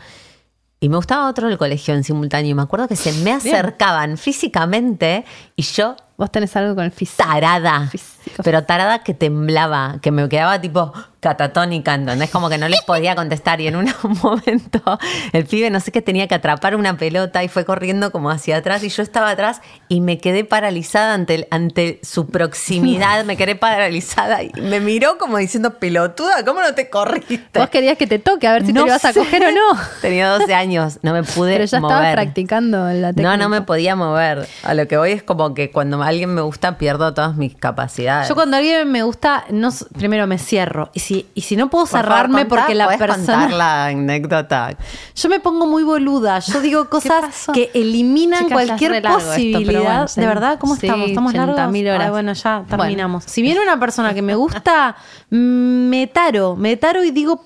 Y 0.79 0.89
me 0.89 0.97
gustaba 0.97 1.29
otro 1.29 1.47
del 1.47 1.57
colegio 1.57 1.93
en 1.93 2.03
simultáneo. 2.03 2.51
Y 2.51 2.53
me 2.55 2.63
acuerdo 2.63 2.87
que 2.89 2.95
se 2.97 3.13
me 3.23 3.31
acercaban 3.31 4.17
físicamente 4.17 5.23
y 5.55 5.61
yo 5.61 5.95
Vos 6.17 6.31
tenés 6.31 6.55
algo 6.55 6.75
con 6.75 6.83
el 6.85 6.91
físico. 6.91 7.23
tarada. 7.27 7.87
Físico. 7.87 8.43
Pero 8.43 8.63
tarada 8.63 8.99
que 9.03 9.13
temblaba, 9.13 9.97
que 10.01 10.11
me 10.11 10.29
quedaba 10.29 10.61
tipo 10.61 10.93
catatónica, 11.19 11.93
¿entendés? 11.93 12.29
Como 12.29 12.49
que 12.49 12.57
no 12.57 12.67
les 12.67 12.81
podía 12.81 13.15
contestar. 13.15 13.59
Y 13.61 13.67
en 13.67 13.75
un 13.77 13.93
momento 14.23 14.99
el 15.31 15.45
pibe 15.45 15.69
no 15.69 15.79
sé 15.79 15.91
qué 15.91 16.01
tenía 16.01 16.27
que 16.27 16.35
atrapar 16.35 16.75
una 16.75 16.97
pelota 16.97 17.43
y 17.43 17.47
fue 17.47 17.65
corriendo 17.65 18.11
como 18.11 18.29
hacia 18.29 18.57
atrás 18.57 18.83
y 18.83 18.89
yo 18.89 19.01
estaba 19.03 19.29
atrás 19.31 19.61
y 19.87 20.01
me 20.01 20.17
quedé 20.19 20.43
paralizada 20.45 21.13
ante, 21.13 21.35
el- 21.35 21.47
ante 21.51 21.99
su 22.03 22.27
proximidad, 22.27 23.23
me 23.25 23.35
quedé 23.37 23.55
paralizada 23.55 24.43
y 24.43 24.51
me 24.61 24.79
miró 24.79 25.17
como 25.17 25.37
diciendo, 25.37 25.79
pelotuda, 25.79 26.43
¿cómo 26.45 26.61
no 26.61 26.73
te 26.75 26.89
corriste? 26.89 27.59
Vos 27.59 27.69
querías 27.69 27.97
que 27.97 28.07
te 28.07 28.19
toque, 28.19 28.47
a 28.47 28.53
ver 28.53 28.65
si 28.65 28.73
No 28.73 28.81
te 28.83 28.87
lo 28.87 28.93
vas 28.93 29.05
a 29.05 29.13
coger 29.13 29.43
o 29.45 29.51
no. 29.51 29.79
Tenía 30.01 30.29
12 30.29 30.53
años, 30.53 30.99
no 31.01 31.13
me 31.13 31.23
pude 31.23 31.53
Pero 31.53 31.65
ya 31.65 31.79
mover. 31.79 31.95
estabas 31.97 32.13
practicando 32.13 32.89
la 32.91 33.09
técnica. 33.13 33.37
No, 33.37 33.37
no 33.43 33.49
me 33.49 33.61
podía 33.61 33.95
mover. 33.95 34.47
A 34.63 34.73
lo 34.73 34.87
que 34.87 34.97
voy 34.97 35.11
es 35.11 35.23
como 35.23 35.53
que 35.53 35.71
cuando 35.71 35.97
alguien 36.03 36.33
me 36.33 36.41
gusta 36.41 36.77
pierdo 36.77 37.13
todas 37.13 37.35
mis 37.35 37.55
capacidades. 37.55 38.29
Yo 38.29 38.35
cuando 38.35 38.57
alguien 38.57 38.91
me 38.91 39.03
gusta, 39.03 39.45
no, 39.51 39.69
primero 39.97 40.27
me 40.27 40.37
cierro. 40.37 40.89
Y 40.93 40.99
si, 40.99 41.27
y 41.33 41.41
si 41.41 41.55
no 41.55 41.69
puedo 41.69 41.85
Por 41.85 41.91
favor, 41.91 42.05
cerrarme 42.07 42.39
contá, 42.47 42.55
porque 42.55 42.75
la 42.75 42.85
¿podés 42.85 42.99
persona... 42.99 43.25
contar 43.39 43.53
la 43.57 43.85
anécdota. 43.87 44.77
Yo 45.15 45.29
me 45.29 45.39
pongo 45.39 45.65
muy 45.65 45.83
boluda. 45.83 46.39
Yo 46.39 46.61
digo 46.61 46.89
cosas 46.89 47.47
que 47.53 47.71
eliminan 47.73 48.43
Chicas, 48.45 48.65
cualquier 48.65 48.91
largo 49.03 49.17
esto, 49.19 49.29
posibilidad. 49.29 49.81
bueno, 49.83 50.07
sí. 50.07 50.21
de 50.21 50.27
verdad, 50.27 50.59
¿cómo 50.59 50.75
Sí, 50.75 50.85
estamos? 50.87 51.07
¿Estamos 51.09 51.33
largos? 51.33 51.57
80.000 51.57 51.89
horas. 51.95 52.05
Ay, 52.05 52.11
bueno, 52.11 52.33
ya 52.33 52.59
Bueno. 52.67 52.77
terminamos. 52.83 53.23
Si 53.25 53.41
viene 53.41 53.61
una 53.61 53.79
persona 53.79 54.13
que 54.13 54.21
me 54.21 54.35
gusta, 54.35 54.95
me 55.29 56.07
taro, 56.07 56.55
me 56.55 56.77
taro 56.77 57.03
y 57.03 57.11
digo 57.11 57.41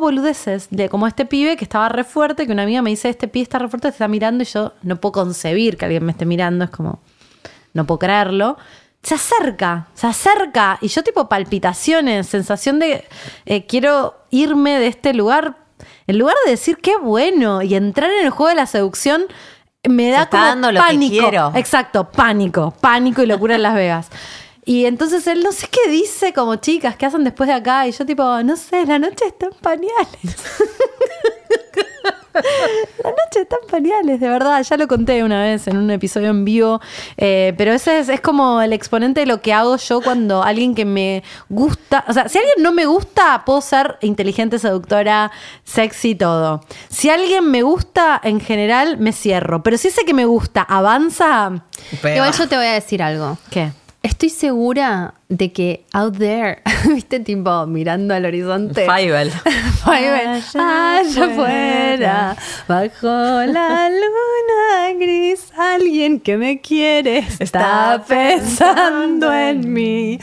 boludeces. 0.00 0.68
De, 0.70 0.88
como 0.88 1.06
este 1.06 1.26
pibe 1.26 1.56
que 1.56 1.64
estaba 1.64 1.88
re 1.88 2.04
fuerte, 2.04 2.46
que 2.46 2.52
una 2.52 2.62
amiga 2.64 2.82
me 2.82 2.90
dice, 2.90 3.08
este 3.08 3.28
pibe 3.28 3.42
está 3.42 3.58
re 3.58 3.68
fuerte, 3.68 3.88
te 3.88 3.92
está 3.92 4.08
mirando 4.08 4.42
y 4.42 4.46
yo 4.46 4.72
no 4.82 4.96
puedo 4.96 5.12
concebir 5.12 5.76
que 5.76 5.84
alguien 5.84 6.04
me 6.04 6.12
esté 6.12 6.26
mirando. 6.26 6.64
Es 6.64 6.70
como, 6.70 7.00
no 7.76 7.86
puedo 7.86 8.00
creerlo. 8.00 8.56
Se 9.02 9.14
acerca, 9.14 9.86
se 9.94 10.06
acerca. 10.08 10.78
Y 10.80 10.88
yo 10.88 11.04
tipo 11.04 11.28
palpitaciones, 11.28 12.26
sensación 12.26 12.80
de 12.80 13.06
eh, 13.44 13.66
quiero 13.66 14.16
irme 14.30 14.78
de 14.78 14.88
este 14.88 15.14
lugar. 15.14 15.58
En 16.08 16.18
lugar 16.18 16.34
de 16.44 16.50
decir 16.52 16.78
qué 16.78 16.96
bueno 16.96 17.62
y 17.62 17.74
entrar 17.74 18.10
en 18.10 18.24
el 18.24 18.30
juego 18.30 18.48
de 18.48 18.56
la 18.56 18.66
seducción, 18.66 19.26
me 19.88 20.10
da 20.10 20.28
como 20.28 20.42
dando 20.42 20.72
lo 20.72 20.80
que 20.80 20.86
pánico. 20.86 21.52
Exacto, 21.54 22.10
pánico, 22.10 22.74
pánico 22.80 23.22
y 23.22 23.26
locura 23.26 23.54
en 23.54 23.62
Las 23.62 23.74
Vegas. 23.74 24.08
Y 24.64 24.86
entonces 24.86 25.24
él 25.28 25.44
no 25.44 25.52
sé 25.52 25.68
qué 25.68 25.88
dice, 25.88 26.32
como 26.32 26.56
chicas, 26.56 26.96
¿qué 26.96 27.06
hacen 27.06 27.22
después 27.22 27.46
de 27.46 27.54
acá? 27.54 27.86
Y 27.86 27.92
yo 27.92 28.04
tipo, 28.04 28.42
no 28.42 28.56
sé, 28.56 28.84
la 28.84 28.98
noche 28.98 29.26
está 29.26 29.46
en 29.46 29.52
pañales. 29.52 30.10
La 33.02 33.10
noche 33.10 33.42
está 33.42 33.56
en 33.62 33.68
pañales, 33.68 34.20
de 34.20 34.28
verdad. 34.28 34.62
Ya 34.62 34.76
lo 34.76 34.88
conté 34.88 35.22
una 35.22 35.42
vez 35.42 35.66
en 35.66 35.76
un 35.76 35.90
episodio 35.90 36.30
en 36.30 36.44
vivo. 36.44 36.80
Eh, 37.16 37.54
pero 37.56 37.72
ese 37.72 38.00
es, 38.00 38.08
es 38.08 38.20
como 38.20 38.60
el 38.60 38.72
exponente 38.72 39.20
de 39.20 39.26
lo 39.26 39.40
que 39.40 39.52
hago 39.52 39.76
yo 39.76 40.00
cuando 40.00 40.42
alguien 40.42 40.74
que 40.74 40.84
me 40.84 41.22
gusta. 41.48 42.04
O 42.08 42.12
sea, 42.12 42.28
si 42.28 42.38
alguien 42.38 42.56
no 42.62 42.72
me 42.72 42.86
gusta, 42.86 43.42
puedo 43.44 43.60
ser 43.60 43.96
inteligente, 44.02 44.58
seductora, 44.58 45.30
sexy, 45.64 46.14
todo. 46.14 46.60
Si 46.88 47.10
alguien 47.10 47.50
me 47.50 47.62
gusta, 47.62 48.20
en 48.22 48.40
general, 48.40 48.98
me 48.98 49.12
cierro. 49.12 49.62
Pero 49.62 49.78
si 49.78 49.88
ese 49.88 50.04
que 50.04 50.14
me 50.14 50.24
gusta 50.24 50.62
avanza. 50.62 51.52
Igual 51.92 52.32
yo 52.32 52.48
te 52.48 52.56
voy 52.56 52.66
a 52.66 52.72
decir 52.72 53.02
algo. 53.02 53.38
¿Qué? 53.50 53.70
Estoy 54.06 54.28
segura 54.28 55.14
de 55.28 55.52
que 55.52 55.84
out 55.92 56.16
there, 56.16 56.62
viste, 56.94 57.18
tipo 57.18 57.66
mirando 57.66 58.14
al 58.14 58.24
horizonte. 58.24 58.86
Fievel. 58.86 59.32
Fievel. 59.84 60.28
Allá 60.54 60.98
Allá 61.00 61.24
afuera, 61.24 62.36
bajo 62.68 63.08
la 63.08 63.90
luna 63.90 64.96
gris, 64.96 65.52
alguien 65.58 66.20
que 66.20 66.36
me 66.36 66.60
quiere 66.60 67.26
está 67.40 68.04
pensando 68.06 69.34
en 69.34 69.72
mí. 69.72 70.20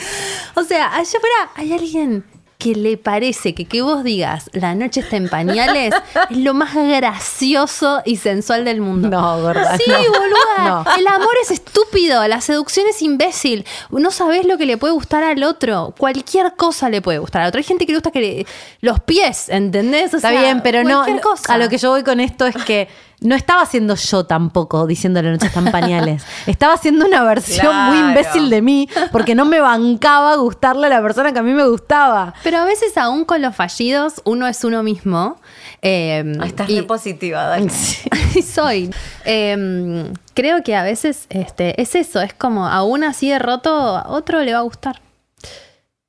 O 0.56 0.64
sea, 0.64 0.96
allá 0.96 1.18
afuera 1.18 1.52
hay 1.56 1.74
alguien 1.74 2.24
que 2.64 2.76
le 2.76 2.98
parece 2.98 3.54
que 3.54 3.66
que 3.66 3.82
vos 3.82 4.04
digas 4.04 4.50
la 4.54 4.74
noche 4.76 5.02
está 5.02 5.18
en 5.18 5.28
pañales 5.30 5.94
es 6.30 6.38
lo 6.38 6.54
más 6.54 6.74
gracioso 6.76 8.02
y 8.06 8.18
sensual 8.18 8.66
del 8.66 8.82
mundo. 8.82 9.10
No, 9.10 9.42
gorda, 9.42 9.78
Sí, 9.78 9.84
no. 9.90 9.98
boluda. 9.98 10.84
No. 10.86 10.86
El 10.98 11.08
amor 11.08 11.34
es 11.42 11.52
estúpido, 11.52 12.26
la 12.28 12.42
seducción 12.42 12.86
es 12.90 13.02
imbécil. 13.02 13.66
No 13.92 14.12
sabés 14.12 14.46
lo 14.46 14.58
que 14.58 14.66
le 14.66 14.78
puede 14.78 14.94
gustar 14.94 15.24
al 15.24 15.44
otro. 15.44 15.94
Cualquier 15.98 16.54
cosa 16.56 16.90
le 16.90 17.02
puede 17.02 17.20
gustar 17.20 17.42
al 17.42 17.50
otro. 17.50 17.60
Hay 17.60 17.64
gente 17.64 17.86
que 17.86 17.92
le 17.92 17.98
gusta 17.98 18.12
que 18.12 18.20
le- 18.22 18.46
los 18.82 19.00
pies, 19.02 19.50
¿entendés? 19.50 20.14
O 20.14 20.18
Está 20.18 20.32
bien, 20.32 20.62
pero 20.64 20.84
no. 20.84 21.06
cosa. 21.22 21.54
A 21.54 21.58
lo 21.58 21.70
que 21.70 21.78
yo 21.78 21.90
voy 21.92 22.04
con 22.04 22.20
esto 22.20 22.46
es 22.46 22.56
que 22.66 22.88
no 23.24 23.36
estaba 23.36 23.62
haciendo 23.64 23.96
yo 23.96 24.26
tampoco 24.26 24.86
diciendo 24.88 25.22
la 25.22 25.32
noche 25.32 25.48
están 25.48 25.72
pañales. 25.72 26.24
Estaba 26.48 26.74
haciendo 26.74 27.06
una 27.06 27.24
versión 27.24 27.76
muy 27.88 27.98
imbécil 27.98 28.50
de 28.50 28.62
mí 28.62 28.90
porque 29.12 29.34
no 29.36 29.46
me 29.46 29.60
bancaba 29.60 30.36
gustarle 30.36 30.88
a 30.88 30.90
la 30.90 31.02
persona 31.02 31.34
que 31.34 31.40
a 31.40 31.44
mí 31.44 31.54
me 31.54 31.66
gustaba. 31.68 32.34
Pero 32.44 32.58
a 32.60 32.66
veces, 32.66 32.98
aún 32.98 33.26
con 33.26 33.42
los 33.42 33.56
fallidos, 33.56 34.22
uno 34.26 34.48
es 34.48 34.64
uno 34.64 34.84
mismo. 34.84 35.38
Eh, 35.82 36.24
Ay, 36.40 36.48
Estás 36.50 36.70
y- 36.70 36.80
re 36.82 36.84
positiva, 36.86 37.44
Dani. 37.44 37.70
soy. 38.54 38.94
Eh, 39.26 40.12
creo 40.34 40.64
que 40.64 40.76
a 40.76 40.84
veces 40.84 41.26
este, 41.30 41.82
es 41.82 41.96
eso, 41.96 42.22
es 42.22 42.34
como 42.34 42.68
aún 42.68 43.04
así 43.04 43.30
de 43.30 43.40
roto, 43.40 43.70
a 43.98 44.08
otro 44.10 44.42
le 44.42 44.54
va 44.54 44.60
a 44.60 44.64
gustar. 44.64 45.02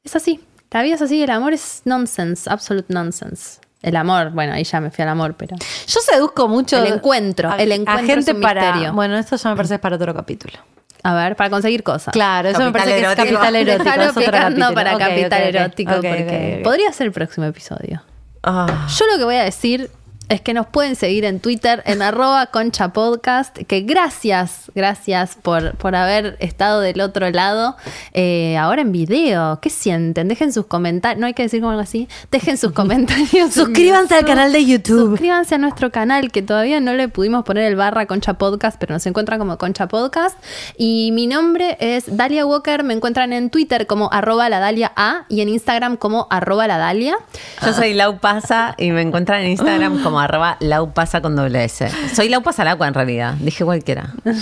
Es 0.02 0.14
así. 0.16 0.40
La 0.70 0.82
vida 0.82 0.96
es 0.96 1.02
así, 1.02 1.22
el 1.22 1.30
amor 1.30 1.52
es 1.52 1.82
nonsense, 1.84 2.50
absolute 2.50 2.92
nonsense. 2.92 3.60
El 3.84 3.96
amor, 3.96 4.30
bueno, 4.30 4.54
ahí 4.54 4.64
ya 4.64 4.80
me 4.80 4.90
fui 4.90 5.02
al 5.02 5.08
amor, 5.10 5.34
pero. 5.36 5.56
Yo 5.86 6.00
seduzco 6.00 6.48
mucho. 6.48 6.82
El 6.82 6.92
encuentro, 6.94 7.50
a- 7.52 7.56
el 7.56 7.70
a 7.70 7.74
encuentro 7.74 8.06
gente 8.06 8.30
es 8.30 8.36
un 8.36 8.42
para. 8.42 8.62
misterio. 8.62 8.92
Bueno, 8.94 9.16
esto 9.18 9.36
ya 9.36 9.50
me 9.50 9.56
parece 9.56 9.78
para 9.78 9.96
otro 9.96 10.14
capítulo. 10.14 10.54
A 11.02 11.14
ver, 11.14 11.36
para 11.36 11.50
conseguir 11.50 11.82
cosas. 11.82 12.12
Claro, 12.12 12.48
eso 12.48 12.60
me 12.60 12.72
parece 12.72 12.96
que 12.96 13.02
es 13.02 13.14
capital 13.14 13.56
erótico. 13.56 13.90
Es 13.90 14.16
otro 14.16 14.74
para 14.74 14.96
capital 14.96 15.42
ok, 15.42 15.48
ok. 15.48 15.54
erótico, 15.54 15.92
porque 15.96 16.60
podría 16.64 16.90
ser 16.92 17.08
el 17.08 17.12
próximo 17.12 17.44
episodio. 17.46 18.02
Ah. 18.42 18.86
Yo 18.88 19.06
lo 19.12 19.18
que 19.18 19.24
voy 19.24 19.36
a 19.36 19.42
decir 19.44 19.90
es 20.28 20.40
que 20.40 20.54
nos 20.54 20.66
pueden 20.66 20.96
seguir 20.96 21.24
en 21.24 21.40
Twitter 21.40 21.82
en 21.86 22.02
arroba 22.02 22.46
concha 22.46 22.92
podcast, 22.92 23.56
que 23.58 23.80
gracias, 23.82 24.70
gracias 24.74 25.36
por, 25.40 25.76
por 25.76 25.94
haber 25.94 26.36
estado 26.40 26.80
del 26.80 27.00
otro 27.00 27.30
lado. 27.30 27.76
Eh, 28.12 28.56
ahora 28.56 28.82
en 28.82 28.92
video, 28.92 29.60
¿qué 29.60 29.70
sienten? 29.70 30.28
Dejen 30.28 30.52
sus 30.52 30.66
comentarios, 30.66 31.20
no 31.20 31.26
hay 31.26 31.34
que 31.34 31.42
decir 31.42 31.60
como 31.60 31.70
algo 31.70 31.82
así, 31.82 32.08
dejen 32.30 32.56
sus 32.56 32.72
comentarios. 32.74 33.34
en 33.34 33.52
Suscríbanse 33.52 34.14
al 34.14 34.24
canal 34.24 34.52
de 34.52 34.64
YouTube. 34.64 35.10
Suscríbanse 35.10 35.54
a 35.54 35.58
nuestro 35.58 35.90
canal, 35.90 36.32
que 36.32 36.42
todavía 36.42 36.80
no 36.80 36.94
le 36.94 37.08
pudimos 37.08 37.44
poner 37.44 37.64
el 37.64 37.76
barra 37.76 38.06
Concha 38.06 38.34
Podcast, 38.34 38.78
pero 38.78 38.94
nos 38.94 39.06
encuentran 39.06 39.38
como 39.38 39.58
Concha 39.58 39.88
Podcast. 39.88 40.38
Y 40.76 41.10
mi 41.12 41.26
nombre 41.26 41.76
es 41.80 42.16
Dalia 42.16 42.46
Walker, 42.46 42.82
me 42.82 42.94
encuentran 42.94 43.32
en 43.32 43.50
Twitter 43.50 43.86
como 43.86 44.12
arroba 44.12 44.48
la 44.48 44.58
Dalia 44.58 44.92
A 44.96 45.26
y 45.28 45.40
en 45.40 45.48
Instagram 45.48 45.96
como 45.96 46.26
arroba 46.30 46.66
la 46.66 46.78
Dalia. 46.78 47.16
Yo 47.64 47.72
soy 47.72 47.94
Lau 47.94 48.18
Pasa 48.18 48.74
y 48.78 48.90
me 48.90 49.02
encuentran 49.02 49.42
en 49.42 49.50
Instagram 49.52 50.02
como 50.02 50.13
arroba 50.20 50.56
Lau 50.60 50.92
Pasa 50.92 51.20
con 51.20 51.36
doble 51.36 51.64
S. 51.64 51.88
Soy 52.14 52.28
Lau 52.28 52.42
Pasa 52.42 52.64
Lacua 52.64 52.88
en 52.88 52.94
realidad. 52.94 53.34
Dije 53.34 53.64
cualquiera. 53.64 54.14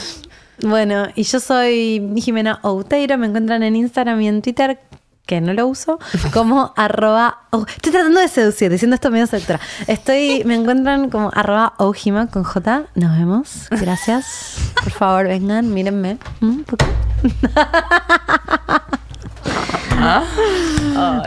Bueno, 0.62 1.08
y 1.16 1.24
yo 1.24 1.40
soy 1.40 2.12
Jimena 2.16 2.60
Outeiro, 2.62 3.18
me 3.18 3.26
encuentran 3.26 3.64
en 3.64 3.74
Instagram 3.74 4.20
y 4.20 4.28
en 4.28 4.42
Twitter, 4.42 4.78
que 5.26 5.40
no 5.40 5.52
lo 5.54 5.66
uso, 5.66 5.98
como 6.32 6.72
arroba... 6.76 7.38
oh, 7.50 7.66
estoy 7.66 7.90
tratando 7.90 8.20
de 8.20 8.28
seducir, 8.28 8.70
diciendo 8.70 8.94
esto 8.94 9.10
medio 9.10 9.26
seductora. 9.26 9.58
Estoy, 9.88 10.44
me 10.44 10.54
encuentran 10.54 11.10
como 11.10 11.32
arroba 11.34 11.74
Ojima 11.78 12.28
con 12.28 12.44
J. 12.44 12.84
Nos 12.94 13.18
vemos. 13.18 13.66
Gracias. 13.70 14.54
Por 14.74 14.92
favor, 14.92 15.26
vengan, 15.26 15.72
mírenme. 15.72 16.18
Mm, 16.40 16.60
¿por 16.60 16.78
qué? 16.78 16.86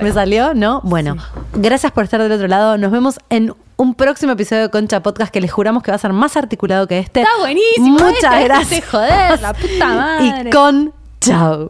¿Me 0.01 0.11
salió? 0.11 0.53
¿No? 0.53 0.81
Bueno, 0.83 1.15
gracias 1.53 1.91
por 1.91 2.03
estar 2.03 2.21
del 2.21 2.31
otro 2.31 2.47
lado. 2.47 2.77
Nos 2.77 2.91
vemos 2.91 3.19
en 3.29 3.53
un 3.77 3.93
próximo 3.95 4.33
episodio 4.33 4.63
de 4.63 4.69
Concha 4.69 5.01
Podcast 5.01 5.31
que 5.31 5.41
les 5.41 5.51
juramos 5.51 5.83
que 5.83 5.91
va 5.91 5.95
a 5.95 5.99
ser 5.99 6.13
más 6.13 6.37
articulado 6.37 6.87
que 6.87 6.99
este. 6.99 7.21
Está 7.21 7.37
buenísimo. 7.39 7.99
Muchas 7.99 8.33
este, 8.33 8.43
gracias. 8.43 8.71
este, 8.71 8.81
joder, 8.81 9.41
la 9.41 9.53
puta 9.53 9.87
madre. 9.87 10.49
Y 10.49 10.51
con 10.51 10.93
chao. 11.19 11.69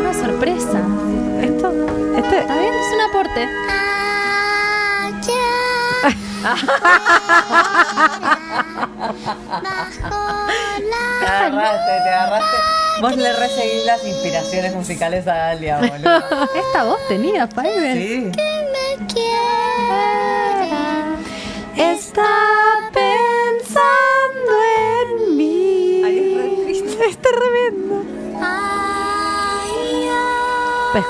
Una 0.00 0.14
sorpresa. 0.14 0.82
Esto, 1.42 1.72
este, 2.16 2.38
¿Está 2.40 2.58
bien? 2.58 2.74
Es 2.74 2.94
un 2.94 3.00
aporte. 3.10 3.67
Te 11.20 11.26
agarraste, 11.26 11.92
te 12.04 12.10
agarraste. 12.10 12.56
Vos 13.00 13.16
le 13.16 13.32
reseguís 13.32 13.84
las 13.84 14.04
inspiraciones 14.04 14.74
musicales 14.74 15.26
a 15.26 15.34
Dalia, 15.34 15.78
boludo. 15.78 16.18
Esta 16.54 16.84
voz 16.84 16.98
tenía, 17.08 17.46
Fiverr. 17.46 17.96
Sí. 17.96 18.32
Está 21.76 22.26
pensando 22.92 24.52
en 24.90 25.36
mí. 25.36 26.02
Ay, 26.04 26.18
es 26.18 26.36
re 26.36 26.48
triste. 26.64 27.06
Es 27.08 27.18
tremendo. 27.18 28.04
Pero 30.92 31.08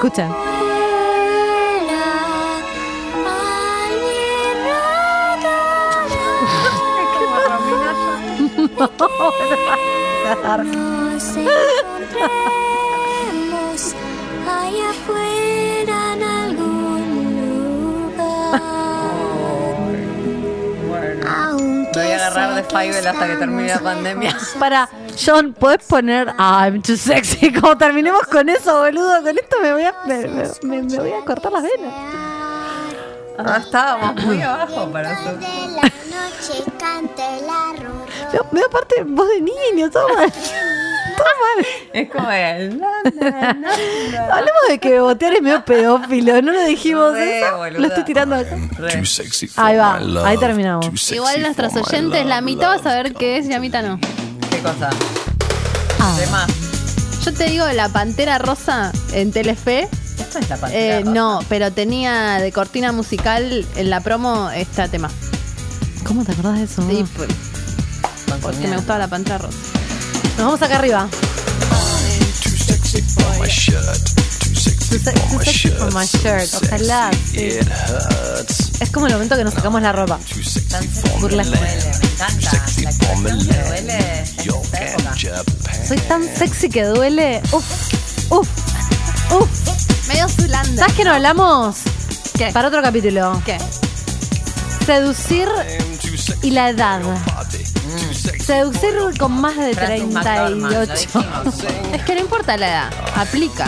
escuchen. 10.62 11.44
Nos 11.44 12.16
encontraremos 12.58 13.94
allá 14.48 14.90
afuera 14.90 15.98
en 16.14 16.22
algún 16.22 17.02
lugar. 18.14 18.62
Bueno. 20.88 21.26
Aunque 21.30 21.90
voy 22.00 22.10
a 22.12 22.16
agarrar 22.16 22.54
de 22.54 22.62
Fiverr 22.64 23.08
hasta 23.08 23.26
que 23.26 23.36
termine 23.36 23.68
la 23.68 23.78
pandemia. 23.80 24.36
Para, 24.58 24.88
John, 25.24 25.52
¿podés 25.54 25.84
poner 25.84 26.28
I'm 26.38 26.82
too 26.82 26.96
sexy? 26.96 27.52
Como 27.60 27.76
terminemos 27.76 28.22
con 28.22 28.48
eso, 28.48 28.78
boludo. 28.80 29.22
Con 29.22 29.38
esto 29.38 29.56
me 29.60 29.72
voy 29.72 29.82
a, 29.84 29.94
me, 30.06 30.26
me- 30.26 30.48
me- 30.62 30.82
me 30.82 30.98
voy 30.98 31.12
a 31.12 31.24
cortar 31.24 31.52
las 31.52 31.62
venas. 31.62 31.92
Ah, 33.38 33.58
estábamos 33.60 34.24
muy 34.24 34.42
abajo 34.42 34.90
para 34.90 35.12
eso. 35.12 35.32
De 35.34 35.68
la 35.76 35.82
noche 35.82 36.64
cante 36.78 37.22
la 37.46 37.72
me 38.52 38.60
da 38.60 38.68
parte 38.68 39.02
voz 39.04 39.28
de 39.28 39.40
niño, 39.40 39.90
todo 39.90 40.08
mal. 40.14 40.32
Todo 41.18 41.26
mal. 41.26 41.66
Es 41.94 42.10
como 42.10 42.30
el. 42.30 42.78
na, 42.78 42.86
na, 43.02 43.52
na. 43.54 44.34
Hablemos 44.36 44.62
de 44.68 44.78
que 44.78 45.00
botear 45.00 45.32
es 45.34 45.42
medio 45.42 45.64
pedófilo, 45.64 46.40
no 46.42 46.52
lo 46.52 46.64
dijimos 46.64 47.12
Re, 47.12 47.40
eso. 47.40 47.56
boluda. 47.56 47.80
Lo 47.80 47.86
estoy 47.88 48.04
tirando 48.04 48.36
acá. 48.36 48.56
Re. 48.78 49.02
Ahí 49.56 49.76
va, 49.76 50.00
ahí 50.24 50.38
terminamos. 50.38 51.10
Igual 51.10 51.42
nuestros 51.42 51.74
oyentes, 51.74 52.24
la 52.24 52.40
mitad 52.40 52.68
va 52.68 52.74
a 52.74 52.82
saber 52.82 53.14
qué 53.14 53.38
es 53.38 53.46
y 53.46 53.48
la 53.48 53.58
mitad 53.58 53.82
no. 53.82 53.98
¿Qué 54.48 54.60
cosa? 54.60 54.90
Ah. 55.98 56.16
Tema. 56.20 56.46
Yo 57.24 57.34
te 57.34 57.44
digo, 57.46 57.66
la 57.66 57.88
Pantera 57.88 58.38
Rosa 58.38 58.92
en 59.12 59.32
Telefe, 59.32 59.88
Esto 60.18 60.38
es 60.38 60.48
la 60.48 60.58
eh, 60.72 61.02
no, 61.04 61.40
pero 61.48 61.72
tenía 61.72 62.38
de 62.38 62.52
cortina 62.52 62.92
musical 62.92 63.66
en 63.76 63.90
la 63.90 64.00
promo 64.00 64.50
este 64.50 64.88
tema. 64.88 65.10
¿Cómo 66.06 66.24
te 66.24 66.32
acordás 66.32 66.58
de 66.58 66.64
eso? 66.64 66.82
Sí, 66.88 67.04
pues, 67.16 67.28
porque 68.40 68.66
me 68.66 68.76
gustaba 68.76 68.98
la 68.98 69.08
Pantera 69.08 69.38
Rosa. 69.38 69.56
Nos 70.36 70.46
vamos 70.46 70.62
acá 70.62 70.76
arriba. 70.78 71.08
Ojalá. 76.62 77.10
Es 78.80 78.90
como 78.90 79.06
el 79.06 79.12
momento 79.12 79.36
que 79.36 79.44
nos 79.44 79.54
sacamos 79.54 79.82
la 79.82 79.92
ropa. 79.92 80.18
Me 80.30 81.58
encanta. 82.06 82.52
La 82.82 82.92
que 82.92 83.06
duele. 83.68 84.24
Soy 85.86 85.98
tan 85.98 86.22
sexy 86.36 86.68
que 86.68 86.84
duele. 86.84 87.42
Uf, 87.52 87.64
uf, 88.30 88.48
uf. 89.32 90.08
Medio 90.08 90.28
Zulanda. 90.28 90.82
¿Sabes 90.82 90.94
qué 90.94 91.04
no 91.04 91.12
hablamos? 91.12 91.76
¿Qué? 92.36 92.50
Para 92.52 92.68
otro 92.68 92.80
capítulo. 92.82 93.42
¿Qué? 93.44 93.58
Seducir 94.88 95.46
y 96.40 96.50
la 96.50 96.70
edad. 96.70 97.02
sexy 97.50 98.42
Seducir 98.42 99.18
con 99.18 99.38
más 99.38 99.54
de 99.54 99.74
Francis 99.74 100.14
McDormand, 100.14 100.72
lo 100.72 100.86
38. 100.86 100.94
dijimos. 100.94 101.54
Es 101.92 102.02
que 102.04 102.14
no 102.14 102.20
importa 102.22 102.56
la 102.56 102.68
edad, 102.70 102.90
aplica. 103.14 103.66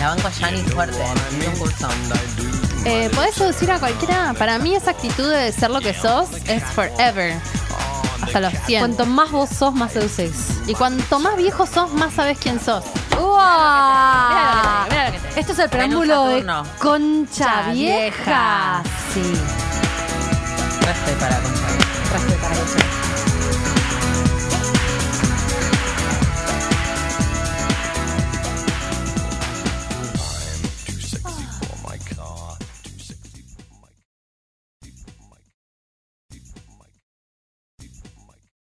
La 0.00 0.08
banco 0.08 0.28
Gianni 0.36 0.62
fuerte 0.62 0.98
en 1.00 1.48
un 1.48 1.58
curso. 1.60 1.86
Eh, 2.84 3.08
¿Podés 3.14 3.36
seducir 3.36 3.70
a 3.70 3.78
cualquiera? 3.78 4.34
Para 4.36 4.58
mí 4.58 4.74
esa 4.74 4.90
actitud 4.90 5.30
de 5.30 5.52
ser 5.52 5.70
lo 5.70 5.80
que 5.80 5.94
sos 5.94 6.28
es 6.48 6.64
forever. 6.74 7.36
Hasta 8.20 8.40
los 8.40 8.52
100. 8.66 8.80
Cuanto 8.80 9.06
más 9.06 9.30
vos 9.30 9.48
sos, 9.48 9.72
más 9.72 9.92
seducís. 9.92 10.32
y 10.66 10.74
cuanto 10.74 11.20
más 11.20 11.36
viejo 11.36 11.66
sos, 11.68 11.92
más 11.92 12.14
sabes 12.14 12.36
quién 12.38 12.58
sos. 12.58 12.82
¡Uah! 13.16 14.28
Mira 14.28 14.42
lo 14.56 14.56
que 14.56 14.58
te- 14.72 14.90
mira 14.90 15.04
lo 15.06 15.12
que 15.12 15.18
te- 15.34 15.40
Esto 15.40 15.52
es 15.52 15.58
el 15.60 15.70
preámbulo 15.70 16.24
de 16.26 16.34
Saturno. 16.40 16.64
Concha 16.80 17.44
Cha 17.44 17.70
Vieja. 17.70 18.02
Vieja. 18.24 18.82
Sí. 19.14 19.34
Respe 20.84 21.12
para 21.20 21.36
contar. 21.40 21.78
Respetar 22.12 22.52
eso. 22.52 22.91